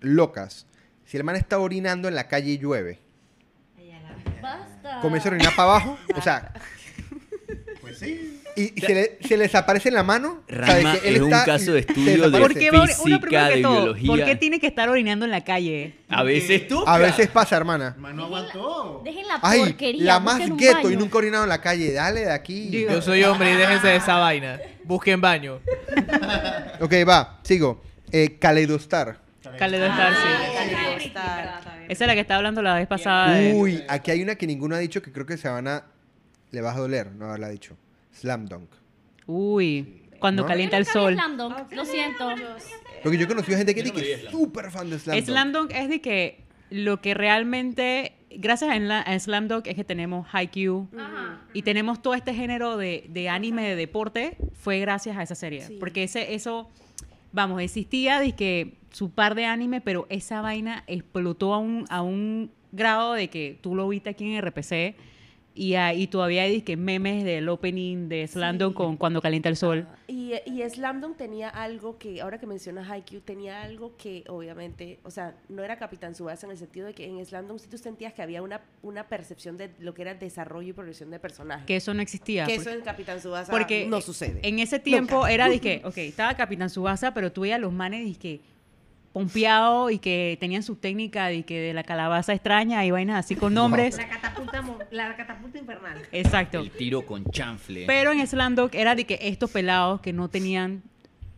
locas. 0.00 0.66
Si 1.04 1.16
el 1.16 1.24
man 1.24 1.36
está 1.36 1.58
orinando 1.58 2.08
en 2.08 2.14
la 2.14 2.26
calle 2.28 2.50
y 2.52 2.58
llueve. 2.58 3.00
Comienza 5.02 5.28
a 5.28 5.32
orinar 5.32 5.54
para 5.56 5.70
abajo, 5.70 5.98
o 6.14 6.22
sea, 6.22 6.52
Pues 7.80 7.98
sí. 8.00 8.40
y, 8.56 8.72
y 8.76 8.80
se, 8.80 8.94
le, 8.94 9.18
se 9.22 9.36
le 9.36 9.44
desaparece 9.44 9.90
en 9.90 9.94
la 9.94 10.02
mano. 10.02 10.42
que 10.48 10.54
él 11.04 11.16
es 11.16 11.20
un 11.22 11.32
está- 11.32 11.44
caso 11.44 11.72
de 11.72 11.80
estudio 11.80 12.04
de 12.04 12.16
desaparece. 12.16 12.40
¿Por 12.42 12.54
qué 12.58 12.70
va 12.72 12.78
a 12.78 12.80
ori- 12.82 12.94
uno 13.04 13.04
física, 13.04 13.20
primero 13.20 13.48
que 13.48 13.56
de 13.56 13.62
todo, 13.62 13.76
biología. 13.94 14.06
¿Por 14.08 14.24
qué 14.24 14.36
tiene 14.36 14.58
que 14.60 14.66
estar 14.66 14.88
orinando 14.88 15.24
en 15.24 15.30
la 15.30 15.44
calle? 15.44 15.94
A 16.08 16.22
veces 16.24 16.66
toca. 16.66 16.92
A 16.92 16.98
veces 16.98 17.28
pasa, 17.28 17.56
hermana. 17.56 17.94
No 17.96 18.24
aguantó. 18.24 19.02
Dejen 19.04 19.28
la 19.28 19.38
Ay, 19.40 19.60
porquería. 19.60 20.04
la 20.04 20.20
más 20.20 20.34
busquen 20.38 20.52
un 20.52 20.58
gueto 20.58 20.80
y 20.80 20.84
baño. 20.84 20.98
nunca 20.98 21.18
orinado 21.18 21.44
en 21.44 21.48
la 21.50 21.60
calle. 21.60 21.92
Dale 21.92 22.20
de 22.22 22.32
aquí. 22.32 22.68
Digo- 22.70 22.90
Yo 22.92 23.02
soy 23.02 23.22
hombre 23.22 23.52
y 23.52 23.56
déjense 23.58 23.86
de 23.86 23.96
esa 23.96 24.16
vaina. 24.16 24.58
Busquen 24.82 25.20
baño. 25.20 25.60
Ok, 26.80 26.92
va, 27.08 27.38
sigo. 27.44 27.82
Eh, 28.10 28.36
Kaleidostar. 28.40 29.18
Kaleidostar, 29.58 30.12
sí. 30.12 31.12
Esa 31.88 32.04
es 32.04 32.08
la 32.08 32.14
que 32.14 32.20
estaba 32.20 32.38
hablando 32.38 32.62
la 32.62 32.74
vez 32.74 32.86
pasada. 32.86 33.34
de- 33.34 33.54
Uy, 33.54 33.82
aquí 33.88 34.10
hay 34.10 34.22
una 34.22 34.34
que 34.36 34.46
ninguno 34.46 34.74
ha 34.74 34.78
dicho 34.78 35.02
que 35.02 35.12
creo 35.12 35.26
que 35.26 35.36
se 35.36 35.48
van 35.48 35.68
a... 35.68 35.84
Le 36.50 36.60
vas 36.60 36.76
a 36.76 36.80
doler 36.80 37.12
no 37.12 37.26
haberla 37.26 37.48
dicho. 37.48 37.76
Slam 38.12 38.46
Dunk. 38.46 38.70
Uy. 39.26 40.02
Cuando 40.18 40.42
¿No? 40.42 40.48
calienta 40.48 40.76
el 40.76 40.86
sol. 40.86 41.14
Slam 41.14 41.36
Dunk, 41.36 41.72
lo 41.72 41.84
siento. 41.84 42.30
Porque 43.02 43.18
yo 43.18 43.24
he 43.24 43.28
conocido 43.28 43.58
gente 43.58 43.74
que 43.74 43.82
Yo 43.82 43.92
no 43.92 43.98
dice 44.00 44.06
que 44.06 44.24
es 44.26 44.30
súper 44.30 44.70
fan 44.70 44.88
de 44.90 44.98
Slam 44.98 45.16
Dunk. 45.16 45.26
Slam 45.26 45.52
Dunk 45.52 45.70
es 45.74 45.88
de 45.88 46.00
que 46.00 46.40
lo 46.70 47.00
que 47.00 47.14
realmente, 47.14 48.12
gracias 48.30 48.70
a, 48.70 48.78
la- 48.78 49.00
a 49.02 49.18
Slam 49.18 49.48
Dunk, 49.48 49.66
es 49.66 49.74
que 49.74 49.84
tenemos 49.84 50.26
Haikyuu 50.32 50.88
Ajá. 50.98 51.42
y 51.52 51.62
tenemos 51.62 52.00
todo 52.00 52.14
este 52.14 52.32
género 52.34 52.76
de, 52.76 53.04
de 53.08 53.28
anime 53.28 53.68
de 53.68 53.76
deporte, 53.76 54.36
fue 54.54 54.80
gracias 54.80 55.16
a 55.16 55.22
esa 55.22 55.34
serie. 55.34 55.66
Sí. 55.66 55.76
Porque 55.78 56.02
ese, 56.04 56.34
eso, 56.34 56.70
vamos, 57.32 57.60
existía 57.62 58.20
que 58.32 58.78
su 58.90 59.10
par 59.10 59.34
de 59.34 59.44
anime, 59.44 59.80
pero 59.80 60.06
esa 60.08 60.40
vaina 60.40 60.84
explotó 60.86 61.54
a 61.54 61.58
un, 61.58 61.84
a 61.90 62.02
un 62.02 62.50
grado 62.72 63.12
de 63.12 63.28
que 63.28 63.58
tú 63.60 63.74
lo 63.74 63.88
viste 63.88 64.10
aquí 64.10 64.34
en 64.34 64.40
RPC 64.42 64.96
y, 65.56 65.74
ahí 65.74 66.06
todavía 66.06 66.42
hay 66.42 66.62
que 66.62 66.76
memes 66.76 67.24
del 67.24 67.48
opening 67.48 68.08
de 68.08 68.26
Slam 68.26 68.58
Dunk 68.58 68.74
con 68.74 68.96
Cuando 68.96 69.20
calienta 69.20 69.48
el 69.48 69.56
sol. 69.56 69.86
Ajá. 69.88 69.98
Y, 70.08 70.32
y 70.46 70.68
Slam 70.68 71.00
Dunk 71.00 71.16
tenía 71.16 71.48
algo 71.48 71.98
que, 71.98 72.20
ahora 72.20 72.38
que 72.38 72.46
mencionas 72.46 72.88
Haikyuu, 72.88 73.20
tenía 73.20 73.62
algo 73.62 73.96
que 73.96 74.24
obviamente, 74.28 74.98
o 75.02 75.10
sea, 75.10 75.36
no 75.48 75.62
era 75.62 75.78
Capitán 75.78 76.14
Subasa 76.14 76.46
en 76.46 76.52
el 76.52 76.58
sentido 76.58 76.86
de 76.86 76.94
que 76.94 77.06
en 77.06 77.24
Slam 77.24 77.48
Dunk 77.48 77.60
sí 77.60 77.68
tú 77.68 77.78
sentías 77.78 78.12
que 78.12 78.22
había 78.22 78.42
una, 78.42 78.60
una 78.82 79.08
percepción 79.08 79.56
de 79.56 79.70
lo 79.80 79.94
que 79.94 80.02
era 80.02 80.14
desarrollo 80.14 80.68
y 80.68 80.72
progresión 80.72 81.10
de 81.10 81.18
personajes. 81.18 81.66
Que 81.66 81.76
eso 81.76 81.94
no 81.94 82.02
existía. 82.02 82.46
Que 82.46 82.56
eso 82.56 82.70
en 82.70 82.82
Capitán 82.82 83.20
Subasa 83.20 83.50
Porque 83.50 83.86
no 83.86 84.00
sucede. 84.00 84.40
En 84.42 84.58
ese 84.58 84.78
tiempo 84.78 85.16
Nunca. 85.16 85.32
era 85.32 85.48
de 85.48 85.60
que, 85.60 85.82
ok, 85.84 85.98
estaba 85.98 86.34
Capitán 86.34 86.70
Subasa, 86.70 87.14
pero 87.14 87.32
tú 87.32 87.42
veías 87.42 87.56
a 87.56 87.60
los 87.60 87.72
manes 87.72 88.06
y 88.06 88.14
que 88.14 88.40
pompeados 89.16 89.92
y 89.92 89.98
que 89.98 90.36
tenían 90.38 90.62
su 90.62 90.76
técnica 90.76 91.28
de 91.28 91.42
que 91.42 91.58
de 91.58 91.72
la 91.72 91.84
calabaza 91.84 92.34
extraña 92.34 92.84
y 92.84 92.90
vainas 92.90 93.24
así 93.24 93.34
con 93.34 93.54
nombres. 93.54 93.96
La 93.96 94.10
catapulta, 94.10 94.62
la 94.90 95.16
catapulta 95.16 95.58
infernal. 95.58 96.02
Exacto. 96.12 96.60
El 96.60 96.70
tiro 96.70 97.06
con 97.06 97.24
chanfle. 97.24 97.86
Pero 97.86 98.12
en 98.12 98.26
Slam 98.26 98.54
Dunk 98.54 98.74
era 98.74 98.94
de 98.94 99.06
que 99.06 99.18
estos 99.22 99.50
pelados 99.50 100.02
que 100.02 100.12
no 100.12 100.28
tenían 100.28 100.82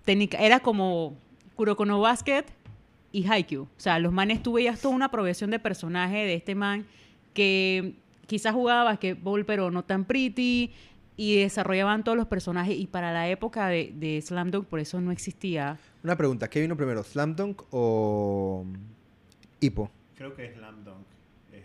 técnica, 0.04 0.38
era 0.38 0.58
como 0.58 1.16
Kuroko 1.54 1.84
no 1.84 2.00
Basket 2.00 2.46
y 3.12 3.24
Haikyuu. 3.28 3.62
O 3.62 3.68
sea, 3.76 4.00
los 4.00 4.12
manes 4.12 4.42
tú 4.42 4.54
veías 4.54 4.80
toda 4.80 4.92
una 4.92 5.12
progresión 5.12 5.52
de 5.52 5.60
personaje 5.60 6.24
de 6.24 6.34
este 6.34 6.56
man 6.56 6.84
que 7.32 7.94
quizás 8.26 8.54
jugaba 8.54 8.82
basquetbol 8.82 9.44
pero 9.44 9.70
no 9.70 9.84
tan 9.84 10.04
pretty 10.04 10.72
y 11.16 11.36
desarrollaban 11.36 12.02
todos 12.02 12.18
los 12.18 12.26
personajes 12.26 12.76
y 12.76 12.88
para 12.88 13.12
la 13.12 13.28
época 13.28 13.68
de, 13.68 13.92
de 13.94 14.20
Slam 14.20 14.50
Dunk 14.50 14.66
por 14.66 14.80
eso 14.80 15.00
no 15.00 15.12
existía. 15.12 15.78
Una 16.04 16.16
pregunta, 16.16 16.48
¿qué 16.48 16.60
vino 16.60 16.76
primero, 16.76 17.02
Slam 17.02 17.34
Dunk 17.34 17.62
o 17.70 18.64
Hippo? 19.60 19.90
Creo 20.14 20.34
que 20.34 20.46
es 20.46 20.54
Slam 20.54 20.84
Dunk. 20.84 21.06
Eh, 21.52 21.64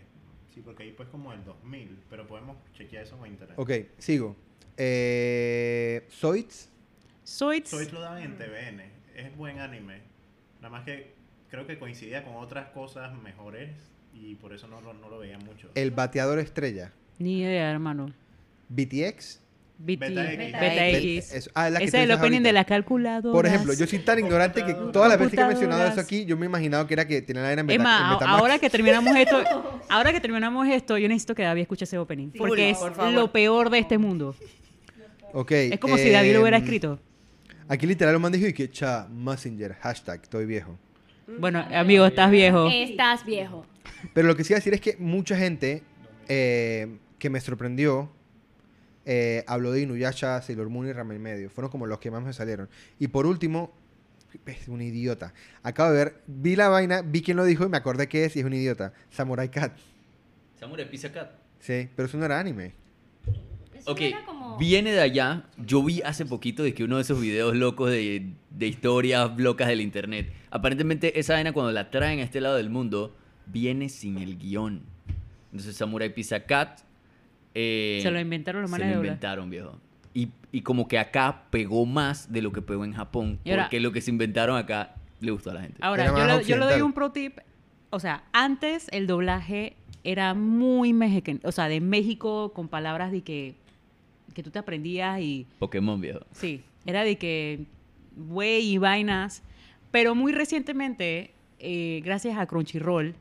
sí, 0.54 0.60
porque 0.64 0.82
ahí 0.82 0.92
pues 0.92 1.08
como 1.08 1.32
el 1.32 1.44
2000, 1.44 1.98
pero 2.10 2.26
podemos 2.26 2.56
chequear 2.74 3.04
eso 3.04 3.16
en 3.24 3.32
internet. 3.32 3.56
Ok, 3.58 3.70
sigo. 3.98 4.34
Eh, 4.76 6.06
Zoids, 6.10 6.68
Zoids, 7.26 7.70
Soy 7.70 7.88
lo 7.90 8.00
daban 8.00 8.22
en 8.22 8.36
TVN. 8.36 8.82
Es 9.14 9.36
buen 9.36 9.60
anime. 9.60 10.00
Nada 10.60 10.70
más 10.70 10.84
que 10.84 11.14
creo 11.48 11.66
que 11.66 11.78
coincidía 11.78 12.24
con 12.24 12.34
otras 12.34 12.70
cosas 12.70 13.14
mejores 13.22 13.70
y 14.12 14.34
por 14.34 14.52
eso 14.52 14.66
no, 14.66 14.80
lo- 14.80 14.94
no 14.94 15.08
lo 15.08 15.18
veía 15.20 15.38
mucho. 15.38 15.70
El 15.76 15.92
Bateador 15.92 16.40
Estrella, 16.40 16.92
ni 17.20 17.40
idea, 17.42 17.70
hermano. 17.70 18.12
BTX. 18.68 19.40
BT, 19.76 19.98
Beta 20.00 20.22
Beta, 20.22 20.32
X. 20.32 20.60
Beta 20.60 20.88
X. 20.88 21.34
Es- 21.34 21.50
ah, 21.54 21.66
es 21.66 21.72
la 21.72 21.78
Ese 21.80 22.02
es 22.02 22.08
dices 22.08 22.16
opening 22.18 22.42
de 22.42 22.52
la 22.52 22.64
calculadora. 22.64 23.32
Por 23.32 23.46
ejemplo, 23.46 23.72
yo 23.74 23.86
soy 23.86 23.98
tan 24.00 24.18
ignorante 24.18 24.64
que 24.64 24.74
todas 24.92 25.08
las 25.08 25.18
veces 25.18 25.34
que 25.34 25.40
he 25.40 25.46
mencionado 25.46 25.86
eso 25.86 26.00
aquí, 26.00 26.24
yo 26.24 26.36
me 26.36 26.46
he 26.46 26.48
imaginado 26.48 26.86
que 26.86 26.94
era 26.94 27.06
que 27.06 27.22
tenía 27.22 27.42
la 27.42 27.52
era 27.52 27.60
en 27.60 27.66
beta, 27.66 27.82
más, 27.82 28.02
en 28.02 28.18
Betamax. 28.18 28.40
ahora 28.40 28.58
que 28.58 28.70
terminamos 28.70 29.16
esto, 29.16 29.42
ahora 29.88 30.12
que 30.12 30.20
terminamos 30.20 30.68
esto, 30.68 30.96
yo 30.98 31.08
necesito 31.08 31.34
que 31.34 31.42
David 31.42 31.62
escuche 31.62 31.84
ese 31.84 31.98
opening. 31.98 32.30
Sí, 32.32 32.38
porque 32.38 32.70
es 32.70 32.78
favor. 32.78 33.12
lo 33.12 33.32
peor 33.32 33.70
de 33.70 33.78
este 33.78 33.98
mundo. 33.98 34.34
Ok, 35.32 35.50
Es 35.50 35.80
como 35.80 35.98
si 35.98 36.10
David 36.10 36.34
lo 36.34 36.42
hubiera 36.42 36.58
em, 36.58 36.62
escrito. 36.62 37.00
Aquí 37.66 37.86
literal 37.86 38.14
lo 38.14 38.20
mandé 38.20 38.38
y 38.38 38.52
que 38.52 38.70
cha, 38.70 39.08
Messenger, 39.10 39.74
hashtag, 39.80 40.20
estoy 40.22 40.46
viejo. 40.46 40.78
Bueno, 41.38 41.64
amigo, 41.74 42.06
estás 42.06 42.30
viejo. 42.30 42.68
Estás 42.70 43.24
viejo. 43.24 43.66
Pero 44.12 44.28
lo 44.28 44.36
que 44.36 44.44
sí 44.44 44.52
iba 44.52 44.58
a 44.58 44.60
decir 44.60 44.74
es 44.74 44.80
que 44.80 44.96
mucha 44.98 45.36
gente 45.36 45.82
eh, 46.28 46.98
que 47.18 47.30
me 47.30 47.40
sorprendió 47.40 48.12
eh, 49.04 49.44
habló 49.46 49.72
de 49.72 49.82
Inuyasha, 49.82 50.40
Sailor 50.42 50.68
Moon 50.68 50.88
y 50.88 50.92
Ramen 50.92 51.20
Medio. 51.20 51.50
Fueron 51.50 51.70
como 51.70 51.86
los 51.86 51.98
que 51.98 52.10
más 52.10 52.22
me 52.22 52.32
salieron. 52.32 52.68
Y 52.98 53.08
por 53.08 53.26
último, 53.26 53.72
es 54.46 54.68
un 54.68 54.82
idiota. 54.82 55.34
Acabo 55.62 55.92
de 55.92 55.96
ver, 55.96 56.22
vi 56.26 56.56
la 56.56 56.68
vaina, 56.68 57.02
vi 57.02 57.22
quién 57.22 57.36
lo 57.36 57.44
dijo 57.44 57.64
y 57.64 57.68
me 57.68 57.76
acordé 57.76 58.08
que 58.08 58.24
es 58.24 58.36
y 58.36 58.40
es 58.40 58.44
un 58.44 58.54
idiota. 58.54 58.92
Samurai 59.10 59.50
Cat. 59.50 59.76
Samurai 60.58 60.88
Pizza 60.90 61.12
Cat. 61.12 61.32
Sí, 61.60 61.88
pero 61.94 62.06
eso 62.06 62.18
no 62.18 62.24
era 62.24 62.38
anime. 62.40 62.74
Eso 63.74 63.92
Ok, 63.92 64.00
era 64.00 64.24
como... 64.24 64.56
viene 64.58 64.92
de 64.92 65.00
allá. 65.00 65.44
Yo 65.58 65.82
vi 65.82 66.02
hace 66.02 66.24
poquito 66.24 66.62
de 66.62 66.74
que 66.74 66.84
uno 66.84 66.96
de 66.96 67.02
esos 67.02 67.20
videos 67.20 67.54
locos 67.54 67.90
de, 67.90 68.32
de 68.50 68.66
historias 68.66 69.30
locas 69.36 69.68
del 69.68 69.80
internet. 69.80 70.32
Aparentemente 70.50 71.18
esa 71.18 71.34
vaina 71.34 71.52
cuando 71.52 71.72
la 71.72 71.90
traen 71.90 72.20
a 72.20 72.22
este 72.22 72.40
lado 72.40 72.56
del 72.56 72.70
mundo 72.70 73.14
viene 73.46 73.88
sin 73.88 74.18
el 74.18 74.38
guion. 74.38 74.82
Entonces 75.52 75.76
Samurai 75.76 76.12
Pizza 76.12 76.40
Cat... 76.44 76.80
eh, 77.54 78.00
Se 78.02 78.10
lo 78.10 78.20
inventaron 78.20 78.62
los 78.62 78.70
Se 78.70 78.72
manes 78.72 78.86
lo 78.86 78.90
de 78.90 78.96
doblar. 78.96 79.12
inventaron, 79.12 79.50
viejo. 79.50 79.78
Y, 80.12 80.28
y 80.52 80.60
como 80.62 80.86
que 80.88 80.98
acá 80.98 81.44
pegó 81.50 81.86
más 81.86 82.32
de 82.32 82.42
lo 82.42 82.52
que 82.52 82.62
pegó 82.62 82.84
en 82.84 82.92
Japón. 82.92 83.38
Ahora- 83.46 83.64
porque 83.64 83.80
lo 83.80 83.92
que 83.92 84.00
se 84.00 84.10
inventaron 84.10 84.56
acá 84.56 84.94
le 85.20 85.30
gustó 85.30 85.50
a 85.50 85.54
la 85.54 85.62
gente. 85.62 85.78
Ahora, 85.80 86.06
yo, 86.06 86.38
le, 86.38 86.44
yo 86.44 86.56
le 86.56 86.64
doy 86.66 86.80
un 86.82 86.92
pro 86.92 87.10
tip. 87.12 87.38
O 87.90 88.00
sea, 88.00 88.24
antes 88.32 88.88
el 88.92 89.06
doblaje 89.06 89.74
era 90.04 90.34
muy 90.34 90.92
mexicano. 90.92 91.40
O 91.44 91.52
sea, 91.52 91.68
de 91.68 91.80
México 91.80 92.52
con 92.52 92.68
palabras 92.68 93.10
de 93.12 93.22
que, 93.22 93.54
que 94.34 94.42
tú 94.42 94.50
te 94.50 94.58
aprendías 94.58 95.20
y 95.20 95.46
Pokémon, 95.58 96.00
viejo. 96.00 96.20
Sí, 96.32 96.62
era 96.86 97.02
de 97.04 97.16
que 97.16 97.64
güey 98.16 98.68
y 98.74 98.78
vainas. 98.78 99.42
Pero 99.90 100.14
muy 100.16 100.32
recientemente, 100.32 101.32
eh, 101.60 102.00
gracias 102.04 102.36
a 102.36 102.46
Crunchyroll, 102.46 103.14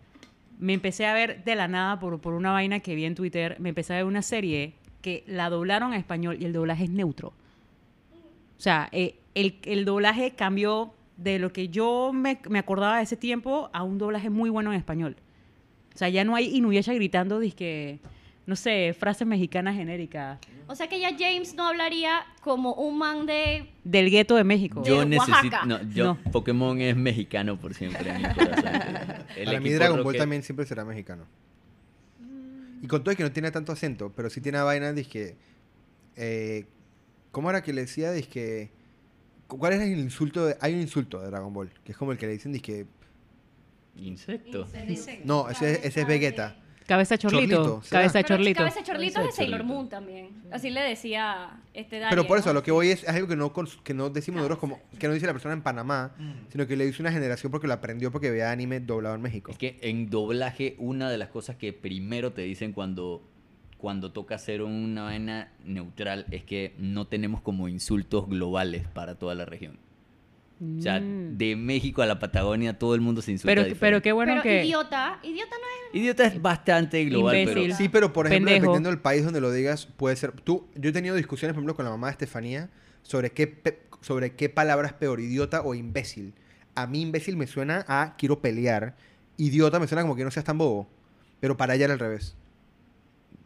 me 0.59 0.73
empecé 0.73 1.05
a 1.05 1.13
ver 1.13 1.43
de 1.43 1.55
la 1.55 1.67
nada 1.67 1.99
por, 1.99 2.19
por 2.21 2.33
una 2.33 2.51
vaina 2.51 2.79
que 2.79 2.95
vi 2.95 3.05
en 3.05 3.15
Twitter, 3.15 3.57
me 3.59 3.69
empecé 3.69 3.93
a 3.93 3.97
ver 3.97 4.05
una 4.05 4.21
serie 4.21 4.75
que 5.01 5.23
la 5.27 5.49
doblaron 5.49 5.93
a 5.93 5.97
español 5.97 6.37
y 6.39 6.45
el 6.45 6.53
doblaje 6.53 6.85
es 6.85 6.89
neutro. 6.89 7.33
O 8.57 8.61
sea, 8.63 8.87
eh, 8.91 9.19
el, 9.35 9.59
el 9.63 9.85
doblaje 9.85 10.31
cambió 10.31 10.93
de 11.17 11.39
lo 11.39 11.51
que 11.51 11.69
yo 11.69 12.11
me, 12.13 12.39
me 12.49 12.59
acordaba 12.59 12.97
de 12.97 13.03
ese 13.03 13.17
tiempo 13.17 13.69
a 13.73 13.83
un 13.83 13.97
doblaje 13.97 14.29
muy 14.29 14.49
bueno 14.49 14.71
en 14.71 14.77
español. 14.77 15.17
O 15.93 15.97
sea, 15.97 16.09
ya 16.09 16.23
no 16.23 16.35
hay 16.35 16.55
Inuyasha 16.55 16.93
gritando, 16.93 17.39
que 17.55 17.99
no 18.45 18.55
sé, 18.57 18.93
frases 18.97 19.25
mexicanas 19.25 19.75
genéricas 19.75 20.37
O 20.67 20.75
sea 20.75 20.87
que 20.89 20.99
ya 20.99 21.11
James 21.17 21.55
no 21.55 21.65
hablaría 21.67 22.25
como 22.41 22.73
un 22.73 22.97
man 22.97 23.25
de... 23.25 23.69
del 23.85 24.09
gueto 24.09 24.35
de 24.35 24.43
México. 24.43 24.83
Yo 24.85 24.99
De 24.99 25.05
necesito. 25.05 25.37
Oaxaca. 25.37 25.65
No, 25.65 25.81
yo, 25.91 26.03
No. 26.23 26.31
Pokémon 26.31 26.79
es 26.81 26.95
mexicano 26.97 27.57
por 27.57 27.73
siempre 27.73 28.09
en 28.09 28.17
mi 28.21 28.33
corazón. 28.33 28.65
El 29.37 29.45
Para 29.45 29.59
mí 29.61 29.69
Dragon 29.71 30.03
Ball 30.03 30.17
también 30.17 30.43
siempre 30.43 30.65
será 30.65 30.83
mexicano. 30.83 31.25
Y 32.81 32.87
con 32.87 33.01
todo 33.01 33.13
y 33.13 33.15
que 33.15 33.23
no 33.23 33.31
tiene 33.31 33.49
tanto 33.49 33.71
acento, 33.71 34.11
pero 34.13 34.29
sí 34.29 34.41
tiene 34.41 34.59
vaina, 34.61 34.91
dizque... 34.91 35.37
Eh, 36.17 36.65
¿Cómo 37.31 37.49
era 37.49 37.63
que 37.63 37.71
le 37.71 37.81
decía? 37.81 38.11
Dizque... 38.11 38.71
¿Cuál 39.47 39.73
era 39.73 39.83
el 39.85 39.97
insulto? 39.99 40.45
de- 40.47 40.57
hay 40.59 40.73
un 40.73 40.81
insulto 40.81 41.19
de 41.21 41.27
Dragon 41.27 41.53
Ball, 41.53 41.71
que 41.85 41.93
es 41.93 41.97
como 41.97 42.11
el 42.11 42.17
que 42.17 42.25
le 42.27 42.33
dicen, 42.33 42.51
dizque... 42.51 42.85
Insecto. 43.95 44.67
No, 45.23 45.49
ese, 45.49 45.87
ese 45.87 46.01
es 46.01 46.07
Vegeta. 46.07 46.57
Cabeza 46.87 47.17
chorlito. 47.17 47.81
Cabeza 47.89 48.13
Pero 48.19 48.27
chorlito. 48.27 48.57
Cabeza 48.59 48.79
de 48.79 48.85
Chorlito 48.85 49.19
es 49.21 49.25
de 49.27 49.31
Sailor 49.31 49.59
Chorlito. 49.61 49.73
Moon 49.73 49.89
también. 49.89 50.29
Así 50.51 50.69
le 50.69 50.81
decía 50.81 51.59
este 51.73 51.95
Daniel, 51.97 52.09
Pero 52.11 52.27
por 52.27 52.37
eso, 52.37 52.47
¿no? 52.47 52.51
a 52.51 52.53
lo 52.55 52.63
que 52.63 52.71
voy 52.71 52.89
es, 52.89 53.03
es 53.03 53.09
algo 53.09 53.27
que 53.27 53.35
no, 53.35 53.53
cons- 53.53 53.81
que 53.83 53.93
no 53.93 54.09
decimos 54.09 54.37
nosotros 54.37 54.59
como... 54.59 54.79
Que 54.99 55.07
no 55.07 55.13
dice 55.13 55.25
la 55.25 55.33
persona 55.33 55.53
en 55.53 55.61
Panamá, 55.61 56.15
sino 56.49 56.67
que 56.67 56.75
le 56.75 56.85
dice 56.85 57.01
una 57.01 57.11
generación 57.11 57.51
porque 57.51 57.67
lo 57.67 57.73
aprendió 57.73 58.11
porque 58.11 58.29
veía 58.31 58.51
anime 58.51 58.79
doblado 58.79 59.15
en 59.15 59.21
México. 59.21 59.51
Es 59.51 59.57
que 59.57 59.79
en 59.81 60.09
doblaje, 60.09 60.75
una 60.77 61.09
de 61.09 61.17
las 61.17 61.29
cosas 61.29 61.55
que 61.55 61.73
primero 61.73 62.33
te 62.33 62.41
dicen 62.41 62.73
cuando, 62.73 63.23
cuando 63.77 64.11
toca 64.11 64.35
hacer 64.35 64.61
una 64.61 65.03
vaina 65.03 65.51
neutral 65.65 66.25
es 66.31 66.43
que 66.43 66.73
no 66.77 67.07
tenemos 67.07 67.41
como 67.41 67.67
insultos 67.67 68.27
globales 68.27 68.87
para 68.87 69.15
toda 69.15 69.35
la 69.35 69.45
región. 69.45 69.77
O 70.77 70.81
sea, 70.81 70.99
Mm. 70.99 71.37
de 71.37 71.55
México 71.55 72.01
a 72.01 72.05
la 72.05 72.19
Patagonia 72.19 72.77
todo 72.77 72.95
el 72.95 73.01
mundo 73.01 73.21
se 73.21 73.31
insulta. 73.31 73.53
pero, 73.53 73.75
pero 73.79 74.01
qué 74.01 74.11
bueno 74.11 74.31
Pero 74.33 74.43
que... 74.43 74.65
idiota, 74.65 75.19
idiota 75.23 75.55
no 75.55 75.65
es... 75.97 76.01
Idiota 76.01 76.25
es 76.25 76.41
bastante 76.41 77.03
global, 77.05 77.35
Imbécil. 77.37 77.63
pero 77.63 77.75
Sí, 77.75 77.89
pero 77.89 78.13
por 78.13 78.27
ejemplo, 78.27 78.47
Pendejo. 78.47 78.61
dependiendo 78.63 78.89
del 78.89 78.99
país 78.99 79.23
donde 79.23 79.41
lo 79.41 79.51
digas, 79.51 79.85
puede 79.85 80.15
ser. 80.15 80.31
Tú, 80.31 80.67
yo 80.75 80.89
he 80.89 80.93
tenido 80.93 81.15
discusiones, 81.15 81.53
por 81.53 81.59
ejemplo, 81.59 81.75
con 81.75 81.85
la 81.85 81.91
mamá 81.91 82.07
de 82.07 82.11
Estefanía 82.11 82.69
sobre 83.03 83.31
qué, 83.31 83.47
pe- 83.47 83.79
sobre 84.01 84.33
qué 84.35 84.49
palabra 84.49 84.87
es 84.87 84.93
peor, 84.93 85.19
idiota 85.19 85.61
o 85.61 85.75
imbécil. 85.75 86.33
A 86.75 86.87
mí, 86.87 87.01
imbécil 87.01 87.35
me 87.37 87.45
suena 87.47 87.85
a 87.87 88.15
quiero 88.17 88.39
pelear. 88.41 88.95
Idiota 89.37 89.79
me 89.79 89.87
suena 89.87 90.01
como 90.01 90.15
que 90.15 90.23
no 90.23 90.31
seas 90.31 90.45
tan 90.45 90.57
bobo. 90.57 90.87
Pero 91.39 91.57
para 91.57 91.75
ella 91.75 91.85
era 91.85 91.93
al 91.93 91.99
revés. 91.99 92.35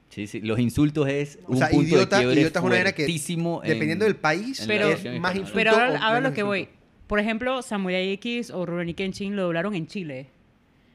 Sí, 0.10 0.26
sí, 0.28 0.40
los 0.42 0.58
insultos 0.60 1.08
es 1.10 1.38
O 1.46 1.52
un 1.52 1.58
sea, 1.58 1.70
punto 1.70 1.84
idiota, 1.86 2.18
de 2.18 2.22
quiebre 2.24 2.40
idiota 2.42 2.60
es 2.60 2.66
una 2.66 2.92
que, 2.94 3.06
en- 3.06 3.62
dependiendo 3.64 4.06
del 4.06 4.16
país, 4.16 4.66
la 4.66 4.90
es 4.92 5.20
más 5.20 5.36
insulto. 5.36 5.54
Pero 5.56 5.72
ahora, 5.72 5.92
o 5.94 5.98
ahora 5.98 6.20
lo 6.22 6.34
que 6.34 6.44
voy. 6.44 6.70
Por 7.08 7.20
ejemplo, 7.20 7.62
Samurai 7.62 8.10
X 8.14 8.52
o 8.52 8.66
Rurouni 8.66 8.94
Kenshin 8.94 9.36
lo 9.36 9.44
doblaron 9.44 9.74
en 9.76 9.88
Chile. 9.88 10.28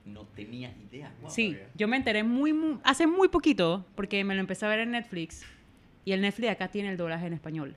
No 0.05 0.25
tenía 0.35 0.73
idea. 0.91 1.13
wow. 1.23 1.31
Sí, 1.31 1.57
yo 1.77 1.89
me 1.89 1.97
enteré 1.97 2.23
muy, 2.23 2.53
muy- 2.53 2.79
hace 2.85 3.07
muy 3.07 3.29
poquito 3.29 3.85
porque 3.95 4.23
me 4.25 4.35
lo 4.35 4.41
empecé 4.41 4.67
a 4.67 4.69
ver 4.69 4.81
en 4.81 4.91
Netflix 4.91 5.43
y 6.05 6.13
el 6.13 6.21
Netflix 6.21 6.51
acá 6.51 6.69
tiene 6.69 6.91
el 6.91 6.97
doblaje 6.97 7.27
en 7.27 7.33
español. 7.35 7.75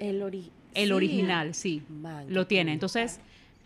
El, 0.00 0.20
ori- 0.22 0.50
El 0.74 0.88
sí. 0.88 0.92
original, 0.92 1.54
sí. 1.54 1.82
Man, 1.88 2.26
lo 2.28 2.46
tiene. 2.46 2.72
Entonces, 2.72 3.20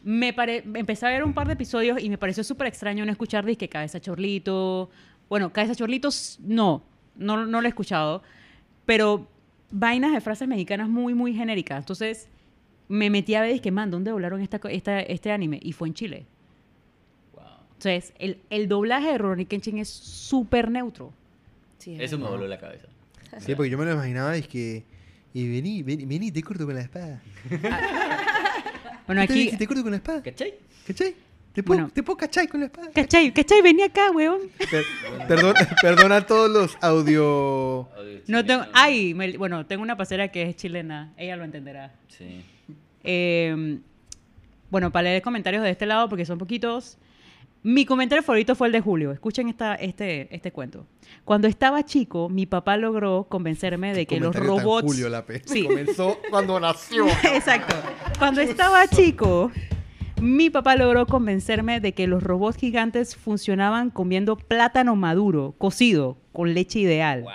me 0.04 0.32
pare- 0.32 0.62
empecé 0.74 1.06
a 1.06 1.10
ver 1.10 1.24
un 1.24 1.32
par 1.32 1.46
de 1.46 1.54
episodios 1.54 2.00
y 2.02 2.08
me 2.10 2.18
pareció 2.18 2.44
súper 2.44 2.66
extraño 2.66 3.04
no 3.04 3.10
escuchar 3.12 3.44
disque 3.44 3.68
Cabeza 3.68 4.00
Chorlito. 4.00 4.90
Bueno, 5.28 5.52
Cabeza 5.52 5.74
Chorlitos 5.74 6.38
no, 6.42 6.82
no, 7.16 7.46
no 7.46 7.60
lo 7.60 7.66
he 7.66 7.70
escuchado. 7.70 8.22
Pero 8.86 9.26
vainas 9.70 10.12
de 10.12 10.20
frases 10.20 10.46
mexicanas 10.46 10.88
muy, 10.88 11.14
muy 11.14 11.34
genéricas. 11.34 11.78
Entonces, 11.80 12.28
me 12.90 13.08
metí 13.08 13.34
a 13.36 13.40
ver 13.40 13.52
disque, 13.52 13.70
man, 13.70 13.90
¿dónde 13.90 14.10
doblaron 14.10 14.40
esta, 14.42 14.60
esta- 14.68 15.00
este 15.00 15.30
anime? 15.32 15.58
Y 15.62 15.72
fue 15.72 15.88
en 15.88 15.94
Chile. 15.94 16.26
Wow. 17.34 17.42
Entonces, 17.74 18.12
el, 18.18 18.38
el 18.50 18.68
doblaje 18.68 19.08
de 19.12 19.18
Rurouni 19.18 19.46
Kenshin 19.46 19.78
es 19.78 19.88
súper 19.88 20.70
neutro. 20.70 21.12
Sí, 21.78 21.94
es 21.94 22.00
Eso 22.02 22.18
me 22.18 22.26
voló 22.28 22.46
la 22.46 22.58
cabeza. 22.58 22.86
Sí, 23.38 23.54
porque 23.54 23.70
yo 23.70 23.78
me 23.78 23.84
lo 23.86 23.92
imaginaba 23.92 24.36
y 24.36 24.40
es 24.40 24.48
que. 24.48 24.84
Y 25.32 25.48
vení, 25.48 25.82
vení, 25.84 26.04
vení, 26.04 26.32
te 26.32 26.42
corto 26.42 26.66
con 26.66 26.74
la 26.74 26.80
espada. 26.82 27.22
Bueno, 29.06 29.22
¿Qué 29.22 29.26
te 29.26 29.32
aquí... 29.32 29.44
dije? 29.44 29.56
Te 29.56 29.66
corto 29.66 29.82
con 29.82 29.90
la 29.90 29.96
espada. 29.96 30.22
¿Cachai? 30.22 30.54
¿Cachai? 30.86 31.14
¿Te 31.52 31.62
puedo, 31.64 31.78
Bueno. 31.80 31.92
te 31.92 32.02
puedo 32.04 32.16
cachai 32.16 32.46
con 32.46 32.60
la 32.60 32.66
espada? 32.66 32.90
¿Cachai? 32.94 33.32
¿Cachai? 33.34 33.60
Vení 33.60 33.82
acá, 33.82 34.10
weón. 34.12 34.38
Per- 34.70 34.84
perdón, 35.26 35.54
perdón 35.82 36.12
a 36.12 36.24
todos 36.24 36.48
los 36.48 36.78
audio. 36.80 37.88
No 38.28 38.44
tengo... 38.44 38.64
Ay, 38.72 39.14
me- 39.14 39.36
bueno, 39.36 39.66
tengo 39.66 39.82
una 39.82 39.96
pasera 39.96 40.28
que 40.28 40.42
es 40.42 40.54
chilena. 40.56 41.12
Ella 41.16 41.34
lo 41.36 41.42
entenderá. 41.44 41.92
Sí. 42.08 42.44
Eh, 43.04 43.80
bueno, 44.70 44.92
para 44.92 45.04
leer 45.04 45.22
comentarios 45.22 45.62
de 45.62 45.70
este 45.70 45.86
lado, 45.86 46.08
porque 46.08 46.24
son 46.24 46.38
poquitos. 46.38 46.96
Mi 47.62 47.84
comentario 47.84 48.22
favorito 48.22 48.54
fue 48.54 48.68
el 48.68 48.72
de 48.72 48.80
Julio. 48.80 49.12
Escuchen 49.12 49.48
esta, 49.48 49.74
este, 49.74 50.34
este 50.34 50.50
cuento. 50.50 50.86
Cuando 51.24 51.46
estaba 51.46 51.84
chico, 51.84 52.30
mi 52.30 52.46
papá 52.46 52.78
logró 52.78 53.24
convencerme 53.28 53.92
de 53.92 54.06
que 54.06 54.18
los 54.18 54.34
robots... 54.34 54.86
Julio 54.86 55.10
Lape. 55.10 55.42
Sí. 55.44 55.64
Comenzó 55.66 56.18
cuando 56.30 56.58
nació. 56.58 57.06
Exacto. 57.34 57.74
Cuando 58.18 58.40
estaba 58.40 58.86
chico, 58.88 59.50
mi 60.22 60.48
papá 60.48 60.76
logró 60.76 61.06
convencerme 61.06 61.80
de 61.80 61.92
que 61.92 62.06
los 62.06 62.22
robots 62.22 62.56
gigantes 62.56 63.14
funcionaban 63.14 63.90
comiendo 63.90 64.36
plátano 64.36 64.96
maduro, 64.96 65.54
cocido, 65.58 66.16
con 66.32 66.54
leche 66.54 66.78
ideal. 66.78 67.26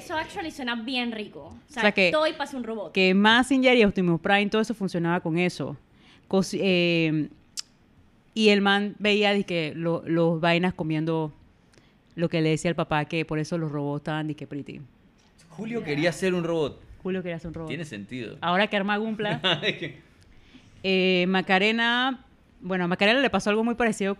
Eso 0.00 0.16
actually 0.16 0.50
suena 0.50 0.74
bien 0.76 1.12
rico. 1.12 1.40
O 1.40 1.72
sea, 1.72 1.80
O 1.80 1.82
sea 1.82 1.92
que- 1.92 2.10
todo 2.10 2.26
y 2.26 2.32
pasa 2.32 2.56
un 2.56 2.64
robot. 2.64 2.92
que 2.92 3.12
Massinger 3.14 3.76
y 3.76 3.84
Optimus 3.84 4.20
Prime, 4.20 4.46
todo 4.46 4.62
eso 4.62 4.74
funcionaba 4.74 5.20
con 5.20 5.38
eso. 5.38 5.76
Cos- 6.28 6.56
eh, 6.58 7.28
y 8.34 8.48
el 8.48 8.60
man 8.62 8.94
veía 8.98 9.40
que 9.42 9.72
lo- 9.76 10.02
los 10.06 10.40
vainas 10.40 10.72
comiendo 10.74 11.32
lo 12.14 12.28
que 12.28 12.40
le 12.40 12.50
decía 12.50 12.68
el 12.70 12.74
papá, 12.76 13.04
que 13.04 13.24
por 13.24 13.38
eso 13.38 13.58
los 13.58 13.70
robots 13.70 14.00
estaban 14.00 14.26
de 14.28 14.34
que 14.34 14.46
pretty. 14.46 14.80
Julio 15.50 15.82
quería 15.84 16.12
ser 16.12 16.34
un 16.34 16.44
robot. 16.44 16.80
Julio 17.02 17.22
quería 17.22 17.36
hacer 17.36 17.48
un 17.48 17.54
robot. 17.54 17.68
Tiene 17.68 17.84
sentido. 17.84 18.36
Ahora 18.40 18.66
que 18.68 18.76
arma 18.76 18.96
Gumpla. 18.96 19.40
Eh, 20.82 21.26
Macarena, 21.28 22.24
bueno, 22.62 22.84
a 22.84 22.88
Macarena 22.88 23.20
le 23.20 23.28
pasó 23.28 23.50
algo 23.50 23.62
muy 23.64 23.74
parecido 23.74 24.16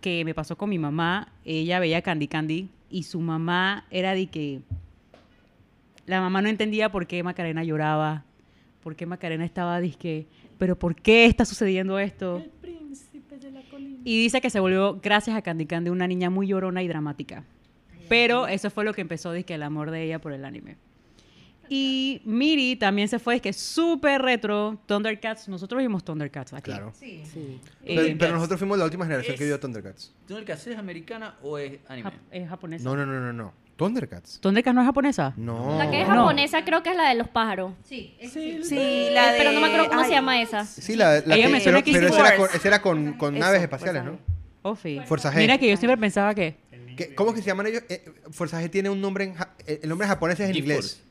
que 0.00 0.24
me 0.24 0.34
pasó 0.34 0.56
con 0.56 0.68
mi 0.68 0.78
mamá. 0.78 1.28
Ella 1.44 1.78
veía 1.78 2.02
Candy 2.02 2.26
Candy 2.26 2.68
y 2.90 3.04
su 3.04 3.20
mamá 3.20 3.86
era 3.90 4.12
de 4.14 4.26
que 4.26 4.60
la 6.06 6.20
mamá 6.20 6.42
no 6.42 6.48
entendía 6.48 6.90
por 6.90 7.06
qué 7.06 7.22
Macarena 7.22 7.64
lloraba, 7.64 8.24
por 8.82 8.96
qué 8.96 9.06
Macarena 9.06 9.44
estaba 9.44 9.80
disque, 9.80 10.26
pero 10.58 10.78
¿por 10.78 10.94
qué 10.94 11.26
está 11.26 11.44
sucediendo 11.44 11.98
esto? 11.98 12.42
Y 14.04 14.22
dice 14.22 14.40
que 14.40 14.50
se 14.50 14.60
volvió, 14.60 14.98
gracias 15.00 15.36
a 15.36 15.42
Candy 15.42 15.66
Candy, 15.66 15.90
una 15.90 16.06
niña 16.06 16.28
muy 16.30 16.48
llorona 16.48 16.82
y 16.82 16.88
dramática. 16.88 17.44
Pero 18.08 18.46
eso 18.46 18.68
fue 18.70 18.84
lo 18.84 18.92
que 18.92 19.00
empezó, 19.00 19.32
disque, 19.32 19.54
el 19.54 19.62
amor 19.62 19.90
de 19.90 20.02
ella 20.02 20.20
por 20.20 20.32
el 20.32 20.44
anime. 20.44 20.76
Y 21.68 22.20
Miri 22.26 22.76
también 22.76 23.08
se 23.08 23.18
fue, 23.18 23.36
es 23.36 23.40
que 23.40 23.52
súper 23.52 24.20
retro. 24.20 24.78
Thundercats, 24.86 25.48
nosotros 25.48 25.80
vimos 25.80 26.04
Thundercats 26.04 26.52
aquí. 26.52 26.70
Claro. 26.70 26.92
Sí. 26.94 27.22
Sí. 27.24 27.60
Eh, 27.84 27.96
Pero, 27.96 28.18
pero 28.18 28.34
nosotros 28.34 28.58
fuimos 28.58 28.76
la 28.78 28.84
última 28.84 29.06
generación 29.06 29.36
que 29.38 29.44
vio 29.46 29.58
Thundercats. 29.58 30.12
¿Tú 30.26 30.36
el 30.36 30.44
que 30.44 30.52
haces 30.52 30.74
es 30.74 30.78
americana 30.78 31.36
o 31.42 31.56
es 31.56 31.78
anime? 31.88 32.10
es 32.30 32.46
japonesa. 32.48 32.84
No, 32.84 32.94
no, 32.96 33.06
no, 33.06 33.20
no, 33.20 33.32
no. 33.32 33.54
Thundercats. 33.76 34.38
¿Thundercats 34.40 34.74
no 34.74 34.80
es 34.82 34.86
japonesa? 34.86 35.32
No. 35.36 35.76
La 35.78 35.90
que 35.90 36.02
es 36.02 36.08
No. 36.08 36.14
japonesa 36.14 36.64
creo 36.64 36.82
que 36.82 36.90
es 36.90 36.96
la 36.96 37.08
de 37.08 37.14
los 37.16 37.28
pájaros. 37.28 37.72
Sí, 37.84 38.14
es- 38.20 38.32
sí. 38.32 38.60
Sí, 38.62 39.08
la 39.12 39.32
de... 39.32 39.38
pero 39.38 39.52
no 39.52 39.60
me 39.60 39.66
acuerdo 39.68 39.88
cómo 39.88 40.00
ay, 40.00 40.06
se 40.06 40.12
llama 40.12 40.40
esa. 40.42 40.64
Sí, 40.64 40.94
la, 40.94 41.20
la 41.24 41.34
Ella 41.36 41.46
que, 41.46 41.52
me 41.52 41.60
suena 41.60 41.78
pero, 41.78 41.84
que 41.84 41.92
pero 41.92 42.08
sí. 42.08 42.14
esa 42.14 42.26
era 42.28 42.36
con, 42.36 42.48
era 42.64 42.82
con, 42.82 43.12
con 43.14 43.34
Eso, 43.36 43.40
naves 43.44 43.60
Fuerza 43.60 43.64
espaciales, 43.86 44.04
¿no? 44.04 44.18
Ofi. 44.62 45.00
Fuerza 45.06 45.32
G. 45.32 45.36
Mira 45.38 45.58
que 45.58 45.68
yo 45.70 45.76
siempre 45.76 45.96
pensaba 45.98 46.34
que... 46.34 46.56
¿Qué- 46.96 47.14
¿Cómo 47.14 47.32
que 47.34 47.40
se 47.40 47.46
llaman 47.46 47.66
ellos? 47.66 47.82
Eh, 47.88 48.04
Fuerza 48.30 48.60
G 48.62 48.70
tiene 48.70 48.90
un 48.90 49.00
nombre 49.00 49.24
en... 49.24 49.34
ja- 49.34 49.54
eh, 49.66 49.80
El 49.82 49.88
nombre 49.88 50.06
japonés 50.06 50.38
es 50.38 50.50
en 50.50 50.56
inglés. 50.56 51.02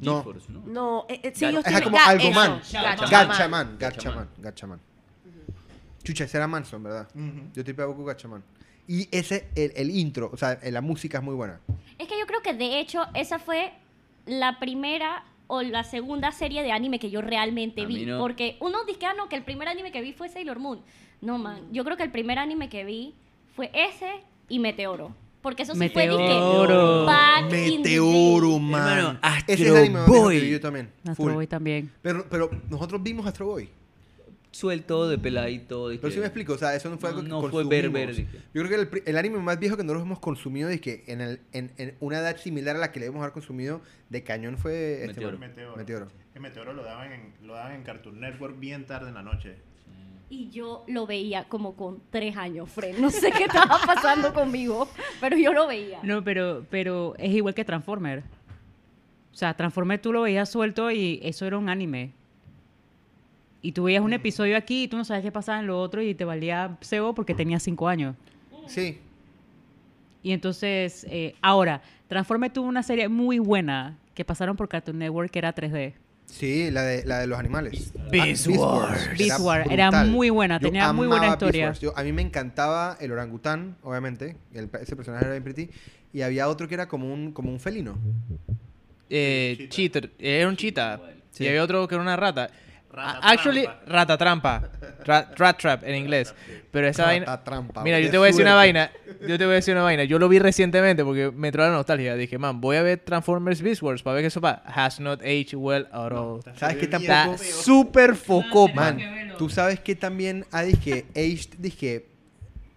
No. 0.00 0.24
¿no? 0.48 0.60
No, 0.66 1.06
eh, 1.08 1.20
eh, 1.22 1.32
sí, 1.34 1.44
Es 1.44 1.62
tienen... 1.64 1.82
como 1.84 1.96
Ga- 1.96 2.06
algo 2.06 2.24
eso, 2.28 2.32
man. 2.32 2.60
Gatchaman. 2.72 3.76
Gatchaman. 3.78 4.28
Gatchaman. 4.38 4.80
Chucha, 6.02 6.24
ese 6.24 6.36
era 6.36 6.48
Manson, 6.48 6.82
¿verdad? 6.82 7.08
Yo 7.54 7.64
te 7.64 7.72
pego 7.72 7.94
con 7.94 8.04
Gatchaman. 8.06 8.42
Y 8.88 9.08
ese, 9.12 9.48
el, 9.54 9.72
el 9.76 9.90
intro, 9.90 10.30
o 10.32 10.36
sea, 10.36 10.58
la 10.70 10.80
música 10.80 11.18
es 11.18 11.24
muy 11.24 11.34
buena. 11.34 11.60
Es 11.98 12.08
que 12.08 12.18
yo 12.18 12.26
creo 12.26 12.42
que 12.42 12.52
de 12.54 12.80
hecho 12.80 13.04
esa 13.14 13.38
fue 13.38 13.72
la 14.26 14.58
primera 14.58 15.24
o 15.46 15.62
la 15.62 15.84
segunda 15.84 16.32
serie 16.32 16.62
de 16.62 16.72
anime 16.72 16.98
que 16.98 17.10
yo 17.10 17.20
realmente 17.20 17.82
A 17.82 17.86
vi. 17.86 18.06
no. 18.06 18.18
Porque 18.18 18.56
uno 18.60 18.84
dice 18.84 18.98
que, 18.98 19.06
ah, 19.06 19.14
no, 19.16 19.28
que 19.28 19.36
el 19.36 19.44
primer 19.44 19.68
anime 19.68 19.92
que 19.92 20.00
vi 20.00 20.12
fue 20.12 20.28
Sailor 20.28 20.58
Moon. 20.58 20.80
No, 21.20 21.38
man. 21.38 21.60
Yo 21.72 21.84
creo 21.84 21.96
que 21.96 22.02
el 22.02 22.10
primer 22.10 22.38
anime 22.38 22.68
que 22.68 22.84
vi 22.84 23.14
fue 23.54 23.70
ese 23.74 24.10
y 24.48 24.58
Meteoro. 24.58 25.14
Porque 25.42 25.62
eso 25.64 25.72
sí 25.74 25.78
Meteoro. 25.78 26.16
fue 27.04 27.48
day. 27.50 27.78
Meteoro, 27.78 28.58
man. 28.58 28.98
Hermano, 28.98 29.18
ese 29.46 29.52
es 29.54 29.60
el 29.60 29.66
Astro 29.66 29.78
anime 29.78 30.04
que 30.04 30.10
Boy. 30.10 30.50
yo 30.50 30.60
también. 30.60 30.90
Astro 30.98 31.14
Full. 31.16 31.32
Boy 31.32 31.46
también. 31.46 31.90
Pero, 32.02 32.26
pero 32.30 32.50
nosotros 32.70 33.02
vimos 33.02 33.26
Astro 33.26 33.46
Boy. 33.46 33.68
Suelto, 34.52 35.08
de 35.08 35.16
peladito. 35.18 35.88
de 35.88 35.96
Pero 35.96 36.08
que- 36.08 36.14
sí 36.14 36.20
me 36.20 36.26
explico, 36.26 36.52
o 36.52 36.58
sea, 36.58 36.74
eso 36.76 36.88
no 36.90 36.98
fue 36.98 37.10
No, 37.10 37.16
algo 37.16 37.22
que 37.22 37.28
no 37.46 37.50
fue 37.50 37.64
ver, 37.64 37.88
ver. 37.90 38.14
Yo 38.54 38.62
creo 38.62 38.68
que 38.68 38.74
el, 38.74 39.02
el 39.06 39.16
anime 39.18 39.38
más 39.38 39.58
viejo 39.58 39.76
que 39.78 39.82
nosotros 39.82 40.04
hemos 40.04 40.18
consumido 40.20 40.70
y 40.70 40.78
que 40.78 41.04
en, 41.06 41.20
el, 41.22 41.40
en, 41.52 41.72
en 41.78 41.94
una 42.00 42.18
edad 42.18 42.36
similar 42.36 42.76
a 42.76 42.78
la 42.78 42.92
que 42.92 43.00
le 43.00 43.06
debemos 43.06 43.22
haber 43.22 43.32
consumido 43.32 43.80
de 44.10 44.22
cañón 44.22 44.58
fue 44.58 45.00
este 45.00 45.06
Meteoro. 45.14 45.38
Meteoro. 45.38 45.76
Meteoro. 45.76 46.08
Que 46.34 46.38
Meteoro 46.40 46.72
lo 46.74 46.82
daban, 46.84 47.12
en, 47.12 47.32
lo 47.46 47.54
daban 47.54 47.72
en 47.76 47.82
Cartoon 47.82 48.20
Network 48.20 48.58
bien 48.60 48.86
tarde 48.86 49.08
en 49.08 49.14
la 49.14 49.22
noche. 49.22 49.56
Y 50.28 50.48
yo 50.50 50.84
lo 50.86 51.06
veía 51.06 51.44
como 51.44 51.74
con 51.76 52.02
tres 52.10 52.36
años, 52.36 52.70
Fred. 52.70 52.98
No 52.98 53.10
sé 53.10 53.32
qué 53.32 53.44
estaba 53.44 53.78
pasando 53.86 54.32
conmigo, 54.34 54.88
pero 55.20 55.36
yo 55.36 55.52
lo 55.52 55.66
veía. 55.66 56.00
No, 56.02 56.22
pero, 56.24 56.64
pero 56.70 57.14
es 57.18 57.30
igual 57.32 57.54
que 57.54 57.64
Transformer. 57.64 58.22
O 59.32 59.34
sea, 59.34 59.54
Transformer 59.54 60.00
tú 60.00 60.12
lo 60.12 60.22
veías 60.22 60.50
suelto 60.50 60.90
y 60.90 61.20
eso 61.22 61.46
era 61.46 61.56
un 61.58 61.68
anime. 61.68 62.12
Y 63.62 63.72
tú 63.72 63.84
veías 63.84 64.02
un 64.02 64.12
episodio 64.12 64.56
aquí 64.56 64.84
y 64.84 64.88
tú 64.88 64.96
no 64.96 65.04
sabes 65.04 65.22
qué 65.22 65.30
pasaba 65.30 65.60
en 65.60 65.68
lo 65.68 65.80
otro 65.80 66.02
y 66.02 66.14
te 66.14 66.24
valía 66.24 66.76
cebo 66.80 67.14
porque 67.14 67.34
tenías 67.34 67.62
cinco 67.62 67.88
años. 67.88 68.16
Sí. 68.66 68.98
Y 70.22 70.32
entonces, 70.32 71.06
eh, 71.08 71.34
ahora, 71.40 71.80
Transformer 72.08 72.52
tuvo 72.52 72.66
una 72.66 72.82
serie 72.82 73.08
muy 73.08 73.38
buena 73.38 73.96
que 74.14 74.24
pasaron 74.24 74.56
por 74.56 74.68
Cartoon 74.68 74.98
Network 74.98 75.30
que 75.30 75.38
era 75.38 75.54
3D. 75.54 75.94
Sí, 76.26 76.70
la 76.70 76.82
de, 76.82 77.04
la 77.04 77.18
de 77.20 77.26
los 77.26 77.38
animales. 77.38 77.92
Beast 78.10 78.46
Ah, 78.48 78.50
Wars. 78.58 79.08
Beast 79.18 79.40
Wars, 79.40 79.66
era 79.70 80.04
muy 80.04 80.30
buena, 80.30 80.58
Yo 80.58 80.68
tenía 80.68 80.92
muy 80.92 81.06
buena 81.06 81.28
historia. 81.28 81.66
Wars. 81.68 81.80
Yo- 81.80 81.96
a 81.96 82.02
mí 82.02 82.12
me 82.12 82.22
encantaba 82.22 82.96
el 83.00 83.12
orangután, 83.12 83.76
obviamente. 83.82 84.36
el- 84.54 84.70
ese 84.80 84.96
personaje 84.96 85.24
era 85.24 85.32
bien 85.34 85.44
pretty. 85.44 85.68
Y 86.12 86.22
había 86.22 86.48
otro 86.48 86.68
que 86.68 86.74
era 86.74 86.88
como 86.88 87.12
un, 87.12 87.32
como 87.32 87.50
un 87.50 87.58
felino. 87.60 87.96
Eh, 89.10 89.66
cheater. 89.70 90.10
Era 90.18 90.48
un 90.48 90.56
cheetah. 90.56 91.00
Sí. 91.30 91.44
Y 91.44 91.48
había 91.48 91.62
otro 91.62 91.86
que 91.88 91.94
era 91.94 92.02
una 92.02 92.16
rata. 92.16 92.50
Rata 92.92 93.18
A- 93.26 93.30
Actually, 93.32 93.62
trampa. 93.64 93.82
rata 93.86 94.18
trampa. 94.18 94.62
Rat, 95.04 95.38
rat 95.38 95.58
trap 95.58 95.84
en 95.84 95.94
inglés. 95.96 96.34
Pero 96.70 96.86
esa 96.86 97.04
vaina. 97.06 97.42
Trampa, 97.42 97.82
Mira, 97.82 97.98
yo 98.00 98.10
te 98.10 98.18
voy 98.18 98.26
a 98.26 98.28
decir 98.28 98.42
una 98.42 98.54
vaina. 98.54 98.90
Yo 99.26 99.38
te 99.38 99.44
voy 99.44 99.52
a 99.52 99.56
decir 99.56 99.74
una 99.74 99.82
vaina. 99.82 100.04
Yo 100.04 100.18
lo 100.18 100.28
vi 100.28 100.38
recientemente 100.38 101.04
porque 101.04 101.30
me 101.30 101.50
trae 101.50 101.68
la 101.70 101.74
nostalgia. 101.76 102.14
Dije, 102.16 102.38
man, 102.38 102.60
voy 102.60 102.76
a 102.76 102.82
ver 102.82 102.98
Transformers 103.00 103.62
Beast 103.62 103.82
Wars 103.82 104.02
para 104.02 104.14
ver 104.14 104.22
qué 104.24 104.26
eso 104.28 104.40
va. 104.40 104.62
Has 104.66 105.00
not 105.00 105.20
aged 105.22 105.54
well 105.54 105.86
at 105.90 106.12
all. 106.12 106.40
¿Sabes 106.56 106.76
qué 106.76 106.84
Está 106.84 106.98
Está 106.98 107.24
tampoco? 107.24 107.42
súper 107.44 108.14
foco, 108.14 108.68
Man, 108.68 108.98
tú 109.38 109.48
sabes 109.48 109.80
que 109.80 109.94
también 109.96 110.44
ha 110.52 110.62
dije, 110.62 111.06
aged, 111.16 111.54
dije, 111.58 112.06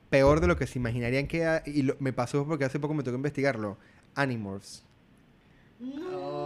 peor 0.10 0.40
de 0.40 0.48
lo 0.48 0.56
que 0.58 0.66
se 0.68 0.80
imaginarían 0.80 1.28
que 1.28 1.62
y 1.66 1.82
lo- 1.84 1.96
me 2.00 2.14
pasó 2.14 2.46
porque 2.48 2.64
hace 2.66 2.80
poco 2.80 2.94
me 2.94 3.04
tocó 3.04 3.18
investigarlo. 3.18 3.78
Animorphs. 4.16 4.84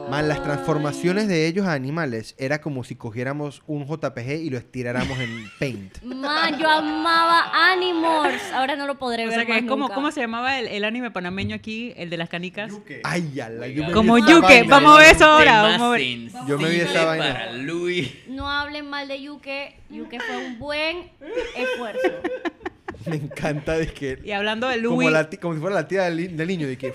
Man, 0.09 0.27
las 0.27 0.41
transformaciones 0.43 1.27
de 1.27 1.45
ellos 1.45 1.67
a 1.67 1.73
animales 1.73 2.33
era 2.39 2.61
como 2.61 2.83
si 2.83 2.95
cogiéramos 2.95 3.61
un 3.67 3.85
JPG 3.85 4.41
y 4.41 4.49
lo 4.49 4.57
estiráramos 4.57 5.19
en 5.19 5.45
Paint. 5.59 6.01
Man, 6.03 6.57
yo 6.59 6.67
amaba 6.67 7.51
Animorphs. 7.73 8.51
Ahora 8.53 8.75
no 8.75 8.87
lo 8.87 8.97
podré 8.97 9.25
O 9.25 9.27
ver 9.27 9.35
sea, 9.35 9.45
que 9.45 9.51
más 9.53 9.61
es 9.61 9.67
como, 9.67 9.83
nunca. 9.83 9.93
¿cómo 9.93 10.11
se 10.11 10.21
llamaba 10.21 10.57
el, 10.57 10.67
el 10.67 10.83
anime 10.83 11.11
panameño 11.11 11.55
aquí, 11.55 11.93
el 11.95 12.09
de 12.09 12.17
las 12.17 12.27
canicas? 12.27 12.71
Yuke. 12.71 13.01
Ay, 13.03 13.39
ala, 13.39 13.67
yo 13.67 13.85
me 13.85 13.91
Como 13.91 14.17
Yuke, 14.17 14.41
vaina. 14.41 14.67
vamos 14.69 14.95
a 14.95 14.99
ver 15.03 15.15
eso 15.15 15.25
ahora. 15.25 15.61
Vamos 15.61 15.81
a 15.81 15.89
ver. 15.91 16.01
Yo 16.47 16.57
me 16.57 16.69
vi 16.69 16.77
esa 16.79 17.05
vaina. 17.05 17.33
para 17.33 17.53
Luis. 17.53 18.11
No 18.27 18.49
hablen 18.49 18.89
mal 18.89 19.07
de 19.07 19.21
Yuke. 19.21 19.75
Yuke 19.91 20.19
fue 20.19 20.37
un 20.37 20.57
buen 20.59 21.11
esfuerzo. 21.55 22.01
Me 23.05 23.15
encanta 23.15 23.77
de 23.77 23.87
que 23.87 24.19
Y 24.25 24.31
hablando 24.31 24.67
de 24.67 24.83
como, 24.83 24.97
Louis, 25.01 25.11
la 25.11 25.29
ti- 25.29 25.37
como 25.37 25.53
si 25.53 25.61
fuera 25.61 25.73
la 25.73 25.87
tía 25.87 26.03
del, 26.03 26.35
del 26.35 26.47
niño 26.47 26.67
de 26.67 26.77
que 26.77 26.93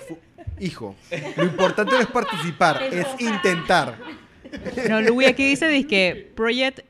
hijo. 0.59 0.95
Lo 1.37 1.43
importante 1.43 1.93
no 1.93 1.99
es 1.99 2.07
participar, 2.07 2.81
es 2.83 3.07
intentar. 3.19 3.97
No, 4.89 5.01
Louis 5.01 5.27
aquí 5.27 5.45
dice 5.45 5.85
que 5.87 6.31
Project 6.35 6.81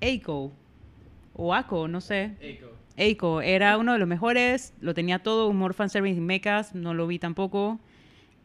Eiko 0.00 0.52
o 1.34 1.54
Aco, 1.54 1.88
no 1.88 2.00
sé. 2.00 2.32
Eiko 2.96 3.42
era 3.42 3.76
uno 3.76 3.92
de 3.92 3.98
los 3.98 4.08
mejores, 4.08 4.72
lo 4.80 4.94
tenía 4.94 5.18
todo, 5.18 5.48
humor 5.48 5.74
fanservice 5.74 6.18
y 6.18 6.20
mechas, 6.20 6.74
no 6.74 6.94
lo 6.94 7.06
vi 7.06 7.18
tampoco. 7.18 7.78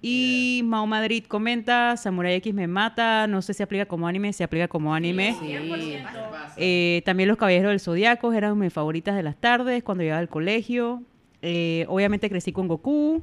Y 0.01 0.61
Mao 0.65 0.87
Madrid 0.87 1.25
comenta, 1.27 1.95
Samurai 1.95 2.33
X 2.35 2.53
me 2.55 2.67
mata, 2.67 3.27
no 3.27 3.43
sé 3.43 3.53
si 3.53 3.61
aplica 3.61 3.85
como 3.85 4.07
anime, 4.07 4.33
se 4.33 4.43
aplica 4.43 4.67
como 4.67 4.95
anime. 4.95 5.37
Eh, 6.57 7.03
también 7.05 7.29
Los 7.29 7.37
Caballeros 7.37 7.69
del 7.69 7.79
Zodiaco 7.79 8.33
eran 8.33 8.57
mis 8.57 8.73
favoritas 8.73 9.15
de 9.15 9.21
las 9.21 9.35
tardes 9.35 9.83
cuando 9.83 10.03
llegaba 10.03 10.19
al 10.19 10.29
colegio. 10.29 11.03
Eh, 11.43 11.85
obviamente 11.87 12.29
crecí 12.29 12.51
con 12.51 12.67
Goku. 12.67 13.21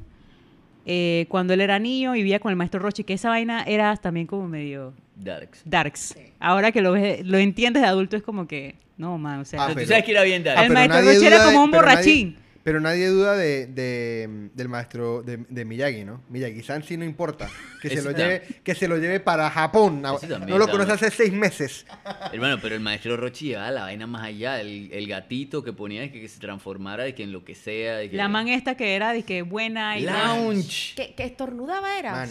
Eh, 0.90 1.26
cuando 1.28 1.52
él 1.52 1.60
era 1.60 1.78
niño 1.78 2.14
y 2.16 2.20
vivía 2.22 2.40
con 2.40 2.48
el 2.50 2.56
maestro 2.56 2.80
Rochi, 2.80 3.04
que 3.04 3.12
esa 3.12 3.28
vaina 3.28 3.62
era 3.64 3.94
también 3.98 4.26
como 4.26 4.48
medio 4.48 4.94
Darks. 5.16 5.60
darks. 5.66 6.16
Ahora 6.40 6.72
que 6.72 6.80
lo 6.80 6.92
ves, 6.92 7.26
lo 7.26 7.36
entiendes 7.36 7.82
de 7.82 7.88
adulto 7.88 8.16
es 8.16 8.22
como 8.22 8.48
que, 8.48 8.74
no, 8.96 9.18
man, 9.18 9.40
o 9.40 9.44
sea, 9.44 9.64
Ah, 9.64 9.66
Pero 9.68 9.80
tú 9.82 9.86
sabes 9.88 10.04
que 10.04 10.12
era 10.12 10.22
bien 10.22 10.40
Ah, 10.42 10.54
Darks. 10.54 10.62
El 10.66 10.72
maestro 10.72 10.98
nadie 11.00 11.14
Rochi 11.14 11.26
era 11.26 11.44
como 11.44 11.64
un 11.64 11.70
nadie- 11.70 11.76
borrachín. 11.82 12.36
Pero 12.68 12.80
nadie 12.80 13.06
duda 13.06 13.34
de, 13.34 13.66
de- 13.66 14.50
del 14.52 14.68
maestro 14.68 15.22
de, 15.22 15.38
de 15.48 15.64
Miyagi, 15.64 16.04
¿no? 16.04 16.22
Miyagi-san 16.28 16.82
sí 16.82 16.98
no 16.98 17.04
importa. 17.06 17.48
Que 17.80 17.88
se, 17.88 18.02
lo 18.02 18.10
lleve, 18.10 18.42
que 18.62 18.74
se 18.74 18.88
lo 18.88 18.98
lleve 18.98 19.20
para 19.20 19.48
Japón. 19.48 20.02
También 20.02 20.46
No 20.48 20.58
lo 20.58 20.68
conoce 20.68 20.92
hace 20.92 21.10
seis 21.10 21.32
meses. 21.32 21.86
Hermano, 22.32 22.58
pero 22.60 22.74
el 22.74 22.80
maestro 22.82 23.16
Rochi 23.16 23.46
llevaba 23.46 23.70
la 23.70 23.82
vaina 23.82 24.06
más 24.06 24.24
allá. 24.24 24.60
El, 24.60 24.90
el 24.92 25.06
gatito 25.06 25.62
que 25.64 25.72
ponía 25.72 26.00
de 26.02 26.10
que, 26.12 26.20
que 26.20 26.28
se 26.28 26.40
transformara, 26.40 27.04
de 27.04 27.14
que 27.14 27.22
en 27.22 27.32
lo 27.32 27.42
que 27.44 27.54
sea. 27.54 27.96
De 27.98 28.10
que... 28.10 28.16
La 28.16 28.28
man 28.28 28.48
esta 28.48 28.76
que 28.76 28.96
era 28.96 29.12
de 29.12 29.22
que 29.22 29.42
buena 29.42 29.96
y 29.96 30.02
Lounge. 30.02 30.94
Que, 30.96 31.14
que 31.14 31.22
estornudaba 31.24 31.98
era. 31.98 32.10
Man, 32.12 32.28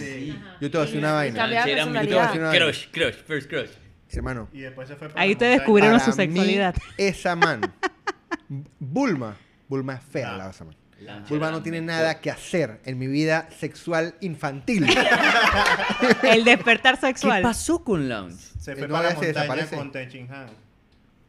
yo 0.61 0.69
te 0.69 0.77
voy 0.77 0.81
a 0.83 0.85
decir 0.85 0.99
una 0.99 1.13
vaina. 1.13 1.35
Cambiaba 1.35 1.65
Lounge 1.65 1.71
era 1.81 1.85
mi- 1.85 2.07
personalidad. 2.07 2.51
Crush, 2.67 2.87
crush, 2.91 3.15
first 3.25 3.49
crush. 3.49 3.69
Hermano. 4.11 4.49
Y 4.53 4.59
después 4.59 4.87
se 4.87 4.95
fue 4.97 5.07
para 5.09 5.21
Ahí 5.21 5.35
te 5.35 5.45
descubrieron 5.45 5.97
para 5.99 6.11
su 6.11 6.17
mí, 6.17 6.25
sexualidad. 6.27 6.75
esa 6.97 7.35
man. 7.35 7.61
Bulma. 8.79 9.37
Bulma 9.67 9.95
es 9.95 10.01
fea, 10.03 10.33
la 10.37 10.45
man. 10.45 10.75
Lounge 10.99 11.29
Bulma 11.29 11.51
no 11.51 11.61
tiene 11.61 11.79
nada 11.81 12.19
que 12.21 12.31
hacer 12.31 12.79
en 12.85 12.97
mi 12.97 13.05
vida 13.07 13.49
sexual 13.59 14.15
infantil. 14.21 14.87
el 16.23 16.43
despertar 16.43 16.95
¿Qué 16.99 17.07
sexual. 17.07 17.41
pasó 17.43 17.83
con 17.83 18.09
Lounge? 18.09 18.35
Se 18.59 18.71
Eh, 18.71 18.75
fue 18.75 18.87
no, 18.87 18.93
para 18.95 19.09
la 19.09 19.09
se 19.11 19.15
montaña 19.17 19.33
desaparece. 19.41 19.75
con 19.75 19.91
Tenchin 19.91 20.31
Han. 20.31 20.47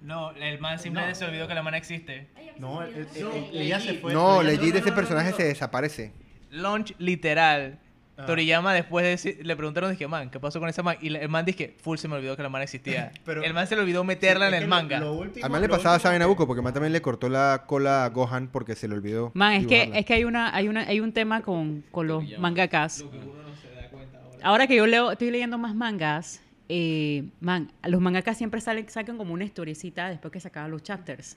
No, 0.00 0.30
el 0.30 0.58
man 0.60 0.78
simplemente 0.78 1.18
se 1.18 1.24
olvidó 1.24 1.48
que 1.48 1.54
la 1.54 1.62
man 1.62 1.74
existe. 1.74 2.28
No, 2.58 2.82
el- 2.82 2.94
el- 2.94 3.06
el- 3.52 3.60
ella 3.62 3.80
se 3.80 3.94
fue. 3.94 4.12
No, 4.14 4.42
legit 4.42 4.74
ese 4.76 4.92
personaje 4.92 5.32
se 5.32 5.44
desaparece. 5.44 6.12
Launch 6.50 6.94
literal. 6.98 7.78
Ah. 8.20 8.26
Toriyama 8.26 8.74
después 8.74 9.04
de 9.04 9.10
decir- 9.10 9.46
le 9.46 9.54
preguntaron, 9.54 9.90
dije, 9.92 10.08
man, 10.08 10.28
¿qué 10.28 10.40
pasó 10.40 10.58
con 10.58 10.68
esa 10.68 10.82
man? 10.82 10.96
Y 11.00 11.14
el 11.14 11.28
man 11.28 11.44
dije, 11.44 11.76
full 11.80 11.98
se 11.98 12.08
me 12.08 12.16
olvidó 12.16 12.36
que 12.36 12.42
la 12.42 12.48
man 12.48 12.62
existía. 12.62 13.12
Pero- 13.24 13.44
el 13.44 13.54
man 13.54 13.66
se 13.68 13.76
le 13.76 13.82
olvidó 13.82 14.02
meterla 14.02 14.46
Sí, 14.46 14.48
en 14.48 14.54
el 14.54 14.60
que 14.62 14.66
manga. 14.66 14.98
Lo, 14.98 15.06
lo 15.06 15.12
último, 15.20 15.46
Al 15.46 15.52
man 15.52 15.60
le 15.62 15.68
lo 15.68 15.74
pasaba 15.76 15.94
a 15.94 16.18
que- 16.18 16.24
Buco 16.24 16.46
porque 16.46 16.58
el 16.58 16.64
man 16.64 16.74
también 16.74 16.92
le 16.92 17.00
cortó 17.00 17.28
la 17.28 17.62
cola 17.66 18.04
a 18.04 18.08
Gohan 18.08 18.48
porque 18.48 18.74
se 18.74 18.88
le 18.88 18.94
olvidó. 18.94 19.30
Man, 19.34 19.52
es 19.54 19.66
que, 19.68 19.90
es 19.94 20.04
que 20.04 20.14
hay 20.14 20.24
una, 20.24 20.52
hay 20.54 20.66
una, 20.68 20.80
hay 20.80 20.98
un 21.00 21.12
tema 21.12 21.42
con, 21.42 21.84
con 21.92 22.08
los 22.08 22.24
mangakas. 22.38 23.04
Ahora 24.42 24.66
que 24.66 24.76
yo 24.76 24.86
leo, 24.86 25.12
estoy 25.12 25.30
leyendo 25.30 25.58
más 25.58 25.74
mangas, 25.74 26.40
eh, 26.68 27.24
man, 27.40 27.72
los 27.84 28.00
mangakas 28.00 28.36
siempre 28.36 28.60
salen, 28.60 28.88
sacan 28.88 29.16
como 29.16 29.32
una 29.34 29.44
historiecita 29.44 30.08
después 30.08 30.32
que 30.32 30.40
se 30.40 30.48
acaban 30.48 30.70
los 30.70 30.82
chapters. 30.82 31.36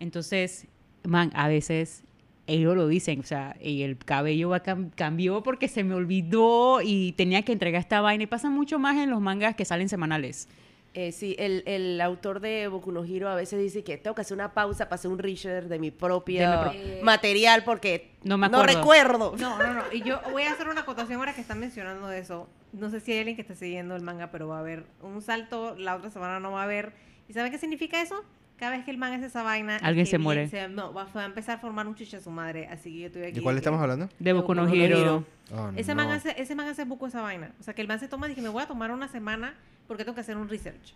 Entonces, 0.00 0.66
man, 1.04 1.30
a 1.34 1.48
veces 1.48 2.02
ellos 2.46 2.76
lo 2.76 2.86
dicen, 2.88 3.20
o 3.20 3.24
sea, 3.24 3.56
y 3.60 3.82
el 3.82 3.96
cabello 3.96 4.50
va 4.50 4.62
cam- 4.62 4.90
cambió 4.94 5.42
porque 5.42 5.66
se 5.68 5.82
me 5.84 5.94
olvidó 5.94 6.80
y 6.82 7.12
tenía 7.12 7.42
que 7.42 7.52
entregar 7.52 7.80
esta 7.80 8.00
vaina. 8.00 8.24
Y 8.24 8.26
pasa 8.26 8.50
mucho 8.50 8.78
más 8.78 8.96
en 8.98 9.10
los 9.10 9.20
mangas 9.20 9.54
que 9.54 9.64
salen 9.64 9.88
semanales. 9.88 10.48
Eh, 10.96 11.10
sí, 11.10 11.34
el, 11.40 11.64
el 11.66 12.00
autor 12.00 12.38
de 12.38 12.68
Boku 12.68 12.92
no 12.92 13.02
Hero 13.04 13.28
a 13.28 13.34
veces 13.34 13.58
dice 13.60 13.82
que 13.82 13.96
tengo 13.98 14.14
que 14.14 14.20
hacer 14.20 14.36
una 14.36 14.54
pausa 14.54 14.84
para 14.84 14.94
hacer 14.94 15.10
un 15.10 15.18
research 15.18 15.66
de 15.66 15.78
mi 15.80 15.90
propio 15.90 16.38
De 16.40 16.46
mi 16.56 16.62
pro- 16.62 16.72
Eh, 16.72 17.00
material 17.02 17.64
porque 17.64 18.12
No 18.22 18.38
me 18.38 18.46
acuerdo. 18.46 18.78
recuerdo. 18.78 19.34
No, 19.36 19.58
no, 19.58 19.74
no. 19.74 19.82
Y 19.92 20.02
yo 20.02 20.20
voy 20.30 20.42
a 20.44 20.52
hacer 20.52 20.68
una 20.68 20.82
acotación 20.82 21.18
ahora 21.18 21.34
que 21.34 21.40
están 21.40 21.58
mencionando 21.58 22.12
eso. 22.12 22.48
No 22.72 22.90
sé 22.90 23.00
si 23.00 23.10
hay 23.10 23.18
alguien 23.18 23.34
que 23.34 23.42
esté 23.42 23.56
siguiendo 23.56 23.96
el 23.96 24.02
manga, 24.02 24.30
pero 24.30 24.46
va 24.46 24.58
a 24.58 24.60
haber 24.60 24.84
un 25.02 25.20
salto, 25.20 25.74
la 25.76 25.96
otra 25.96 26.10
semana 26.10 26.38
no 26.38 26.52
va 26.52 26.60
a 26.60 26.64
haber. 26.64 26.92
¿Y 27.28 27.32
saben 27.32 27.50
qué 27.50 27.58
significa 27.58 28.00
eso? 28.00 28.22
Cada 28.56 28.76
vez 28.76 28.84
que 28.84 28.90
el 28.92 28.98
manga 28.98 29.16
hace 29.16 29.26
esa 29.26 29.42
vaina... 29.42 29.76
Alguien 29.78 30.06
se 30.06 30.16
muere. 30.18 30.48
se- 30.48 30.68
no, 30.68 30.92
va, 30.94 31.04
va 31.16 31.22
a 31.22 31.26
empezar 31.26 31.56
a 31.56 31.60
formar 31.60 31.86
un 31.88 31.94
chiche 31.96 32.16
a 32.16 32.20
su 32.20 32.30
madre. 32.30 32.68
Así 32.68 32.92
que 32.92 32.98
yo 33.00 33.06
estoy 33.06 33.22
aquí. 33.22 33.32
¿De 33.32 33.42
cuál 33.42 33.56
estamos 33.56 33.80
hablando? 33.80 34.08
De 34.18 34.32
Boku 34.32 34.54
no 34.54 34.68
Hero. 34.72 34.96
Hero. 34.98 35.24
Oh, 35.52 35.70
Ese 35.76 35.94
no. 35.94 36.02
man 36.02 36.12
hace, 36.12 36.34
ese 36.40 36.54
man 36.54 36.68
hace 36.68 36.84
buco 36.84 37.06
esa 37.06 37.20
vaina. 37.20 37.52
O 37.60 37.62
sea, 37.62 37.74
que 37.74 37.82
el 37.82 37.88
man 37.88 37.98
se 37.98 38.06
toma 38.08 38.26
y 38.26 38.30
dije, 38.30 38.42
me 38.42 38.48
voy 38.48 38.62
a 38.62 38.66
tomar 38.66 38.90
una 38.92 39.08
semana 39.08 39.54
porque 39.88 40.04
tengo 40.04 40.14
que 40.14 40.20
hacer 40.20 40.36
un 40.36 40.48
research. 40.48 40.94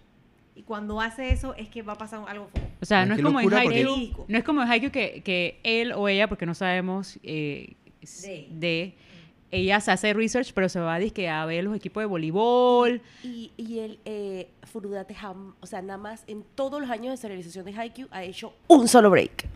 Y 0.55 0.62
cuando 0.62 1.01
hace 1.01 1.30
eso 1.30 1.55
es 1.55 1.68
que 1.68 1.82
va 1.82 1.93
a 1.94 1.98
pasar 1.98 2.20
algo 2.28 2.48
fuego. 2.48 2.68
O 2.80 2.85
sea, 2.86 3.01
Man, 3.01 3.09
no 3.10 3.14
es 3.16 3.22
como 3.22 3.40
en 3.40 3.52
Haikyuu, 3.52 4.24
no 4.28 4.39
es 4.39 4.44
como 4.44 4.62
en 4.62 4.68
Haikyuu 4.68 4.90
que, 4.90 5.22
que 5.24 5.60
él 5.62 5.93
o 5.93 6.09
ella, 6.09 6.28
porque 6.28 6.47
no 6.47 6.55
sabemos 6.55 7.18
eh, 7.22 7.74
De. 8.22 8.48
de, 8.51 8.94
ella 9.50 9.80
se 9.80 9.90
hace 9.90 10.12
research, 10.12 10.52
pero 10.52 10.68
se 10.68 10.80
va 10.80 10.94
a, 10.94 10.98
dizque, 10.98 11.28
a 11.28 11.44
ver 11.46 11.64
los 11.64 11.74
equipos 11.74 12.02
de 12.02 12.06
voleibol. 12.06 13.00
Y, 13.22 13.52
y 13.56 13.78
el 13.78 13.98
eh, 14.04 14.48
Furudate 14.64 15.16
Ham, 15.20 15.54
o 15.60 15.66
sea, 15.66 15.82
nada 15.82 15.98
más 15.98 16.24
en 16.26 16.44
todos 16.54 16.80
los 16.80 16.90
años 16.90 17.12
de 17.12 17.16
serialización 17.16 17.64
de 17.64 17.74
Haikyuu 17.74 18.08
ha 18.10 18.22
hecho 18.22 18.52
un 18.68 18.88
solo 18.88 19.10
break. 19.10 19.46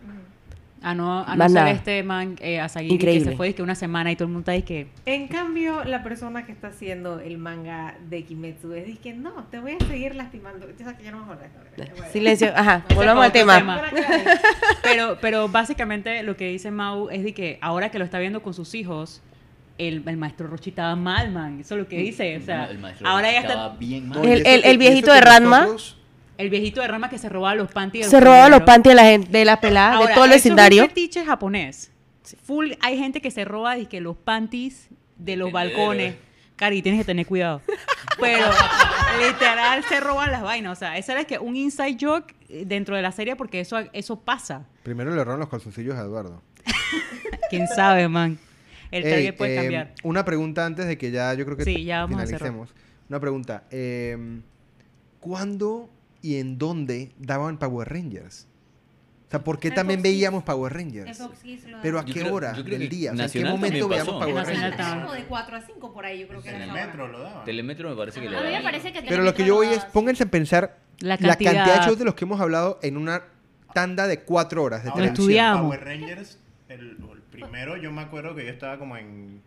A 0.81 0.93
no, 0.93 1.23
a 1.25 1.35
no 1.37 1.47
ser 1.47 1.67
este 1.69 2.03
man, 2.03 2.35
eh, 2.41 2.61
que 2.73 2.83
Increíble. 2.83 3.31
se 3.31 3.37
fue 3.37 3.47
dizque, 3.47 3.63
una 3.63 3.73
semana 3.73 4.11
y 4.11 4.17
todo 4.17 4.25
el 4.25 4.33
mundo 4.33 4.51
está 4.51 4.65
que 4.65 4.87
En 5.05 5.29
cambio, 5.29 5.85
la 5.85 6.03
persona 6.03 6.45
que 6.45 6.51
está 6.51 6.67
haciendo 6.67 7.21
el 7.21 7.37
manga 7.37 7.95
de 8.09 8.25
Kimetsu 8.25 8.73
es 8.73 8.99
que 8.99 9.13
no, 9.13 9.45
te 9.45 9.59
voy 9.59 9.77
a 9.79 9.85
seguir 9.85 10.13
lastimando. 10.13 10.67
Ya 10.77 10.83
sabes 10.83 10.99
que 10.99 11.05
ya 11.05 11.11
no 11.11 11.19
me 11.19 11.23
acuerdo. 11.23 11.43
Silencio, 12.11 12.51
ajá, 12.53 12.83
volvamos 12.93 13.23
al 13.23 13.31
tema. 13.31 13.81
Pero, 14.83 15.17
pero 15.21 15.47
básicamente 15.47 16.21
lo 16.21 16.35
que 16.35 16.49
dice 16.49 16.69
Mau 16.69 17.09
es 17.09 17.23
de 17.23 17.33
que 17.33 17.59
ahora 17.61 17.89
que 17.89 17.97
lo 17.97 18.03
está 18.03 18.19
viendo 18.19 18.43
con 18.43 18.53
sus 18.53 18.75
hijos, 18.75 19.21
el, 19.77 20.03
el 20.07 20.17
maestro 20.17 20.47
Rochi 20.47 20.69
estaba 20.69 20.95
mal, 20.95 21.31
man. 21.31 21.59
Eso 21.59 21.75
es 21.75 21.81
lo 21.81 21.87
que 21.87 21.97
dice. 21.97 22.37
O 22.37 22.41
sea, 22.41 22.65
el 22.65 22.79
maestro 22.79 23.07
ahora 23.07 23.31
ya 23.31 23.39
está 23.39 23.69
bien 23.69 24.09
No, 24.09 24.19
mal. 24.19 24.27
y 24.27 24.31
El- 24.31 24.45
el- 24.47 24.73
y 24.73 24.77
viejito 24.77 25.11
de 25.13 25.21
Ranma. 25.21 25.61
nosotros- 25.61 25.97
el 26.37 26.49
viejito 26.49 26.81
de 26.81 26.87
Rama 26.87 27.09
que 27.09 27.17
se 27.19 27.29
robaba 27.29 27.53
los 27.55 27.71
panties. 27.71 28.05
de 28.05 28.09
Se 28.09 28.15
los 28.17 28.23
robaba 28.25 28.49
los 28.49 28.61
panties 28.63 28.91
de 28.95 29.01
la 29.01 29.07
gente, 29.07 29.29
de 29.31 29.45
la 29.45 29.61
pelada, 29.61 29.95
Ahora, 29.97 30.09
de 30.09 30.13
todo 30.15 30.25
el 30.25 30.31
eso 30.31 30.37
es 30.39 30.45
un 30.45 30.55
vecindario. 30.55 30.87
fetiche 30.87 31.23
japonés. 31.25 31.91
Full, 32.43 32.71
hay 32.81 32.97
gente 32.97 33.21
que 33.21 33.29
se 33.31 33.45
roba 33.45 33.75
que 33.85 34.01
los 34.01 34.17
panties 34.17 34.89
de 35.17 35.35
los 35.35 35.51
balcones. 35.51 36.15
Cari, 36.55 36.81
tienes 36.81 37.01
que 37.01 37.05
tener 37.05 37.25
cuidado. 37.27 37.61
Pero 38.19 38.45
literal 39.25 39.83
se 39.87 39.99
roban 39.99 40.31
las 40.31 40.41
vainas. 40.41 40.71
O 40.77 40.79
sea, 40.79 40.97
ese 40.97 41.11
era 41.11 41.23
que 41.25 41.37
un 41.39 41.55
inside 41.55 41.97
joke 41.99 42.33
dentro 42.65 42.95
de 42.95 43.01
la 43.01 43.11
serie 43.11 43.35
porque 43.35 43.59
eso, 43.59 43.77
eso 43.93 44.19
pasa. 44.19 44.65
Primero 44.83 45.15
le 45.15 45.23
roban 45.23 45.39
los 45.39 45.49
calzoncillos 45.49 45.95
a 45.95 46.01
Eduardo. 46.01 46.41
Quién 47.49 47.67
sabe, 47.67 48.07
man. 48.07 48.37
El 48.93 49.03
Ey, 49.05 49.11
target 49.11 49.35
puede 49.37 49.53
eh, 49.53 49.61
cambiar. 49.61 49.93
Una 50.03 50.23
pregunta 50.25 50.65
antes 50.65 50.85
de 50.87 50.97
que 50.97 51.11
ya 51.11 51.33
yo 51.33 51.45
creo 51.45 51.57
que 51.57 51.63
Sí, 51.65 51.83
ya 51.83 52.01
vamos 52.01 52.19
a 52.21 52.25
finalicemos. 52.25 52.69
Una 53.09 53.19
pregunta. 53.19 53.63
eh, 53.71 54.17
¿Cuándo 55.19 55.89
y 56.21 56.37
en 56.37 56.57
dónde 56.57 57.11
daban 57.17 57.57
Power 57.57 57.89
Rangers? 57.89 58.47
O 59.27 59.31
sea, 59.33 59.43
¿por 59.43 59.57
qué 59.59 59.69
En 59.69 59.73
también 59.73 59.99
Fox 59.99 60.03
veíamos 60.03 60.43
Power 60.43 60.73
Rangers? 60.73 61.19
¿Pero 61.81 61.97
a 61.99 62.05
Yo 62.05 62.13
qué 62.13 62.19
creo- 62.21 62.33
hora 62.35 62.53
yo 62.53 62.63
creo 62.63 62.77
del 62.77 62.89
día? 62.89 63.13
O 63.13 63.15
sea, 63.15 63.25
¿En 63.25 63.31
qué 63.31 63.45
momento 63.45 63.87
veíamos. 63.87 64.13
Power 64.13 64.29
En 64.29 64.35
Nacional 64.35 64.71
Rangers? 64.77 65.01
Como 65.01 65.13
de 65.13 65.23
4 65.25 65.55
a 65.57 65.61
5 65.61 65.93
por 65.93 66.05
ahí, 66.05 66.19
yo 66.19 66.27
creo 66.27 66.41
que 66.43 66.49
En 66.49 66.55
era 66.55 66.63
el 66.65 66.69
esa 66.69 66.73
hora. 66.79 66.85
metro 66.87 67.07
lo 67.07 67.19
daban. 67.19 67.45
Telemetro 67.45 67.89
me 67.89 67.95
parece 67.95 68.21
que 68.21 68.29
le 68.29 68.37
A 68.37 68.39
mí 68.41 68.45
me 68.45 68.51
daban. 68.51 68.63
parece 68.63 68.93
que 68.93 69.01
Pero 69.01 69.23
lo 69.23 69.33
que 69.33 69.45
yo 69.45 69.55
voy 69.55 69.67
es, 69.67 69.83
pónganse 69.85 70.23
a 70.23 70.27
pensar 70.27 70.77
La 70.99 71.09
la 71.09 71.17
cantidad, 71.17 71.53
cantidad. 71.53 71.79
de 71.79 71.85
shows 71.87 71.97
de 71.99 72.05
los 72.05 72.13
que 72.13 72.25
hemos 72.25 72.39
hablado 72.41 72.79
en 72.83 72.97
una 72.97 73.23
tanda 73.73 74.05
de 74.07 74.19
cuatro 74.19 74.61
horas 74.63 74.83
de 74.83 74.89
Ahora, 74.89 75.01
televisión. 75.01 75.23
estudiamos. 75.29 75.61
Power 75.63 75.83
Rangers, 75.83 76.37
el, 76.69 76.97
el 77.11 77.21
primero 77.31 77.77
yo 77.77 77.91
me 77.91 78.01
acuerdo 78.01 78.35
que 78.35 78.45
yo 78.45 78.51
estaba 78.51 78.77
como 78.77 78.97
en 78.97 79.41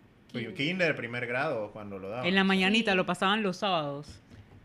kinder, 0.54 0.94
primer 0.96 1.26
grado, 1.26 1.70
cuando 1.72 1.98
lo 1.98 2.08
daban. 2.08 2.26
En 2.26 2.34
la 2.34 2.44
mañanita 2.44 2.94
lo 2.94 3.06
pasaban 3.06 3.42
los 3.42 3.58
sábados. 3.58 4.20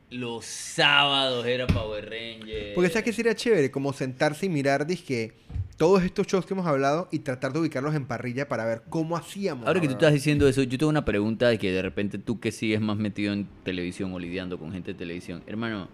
Los 0.10 0.46
sábados 0.46 1.46
era 1.46 1.68
Power 1.68 2.10
Rangers. 2.10 2.76
Porque 2.76 2.90
sabes 2.90 3.06
que 3.06 3.14
sería 3.14 3.34
chévere 3.34 3.72
como 3.72 3.94
sentarse 3.94 4.46
y 4.46 4.50
mirar 4.50 4.86
dizque 4.86 5.34
todos 5.78 6.04
estos 6.04 6.28
shows 6.28 6.46
que 6.46 6.54
hemos 6.54 6.68
hablado 6.68 7.08
y 7.12 7.20
tratar 7.20 7.54
de 7.54 7.60
ubicarlos 7.60 7.96
en 7.96 8.06
parrilla 8.06 8.48
para 8.48 8.66
ver 8.66 8.84
cómo 8.90 9.16
hacíamos. 9.16 9.66
Ahora 9.66 9.80
que 9.80 9.88
tú 9.88 9.94
¿verdad? 9.94 10.10
estás 10.10 10.14
diciendo 10.14 10.48
eso, 10.48 10.64
yo 10.64 10.78
tengo 10.78 10.90
una 10.90 11.06
pregunta 11.06 11.48
de 11.48 11.58
que 11.58 11.72
de 11.72 11.82
repente 11.82 12.18
tú 12.18 12.40
que 12.40 12.52
sigues 12.52 12.82
más 12.82 12.98
metido 12.98 13.32
en 13.32 13.48
televisión 13.64 14.14
o 14.14 14.20
lidiando 14.20 14.60
con 14.60 14.74
gente 14.74 14.92
de 14.92 15.00
televisión. 15.00 15.42
Hermano, 15.48 15.88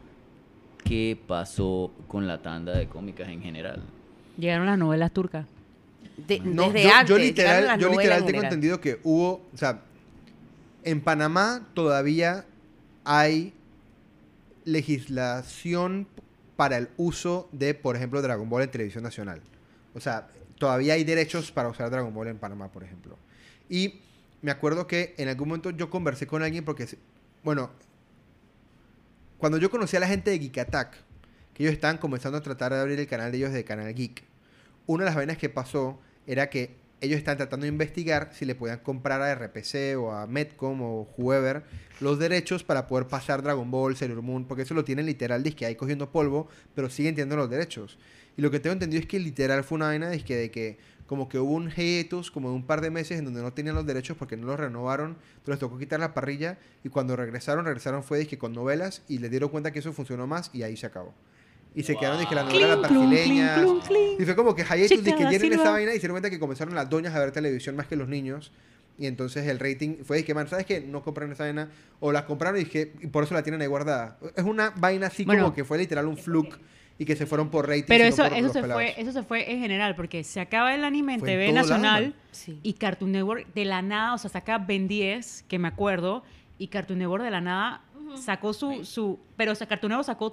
¿qué 0.84 1.18
pasó 1.28 1.94
con 2.08 2.26
la 2.28 2.42
tanda 2.42 2.76
de 2.76 2.88
cómicas 2.88 3.30
en 3.30 3.42
general? 3.42 3.84
Llegaron 4.38 4.66
las 4.66 4.80
novelas 4.80 5.14
turcas. 5.14 5.46
De- 6.18 6.40
No, 6.40 6.72
desde 6.72 6.84
yo, 6.84 6.90
yo 6.90 6.96
antes. 6.96 7.18
llegaron 7.18 7.22
literal, 7.22 7.80
yo 7.80 7.90
literal 7.90 8.20
en 8.20 8.26
tengo 8.26 8.28
general. 8.28 8.46
entendido 8.46 8.82
que 8.82 9.00
hubo, 9.04 9.46
o 9.54 9.58
sea, 9.58 9.82
en 10.84 11.02
Panamá 11.02 11.68
todavía 11.74 12.46
hay 13.06 13.54
legislación 14.66 16.08
para 16.56 16.78
el 16.78 16.90
uso 16.98 17.48
de, 17.52 17.74
por 17.74 17.96
ejemplo, 17.96 18.22
Dragon 18.22 18.50
Ball 18.50 18.64
en 18.64 18.72
televisión 18.72 19.04
nacional. 19.04 19.42
O 19.94 20.00
sea, 20.00 20.28
todavía 20.58 20.94
hay 20.94 21.04
derechos 21.04 21.52
para 21.52 21.70
usar 21.70 21.90
Dragon 21.90 22.14
Ball 22.14 22.28
en 22.28 22.38
Panamá, 22.38 22.70
por 22.72 22.84
ejemplo. 22.84 23.18
Y 23.70 24.00
me 24.42 24.52
acuerdo 24.52 24.88
que 24.88 25.14
en 25.18 25.28
algún 25.30 25.50
momento 25.50 25.70
yo 25.72 25.90
conversé 25.90 26.26
con 26.28 26.42
alguien 26.42 26.66
porque, 26.66 26.88
bueno, 27.44 27.70
cuando 29.38 29.58
yo 29.58 29.70
conocí 29.70 29.96
a 29.96 30.00
la 30.00 30.08
gente 30.08 30.32
de 30.32 30.40
Geek 30.40 30.58
Attack, 30.58 30.96
que 31.54 31.64
ellos 31.64 31.74
estaban 31.74 31.98
comenzando 31.98 32.38
a 32.38 32.42
tratar 32.42 32.74
de 32.74 32.80
abrir 32.80 33.00
el 33.00 33.08
canal 33.08 33.32
de 33.32 33.38
ellos 33.38 33.52
de 33.54 33.64
Canal 33.64 33.94
Geek, 33.94 34.24
una 34.88 35.04
de 35.04 35.10
las 35.10 35.16
vainas 35.16 35.38
que 35.38 35.50
pasó 35.50 36.00
era 36.28 36.50
que 36.50 36.76
ellos 37.00 37.18
estaban 37.18 37.38
tratando 37.38 37.66
de 37.66 37.70
investigar 37.70 38.32
si 38.34 38.46
le 38.46 38.56
podían 38.56 38.80
comprar 38.80 39.22
a 39.22 39.34
RPC 39.34 39.98
o 39.98 40.12
a 40.12 40.26
Metcom 40.26 40.82
o 40.82 41.08
whoever 41.18 41.64
los 42.00 42.18
derechos 42.20 42.64
para 42.64 42.88
poder 42.88 43.08
pasar 43.08 43.42
Dragon 43.44 43.70
Ball, 43.70 43.96
Sailor 43.96 44.22
Moon, 44.22 44.46
porque 44.46 44.64
eso 44.64 44.74
lo 44.74 44.84
tienen 44.84 45.06
literal, 45.06 45.44
que 45.56 45.66
ahí 45.66 45.76
cogiendo 45.76 46.12
polvo, 46.12 46.48
pero 46.76 46.90
siguen 46.90 47.16
teniendo 47.16 47.36
los 47.36 47.50
derechos. 47.50 47.98
Y 48.36 48.42
lo 48.42 48.52
que 48.52 48.60
tengo 48.60 48.74
entendido 48.74 49.02
es 49.02 49.08
que 49.08 49.20
literal 49.20 49.64
fue 49.64 49.78
una 49.78 49.88
vaina 49.88 50.10
dizque, 50.10 50.36
de 50.36 50.52
que 50.52 50.78
como 51.08 51.30
que 51.30 51.40
hubo 51.40 51.54
un 51.54 51.72
hiatus 51.72 52.30
como 52.30 52.50
de 52.50 52.56
un 52.56 52.66
par 52.66 52.82
de 52.82 52.92
meses 52.92 53.18
en 53.18 53.26
donde 53.26 53.42
no 53.42 53.54
tenían 53.54 53.76
los 53.76 53.86
derechos 53.86 54.18
porque 54.18 54.36
no 54.36 54.48
los 54.48 54.60
renovaron, 54.60 55.18
entonces 55.38 55.48
les 55.48 55.60
tocó 55.60 55.78
quitar 55.78 56.00
la 56.00 56.14
parrilla 56.14 56.58
y 56.84 56.90
cuando 56.90 57.16
regresaron, 57.16 57.66
regresaron 57.66 58.04
fue 58.04 58.28
con 58.38 58.54
novelas 58.54 59.04
y 59.08 59.20
les 59.20 59.32
dieron 59.32 59.50
cuenta 59.50 59.72
que 59.72 59.80
eso 59.80 59.94
funcionó 59.94 60.28
más 60.28 60.52
y 60.54 60.64
ahí 60.64 60.76
se 60.76 60.86
acabó. 60.86 61.14
Y 61.78 61.84
se 61.84 61.96
quedaron 61.96 62.18
dizque, 62.18 62.34
la 62.34 62.42
novela 62.42 62.76
brasileña. 62.76 63.64
Y 64.18 64.26
fue 64.26 64.36
como 64.36 64.56
que 64.56 64.64
de 64.64 64.88
que 64.88 65.24
da 65.24 65.30
tienen 65.30 65.54
esa 65.54 65.70
vaina 65.70 65.92
y 65.92 65.98
se 65.98 66.00
dieron 66.00 66.16
cuenta 66.16 66.32
que 66.32 66.40
comenzaron 66.40 66.74
las 66.74 66.90
doñas 66.90 67.14
a 67.14 67.20
ver 67.20 67.32
televisión 67.32 67.76
más 67.76 67.86
que 67.86 67.96
los 67.96 68.08
niños. 68.08 68.52
Y 68.98 69.06
entonces 69.06 69.46
el 69.46 69.60
rating 69.60 69.98
fue 70.04 70.18
de 70.18 70.26
que, 70.26 70.34
man, 70.34 70.48
¿sabes 70.48 70.66
qué? 70.66 70.82
No 70.82 71.04
compraron 71.04 71.34
esa 71.34 71.44
vaina. 71.44 71.70
O 72.00 72.12
la 72.12 72.26
compraron 72.26 72.60
y, 72.60 72.64
dije, 72.64 72.94
y 73.00 73.06
por 73.06 73.24
eso 73.24 73.36
la 73.36 73.44
tienen 73.44 73.62
ahí 73.62 73.68
guardada. 73.68 74.18
Es 74.36 74.44
una 74.44 74.72
vaina 74.72 75.06
así 75.06 75.24
Bueno. 75.24 75.44
como 75.44 75.56
que 75.56 75.64
fue 75.64 75.78
literal 75.78 76.08
un 76.08 76.18
fluke 76.18 76.58
y 76.98 77.06
que 77.06 77.16
se 77.16 77.28
fueron 77.28 77.52
por 77.52 77.68
rating. 77.68 77.84
Pero 77.88 78.06
eso, 78.06 78.24
por 78.24 78.34
eso, 78.34 78.54
se 78.54 78.62
pelados. 78.62 78.84
fue, 78.84 79.00
eso 79.00 79.12
se 79.12 79.22
fue 79.22 79.52
en 79.52 79.60
general, 79.60 79.96
porque 79.96 80.24
se 80.24 80.40
acaba 80.40 80.74
el 80.74 80.84
anime 80.84 81.14
en 81.14 81.20
Fue 81.20 81.32
en 81.32 81.40
TV 81.40 81.52
lado, 81.52 81.68
nacional. 81.68 82.16
Sí. 82.32 82.60
y 82.64 82.74
Cartoon 82.74 83.12
Network 83.12 83.54
de 83.54 83.66
la 83.66 83.84
nada, 83.84 84.16
o 84.16 84.18
sea, 84.18 84.32
saca 84.32 84.58
Ben 84.58 84.88
10, 84.88 85.46
que 85.48 85.60
me 85.60 85.68
acuerdo, 85.68 86.24
y 86.58 86.70
Cartoon 86.70 86.98
Network 86.98 87.24
de 87.24 87.30
la 87.30 87.42
nada 87.42 87.84
sacó 88.16 88.54
su, 88.54 88.84
su 88.84 89.20
pero 89.36 89.52
o 89.52 89.56
sea, 89.56 89.68
Cartoon 89.68 89.92
Network 89.92 90.08
sacó 90.08 90.32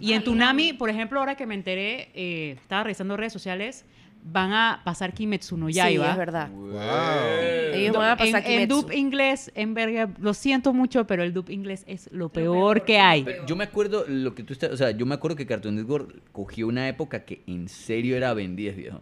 Y 0.00 0.12
en 0.12 0.24
Toonami, 0.24 0.72
por 0.72 0.90
ejemplo, 0.90 1.18
ahora 1.20 1.34
que 1.36 1.46
me 1.46 1.54
enteré, 1.54 2.10
eh, 2.14 2.56
estaba 2.60 2.84
revisando 2.84 3.16
redes 3.16 3.32
sociales, 3.32 3.84
van 4.22 4.52
a 4.52 4.82
pasar 4.84 5.14
Kimetsu 5.14 5.56
no 5.56 5.68
Sí, 5.68 5.74
Yaiba. 5.74 6.10
es 6.10 6.16
verdad. 6.18 6.50
Wow. 6.50 7.74
Ellos 7.74 7.96
van 7.96 8.10
a 8.10 8.16
pasar 8.16 8.42
en, 8.46 8.52
en 8.62 8.68
Kimetsu. 8.68 8.82
dub 8.82 8.92
inglés, 8.92 9.50
en 9.54 9.72
verga, 9.74 10.10
lo 10.18 10.34
siento 10.34 10.72
mucho, 10.74 11.06
pero 11.06 11.22
el 11.22 11.32
dub 11.32 11.48
inglés 11.50 11.84
es 11.86 12.10
lo 12.12 12.28
peor 12.28 12.84
que 12.84 12.98
hay. 12.98 13.24
Yo 13.46 13.56
me 13.56 13.64
acuerdo 13.64 14.04
lo 14.06 14.34
que 14.34 14.42
tú 14.42 14.52
estás, 14.52 14.70
o 14.72 14.76
sea, 14.76 14.90
yo 14.90 15.06
me 15.06 15.14
acuerdo 15.14 15.36
que 15.36 15.46
Cartoon 15.46 15.76
Network 15.76 16.20
cogió 16.32 16.66
una 16.68 16.88
época 16.88 17.24
que 17.24 17.42
en 17.46 17.68
serio 17.68 18.16
era 18.16 18.34
Ben 18.34 18.56
10, 18.56 18.76
viejo. 18.76 19.00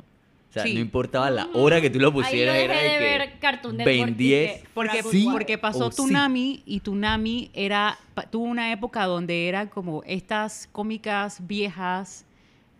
O 0.48 0.52
sea, 0.52 0.62
Sí. 0.62 0.72
no 0.74 0.80
importaba 0.80 1.30
la 1.30 1.46
hora 1.52 1.80
que 1.80 1.90
tú 1.90 1.98
lo 2.00 2.08
Ahí 2.08 2.12
pusieras, 2.14 2.54
dejé 2.54 2.64
era 2.64 2.76
de 2.76 2.82
de 2.82 2.88
que 2.90 2.98
ver 3.00 3.38
Cartoon 3.38 3.76
Network. 3.76 3.98
Ben 3.98 4.08
y 4.08 4.12
10. 4.14 4.52
que 4.62 4.68
Porque, 4.72 5.02
Sí. 5.02 5.28
Porque 5.30 5.58
pasó 5.58 5.86
o 5.86 5.90
sí. 5.92 5.96
Tsunami 6.02 6.62
y 6.64 6.80
Tsunami 6.80 7.50
era, 7.52 7.98
tuvo 8.30 8.44
una 8.44 8.72
época 8.72 9.04
donde 9.04 9.46
era 9.48 9.68
como 9.68 10.02
estas 10.06 10.68
cómicas 10.72 11.46
viejas, 11.46 12.24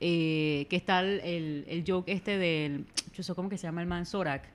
eh, 0.01 0.67
que 0.71 0.77
está 0.77 1.01
el, 1.01 1.21
el, 1.21 1.65
el 1.69 1.85
joke 1.87 2.09
este 2.11 2.39
del, 2.39 2.87
yo 3.15 3.23
sé 3.23 3.35
cómo 3.35 3.49
que 3.51 3.59
se 3.59 3.67
llama 3.67 3.83
el 3.83 3.87
man 3.87 4.07
Zorak. 4.07 4.49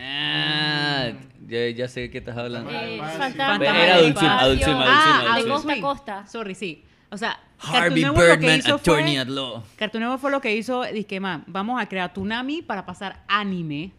Ah, 0.00 1.10
ya, 1.48 1.68
ya 1.70 1.88
sé 1.88 2.00
de 2.02 2.10
qué 2.10 2.18
estás 2.18 2.36
hablando. 2.36 2.70
Eh, 2.70 2.98
Fantasma 2.98 3.18
Fantasma 3.28 3.58
del 3.58 3.76
Era 3.76 3.94
Adult 3.96 4.16
Swim, 4.16 4.26
Espacio. 4.30 4.38
Adult 4.46 4.62
Swim, 4.62 4.76
Adult 4.76 4.86
Swim, 4.86 5.06
Ah, 5.18 5.34
Adult 5.34 5.36
de 5.36 5.42
Swim. 5.42 5.80
costa 5.80 6.12
a 6.18 6.20
costa. 6.22 6.26
Sorry, 6.28 6.54
sí. 6.54 6.82
O 7.10 7.16
sea, 7.16 7.40
Cartoon 7.58 7.82
Harvey 7.82 8.02
Network 8.02 8.28
lo 8.28 8.34
que 8.34 8.38
Birdman, 8.38 8.58
hizo 8.58 8.74
attorney 8.74 9.14
fue, 9.14 9.18
at 9.20 9.28
law. 9.28 9.62
Cartoon 9.76 10.02
Network 10.02 10.20
fue 10.20 10.30
lo 10.30 10.40
que 10.40 10.54
hizo, 10.54 10.82
dije, 10.84 11.20
man, 11.20 11.44
vamos 11.46 11.80
a 11.80 11.86
crear 11.86 12.12
Tsunami 12.12 12.62
para 12.62 12.84
pasar 12.84 13.24
anime 13.28 13.92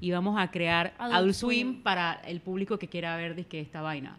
y 0.00 0.10
vamos 0.10 0.40
a 0.40 0.50
crear 0.50 0.94
Adult 0.98 1.14
Adult, 1.14 1.34
Swim. 1.34 1.68
Swim. 1.72 1.82
para 1.82 2.14
el 2.24 2.40
público 2.40 2.78
que 2.78 2.88
quiera 2.88 3.16
ver 3.16 3.34
dizque, 3.34 3.60
esta 3.60 3.82
vaina. 3.82 4.18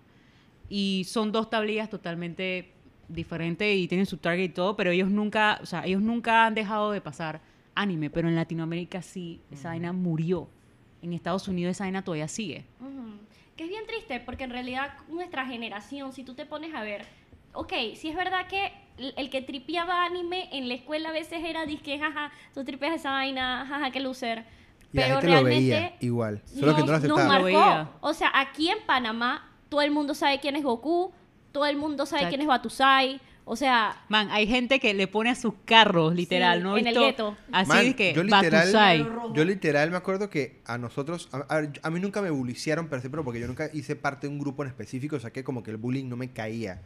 Y 0.70 1.06
son 1.08 1.32
dos 1.32 1.50
tablillas 1.50 1.90
totalmente 1.90 2.74
diferentes 3.08 3.76
y 3.76 3.88
tienen 3.88 4.06
su 4.06 4.18
target 4.18 4.46
y 4.46 4.50
todo, 4.50 4.76
pero 4.76 4.92
ellos 4.92 5.10
nunca, 5.10 5.60
o 5.62 5.66
sea, 5.66 5.86
ellos 5.86 6.02
nunca 6.02 6.46
han 6.46 6.56
dejado 6.56 6.92
de 6.92 7.02
pasar 7.02 7.42
anime, 7.76 8.10
pero 8.10 8.28
en 8.28 8.36
Latinoamérica 8.36 9.02
sí, 9.02 9.42
esa 9.52 9.70
vaina 9.70 9.94
murió. 9.94 10.48
En 11.02 11.12
Estados 11.14 11.48
Unidos 11.48 11.72
esa 11.72 11.84
vaina 11.84 12.02
todavía 12.02 12.28
sigue. 12.28 12.66
Que 13.58 13.64
es 13.66 13.70
bien 13.70 13.86
triste 13.86 14.20
porque 14.22 14.46
en 14.46 14.52
realidad 14.52 14.94
nuestra 15.10 15.46
generación, 15.46 16.14
si 16.14 16.24
tú 16.24 16.34
te 16.34 16.46
pones 16.46 16.74
a 16.74 16.82
ver, 16.82 17.06
ok, 17.54 17.74
si 17.96 18.10
es 18.10 18.16
verdad 18.16 18.48
que 18.48 18.72
el 19.18 19.30
que 19.30 19.42
tripeaba 19.42 20.06
anime 20.06 20.50
en 20.52 20.68
la 20.68 20.76
escuela 20.76 21.10
a 21.10 21.12
veces 21.12 21.44
era 21.44 21.66
disque, 21.66 21.98
jaja, 22.00 22.32
tú 22.54 22.64
tripeas 22.64 22.96
esa 22.96 23.12
vaina, 23.12 23.66
jaja, 23.68 23.92
qué 23.92 24.00
loser. 24.00 24.46
Y 24.92 24.98
la 24.98 25.04
Pero 25.04 25.16
gente 25.16 25.28
lo 25.28 25.34
realmente 25.34 25.60
veía 25.60 25.96
igual. 26.02 26.42
Solo 26.46 26.76
que 26.76 26.82
no 26.82 26.86
lo 26.88 26.92
nos 26.94 26.98
aceptaba. 27.00 27.24
Lo 27.24 27.30
marcó. 27.30 27.46
veía. 27.46 27.90
O 28.02 28.14
sea, 28.14 28.32
aquí 28.36 28.70
en 28.70 28.78
Panamá 28.86 29.50
todo 29.70 29.82
el 29.82 29.90
mundo 29.92 30.14
sabe 30.14 30.40
quién 30.40 30.56
es 30.56 30.64
Goku, 30.64 31.12
todo 31.52 31.66
el 31.66 31.78
mundo 31.78 32.06
sabe 32.06 32.22
Exacto. 32.22 32.30
quién 32.36 32.42
es 32.42 32.48
Batusai, 32.48 33.22
o 33.46 33.56
sea, 33.56 34.04
Man, 34.08 34.30
hay 34.32 34.48
gente 34.48 34.80
que 34.80 34.94
le 34.94 35.08
pone 35.08 35.30
a 35.32 35.36
sus 35.36 35.54
carros, 35.66 36.14
literal, 36.16 36.60
Sí, 36.60 36.64
¿no? 36.64 36.78
en 36.78 36.88
el 36.88 36.94
gueto. 36.98 37.36
Así 37.52 37.68
Man, 37.70 37.84
de 37.86 37.96
que 37.96 38.14
yo 38.14 38.24
literal, 38.24 38.52
Batusai. 38.72 39.08
yo 39.34 39.44
literal 39.46 39.90
me 39.92 39.98
acuerdo 39.98 40.30
que 40.30 40.62
a 40.66 40.78
nosotros, 40.78 41.28
a, 41.34 41.38
a- 41.54 41.68
a 41.82 41.90
mí 41.90 42.00
nunca 42.00 42.22
me 42.22 42.30
buliciaron 42.30 42.88
per 42.88 43.02
se, 43.02 43.10
pero 43.10 43.24
porque 43.26 43.40
yo 43.42 43.48
nunca 43.48 43.70
hice 43.74 43.96
parte 43.96 44.28
de 44.28 44.34
un 44.34 44.40
grupo 44.40 44.62
en 44.64 44.70
específico, 44.70 45.16
o 45.16 45.20
sea 45.20 45.32
que 45.34 45.44
como 45.44 45.62
que 45.64 45.72
el 45.72 45.78
bullying 45.78 46.08
no 46.08 46.16
me 46.16 46.32
caía. 46.32 46.82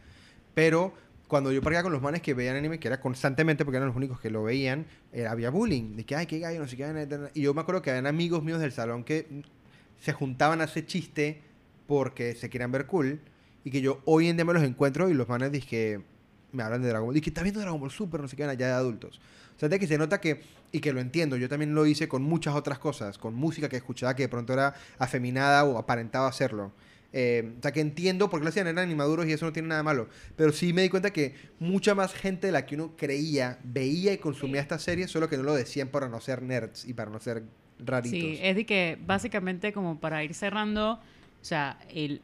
Pero 0.58 0.92
cuando 1.28 1.52
yo 1.52 1.62
parqueaba 1.62 1.84
con 1.84 1.92
los 1.92 2.02
manes 2.02 2.20
que 2.20 2.34
veían 2.34 2.56
anime, 2.56 2.80
que 2.80 2.88
era 2.88 3.00
constantemente, 3.00 3.64
porque 3.64 3.76
eran 3.76 3.86
los 3.86 3.96
únicos 3.96 4.18
que 4.18 4.28
lo 4.28 4.42
veían, 4.42 4.86
eh, 5.12 5.24
había 5.24 5.50
bullying, 5.50 5.94
de 5.94 6.04
que, 6.04 6.16
ay, 6.16 6.26
qué 6.26 6.40
gallo, 6.40 6.58
no 6.58 6.66
sé 6.66 6.76
qué. 6.76 7.30
Y 7.32 7.42
yo 7.42 7.54
me 7.54 7.60
acuerdo 7.60 7.80
que 7.80 7.90
habían 7.90 8.08
amigos 8.08 8.42
míos 8.42 8.58
del 8.58 8.72
salón 8.72 9.04
que 9.04 9.44
se 10.00 10.12
juntaban 10.12 10.60
a 10.60 10.64
hacer 10.64 10.84
chiste 10.84 11.42
porque 11.86 12.34
se 12.34 12.50
querían 12.50 12.72
ver 12.72 12.86
cool, 12.86 13.20
y 13.62 13.70
que 13.70 13.80
yo 13.80 14.00
hoy 14.04 14.26
en 14.26 14.36
día 14.36 14.44
me 14.44 14.52
los 14.52 14.64
encuentro 14.64 15.08
y 15.08 15.14
los 15.14 15.28
manes 15.28 15.52
dije, 15.52 16.00
me 16.50 16.64
hablan 16.64 16.82
de 16.82 16.88
Dragon 16.88 17.06
Ball, 17.06 17.14
dije, 17.14 17.30
¿estás 17.30 17.44
viendo 17.44 17.60
Dragon 17.60 17.78
Ball 17.78 17.92
Super? 17.92 18.20
No 18.20 18.26
sé 18.26 18.34
qué, 18.34 18.42
allá 18.42 18.66
de 18.66 18.72
adultos. 18.72 19.20
O 19.54 19.60
sea, 19.60 19.68
de 19.68 19.78
que 19.78 19.86
se 19.86 19.96
nota 19.96 20.20
que, 20.20 20.42
y 20.72 20.80
que 20.80 20.92
lo 20.92 20.98
entiendo, 20.98 21.36
yo 21.36 21.48
también 21.48 21.72
lo 21.72 21.86
hice 21.86 22.08
con 22.08 22.24
muchas 22.24 22.56
otras 22.56 22.80
cosas, 22.80 23.16
con 23.16 23.32
música 23.32 23.68
que 23.68 23.76
escuchaba 23.76 24.16
que 24.16 24.24
de 24.24 24.28
pronto 24.28 24.54
era 24.54 24.74
afeminada 24.98 25.62
o 25.62 25.78
aparentaba 25.78 26.26
hacerlo. 26.26 26.72
Eh, 27.12 27.54
o 27.58 27.62
sea, 27.62 27.72
que 27.72 27.80
entiendo 27.80 28.28
por 28.28 28.40
qué 28.40 28.44
lo 28.44 28.50
hacían, 28.50 28.66
eran 28.66 28.84
animaduros 28.84 29.26
y 29.26 29.32
eso 29.32 29.46
no 29.46 29.52
tiene 29.52 29.68
nada 29.68 29.82
malo. 29.82 30.08
Pero 30.36 30.52
sí 30.52 30.72
me 30.72 30.82
di 30.82 30.88
cuenta 30.90 31.10
que 31.10 31.34
mucha 31.58 31.94
más 31.94 32.12
gente 32.12 32.48
de 32.48 32.52
la 32.52 32.66
que 32.66 32.74
uno 32.74 32.94
creía, 32.96 33.58
veía 33.64 34.12
y 34.12 34.18
consumía 34.18 34.60
esta 34.60 34.78
serie, 34.78 35.08
solo 35.08 35.28
que 35.28 35.36
no 35.36 35.42
lo 35.42 35.54
decían 35.54 35.88
para 35.88 36.08
no 36.08 36.20
ser 36.20 36.42
nerds 36.42 36.86
y 36.86 36.92
para 36.92 37.10
no 37.10 37.18
ser 37.18 37.44
raritos. 37.78 38.18
Sí, 38.18 38.38
es 38.42 38.56
de 38.56 38.66
que 38.66 38.98
básicamente 39.06 39.72
como 39.72 39.98
para 39.98 40.22
ir 40.22 40.34
cerrando, 40.34 40.92
o 40.92 41.44
sea, 41.44 41.78
el, 41.88 42.20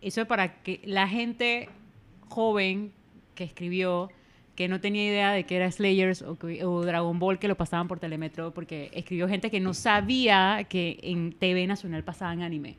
eso 0.00 0.22
es 0.22 0.26
para 0.26 0.62
que 0.62 0.80
la 0.84 1.08
gente 1.08 1.68
joven 2.28 2.92
que 3.34 3.44
escribió, 3.44 4.10
que 4.56 4.68
no 4.68 4.80
tenía 4.80 5.04
idea 5.04 5.32
de 5.32 5.44
que 5.44 5.56
era 5.56 5.70
Slayers 5.70 6.22
o, 6.22 6.38
o 6.64 6.84
Dragon 6.84 7.18
Ball, 7.18 7.38
que 7.38 7.48
lo 7.48 7.56
pasaban 7.56 7.86
por 7.88 8.00
Telemetro, 8.00 8.54
porque 8.54 8.90
escribió 8.94 9.28
gente 9.28 9.50
que 9.50 9.60
no 9.60 9.74
sabía 9.74 10.66
que 10.70 10.98
en 11.02 11.32
TV 11.32 11.66
Nacional 11.66 12.02
pasaban 12.02 12.42
anime. 12.42 12.78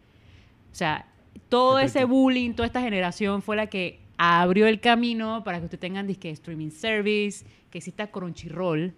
O 0.72 0.76
sea, 0.76 1.06
todo 1.50 1.80
ese 1.80 2.06
bullying, 2.06 2.54
toda 2.54 2.66
esta 2.66 2.82
generación 2.82 3.42
fue 3.42 3.56
la 3.56 3.68
que 3.68 4.00
abrió 4.18 4.68
el 4.68 4.80
camino 4.80 5.44
para 5.44 5.60
que 5.60 5.66
ustedes 5.66 5.80
tengan 5.82 6.08
disque 6.08 6.30
streaming 6.30 6.70
service, 6.72 7.46
que 7.70 7.80
exista 7.80 8.08
Crunchyroll. 8.08 8.94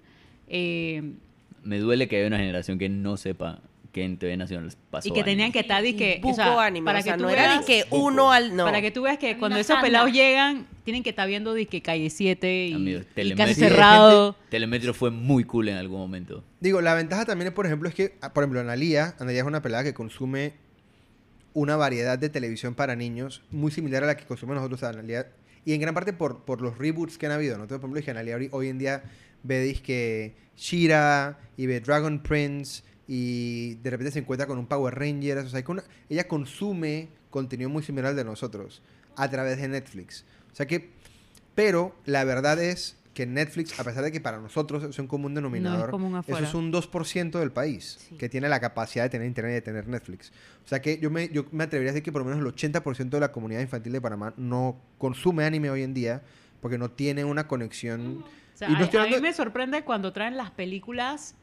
Eh, 0.48 1.14
Me 1.64 1.80
duele 1.80 2.07
que 2.07 2.18
haya 2.18 2.28
una 2.28 2.38
generación 2.38 2.78
que 2.78 2.90
no 2.90 3.18
sepa 3.18 3.60
que 3.91 4.03
en 4.03 4.18
TV 4.18 4.36
Nacional 4.36 4.70
pasó 4.91 5.07
y 5.07 5.12
que 5.14 5.24
tenían 5.24 5.53
que 5.53 5.60
estar 5.62 5.82
disque, 5.82 6.20
Buco 6.22 6.34
o 6.34 6.36
sea, 6.36 6.66
anime, 6.66 6.84
para 6.86 6.99
o 6.99 7.02
sea, 7.02 7.14
que 7.14 7.18
tú 7.18 7.24
no 7.24 7.30
era 7.30 7.44
veas- 7.44 7.66
que 7.66 7.86
uno 7.91 8.30
al... 8.34 8.53
No. 8.53 8.66
para 8.66 8.82
que 8.82 8.91
tú 8.91 9.03
veas 9.03 9.18
que 9.18 9.28
Hay 9.28 9.36
cuando 9.36 9.57
esos 9.57 9.80
pelados 9.80 10.12
llegan, 10.12 10.68
tienen 10.84 11.02
que 11.02 11.12
estar 11.12 11.26
viendo 11.30 11.53
disque 11.53 11.82
calle 11.82 12.10
7 12.10 12.68
y, 12.68 12.74
Amigos, 12.74 13.03
y 13.10 13.14
Telemetro. 13.16 13.45
casi 13.48 13.60
cerrado. 13.62 14.36
Telemetro 14.49 14.94
fue 14.94 15.12
muy 15.12 15.45
cool 15.45 15.70
en 15.70 15.78
algún 15.78 15.98
momento. 15.99 16.44
Digo, 16.60 16.82
la 16.82 16.94
ventaja 16.94 17.24
también, 17.24 17.53
por 17.53 17.66
ejemplo, 17.68 17.88
es 17.88 17.95
que, 17.95 18.16
ah, 18.22 18.34
por 18.34 18.44
ejemplo, 18.44 18.60
Analia, 18.60 19.16
Analia 19.18 19.40
es 19.40 19.48
una 19.48 19.62
pelada 19.62 19.86
que 19.86 19.94
consume 19.94 20.52
una 21.56 21.77
variedad 21.77 22.19
de 22.19 22.30
televisión 22.30 22.76
para 22.76 22.95
niños 22.95 23.41
muy 23.49 23.72
similar 23.72 24.03
a 24.03 24.07
la 24.07 24.18
que 24.18 24.26
consumimos 24.26 24.57
nosotros 24.57 24.84
Analia. 24.84 25.32
Y 25.64 25.73
en 25.73 25.82
gran 25.82 25.95
parte 25.95 26.14
por, 26.14 26.44
por 26.44 26.61
los 26.61 26.77
reboots 26.77 27.18
que 27.18 27.26
han 27.26 27.32
habido, 27.32 27.57
¿no? 27.57 27.64
Entonces, 27.64 27.82
por 27.82 27.90
ejemplo, 27.90 27.99
dije, 27.99 28.11
Analia 28.11 28.52
hoy, 28.52 28.68
en 28.68 28.77
día 28.77 29.03
ve 29.41 29.73
que 29.82 30.36
Shira 30.56 31.40
y 31.57 31.65
ve 31.65 31.80
Dragon 31.80 32.22
Prince 32.22 32.84
y 33.07 33.76
de 33.76 33.90
repente 33.90 34.11
se 34.11 34.19
encuentra 34.19 34.45
con 34.45 34.60
un 34.60 34.68
Power 34.68 34.94
Rangers. 34.94 35.45
O 35.45 35.49
sea, 35.49 35.64
ella 36.10 36.27
consume 36.27 37.07
contenido 37.30 37.69
muy 37.69 37.84
similar 37.84 38.11
al 38.11 38.15
de 38.18 38.26
nosotros 38.26 38.82
a 39.15 39.30
través 39.30 39.57
de 39.57 39.69
Netflix. 39.69 40.26
O 40.52 40.56
sea 40.56 40.68
que, 40.68 40.90
pero 41.56 41.95
la 42.06 42.26
verdad 42.26 42.61
es 42.61 42.98
que 43.15 43.25
Netflix, 43.25 43.79
a 43.79 43.83
pesar 43.83 44.03
de 44.03 44.11
que 44.11 44.21
para 44.21 44.39
nosotros 44.39 44.83
es 44.83 44.99
un 44.99 45.07
común 45.07 45.33
denominador, 45.33 45.89
común 45.89 46.21
eso 46.27 46.37
es 46.37 46.53
un 46.53 46.71
2% 46.71 47.39
del 47.39 47.51
país 47.51 47.97
Sí. 48.09 48.15
que 48.17 48.29
tiene 48.29 48.47
la 48.49 48.59
capacidad 48.59 49.05
de 49.05 49.09
tener 49.09 49.25
internet 49.25 49.51
y 49.51 49.55
de 49.55 49.61
tener 49.61 49.87
Netflix. 49.87 50.31
O 50.63 50.67
sea 50.67 50.81
que 50.81 50.99
yo 50.99 51.09
me, 51.09 51.29
yo 51.29 51.45
me 51.51 51.63
atrevería 51.63 51.91
a 51.91 51.93
decir 51.93 52.03
que 52.03 52.11
por 52.11 52.21
lo 52.21 52.25
menos 52.29 52.41
el 52.41 52.45
80% 52.53 53.09
de 53.09 53.19
la 53.21 53.31
comunidad 53.31 53.61
infantil 53.61 53.93
de 53.93 54.01
Panamá 54.01 54.33
no 54.37 54.77
consume 54.99 55.45
anime 55.45 55.69
hoy 55.71 55.81
en 55.81 55.93
día 55.95 56.21
porque 56.61 56.77
no 56.77 56.91
tiene 56.91 57.23
una 57.23 57.47
conexión. 57.47 58.23
O 58.53 58.57
sea, 58.57 58.69
y 58.69 58.73
no 58.73 58.79
a, 58.99 59.03
a 59.03 59.07
mí 59.07 59.15
me 59.21 59.33
sorprende 59.33 59.83
cuando 59.83 60.11
traen 60.13 60.35
las 60.37 60.51
películas, 60.51 61.35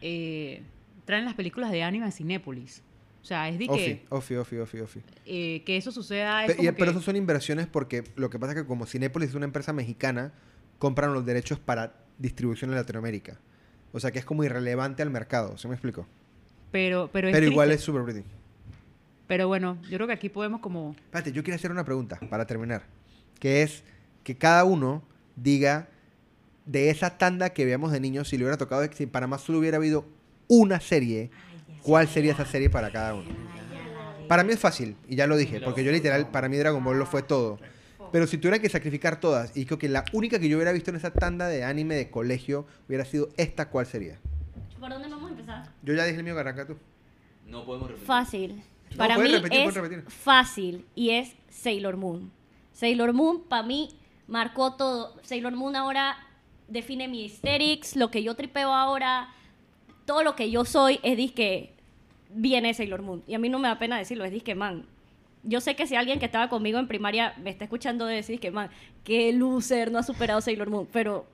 eh, 0.00 0.62
traen 1.04 1.24
las 1.24 1.34
películas 1.34 1.70
de 1.70 1.82
anime 1.82 2.06
a 2.06 2.10
Cinépolis. 2.10 2.82
O 3.22 3.24
sea, 3.24 3.48
es 3.48 3.58
de 3.58 3.68
que, 3.68 4.02
ofi, 4.08 4.34
ofi, 4.34 4.56
ofi, 4.56 4.80
ofi. 4.80 5.00
eh, 5.26 5.62
que 5.64 5.76
eso 5.76 5.92
suceda. 5.92 6.44
Es 6.44 6.48
Pe- 6.56 6.62
y- 6.62 6.66
como 6.66 6.76
pero 6.78 6.86
que- 6.86 6.90
eso 6.98 7.00
son 7.02 7.16
inversiones 7.16 7.66
porque 7.68 8.02
lo 8.16 8.30
que 8.30 8.38
pasa 8.38 8.52
es 8.52 8.58
que 8.62 8.66
como 8.66 8.84
Cinépolis 8.86 9.28
es 9.28 9.34
una 9.36 9.44
empresa 9.44 9.72
mexicana, 9.72 10.32
compran 10.82 11.14
los 11.14 11.24
derechos 11.24 11.60
para 11.60 11.94
distribución 12.18 12.70
en 12.70 12.76
Latinoamérica. 12.76 13.38
O 13.92 14.00
sea 14.00 14.10
que 14.10 14.18
es 14.18 14.24
como 14.24 14.42
irrelevante 14.42 15.00
al 15.00 15.10
mercado, 15.10 15.56
¿se 15.56 15.68
me 15.68 15.74
explico? 15.74 16.08
pero, 16.72 17.08
pero, 17.12 17.28
es 17.28 17.32
Pero 17.32 17.46
igual 17.46 17.68
triste. 17.68 17.78
es 17.80 17.84
super 17.84 18.02
pretty. 18.02 18.24
Pero 19.28 19.46
bueno, 19.46 19.80
yo 19.82 19.96
creo 19.96 20.08
que 20.08 20.12
aquí 20.12 20.28
podemos 20.28 20.60
como... 20.60 20.96
Espérate, 20.98 21.30
yo 21.30 21.44
quiero 21.44 21.54
hacer 21.54 21.70
una 21.70 21.84
pregunta 21.84 22.18
para 22.28 22.48
terminar. 22.48 22.82
Que 23.38 23.62
es 23.62 23.84
que 24.24 24.34
cada 24.36 24.64
uno 24.64 25.04
diga 25.36 25.88
de 26.66 26.90
esa 26.90 27.16
tanda 27.16 27.50
que 27.50 27.64
veíamos 27.64 27.92
de 27.92 28.00
niños, 28.00 28.28
si 28.28 28.36
le 28.36 28.42
hubiera 28.42 28.58
tocado, 28.58 28.84
si 28.92 29.06
para 29.06 29.28
más 29.28 29.42
solo 29.42 29.60
hubiera 29.60 29.76
habido 29.76 30.04
una 30.48 30.80
serie, 30.80 31.30
¿cuál 31.84 32.08
sería 32.08 32.32
esa 32.32 32.44
serie 32.44 32.70
para 32.70 32.90
cada 32.90 33.14
uno? 33.14 33.30
Para 34.26 34.42
mí 34.42 34.52
es 34.52 34.58
fácil, 34.58 34.96
y 35.08 35.14
ya 35.14 35.28
lo 35.28 35.36
dije, 35.36 35.60
porque 35.60 35.84
yo 35.84 35.92
literal, 35.92 36.28
para 36.32 36.48
mí 36.48 36.56
Dragon 36.56 36.82
Ball 36.82 36.98
lo 36.98 37.06
fue 37.06 37.22
todo. 37.22 37.60
Pero 38.12 38.26
si 38.26 38.36
tuviera 38.36 38.58
que 38.58 38.68
sacrificar 38.68 39.18
todas, 39.20 39.56
y 39.56 39.64
creo 39.64 39.78
que 39.78 39.88
la 39.88 40.04
única 40.12 40.38
que 40.38 40.48
yo 40.48 40.58
hubiera 40.58 40.72
visto 40.72 40.90
en 40.90 40.96
esa 40.96 41.12
tanda 41.12 41.48
de 41.48 41.64
anime 41.64 41.94
de 41.94 42.10
colegio 42.10 42.66
hubiera 42.86 43.04
sido 43.04 43.30
esta, 43.36 43.70
¿cuál 43.70 43.86
sería? 43.86 44.18
¿Por 44.78 44.90
dónde 44.90 45.08
vamos 45.08 45.28
a 45.28 45.30
empezar? 45.30 45.68
Yo 45.82 45.94
ya 45.94 46.04
dije 46.04 46.18
el 46.18 46.24
mío, 46.24 46.38
arranca 46.38 46.66
tú. 46.66 46.76
No 47.46 47.64
podemos 47.64 47.88
repetir. 47.88 48.06
Fácil. 48.06 48.62
No, 48.90 48.96
Para 48.98 49.14
puedes 49.14 49.32
mí 49.32 49.38
repetir, 49.38 50.04
es 50.06 50.12
fácil 50.12 50.84
y 50.94 51.10
es 51.10 51.34
Sailor 51.48 51.96
Moon. 51.96 52.30
Sailor 52.72 53.12
Moon 53.14 53.42
para 53.48 53.62
mí 53.62 53.88
marcó 54.26 54.74
todo. 54.74 55.16
Sailor 55.22 55.54
Moon 55.54 55.74
ahora 55.76 56.16
define 56.68 57.08
mi 57.08 57.24
aesthetics, 57.24 57.96
lo 57.96 58.10
que 58.10 58.22
yo 58.22 58.34
tripeo 58.34 58.72
ahora, 58.72 59.28
todo 60.04 60.22
lo 60.22 60.36
que 60.36 60.50
yo 60.50 60.64
soy 60.64 61.00
es 61.02 61.16
disque 61.16 61.74
viene 62.30 62.74
Sailor 62.74 63.02
Moon. 63.02 63.22
Y 63.26 63.34
a 63.34 63.38
mí 63.38 63.48
no 63.48 63.58
me 63.58 63.68
da 63.68 63.78
pena 63.78 63.96
decirlo, 63.98 64.24
es 64.24 64.32
disque 64.32 64.54
man. 64.54 64.86
Yo 65.44 65.60
sé 65.60 65.74
que 65.76 65.86
si 65.86 65.96
alguien 65.96 66.18
que 66.20 66.26
estaba 66.26 66.48
conmigo 66.48 66.78
en 66.78 66.86
primaria 66.86 67.34
me 67.42 67.50
está 67.50 67.64
escuchando 67.64 68.06
decir 68.06 68.38
que 68.40 68.50
man, 68.50 68.70
qué 69.04 69.32
loser 69.32 69.90
no 69.90 69.98
ha 69.98 70.02
superado 70.02 70.40
Sailor 70.40 70.70
Moon, 70.70 70.86
pero 70.92 71.26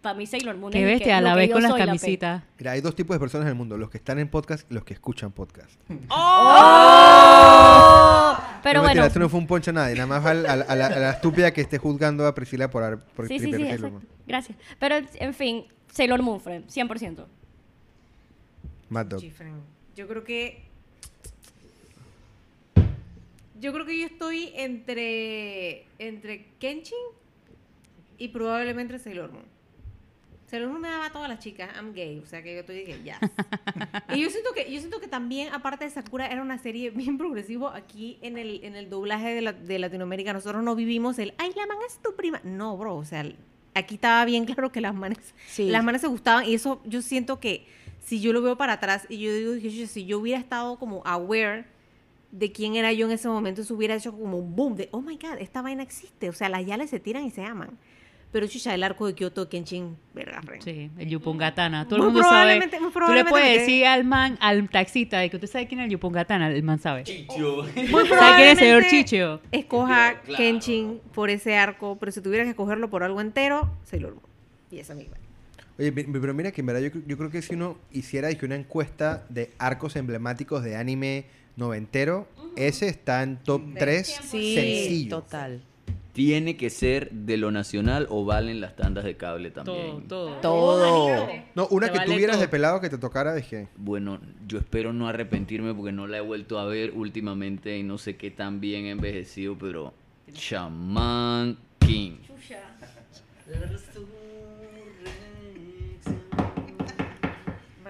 para 0.00 0.16
mí 0.18 0.26
Sailor 0.26 0.56
Moon 0.56 0.72
Qué 0.72 0.84
bestia, 0.84 1.18
a 1.18 1.20
lo 1.20 1.28
la 1.28 1.34
que 1.34 1.38
vez 1.40 1.50
con 1.52 1.62
las 1.62 1.70
soy, 1.70 1.78
la 1.80 1.86
camisitas. 1.86 2.42
Mira, 2.58 2.72
hay 2.72 2.80
dos 2.80 2.96
tipos 2.96 3.14
de 3.14 3.20
personas 3.20 3.44
en 3.44 3.50
el 3.50 3.54
mundo, 3.54 3.76
los 3.78 3.88
que 3.88 3.98
están 3.98 4.18
en 4.18 4.26
podcast 4.28 4.68
y 4.68 4.74
los 4.74 4.84
que 4.84 4.94
escuchan 4.94 5.30
podcast. 5.30 5.70
Pero 8.62 8.78
no, 8.80 8.82
mentira, 8.84 9.02
bueno. 9.02 9.04
esto 9.06 9.18
no 9.18 9.28
fue 9.28 9.40
un 9.40 9.46
poncho 9.46 9.70
a 9.70 9.74
nadie, 9.74 9.94
nada 9.94 10.06
más 10.06 10.24
al- 10.24 10.46
al- 10.46 10.64
a, 10.68 10.76
la, 10.76 10.86
a 10.86 10.98
la 10.98 11.10
estúpida 11.10 11.52
que 11.52 11.60
esté 11.62 11.78
juzgando 11.78 12.26
a 12.26 12.34
Priscila 12.34 12.70
por, 12.70 12.82
ar- 12.84 12.98
por 13.04 13.26
Sí, 13.26 13.38
sí, 13.38 13.46
sí, 13.46 13.50
Sailor 13.52 13.66
exacto. 13.68 13.90
Moon. 13.90 14.06
Gracias. 14.26 14.58
Pero, 14.78 14.96
en 15.14 15.34
fin, 15.34 15.64
Sailor 15.90 16.22
Moon, 16.22 16.40
friend, 16.40 16.66
100%. 16.68 17.24
Mad 18.88 19.06
Dog. 19.06 19.22
Yo 19.96 20.06
creo 20.06 20.22
que. 20.24 20.64
Yo 23.62 23.72
creo 23.72 23.86
que 23.86 23.98
yo 23.98 24.06
estoy 24.06 24.52
entre. 24.54 25.86
Entre 25.98 26.46
Kenshin 26.58 26.98
y 28.18 28.28
probablemente 28.28 28.98
Sailor 28.98 29.32
Moon. 29.32 29.44
Sailor 30.46 30.68
Moon 30.68 30.80
me 30.82 30.88
daba 30.88 31.06
a 31.06 31.12
todas 31.12 31.28
las 31.28 31.38
chicas. 31.38 31.70
I'm 31.76 31.94
gay. 31.94 32.18
O 32.18 32.26
sea 32.26 32.42
que 32.42 32.52
yo 32.54 32.60
estoy 32.60 32.84
dije, 32.84 33.00
ya. 33.04 33.18
y 34.14 34.20
yo 34.20 34.28
siento 34.28 34.52
que, 34.52 34.70
yo 34.70 34.78
siento 34.80 35.00
que 35.00 35.08
también, 35.08 35.52
aparte 35.54 35.84
de 35.84 35.90
Sakura, 35.90 36.26
era 36.26 36.42
una 36.42 36.58
serie 36.58 36.90
bien 36.90 37.16
progresivo. 37.16 37.68
Aquí 37.68 38.18
en 38.20 38.36
el, 38.36 38.62
en 38.64 38.74
el 38.76 38.90
doblaje 38.90 39.34
de, 39.34 39.40
la- 39.40 39.52
de 39.54 39.78
Latinoamérica, 39.78 40.32
nosotros 40.34 40.62
no 40.62 40.74
vivimos 40.74 41.18
el. 41.18 41.32
Ay, 41.38 41.52
la 41.56 41.66
man 41.66 41.78
es 41.86 41.98
tu 42.02 42.14
prima. 42.16 42.40
No, 42.44 42.76
bro. 42.76 42.96
O 42.96 43.04
sea, 43.04 43.24
aquí 43.74 43.94
estaba 43.94 44.24
bien 44.26 44.44
claro 44.44 44.70
que 44.72 44.80
las 44.82 44.94
manes 44.94 45.18
Sí. 45.46 45.68
las 45.70 45.82
manes 45.84 46.00
se 46.02 46.08
gustaban 46.08 46.44
y 46.46 46.54
eso 46.54 46.82
yo 46.84 47.00
siento 47.00 47.40
que 47.40 47.64
si 48.00 48.20
yo 48.20 48.32
lo 48.32 48.42
veo 48.42 48.56
para 48.58 48.74
atrás 48.74 49.06
y 49.08 49.18
yo 49.18 49.32
digo 49.54 49.86
si 49.86 50.04
yo 50.04 50.18
hubiera 50.18 50.38
estado 50.40 50.78
como 50.78 51.00
aware 51.06 51.64
de 52.32 52.50
quién 52.50 52.74
era 52.74 52.92
yo 52.92 53.06
en 53.06 53.12
ese 53.12 53.28
momento, 53.28 53.60
eso 53.62 53.74
hubiera 53.74 53.94
hecho 53.94 54.10
como 54.12 54.38
un 54.38 54.56
boom 54.56 54.74
de, 54.74 54.88
oh 54.90 55.00
my 55.00 55.16
god, 55.18 55.38
esta 55.38 55.62
vaina 55.62 55.82
existe. 55.84 56.28
O 56.28 56.32
sea, 56.32 56.48
las 56.48 56.66
yales 56.66 56.90
se 56.90 56.98
tiran 56.98 57.24
y 57.24 57.30
se 57.30 57.44
aman. 57.44 57.78
Pero 58.32 58.46
chucha, 58.46 58.74
el 58.74 58.82
arco 58.82 59.06
de 59.06 59.14
Kyoto, 59.14 59.50
Kenshin, 59.50 59.94
verga, 60.14 60.40
friend. 60.40 60.64
Sí, 60.64 60.90
el 60.96 61.08
Yupungatana. 61.10 61.84
Todo 61.86 61.96
el 61.96 62.02
Muy 62.04 62.12
mundo 62.12 62.22
sabe. 62.22 62.30
probablemente- 62.58 62.76
muy 62.80 62.84
Tú 62.84 62.88
le 62.88 62.92
probablemente 62.94 63.30
puedes 63.30 63.60
decir 63.60 63.84
al 63.84 64.04
man, 64.04 64.38
al 64.40 64.70
taxista, 64.70 65.18
de 65.18 65.28
que 65.28 65.36
usted 65.36 65.48
sabe 65.48 65.66
quién 65.68 65.80
es 65.80 65.84
el 65.84 65.90
Yupungatana, 65.92 66.50
el 66.50 66.62
man 66.62 66.78
sabe. 66.78 67.04
Chicho. 67.04 67.64
Muy 67.90 68.08
¿Sabe 68.08 68.36
quién 68.36 68.48
es 68.48 68.52
el 68.52 68.58
señor 68.58 68.78
probablemente 68.80 68.88
Chicho? 68.88 69.40
Escoja 69.52 70.20
Claro. 70.22 70.36
Kenshin 70.38 71.00
por 71.12 71.28
ese 71.28 71.56
arco, 71.58 71.98
pero 72.00 72.10
si 72.10 72.22
tuviera 72.22 72.44
que 72.44 72.50
escogerlo 72.50 72.88
por 72.88 73.02
algo 73.02 73.20
entero, 73.20 73.70
Sailor 73.84 74.14
Moon. 74.14 74.24
Y 74.70 74.78
esa 74.78 74.94
misma. 74.94 75.16
Oye, 75.78 75.92
pero 75.92 76.32
mira 76.32 76.52
que 76.52 76.62
en 76.62 76.66
verdad 76.68 76.80
yo, 76.80 77.00
yo 77.06 77.18
creo 77.18 77.30
que 77.30 77.42
si 77.42 77.54
uno 77.54 77.76
hiciera 77.90 78.28
dije, 78.28 78.46
una 78.46 78.54
encuesta 78.56 79.26
de 79.28 79.50
arcos 79.58 79.94
emblemáticos 79.96 80.62
de 80.64 80.76
anime 80.76 81.26
noventero, 81.56 82.28
ese 82.56 82.88
está 82.88 83.22
en 83.22 83.36
top 83.38 83.62
3 83.78 84.06
Sí, 84.22 84.54
sencillo. 84.54 85.16
total. 85.20 85.62
Tiene 86.12 86.58
que 86.58 86.68
ser 86.68 87.10
de 87.10 87.38
lo 87.38 87.50
nacional 87.50 88.06
o 88.10 88.26
valen 88.26 88.60
las 88.60 88.76
tandas 88.76 89.02
de 89.04 89.16
cable 89.16 89.50
también. 89.50 90.06
todo. 90.08 90.36
Todo. 90.40 91.26
No, 91.54 91.66
una 91.68 91.90
que 91.90 91.98
vale 91.98 92.12
tuvieras 92.12 92.36
todo. 92.36 92.42
de 92.42 92.48
pelado 92.48 92.80
que 92.82 92.90
te 92.90 92.98
tocara, 92.98 93.34
dije, 93.34 93.68
Bueno, 93.76 94.20
yo 94.46 94.58
espero 94.58 94.92
no 94.92 95.08
arrepentirme 95.08 95.72
porque 95.72 95.90
no 95.92 96.06
la 96.06 96.18
he 96.18 96.20
vuelto 96.20 96.58
a 96.58 96.66
ver 96.66 96.92
últimamente 96.94 97.78
y 97.78 97.82
no 97.82 97.96
sé 97.96 98.16
qué 98.16 98.30
tan 98.30 98.60
bien 98.60 98.84
he 98.84 98.90
envejecido, 98.90 99.56
pero 99.56 99.94
Shaman 100.34 101.56
King. 101.78 102.16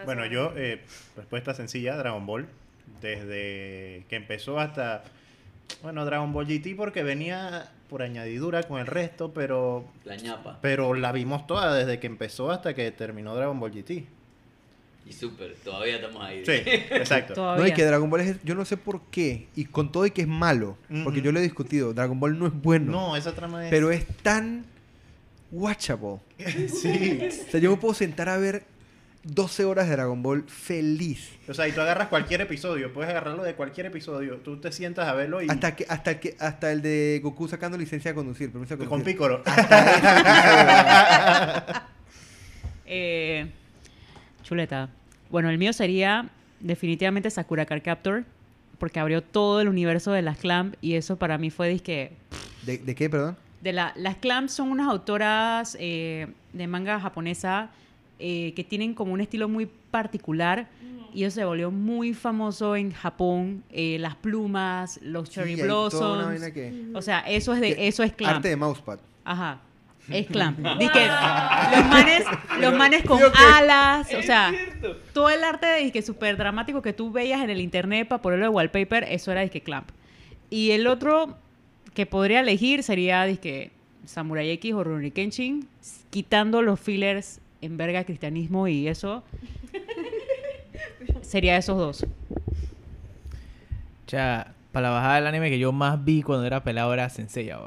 Bueno, 0.05 0.27
yo, 0.27 0.53
eh, 0.57 0.81
respuesta 1.17 1.55
sencilla, 1.55 1.97
Dragon 1.97 2.27
Ball. 2.27 2.47
Desde 3.03 4.05
que 4.09 4.16
empezó 4.16 4.59
hasta, 4.59 5.05
bueno, 5.83 6.05
Dragon 6.05 6.33
Ball 6.33 6.47
GT 6.47 6.77
porque 6.77 7.03
venía 7.03 7.70
por 7.91 8.03
añadidura 8.03 8.62
con 8.62 8.81
el 8.81 8.87
resto, 8.87 9.33
pero, 9.35 9.85
La 10.05 10.16
ñapa. 10.16 10.59
pero 10.62 10.95
la 10.95 11.12
vimos 11.12 11.47
toda 11.47 11.74
desde 11.74 11.99
que 11.99 12.07
empezó 12.07 12.51
hasta 12.51 12.74
que 12.74 12.91
terminó 12.93 13.35
Dragon 13.35 13.59
Ball 13.61 13.73
GT. 13.73 14.07
Y 15.05 15.12
súper, 15.12 15.57
todavía 15.65 15.97
estamos 15.97 16.23
ahí. 16.24 16.45
Sí, 16.47 16.53
exacto. 16.65 17.35
Todavía. 17.35 17.62
no, 17.65 17.69
y 17.69 17.74
que 17.74 17.85
Dragon 17.85 18.09
Ball 18.09 18.20
es, 18.20 18.37
yo 18.45 18.55
no 18.55 18.65
sé 18.65 18.77
por 18.77 19.03
qué, 19.11 19.49
y 19.57 19.65
con 19.65 19.91
todo 19.93 20.07
y 20.07 20.12
que 20.12 20.23
es 20.23 20.29
malo, 20.29 20.79
porque 21.05 21.20
yo 21.20 21.33
lo 21.33 21.41
he 21.41 21.43
discutido, 21.43 21.93
Dragon 21.93 22.19
Ball 22.19 22.39
no 22.39 22.47
es 22.47 22.53
bueno, 22.55 22.93
No, 22.93 23.16
esa 23.16 23.35
trama 23.35 23.65
es... 23.65 23.70
pero 23.70 23.91
es 23.91 24.07
tan 24.23 24.65
watchable. 25.51 26.19
sí. 26.69 27.20
O 27.29 27.51
sea, 27.51 27.61
yo 27.61 27.70
me 27.73 27.77
puedo 27.77 27.95
sentar 27.95 28.29
a 28.29 28.39
ver 28.39 28.62
12 29.24 29.65
horas 29.65 29.86
de 29.89 29.93
Dragon 29.93 30.20
Ball 30.23 30.44
feliz. 30.49 31.39
O 31.49 31.55
sea, 31.55 31.69
y 31.69 31.73
tú 31.73 31.81
agarras 31.81 32.09
cualquier 32.09 32.40
episodio, 32.40 32.93
puedes 32.93 33.11
agarrarlo 33.11 33.44
de 33.44 33.55
cualquier 33.55 33.86
episodio. 33.86 34.39
Tú 34.39 34.57
te 34.59 34.73
sientas 34.73 35.07
a 35.09 35.15
verlo 35.15 35.40
y... 35.43 35.49
Hasta 35.49 35.77
que, 35.77 35.86
hasta 35.89 36.19
que, 36.19 36.36
hasta 36.40 36.73
el 36.73 36.82
de 36.82 37.20
Goku 37.23 37.47
sacando 37.47 37.78
licencia 37.78 38.11
de 38.11 38.15
conducir, 38.16 38.51
permiso 38.51 38.77
de 38.77 38.86
con. 38.86 39.03
Piccolo. 39.03 39.43
Eh, 42.94 43.51
chuleta. 44.43 44.90
Bueno, 45.31 45.49
el 45.49 45.57
mío 45.57 45.73
sería 45.73 46.28
definitivamente 46.61 47.31
Sakura 47.31 47.65
Card 47.65 47.81
Captor, 47.82 48.24
porque 48.78 49.01
abrió 49.01 49.23
todo 49.23 49.62
el 49.62 49.69
universo 49.69 50.12
de 50.12 50.20
las 50.20 50.36
Clamp 50.36 50.74
y 50.82 50.97
eso 50.97 51.16
para 51.16 51.39
mí 51.39 51.49
fue 51.49 51.70
disque... 51.70 52.12
¿De, 52.66 52.77
de 52.77 52.94
qué, 52.94 53.09
perdón? 53.09 53.39
De 53.62 53.73
la, 53.73 53.94
las 53.97 54.16
Clamp 54.16 54.51
son 54.51 54.70
unas 54.70 54.90
autoras 54.90 55.74
eh, 55.81 56.27
de 56.53 56.66
manga 56.66 57.01
japonesa 57.01 57.70
eh, 58.24 58.53
que 58.55 58.62
tienen 58.65 58.94
como 58.94 59.12
un 59.12 59.20
estilo 59.20 59.49
muy 59.49 59.66
particular 59.90 60.69
y 61.12 61.24
eso 61.24 61.35
se 61.35 61.44
volvió 61.44 61.70
muy 61.73 62.15
famoso 62.15 62.77
en 62.77 62.93
Japón. 62.93 63.65
eh, 63.70 63.97
las 63.99 64.15
plumas, 64.16 64.99
los 65.03 65.28
cherry 65.28 65.57
Sí, 65.57 65.62
blossoms. 65.62 66.40
que- 66.53 66.86
O 66.94 67.03
sea, 67.03 67.19
eso 67.20 67.53
es 67.53 67.61
de 67.61 67.74
que- 67.74 67.89
eso 67.89 68.03
es 68.03 68.12
Clamp. 68.12 68.36
Arte 68.36 68.49
de 68.49 68.57
mousepad. 68.57 68.99
Ajá. 69.24 69.61
Es 70.09 70.27
clamp. 70.27 70.59
Di 70.81 70.89
que 70.89 71.07
los 71.07 71.86
manes, 71.86 72.24
los 72.61 72.74
manes 72.74 73.05
con 73.05 73.20
alas, 73.55 74.09
o 74.19 74.23
sea, 74.23 74.53
todo 75.12 75.31
el 75.31 75.44
arte 75.44 75.66
de 75.66 75.93
que 75.93 76.03
súper 76.03 76.36
dramático 76.36 76.82
que 76.82 76.93
tú 76.93 77.12
veías 77.12 77.40
en 77.43 77.51
el 77.51 77.61
internet 77.61 78.09
para 78.09 78.20
ponerlo 78.20 78.47
de 78.47 78.49
wallpaper, 78.51 79.05
eso 79.05 79.31
era 79.31 79.43
disque 79.43 79.61
clamp. 79.61 79.90
Y 80.51 80.73
el 80.73 80.86
otro 80.89 81.36
que 81.94 82.05
podría 82.07 82.40
elegir 82.40 82.82
sería 82.82 83.23
disque 83.24 83.70
Samurai 84.05 84.51
X 84.51 84.73
o 84.74 84.82
Rurouni 84.82 85.12
Kenshin, 85.12 85.69
quitando 86.11 86.62
los 86.62 86.81
fillers 86.81 87.40
en 87.63 87.77
verga 87.77 88.05
cristianismo 88.05 88.69
y 88.69 88.89
eso. 88.89 89.25
sería 91.23 91.57
esos 91.57 91.79
dos. 91.79 92.03
O 94.07 94.11
sea, 94.11 94.53
para 94.73 94.89
la 94.89 94.95
bajada 94.95 95.15
del 95.17 95.27
anime 95.27 95.49
que 95.49 95.59
yo 95.59 95.73
más 95.73 96.05
vi 96.05 96.23
cuando 96.23 96.47
era 96.47 96.63
pelado 96.63 96.93
era 96.93 97.09
Senseiya. 97.09 97.59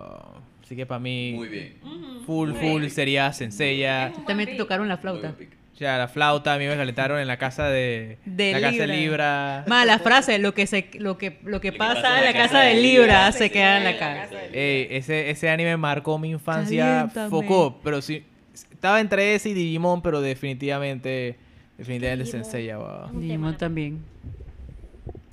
Así 0.64 0.76
que 0.76 0.86
para 0.86 1.00
mí, 1.00 1.34
Muy 1.36 1.48
bien. 1.48 1.78
full, 2.26 2.54
full 2.54 2.88
sería 2.88 3.32
Senseiya. 3.34 4.14
También 4.28 4.50
te 4.50 4.56
tocaron 4.56 4.88
la 4.88 4.96
Muy 4.96 5.02
flauta. 5.02 5.36
O 5.74 5.78
sea, 5.78 5.98
la 5.98 6.08
flauta 6.08 6.54
a 6.54 6.58
mí 6.58 6.66
me 6.68 6.76
calentaron 6.78 7.20
en 7.20 7.28
la 7.28 7.38
casa 7.38 7.68
de, 7.68 8.18
De 8.24 8.54
la 8.54 8.62
casa 8.62 8.78
de 8.78 8.88
Libra. 8.88 8.98
Libra. 8.98 9.64
Más 9.68 9.86
la 9.86 10.00
frase, 10.00 10.40
lo 10.40 10.54
que 10.54 10.68
se, 10.68 10.90
lo 11.00 11.18
que, 11.18 11.40
lo 11.44 11.60
que 11.60 11.72
que 11.72 11.78
pasa 11.78 12.20
en 12.20 12.26
la 12.26 12.34
casa 12.34 12.62
de 12.62 12.76
Libra 12.76 13.30
se 13.34 13.52
queda 13.52 13.78
en 13.80 13.84
la 13.84 13.98
casa. 14.00 14.36
Ey, 14.54 14.88
ese, 14.90 15.30
ese 15.30 15.50
anime 15.50 15.76
marcó 15.76 16.18
mi 16.18 16.30
infancia. 16.30 16.86
Caliéntame. 17.14 17.30
Foco, 17.30 17.80
pero 17.84 18.02
sí. 18.02 18.24
Estaba 18.86 19.02
entre 19.02 19.34
ese 19.34 19.50
y 19.50 19.54
Digimon, 19.56 20.04
pero 20.04 20.22
definitivamente. 20.22 21.40
Definitivamente 21.76 22.78
weón. 22.78 23.16
Un 23.16 23.20
Digimon 23.20 23.58
también. 23.58 24.06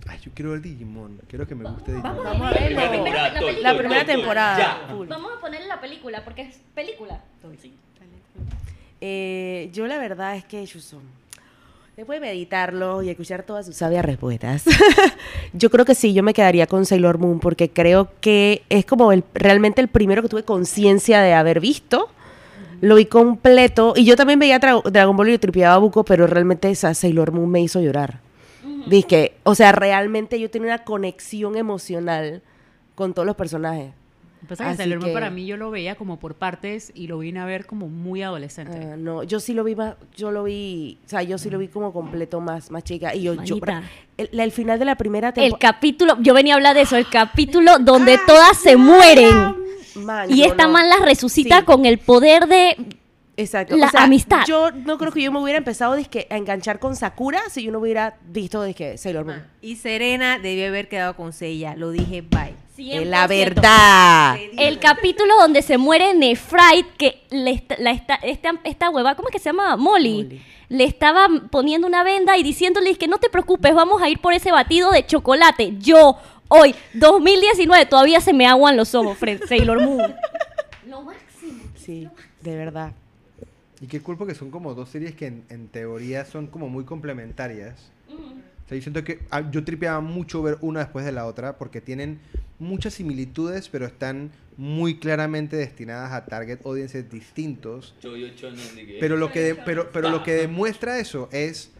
Ay, 0.06 0.18
yo 0.24 0.30
quiero 0.34 0.52
ver 0.52 0.62
Digimon. 0.62 1.20
Quiero 1.28 1.46
que 1.46 1.54
me 1.54 1.68
guste 1.68 1.92
Digimon. 1.92 2.24
Vamos 2.24 2.50
a 2.50 2.54
ver 2.54 2.72
la 2.72 2.88
primera, 2.88 3.28
la 3.28 3.40
película. 3.40 3.72
La 3.72 3.78
primera 3.78 4.04
temporada. 4.06 4.58
Ya. 4.58 4.94
full. 4.94 5.06
Vamos 5.06 5.32
a 5.36 5.38
ponerle 5.42 5.66
la 5.66 5.78
película 5.82 6.24
porque 6.24 6.40
es 6.40 6.62
película. 6.74 7.20
Eh, 9.02 9.68
yo 9.74 9.86
la 9.86 9.98
verdad 9.98 10.34
es 10.34 10.46
que 10.46 10.64
Yuso, 10.64 11.02
después 11.94 12.22
de 12.22 12.26
meditarlo 12.26 13.02
y 13.02 13.10
escuchar 13.10 13.42
todas 13.42 13.66
sus 13.66 13.76
sabias 13.76 14.02
respuestas, 14.02 14.64
yo 15.52 15.68
creo 15.68 15.84
que 15.84 15.94
sí, 15.94 16.14
yo 16.14 16.22
me 16.22 16.32
quedaría 16.32 16.66
con 16.66 16.86
Sailor 16.86 17.18
Moon 17.18 17.38
porque 17.38 17.68
creo 17.68 18.08
que 18.22 18.62
es 18.70 18.86
como 18.86 19.12
el, 19.12 19.22
realmente 19.34 19.82
el 19.82 19.88
primero 19.88 20.22
que 20.22 20.30
tuve 20.30 20.42
conciencia 20.42 21.20
de 21.20 21.34
haber 21.34 21.60
visto. 21.60 22.08
Lo 22.82 22.96
vi 22.96 23.06
completo 23.06 23.94
y 23.96 24.04
yo 24.04 24.16
también 24.16 24.38
veía 24.40 24.60
Dra- 24.60 24.82
Dragon 24.82 25.16
Ball 25.16 25.30
y 25.30 25.38
tripeaba 25.38 25.76
a 25.76 25.78
Buco, 25.78 26.04
pero 26.04 26.26
realmente 26.26 26.68
esa 26.68 26.92
Sailor 26.94 27.30
Moon 27.32 27.48
me 27.48 27.60
hizo 27.62 27.80
llorar. 27.80 28.18
Dije, 28.86 29.34
o 29.44 29.54
sea, 29.54 29.70
realmente 29.72 30.38
yo 30.40 30.50
tenía 30.50 30.74
una 30.74 30.84
conexión 30.84 31.56
emocional 31.56 32.42
con 32.96 33.14
todos 33.14 33.24
los 33.24 33.36
personajes. 33.36 33.92
Pasa 34.48 34.64
que 34.64 34.70
Así 34.70 34.76
Sailor 34.78 34.98
Moon 34.98 35.10
que- 35.10 35.14
para 35.14 35.30
mí 35.30 35.46
yo 35.46 35.56
lo 35.56 35.70
veía 35.70 35.94
como 35.94 36.18
por 36.18 36.34
partes 36.34 36.90
y 36.94 37.06
lo 37.06 37.18
vine 37.18 37.38
a 37.40 37.44
ver 37.44 37.64
como 37.64 37.88
muy 37.88 38.22
adolescente. 38.22 38.76
Ah, 38.92 38.96
no, 38.96 39.22
yo 39.22 39.38
sí 39.40 39.54
lo 39.54 39.62
vi 39.64 39.76
más, 39.76 39.94
yo 40.16 40.30
lo 40.32 40.44
vi, 40.44 40.98
o 41.06 41.08
sea, 41.08 41.22
yo 41.22 41.38
sí 41.38 41.48
lo 41.48 41.58
vi 41.58 41.68
como 41.68 41.92
completo 41.92 42.40
más, 42.40 42.70
más 42.70 42.82
chica. 42.84 43.14
Y 43.14 43.22
yo, 43.22 43.34
el, 43.34 44.40
el 44.40 44.52
final 44.52 44.78
de 44.78 44.84
la 44.84 44.96
primera 44.96 45.28
El 45.28 45.34
temporada. 45.34 45.58
capítulo, 45.72 46.16
yo 46.20 46.34
venía 46.34 46.54
a 46.54 46.56
hablar 46.56 46.74
de 46.74 46.82
eso, 46.82 46.96
el 46.96 47.08
capítulo 47.08 47.78
donde 47.78 48.18
todas 48.26 48.58
se 48.58 48.76
mueren. 48.76 49.54
y 50.28 50.42
esta 50.42 50.66
no. 50.66 50.72
man 50.72 50.88
las 50.88 51.00
resucita 51.00 51.60
Sí. 51.60 51.64
con 51.64 51.86
el 51.86 51.98
poder 51.98 52.46
de... 52.48 52.76
Exacto. 53.36 53.76
la 53.76 53.86
o 53.86 53.90
sea, 53.90 54.04
amistad. 54.04 54.42
Yo 54.46 54.70
no 54.72 54.98
creo 54.98 55.10
que 55.12 55.22
yo 55.22 55.32
me 55.32 55.40
hubiera 55.40 55.56
empezado 55.58 55.94
dizque, 55.96 56.26
a 56.30 56.36
enganchar 56.36 56.78
con 56.78 56.96
Sakura 56.96 57.40
si 57.48 57.62
yo 57.62 57.72
no 57.72 57.78
hubiera 57.78 58.16
visto 58.26 58.62
dizque, 58.62 58.98
Sailor 58.98 59.24
Moon. 59.24 59.42
Y 59.62 59.76
Serena 59.76 60.38
debió 60.38 60.66
haber 60.68 60.88
quedado 60.88 61.16
con 61.16 61.32
Seiya. 61.32 61.74
Lo 61.76 61.90
dije, 61.90 62.20
bye. 62.22 62.54
Es 62.76 63.06
la 63.06 63.26
100%. 63.26 63.28
verdad. 63.28 64.36
El 64.56 64.78
capítulo 64.78 65.34
donde 65.38 65.62
se 65.62 65.76
muere 65.78 66.14
Nefrite, 66.14 66.88
que 66.96 67.22
le 67.30 67.50
esta, 67.50 67.76
la 67.78 67.90
esta, 67.90 68.14
esta, 68.14 68.54
esta 68.64 68.90
hueva, 68.90 69.14
¿cómo 69.14 69.28
es 69.28 69.32
que 69.32 69.38
se 69.38 69.50
llama? 69.50 69.76
Molly. 69.76 70.24
Molly. 70.24 70.42
Le 70.68 70.84
estaba 70.84 71.28
poniendo 71.50 71.86
una 71.86 72.02
venda 72.02 72.38
y 72.38 72.42
diciéndole 72.42 72.94
que 72.96 73.08
no 73.08 73.18
te 73.18 73.28
preocupes, 73.28 73.74
vamos 73.74 74.00
a 74.00 74.08
ir 74.08 74.20
por 74.20 74.32
ese 74.32 74.50
batido 74.52 74.90
de 74.90 75.04
chocolate. 75.04 75.74
Yo, 75.78 76.16
hoy, 76.48 76.74
2019, 76.94 77.84
todavía 77.86 78.20
se 78.22 78.32
me 78.32 78.46
aguan 78.46 78.78
los 78.78 78.94
ojos 78.94 79.18
frente 79.18 79.46
Sailor 79.46 79.82
Moon. 79.82 80.14
Lo 80.88 81.02
máximo. 81.02 81.62
Sí, 81.76 82.08
de 82.40 82.56
verdad. 82.56 82.92
Y 83.82 83.86
qué 83.86 84.00
culpa 84.00 84.26
que 84.26 84.34
son 84.34 84.50
como 84.50 84.74
dos 84.74 84.88
series 84.88 85.14
que 85.14 85.26
en, 85.26 85.44
en 85.50 85.68
teoría 85.68 86.24
son 86.24 86.46
como 86.46 86.70
muy 86.70 86.84
complementarias. 86.84 87.90
O 88.08 88.14
sea, 88.72 88.78
yo 88.78 88.82
siento 88.82 89.04
que 89.04 89.20
ah, 89.30 89.50
yo 89.50 89.62
tripeaba 89.64 90.00
mucho 90.00 90.42
ver 90.42 90.58
una 90.60 90.80
después 90.80 91.04
de 91.04 91.12
la 91.12 91.26
otra 91.26 91.56
porque 91.58 91.80
tienen 91.80 92.18
muchas 92.58 92.94
similitudes, 92.94 93.68
pero 93.68 93.86
están 93.86 94.30
muy 94.56 94.98
claramente 94.98 95.56
destinadas 95.56 96.12
a 96.12 96.26
target 96.26 96.58
audiences 96.64 97.10
distintos. 97.10 97.94
Pero 99.00 99.16
lo 99.16 99.32
que, 99.32 99.40
de- 99.40 99.54
pero, 99.56 99.90
pero 99.92 100.10
lo 100.10 100.22
que 100.22 100.32
demuestra 100.32 100.98
eso 100.98 101.28
es 101.32 101.70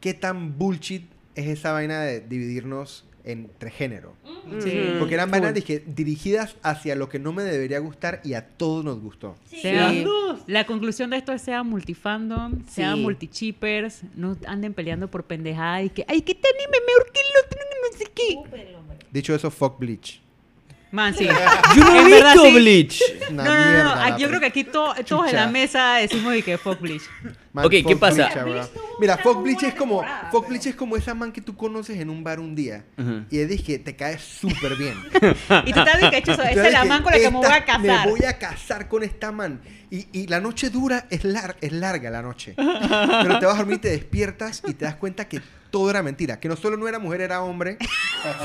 qué 0.00 0.12
tan 0.14 0.58
bullshit 0.58 1.08
es 1.34 1.46
esa 1.48 1.72
vaina 1.72 2.02
de 2.02 2.20
dividirnos 2.20 3.04
entre 3.24 3.70
género. 3.70 4.14
Sí. 4.60 4.72
Porque 4.98 5.14
eran 5.14 5.30
vainas 5.30 5.54
dije, 5.54 5.82
dirigidas 5.86 6.56
hacia 6.62 6.94
lo 6.94 7.08
que 7.08 7.18
no 7.18 7.32
me 7.32 7.42
debería 7.42 7.78
gustar 7.78 8.20
y 8.22 8.34
a 8.34 8.46
todos 8.46 8.84
nos 8.84 9.00
gustó. 9.00 9.36
Sea- 9.46 9.90
Sí. 9.90 10.04
La 10.46 10.66
conclusión 10.66 11.10
de 11.10 11.16
esto 11.16 11.32
es 11.32 11.40
sea 11.42 11.62
multifandom, 11.62 12.66
sea 12.68 12.94
Sí. 12.94 13.00
multichippers, 13.00 14.02
no 14.14 14.36
anden 14.46 14.74
peleando 14.74 15.08
por 15.10 15.24
pendejadas 15.24 15.84
y 15.86 15.90
que, 15.90 16.04
ay, 16.08 16.20
que 16.20 16.34
te 16.34 16.48
anime 16.48 16.78
mejor 16.86 17.12
que 17.12 17.20
el 17.20 17.46
otro, 17.46 17.60
no 17.92 17.98
sé 17.98 18.04
qué. 18.14 19.06
Dicho 19.10 19.34
eso, 19.34 19.50
fuck 19.50 19.78
Bleach. 19.78 20.20
Man, 20.94 21.12
sí. 21.12 21.26
Yo 21.26 21.84
no 21.84 21.96
he 22.00 22.04
visto 22.04 22.44
sí. 22.44 22.54
Bleach. 22.54 23.02
No, 23.32 23.42
no, 23.42 23.54
no, 23.72 23.84
no, 23.84 23.90
aquí- 24.04 24.22
yo 24.22 24.28
creo 24.28 24.38
que 24.40 24.46
aquí 24.46 24.62
to- 24.64 24.94
todos 25.08 25.28
en 25.28 25.34
la 25.36 25.48
mesa 25.48 25.94
decimos 25.96 26.32
de 26.32 26.42
que 26.42 26.56
fuck 26.56 26.80
Bleach. 26.80 27.02
Man, 27.52 27.66
Ok, 27.66 27.72
¿qué 27.86 27.96
pasa? 27.96 28.28
Bleach. 28.44 28.68
Mira, 29.00 29.18
fuck 29.18 29.42
Bleach 29.42 29.64
es 29.64 29.74
como 29.74 30.04
fuck 30.30 30.48
Bleach 30.48 30.66
es 30.66 30.76
como 30.76 30.96
esa 30.96 31.12
man 31.14 31.32
que 31.32 31.40
tú 31.40 31.56
conoces 31.56 31.98
en 31.98 32.10
un 32.10 32.22
bar 32.22 32.38
un 32.38 32.54
día 32.54 32.84
Ujú. 32.96 33.24
y 33.28 33.38
es 33.40 33.62
que 33.62 33.78
te 33.80 33.96
cae 33.96 34.18
súper 34.20 34.76
bien. 34.76 34.94
Y 35.66 35.72
tú 35.72 35.80
estás 35.80 35.98
que 36.10 36.16
hecho 36.18 36.32
eso, 36.32 36.42
esa 36.42 36.66
es 36.68 36.72
la 36.72 36.84
man 36.84 37.02
con 37.02 37.12
la 37.12 37.18
que 37.18 37.30
me 37.30 37.36
voy 37.38 37.46
a 37.46 37.56
"Esta- 37.58 37.64
casar. 37.64 37.82
Me 38.06 38.10
voy 38.12 38.24
a 38.24 38.38
casar 38.38 38.88
con 38.88 39.02
esta 39.02 39.32
man. 39.32 39.60
Y, 39.90 40.06
y 40.12 40.26
la 40.28 40.40
noche 40.40 40.70
dura, 40.70 41.06
es, 41.10 41.24
lar- 41.24 41.56
es 41.60 41.72
larga 41.72 42.08
la 42.10 42.22
noche. 42.22 42.54
Pero 42.56 43.38
te 43.40 43.46
vas 43.46 43.54
a 43.56 43.58
dormir, 43.58 43.80
te 43.80 43.88
despiertas 43.90 44.62
y 44.66 44.74
te 44.74 44.84
das 44.84 44.94
cuenta 44.94 45.26
que 45.28 45.40
todo 45.74 45.90
era 45.90 46.04
mentira. 46.04 46.38
Que 46.38 46.46
no 46.48 46.54
solo 46.54 46.76
no 46.76 46.86
era 46.86 47.00
mujer, 47.00 47.20
era 47.20 47.42
hombre. 47.42 47.78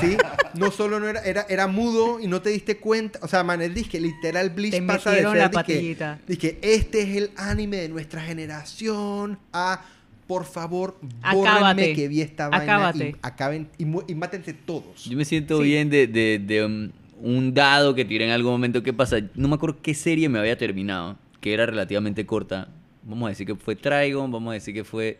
¿Sí? 0.00 0.16
No 0.54 0.72
solo 0.72 0.98
no 0.98 1.06
era, 1.08 1.20
era, 1.20 1.46
era 1.48 1.68
mudo 1.68 2.18
y 2.18 2.26
no 2.26 2.42
te 2.42 2.50
diste 2.50 2.78
cuenta. 2.78 3.20
O 3.22 3.28
sea, 3.28 3.44
man, 3.44 3.62
es 3.62 3.88
que 3.88 4.00
literal 4.00 4.50
Bleach 4.50 4.72
Te 4.72 4.82
pasa 4.82 5.12
de 5.12 5.18
ser 5.18 5.36
la 5.36 5.48
dizque- 5.48 5.52
patillita. 5.54 6.18
dizque, 6.26 6.58
este 6.60 7.02
es 7.02 7.16
el 7.16 7.30
anime 7.36 7.76
de 7.76 7.88
nuestra 7.88 8.20
generación. 8.20 9.38
A 9.52 9.84
por 10.26 10.44
favor, 10.44 10.96
Acábate. 11.22 11.36
bórrenme 11.60 11.92
que 11.94 12.08
vi 12.08 12.20
esta 12.20 12.48
vaina 12.48 12.64
Acábate. 12.76 13.08
y 13.10 13.16
acaben 13.22 13.68
y, 13.78 13.84
y 13.84 14.14
mátense 14.14 14.52
todos. 14.54 15.04
Yo 15.04 15.16
me 15.16 15.24
siento 15.24 15.58
Sí. 15.58 15.64
bien 15.64 15.88
de, 15.90 16.06
de- 16.08 16.38
de, 16.44 16.64
um, 16.64 16.90
un 17.22 17.54
dado 17.54 17.94
que 17.94 18.04
tiré 18.04 18.24
en 18.26 18.30
algún 18.32 18.52
momento. 18.52 18.82
¿Qué 18.82 18.92
pasa? 18.92 19.18
No 19.36 19.46
me 19.48 19.54
acuerdo 19.54 19.78
qué 19.82 19.94
serie 19.94 20.28
me 20.28 20.38
había 20.40 20.56
terminado, 20.58 21.16
que 21.40 21.52
era 21.54 21.64
relativamente 21.66 22.26
corta. 22.26 22.68
Vamos 23.02 23.26
a 23.26 23.30
decir 23.30 23.46
que 23.46 23.54
fue 23.54 23.76
Trigon, 23.76 24.30
vamos 24.32 24.50
a 24.50 24.54
decir 24.54 24.74
que 24.74 24.84
fue 24.84 25.18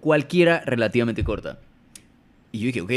cualquiera 0.00 0.62
relativamente 0.66 1.24
corta. 1.24 1.58
Y 2.52 2.60
yo 2.60 2.66
dije, 2.66 2.80
ok, 2.80 2.92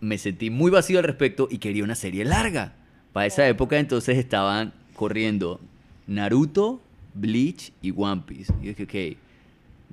me 0.00 0.18
sentí 0.18 0.50
muy 0.50 0.70
vacío 0.70 0.98
al 0.98 1.04
respecto 1.04 1.48
y 1.50 1.58
quería 1.58 1.84
una 1.84 1.94
serie 1.94 2.24
larga. 2.24 2.74
Para 3.12 3.26
esa 3.26 3.46
época 3.48 3.78
entonces 3.78 4.18
estaban 4.18 4.72
corriendo 4.94 5.60
Naruto, 6.06 6.80
Bleach 7.14 7.72
y 7.80 7.92
One 7.96 8.22
Piece. 8.26 8.52
Y 8.60 8.66
yo 8.66 8.74
dije, 8.74 9.14
ok, 9.14 9.18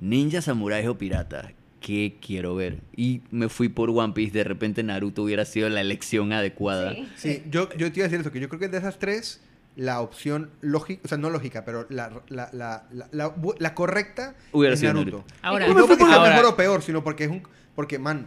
Ninja, 0.00 0.42
Samuráis 0.42 0.86
o 0.88 0.98
Piratas. 0.98 1.52
¿Qué 1.80 2.16
quiero 2.24 2.54
ver? 2.54 2.78
Y 2.96 3.22
me 3.30 3.48
fui 3.48 3.68
por 3.68 3.90
One 3.90 4.12
Piece. 4.12 4.32
De 4.32 4.44
repente 4.44 4.82
Naruto 4.82 5.24
hubiera 5.24 5.44
sido 5.44 5.68
la 5.68 5.80
elección 5.80 6.32
adecuada. 6.32 6.94
Sí. 6.94 7.08
Sí, 7.16 7.42
yo, 7.50 7.68
yo 7.76 7.90
te 7.90 8.00
iba 8.00 8.06
a 8.06 8.08
decir 8.08 8.20
eso, 8.20 8.30
que 8.30 8.38
yo 8.38 8.48
creo 8.48 8.60
que 8.60 8.68
de 8.68 8.78
esas 8.78 8.98
tres, 8.98 9.40
la 9.76 10.00
opción 10.00 10.50
lógica, 10.60 11.00
o 11.04 11.08
sea, 11.08 11.16
no 11.18 11.30
lógica, 11.30 11.64
pero 11.64 11.86
la, 11.88 12.10
la, 12.28 12.48
la, 12.52 12.84
la, 12.92 13.08
la 13.10 13.34
bu- 13.34 13.56
la 13.58 13.74
correcta 13.74 14.34
Hubiera 14.52 14.74
es 14.74 14.80
sido 14.80 14.92
Naruto. 14.92 15.18
Naruto. 15.18 15.34
Ahora, 15.42 15.66
y 15.68 15.74
no 15.74 15.86
porque 15.86 16.04
sea 16.04 16.14
Ahora- 16.14 16.30
mejor 16.30 16.44
o 16.46 16.56
peor, 16.56 16.82
sino 16.82 17.02
porque 17.02 17.24
es 17.24 17.30
un... 17.30 17.42
Porque, 17.74 17.98
man, 17.98 18.26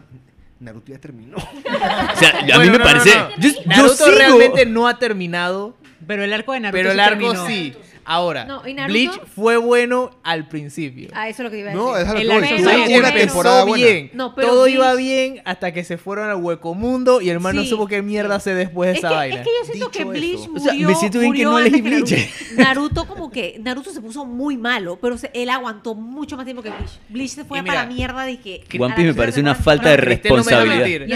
Naruto 0.58 0.90
ya 0.92 0.98
terminó. 0.98 1.36
O 2.16 2.18
sea, 2.18 2.30
a 2.40 2.42
mí 2.42 2.50
Bueno, 2.54 2.72
me 2.72 2.78
no, 2.78 2.84
parece... 2.84 3.14
no, 3.14 3.28
no. 3.28 3.36
Yo, 3.38 3.48
yo 3.50 3.60
Naruto 3.66 3.94
sigo- 4.06 4.16
realmente 4.18 4.66
no 4.66 4.88
ha 4.88 4.98
terminado, 4.98 5.76
pero 6.06 6.24
el 6.24 6.32
arco 6.32 6.52
de 6.52 6.60
Naruto 6.60 6.76
pero 6.78 6.90
el 6.90 6.96
sí 6.96 7.02
arco 7.02 7.18
terminó. 7.32 7.46
sí. 7.46 7.76
Ahora, 8.08 8.44
No. 8.44 8.62
Bleach 8.62 9.20
fue 9.34 9.56
bueno 9.56 10.12
al 10.22 10.46
principio. 10.48 11.08
Ah, 11.12 11.28
eso 11.28 11.42
es 11.42 11.44
lo 11.44 11.50
que 11.50 11.58
iba 11.58 11.70
a 11.70 11.72
decir. 11.72 11.84
No, 11.88 11.96
es 11.96 12.06
a 12.06 12.12
lo 12.12 12.18
que 12.20 12.24
tuvo 12.24 12.38
sí, 12.38 12.62
una 12.94 13.08
empezó 13.08 13.16
temporada 13.26 13.64
buena. 13.64 13.84
bien. 13.84 14.10
No, 14.14 14.32
pero 14.34 14.46
Todo 14.48 14.64
Bleach- 14.66 14.74
iba 14.74 14.94
bien 14.94 15.42
hasta 15.44 15.72
que 15.72 15.82
se 15.82 15.98
fueron 15.98 16.30
al 16.30 16.36
hueco 16.36 16.74
mundo 16.74 17.20
y 17.20 17.30
el 17.30 17.40
man 17.40 17.56
no 17.56 17.62
Sí. 17.62 17.68
supo 17.68 17.88
qué 17.88 18.02
mierda 18.02 18.36
hacer 18.36 18.54
después 18.54 18.86
de 18.88 18.92
Es 18.92 18.98
esa 19.00 19.08
que, 19.08 19.14
vaina. 19.16 19.34
es 19.36 19.42
que 19.42 19.50
yo 19.50 19.64
siento 19.72 19.86
Dicho 19.86 19.90
que 19.90 20.04
Bleach 20.04 20.34
eso. 20.40 20.50
murió, 20.50 20.62
O 20.62 20.64
sea, 20.64 20.86
me 20.88 20.94
siento 20.94 21.18
bien 21.18 21.32
que 21.32 21.38
murió 21.46 21.50
no 21.50 21.58
elegí 21.58 21.82
Bleach. 21.82 22.10
Naruto. 22.12 22.62
Naruto 22.62 23.06
como 23.08 23.30
que 23.30 23.58
Naruto 23.60 23.90
se 23.90 24.00
puso 24.00 24.24
muy 24.24 24.56
malo, 24.56 24.98
pero 25.02 25.18
se- 25.18 25.32
él 25.34 25.50
aguantó 25.50 25.96
mucho 25.96 26.36
más 26.36 26.44
tiempo 26.44 26.62
que 26.62 26.70
Bleach. 26.70 27.00
Bleach 27.08 27.30
se 27.30 27.44
fue 27.44 27.58
Y 27.58 27.62
para 27.62 27.80
la 27.82 27.86
mira, 27.86 27.96
mierda 27.96 28.22
de 28.24 28.38
que 28.38 28.62
a 28.78 28.82
One 28.84 28.94
Piece 28.94 29.08
me 29.08 29.14
parece 29.14 29.40
una 29.40 29.56
falta 29.56 29.90
de 29.90 29.96
No, 29.96 30.02
no 30.04 30.06
a 30.06 30.08
responsabilidad. 30.14 31.06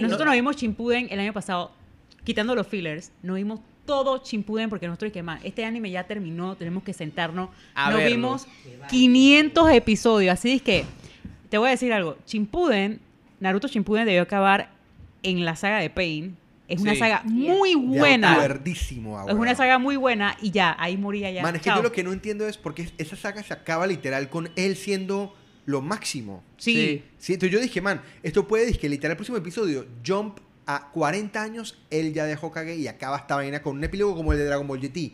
nosotros 0.00 0.26
nos 0.26 0.34
vimos 0.34 0.56
Chimpuden 0.56 1.08
el 1.10 1.18
año 1.18 1.32
pasado, 1.32 1.72
quitando 2.24 2.54
los 2.54 2.66
fillers, 2.66 3.10
nos 3.22 3.36
vimos 3.36 3.60
todo 3.86 4.18
Chimpuden 4.18 4.70
porque 4.70 4.86
nosotros 4.86 5.12
que 5.12 5.22
más, 5.22 5.40
este 5.44 5.64
anime 5.64 5.90
ya 5.90 6.04
terminó, 6.04 6.56
tenemos 6.56 6.82
que 6.82 6.92
sentarnos. 6.92 7.50
A 7.74 7.90
nos 7.90 7.98
verlo. 7.98 8.16
vimos 8.16 8.46
500 8.88 9.70
episodios, 9.72 10.32
así 10.32 10.52
es 10.52 10.62
que 10.62 10.84
te 11.50 11.58
voy 11.58 11.68
a 11.68 11.70
decir 11.72 11.92
algo, 11.92 12.16
Chimpuden, 12.26 13.00
Naruto 13.40 13.68
Chimpuden 13.68 14.06
debió 14.06 14.22
acabar 14.22 14.70
en 15.22 15.44
la 15.44 15.56
saga 15.56 15.78
de 15.78 15.90
Pain. 15.90 16.36
Es 16.66 16.80
una 16.80 16.92
Sí. 16.94 16.98
saga 16.98 17.22
muy 17.24 17.74
buena. 17.74 18.34
acuerdísimo, 18.34 19.22
Es 19.28 19.34
una 19.34 19.54
saga 19.54 19.78
muy 19.78 19.96
buena 19.96 20.34
y 20.40 20.50
ya, 20.50 20.74
ahí 20.78 20.96
moría 20.96 21.30
ya. 21.30 21.42
Man, 21.42 21.54
es 21.56 21.60
que 21.60 21.66
Chao. 21.68 21.76
yo 21.76 21.82
lo 21.82 21.92
que 21.92 22.02
no 22.02 22.12
entiendo 22.12 22.48
es 22.48 22.56
por 22.56 22.74
qué 22.74 22.88
esa 22.96 23.16
saga 23.16 23.42
se 23.42 23.52
acaba 23.52 23.86
literal 23.86 24.30
con 24.30 24.48
él 24.56 24.74
siendo 24.76 25.34
lo 25.66 25.82
máximo. 25.82 26.42
Sí. 26.56 27.02
Sí, 27.18 27.34
entonces 27.34 27.52
yo 27.52 27.60
dije, 27.60 27.80
man, 27.82 28.00
esto 28.22 28.48
puede, 28.48 28.64
dije, 28.66 28.88
literal, 28.88 29.12
el 29.12 29.16
próximo 29.16 29.36
episodio, 29.36 29.86
Jump 30.06 30.38
a 30.66 30.90
40 30.92 31.42
años, 31.42 31.78
él 31.90 32.12
ya 32.14 32.24
dejó 32.24 32.50
Kage 32.50 32.76
y 32.76 32.86
acaba 32.88 33.18
esta 33.18 33.36
vaina 33.36 33.60
con 33.62 33.76
un 33.76 33.84
epílogo 33.84 34.14
como 34.16 34.32
el 34.32 34.38
de 34.38 34.46
Dragon 34.46 34.66
Ball 34.66 34.80
GT. 34.80 35.12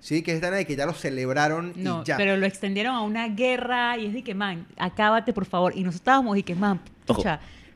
Sí, 0.00 0.22
que 0.22 0.30
es 0.32 0.36
esta 0.36 0.48
vaina 0.48 0.58
de 0.58 0.66
que 0.66 0.76
ya 0.76 0.86
lo 0.86 0.92
celebraron 0.92 1.72
No, 1.76 2.02
y 2.02 2.04
ya. 2.04 2.16
pero 2.16 2.36
lo 2.36 2.46
extendieron 2.46 2.94
a 2.94 3.00
una 3.02 3.28
guerra 3.28 3.96
y 3.98 4.06
es 4.06 4.12
de 4.12 4.22
que, 4.22 4.34
man, 4.34 4.66
acábate 4.76 5.32
por 5.32 5.46
favor. 5.46 5.72
Y 5.74 5.80
nosotros 5.80 6.00
estábamos 6.00 6.36
y 6.38 6.42
que, 6.42 6.54
man, 6.54 6.80
Ojo. 7.08 7.22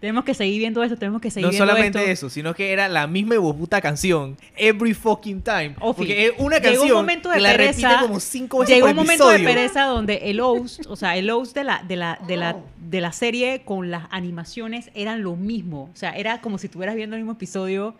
Tenemos 0.00 0.24
que 0.24 0.32
seguir 0.32 0.58
viendo 0.58 0.82
esto, 0.82 0.96
tenemos 0.96 1.20
que 1.20 1.30
seguir 1.30 1.44
No 1.46 1.50
viendo 1.50 1.66
solamente 1.66 1.98
esto. 1.98 2.10
eso, 2.10 2.30
sino 2.30 2.54
que 2.54 2.72
era 2.72 2.88
la 2.88 3.06
misma 3.06 3.36
puta 3.36 3.82
canción. 3.82 4.36
Every 4.56 4.94
fucking 4.94 5.42
time. 5.42 5.74
Ofi, 5.78 5.98
Porque 5.98 6.26
es 6.26 6.32
una 6.38 6.58
llegó 6.58 6.72
un 6.72 6.78
canción 6.78 6.96
momento 6.96 7.28
de 7.28 7.34
que 7.34 7.40
la 7.42 7.50
pereza, 7.52 7.88
repite 7.88 8.06
como 8.06 8.20
cinco 8.20 8.58
veces 8.60 8.74
Llegó 8.74 8.86
por 8.86 8.90
un 8.92 8.96
momento 8.96 9.28
de 9.28 9.38
pereza 9.40 9.84
donde 9.84 10.16
el 10.30 10.40
host, 10.40 10.86
o 10.88 10.96
sea, 10.96 11.16
el 11.18 11.28
host 11.30 11.54
de 11.54 11.64
la, 11.64 11.84
de 11.86 11.96
la, 11.96 12.18
de 12.26 12.36
la, 12.38 12.56
de 12.78 13.00
la 13.02 13.12
serie 13.12 13.60
con 13.62 13.90
las 13.90 14.04
animaciones 14.10 14.90
eran 14.94 15.22
lo 15.22 15.36
mismo. 15.36 15.90
O 15.92 15.96
sea, 15.96 16.12
era 16.12 16.40
como 16.40 16.56
si 16.56 16.68
estuvieras 16.68 16.96
viendo 16.96 17.16
el 17.16 17.22
mismo 17.22 17.32
episodio 17.32 17.94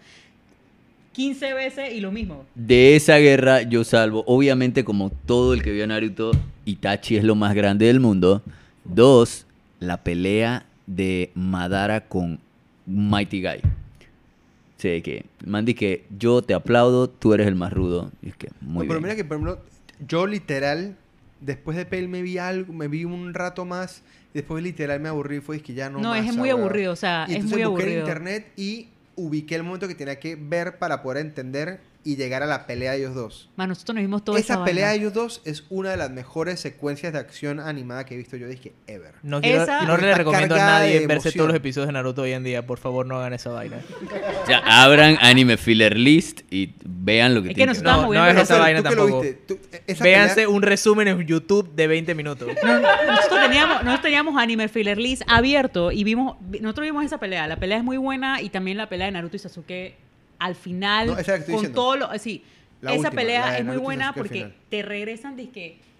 15 1.12 1.52
veces 1.52 1.92
y 1.92 2.00
lo 2.00 2.12
mismo. 2.12 2.46
De 2.54 2.96
esa 2.96 3.18
guerra 3.18 3.60
yo 3.60 3.84
salvo, 3.84 4.24
obviamente 4.26 4.84
como 4.84 5.10
todo 5.10 5.52
el 5.52 5.62
que 5.62 5.70
vio 5.70 5.86
Naruto, 5.86 6.30
Itachi 6.64 7.18
es 7.18 7.24
lo 7.24 7.34
más 7.34 7.54
grande 7.54 7.86
del 7.86 8.00
mundo. 8.00 8.42
Dos, 8.84 9.46
la 9.80 9.98
pelea 9.98 10.64
de 10.96 11.30
Madara 11.34 12.08
con 12.08 12.38
Mighty 12.86 13.42
Guy. 13.42 13.60
Sí, 14.76 15.02
que, 15.02 15.26
Mandy, 15.44 15.74
que 15.74 16.04
yo 16.18 16.42
te 16.42 16.54
aplaudo, 16.54 17.08
tú 17.08 17.34
eres 17.34 17.46
el 17.46 17.54
más 17.54 17.72
rudo. 17.72 18.10
Y 18.22 18.30
es 18.30 18.36
que, 18.36 18.48
muy 18.60 18.86
No, 18.86 18.88
pero 18.88 19.00
bien. 19.00 19.02
mira 19.02 19.16
que, 19.16 19.24
por 19.24 19.36
ejemplo, 19.36 19.60
yo 20.06 20.26
literal, 20.26 20.96
después 21.40 21.76
de 21.76 21.84
Pale 21.84 22.08
me 22.08 22.22
vi 22.22 22.38
algo, 22.38 22.72
me 22.72 22.88
vi 22.88 23.04
un 23.04 23.34
rato 23.34 23.64
más, 23.66 24.02
después 24.32 24.62
literal 24.64 24.98
me 25.00 25.08
aburrí, 25.10 25.40
fue 25.40 25.56
es 25.56 25.62
que 25.62 25.74
ya 25.74 25.90
no 25.90 25.98
No, 26.00 26.10
más, 26.10 26.26
es 26.26 26.34
muy 26.34 26.48
ahora. 26.50 26.62
aburrido, 26.64 26.92
o 26.92 26.96
sea, 26.96 27.26
Y 27.28 27.32
es 27.32 27.36
entonces 27.36 27.58
muy 27.58 27.66
busqué 27.68 27.92
en 27.92 27.98
internet 28.00 28.52
y 28.56 28.88
ubiqué 29.16 29.54
el 29.56 29.62
momento 29.64 29.86
que 29.86 29.94
tenía 29.94 30.18
que 30.18 30.34
ver 30.34 30.78
para 30.78 31.02
poder 31.02 31.18
entender 31.26 31.80
y 32.02 32.16
llegar 32.16 32.42
a 32.42 32.46
la 32.46 32.66
pelea 32.66 32.92
de 32.92 32.98
ellos 32.98 33.14
dos. 33.14 33.50
Man, 33.56 33.68
nosotros 33.68 33.94
nos 33.94 34.02
vimos 34.02 34.24
toda 34.24 34.38
Esa 34.38 34.54
esa 34.54 34.64
pelea 34.64 34.88
de 34.88 34.96
ellos 34.96 35.12
dos 35.12 35.42
es 35.44 35.64
una 35.68 35.90
de 35.90 35.96
las 35.98 36.10
mejores 36.10 36.58
secuencias 36.58 37.12
de 37.12 37.18
acción 37.18 37.60
animada 37.60 38.06
que 38.06 38.14
he 38.14 38.16
visto 38.16 38.36
yo, 38.38 38.46
dije, 38.48 38.72
ever. 38.86 39.12
No, 39.22 39.40
quiero, 39.42 39.62
Esa- 39.64 39.82
no 39.82 39.96
le 39.98 40.14
recomiendo 40.14 40.54
a 40.54 40.58
nadie 40.58 40.94
verse 41.00 41.12
emoción. 41.28 41.34
todos 41.34 41.48
los 41.48 41.56
episodios 41.58 41.88
de 41.88 41.92
Naruto 41.92 42.22
hoy 42.22 42.32
en 42.32 42.42
día. 42.44 42.66
Por 42.66 42.78
favor, 42.78 43.04
no 43.04 43.18
hagan 43.18 43.34
esa 43.34 43.50
vaina. 43.50 43.76
O 44.42 44.46
sea, 44.46 44.58
abran 44.84 45.18
Anime 45.20 45.56
Filler 45.58 45.96
List 45.96 46.40
y 46.50 46.74
vean 46.84 47.34
lo 47.34 47.42
que 47.42 47.48
Es 47.48 47.50
que 47.50 47.54
tienen 47.56 47.74
nosotros 47.74 47.92
ver. 47.92 48.00
estamos 48.00 48.14
No, 48.14 48.20
no 48.24 48.30
es 48.30 48.36
esa 48.44 48.54
Pero, 48.54 48.62
vaina 48.64 48.78
¿tú 48.82 48.88
que 48.88 48.96
tampoco. 48.96 49.24
Tú- 49.46 49.58
esa 49.86 50.04
Véanse 50.04 50.34
pelea- 50.36 50.48
un 50.48 50.62
resumen 50.62 51.08
en 51.08 51.26
YouTube 51.26 51.70
de 51.74 51.86
20 51.86 52.14
minutos. 52.14 52.48
No, 52.64 52.80
nosotros 52.80 53.40
teníamos, 53.42 53.76
nosotros 53.84 54.02
teníamos 54.02 54.36
Anime 54.42 54.68
Filler 54.68 54.96
List 54.98 55.22
abierto 55.26 55.92
y 55.92 56.02
vimos, 56.04 56.36
vi- 56.40 56.60
nosotros 56.60 56.86
vimos 56.86 57.04
esa 57.04 57.18
pelea. 57.20 57.46
La 57.46 57.56
pelea 57.56 57.78
es 57.78 57.84
muy 57.84 57.98
buena 57.98 58.40
y 58.40 58.48
también 58.48 58.76
la 58.78 58.88
pelea 58.88 59.06
de 59.06 59.12
Naruto 59.12 59.36
y 59.36 59.38
Sasuke 59.38 59.96
al 60.40 60.56
final 60.56 61.06
No, 61.06 61.12
esa 61.12 61.20
es 61.20 61.28
la 61.28 61.34
que 61.34 61.52
estoy 61.52 61.66
con 61.66 61.74
todo 61.74 61.96
lo, 61.96 62.18
sí, 62.18 62.42
La 62.80 62.90
esa 62.90 63.00
última, 63.08 63.20
pelea 63.20 63.58
es 63.58 63.64
muy 63.64 63.76
buena 63.76 64.12
porque 64.12 64.52
te 64.68 64.82
regresan 64.82 65.36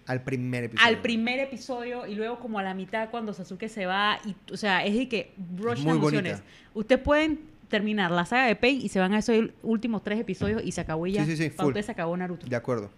al 0.07 0.23
primer 0.23 0.65
episodio. 0.65 0.87
al 0.87 1.01
primer 1.01 1.39
episodio 1.39 2.07
y 2.07 2.15
luego 2.15 2.39
como 2.39 2.59
a 2.59 2.63
la 2.63 2.73
mitad 2.73 3.09
cuando 3.09 3.33
Sasuke 3.33 3.69
se 3.69 3.85
va 3.85 4.19
y 4.25 4.35
o 4.51 4.57
sea, 4.57 4.83
es 4.85 4.95
de 4.95 5.07
que 5.07 5.31
emociones. 5.77 6.41
Ustedes 6.73 7.01
pueden 7.01 7.39
terminar 7.69 8.11
la 8.11 8.25
saga 8.25 8.47
de 8.47 8.55
Pain 8.55 8.81
y 8.81 8.89
se 8.89 8.99
van 8.99 9.13
a 9.13 9.19
esos 9.19 9.45
últimos 9.63 10.03
tres 10.03 10.19
episodios 10.19 10.61
y 10.65 10.73
se 10.73 10.81
acabó 10.81 11.07
y 11.07 11.13
ya. 11.13 11.25
Sí, 11.25 11.37
sí, 11.37 11.49
Para 11.49 11.81
se 11.81 11.91
acabó 11.91 12.17
Naruto. 12.17 12.45
De 12.45 12.55
acuerdo. 12.55 12.91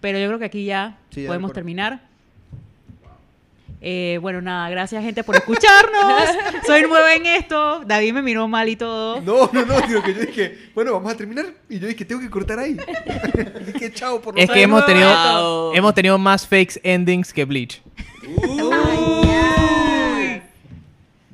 Pero 0.00 0.18
yo 0.18 0.26
creo 0.28 0.38
que 0.38 0.44
aquí 0.46 0.64
ya 0.64 0.98
Sí, 1.10 1.22
ya 1.22 1.28
podemos 1.28 1.52
terminar. 1.52 2.08
Eh, 3.80 4.18
bueno, 4.20 4.40
nada, 4.40 4.68
gracias 4.70 5.02
gente 5.02 5.22
por 5.22 5.36
escucharnos. 5.36 6.28
Soy 6.66 6.82
nueva 6.82 7.14
en 7.14 7.26
esto. 7.26 7.82
David 7.84 8.14
me 8.14 8.22
miró 8.22 8.48
mal 8.48 8.68
y 8.68 8.76
todo. 8.76 9.20
No, 9.20 9.50
no, 9.52 9.64
no, 9.64 9.80
digo 9.82 10.02
que 10.02 10.14
yo 10.14 10.20
dije, 10.20 10.70
bueno, 10.74 10.92
vamos 10.92 11.12
a 11.12 11.16
terminar. 11.16 11.46
Y 11.68 11.78
yo 11.78 11.86
dije, 11.86 12.04
tengo 12.04 12.20
que 12.20 12.30
cortar 12.30 12.58
ahí. 12.58 12.76
dije, 13.66 13.92
chao, 13.92 14.20
por 14.20 14.38
Es 14.38 14.50
que 14.50 14.62
hemos 14.62 14.84
tenido, 14.86 15.74
hemos 15.74 15.94
tenido 15.94 16.18
más 16.18 16.46
fakes 16.46 16.80
endings 16.82 17.32
que 17.32 17.44
Bleach. 17.44 17.82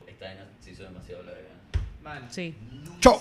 Esta 0.07 0.27
vaina 0.27 0.47
se 0.61 0.71
hizo 0.71 0.83
demasiado 0.83 1.23
larga. 1.23 2.29
Sí. 2.29 2.55
Chao. 3.01 3.21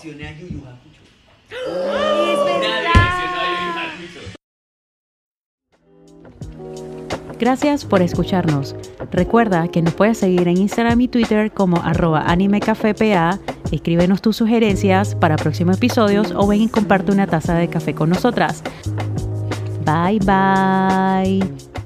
Gracias 7.42 7.84
por 7.84 8.02
escucharnos. 8.02 8.76
Recuerda 9.10 9.66
que 9.66 9.82
nos 9.82 9.94
puedes 9.94 10.18
seguir 10.18 10.46
en 10.46 10.58
Instagram 10.58 11.00
y 11.00 11.08
Twitter 11.08 11.50
como 11.50 11.78
arroba 11.78 12.22
animecafepa. 12.28 13.40
Escríbenos 13.72 14.22
tus 14.22 14.36
sugerencias 14.36 15.16
para 15.16 15.34
próximos 15.34 15.78
episodios 15.78 16.32
o 16.36 16.46
ven 16.46 16.60
y 16.60 16.68
comparte 16.68 17.10
una 17.10 17.26
taza 17.26 17.54
de 17.54 17.66
café 17.66 17.94
con 17.94 18.10
nosotras. 18.10 18.62
Bye 19.84 20.20
bye. 20.20 21.81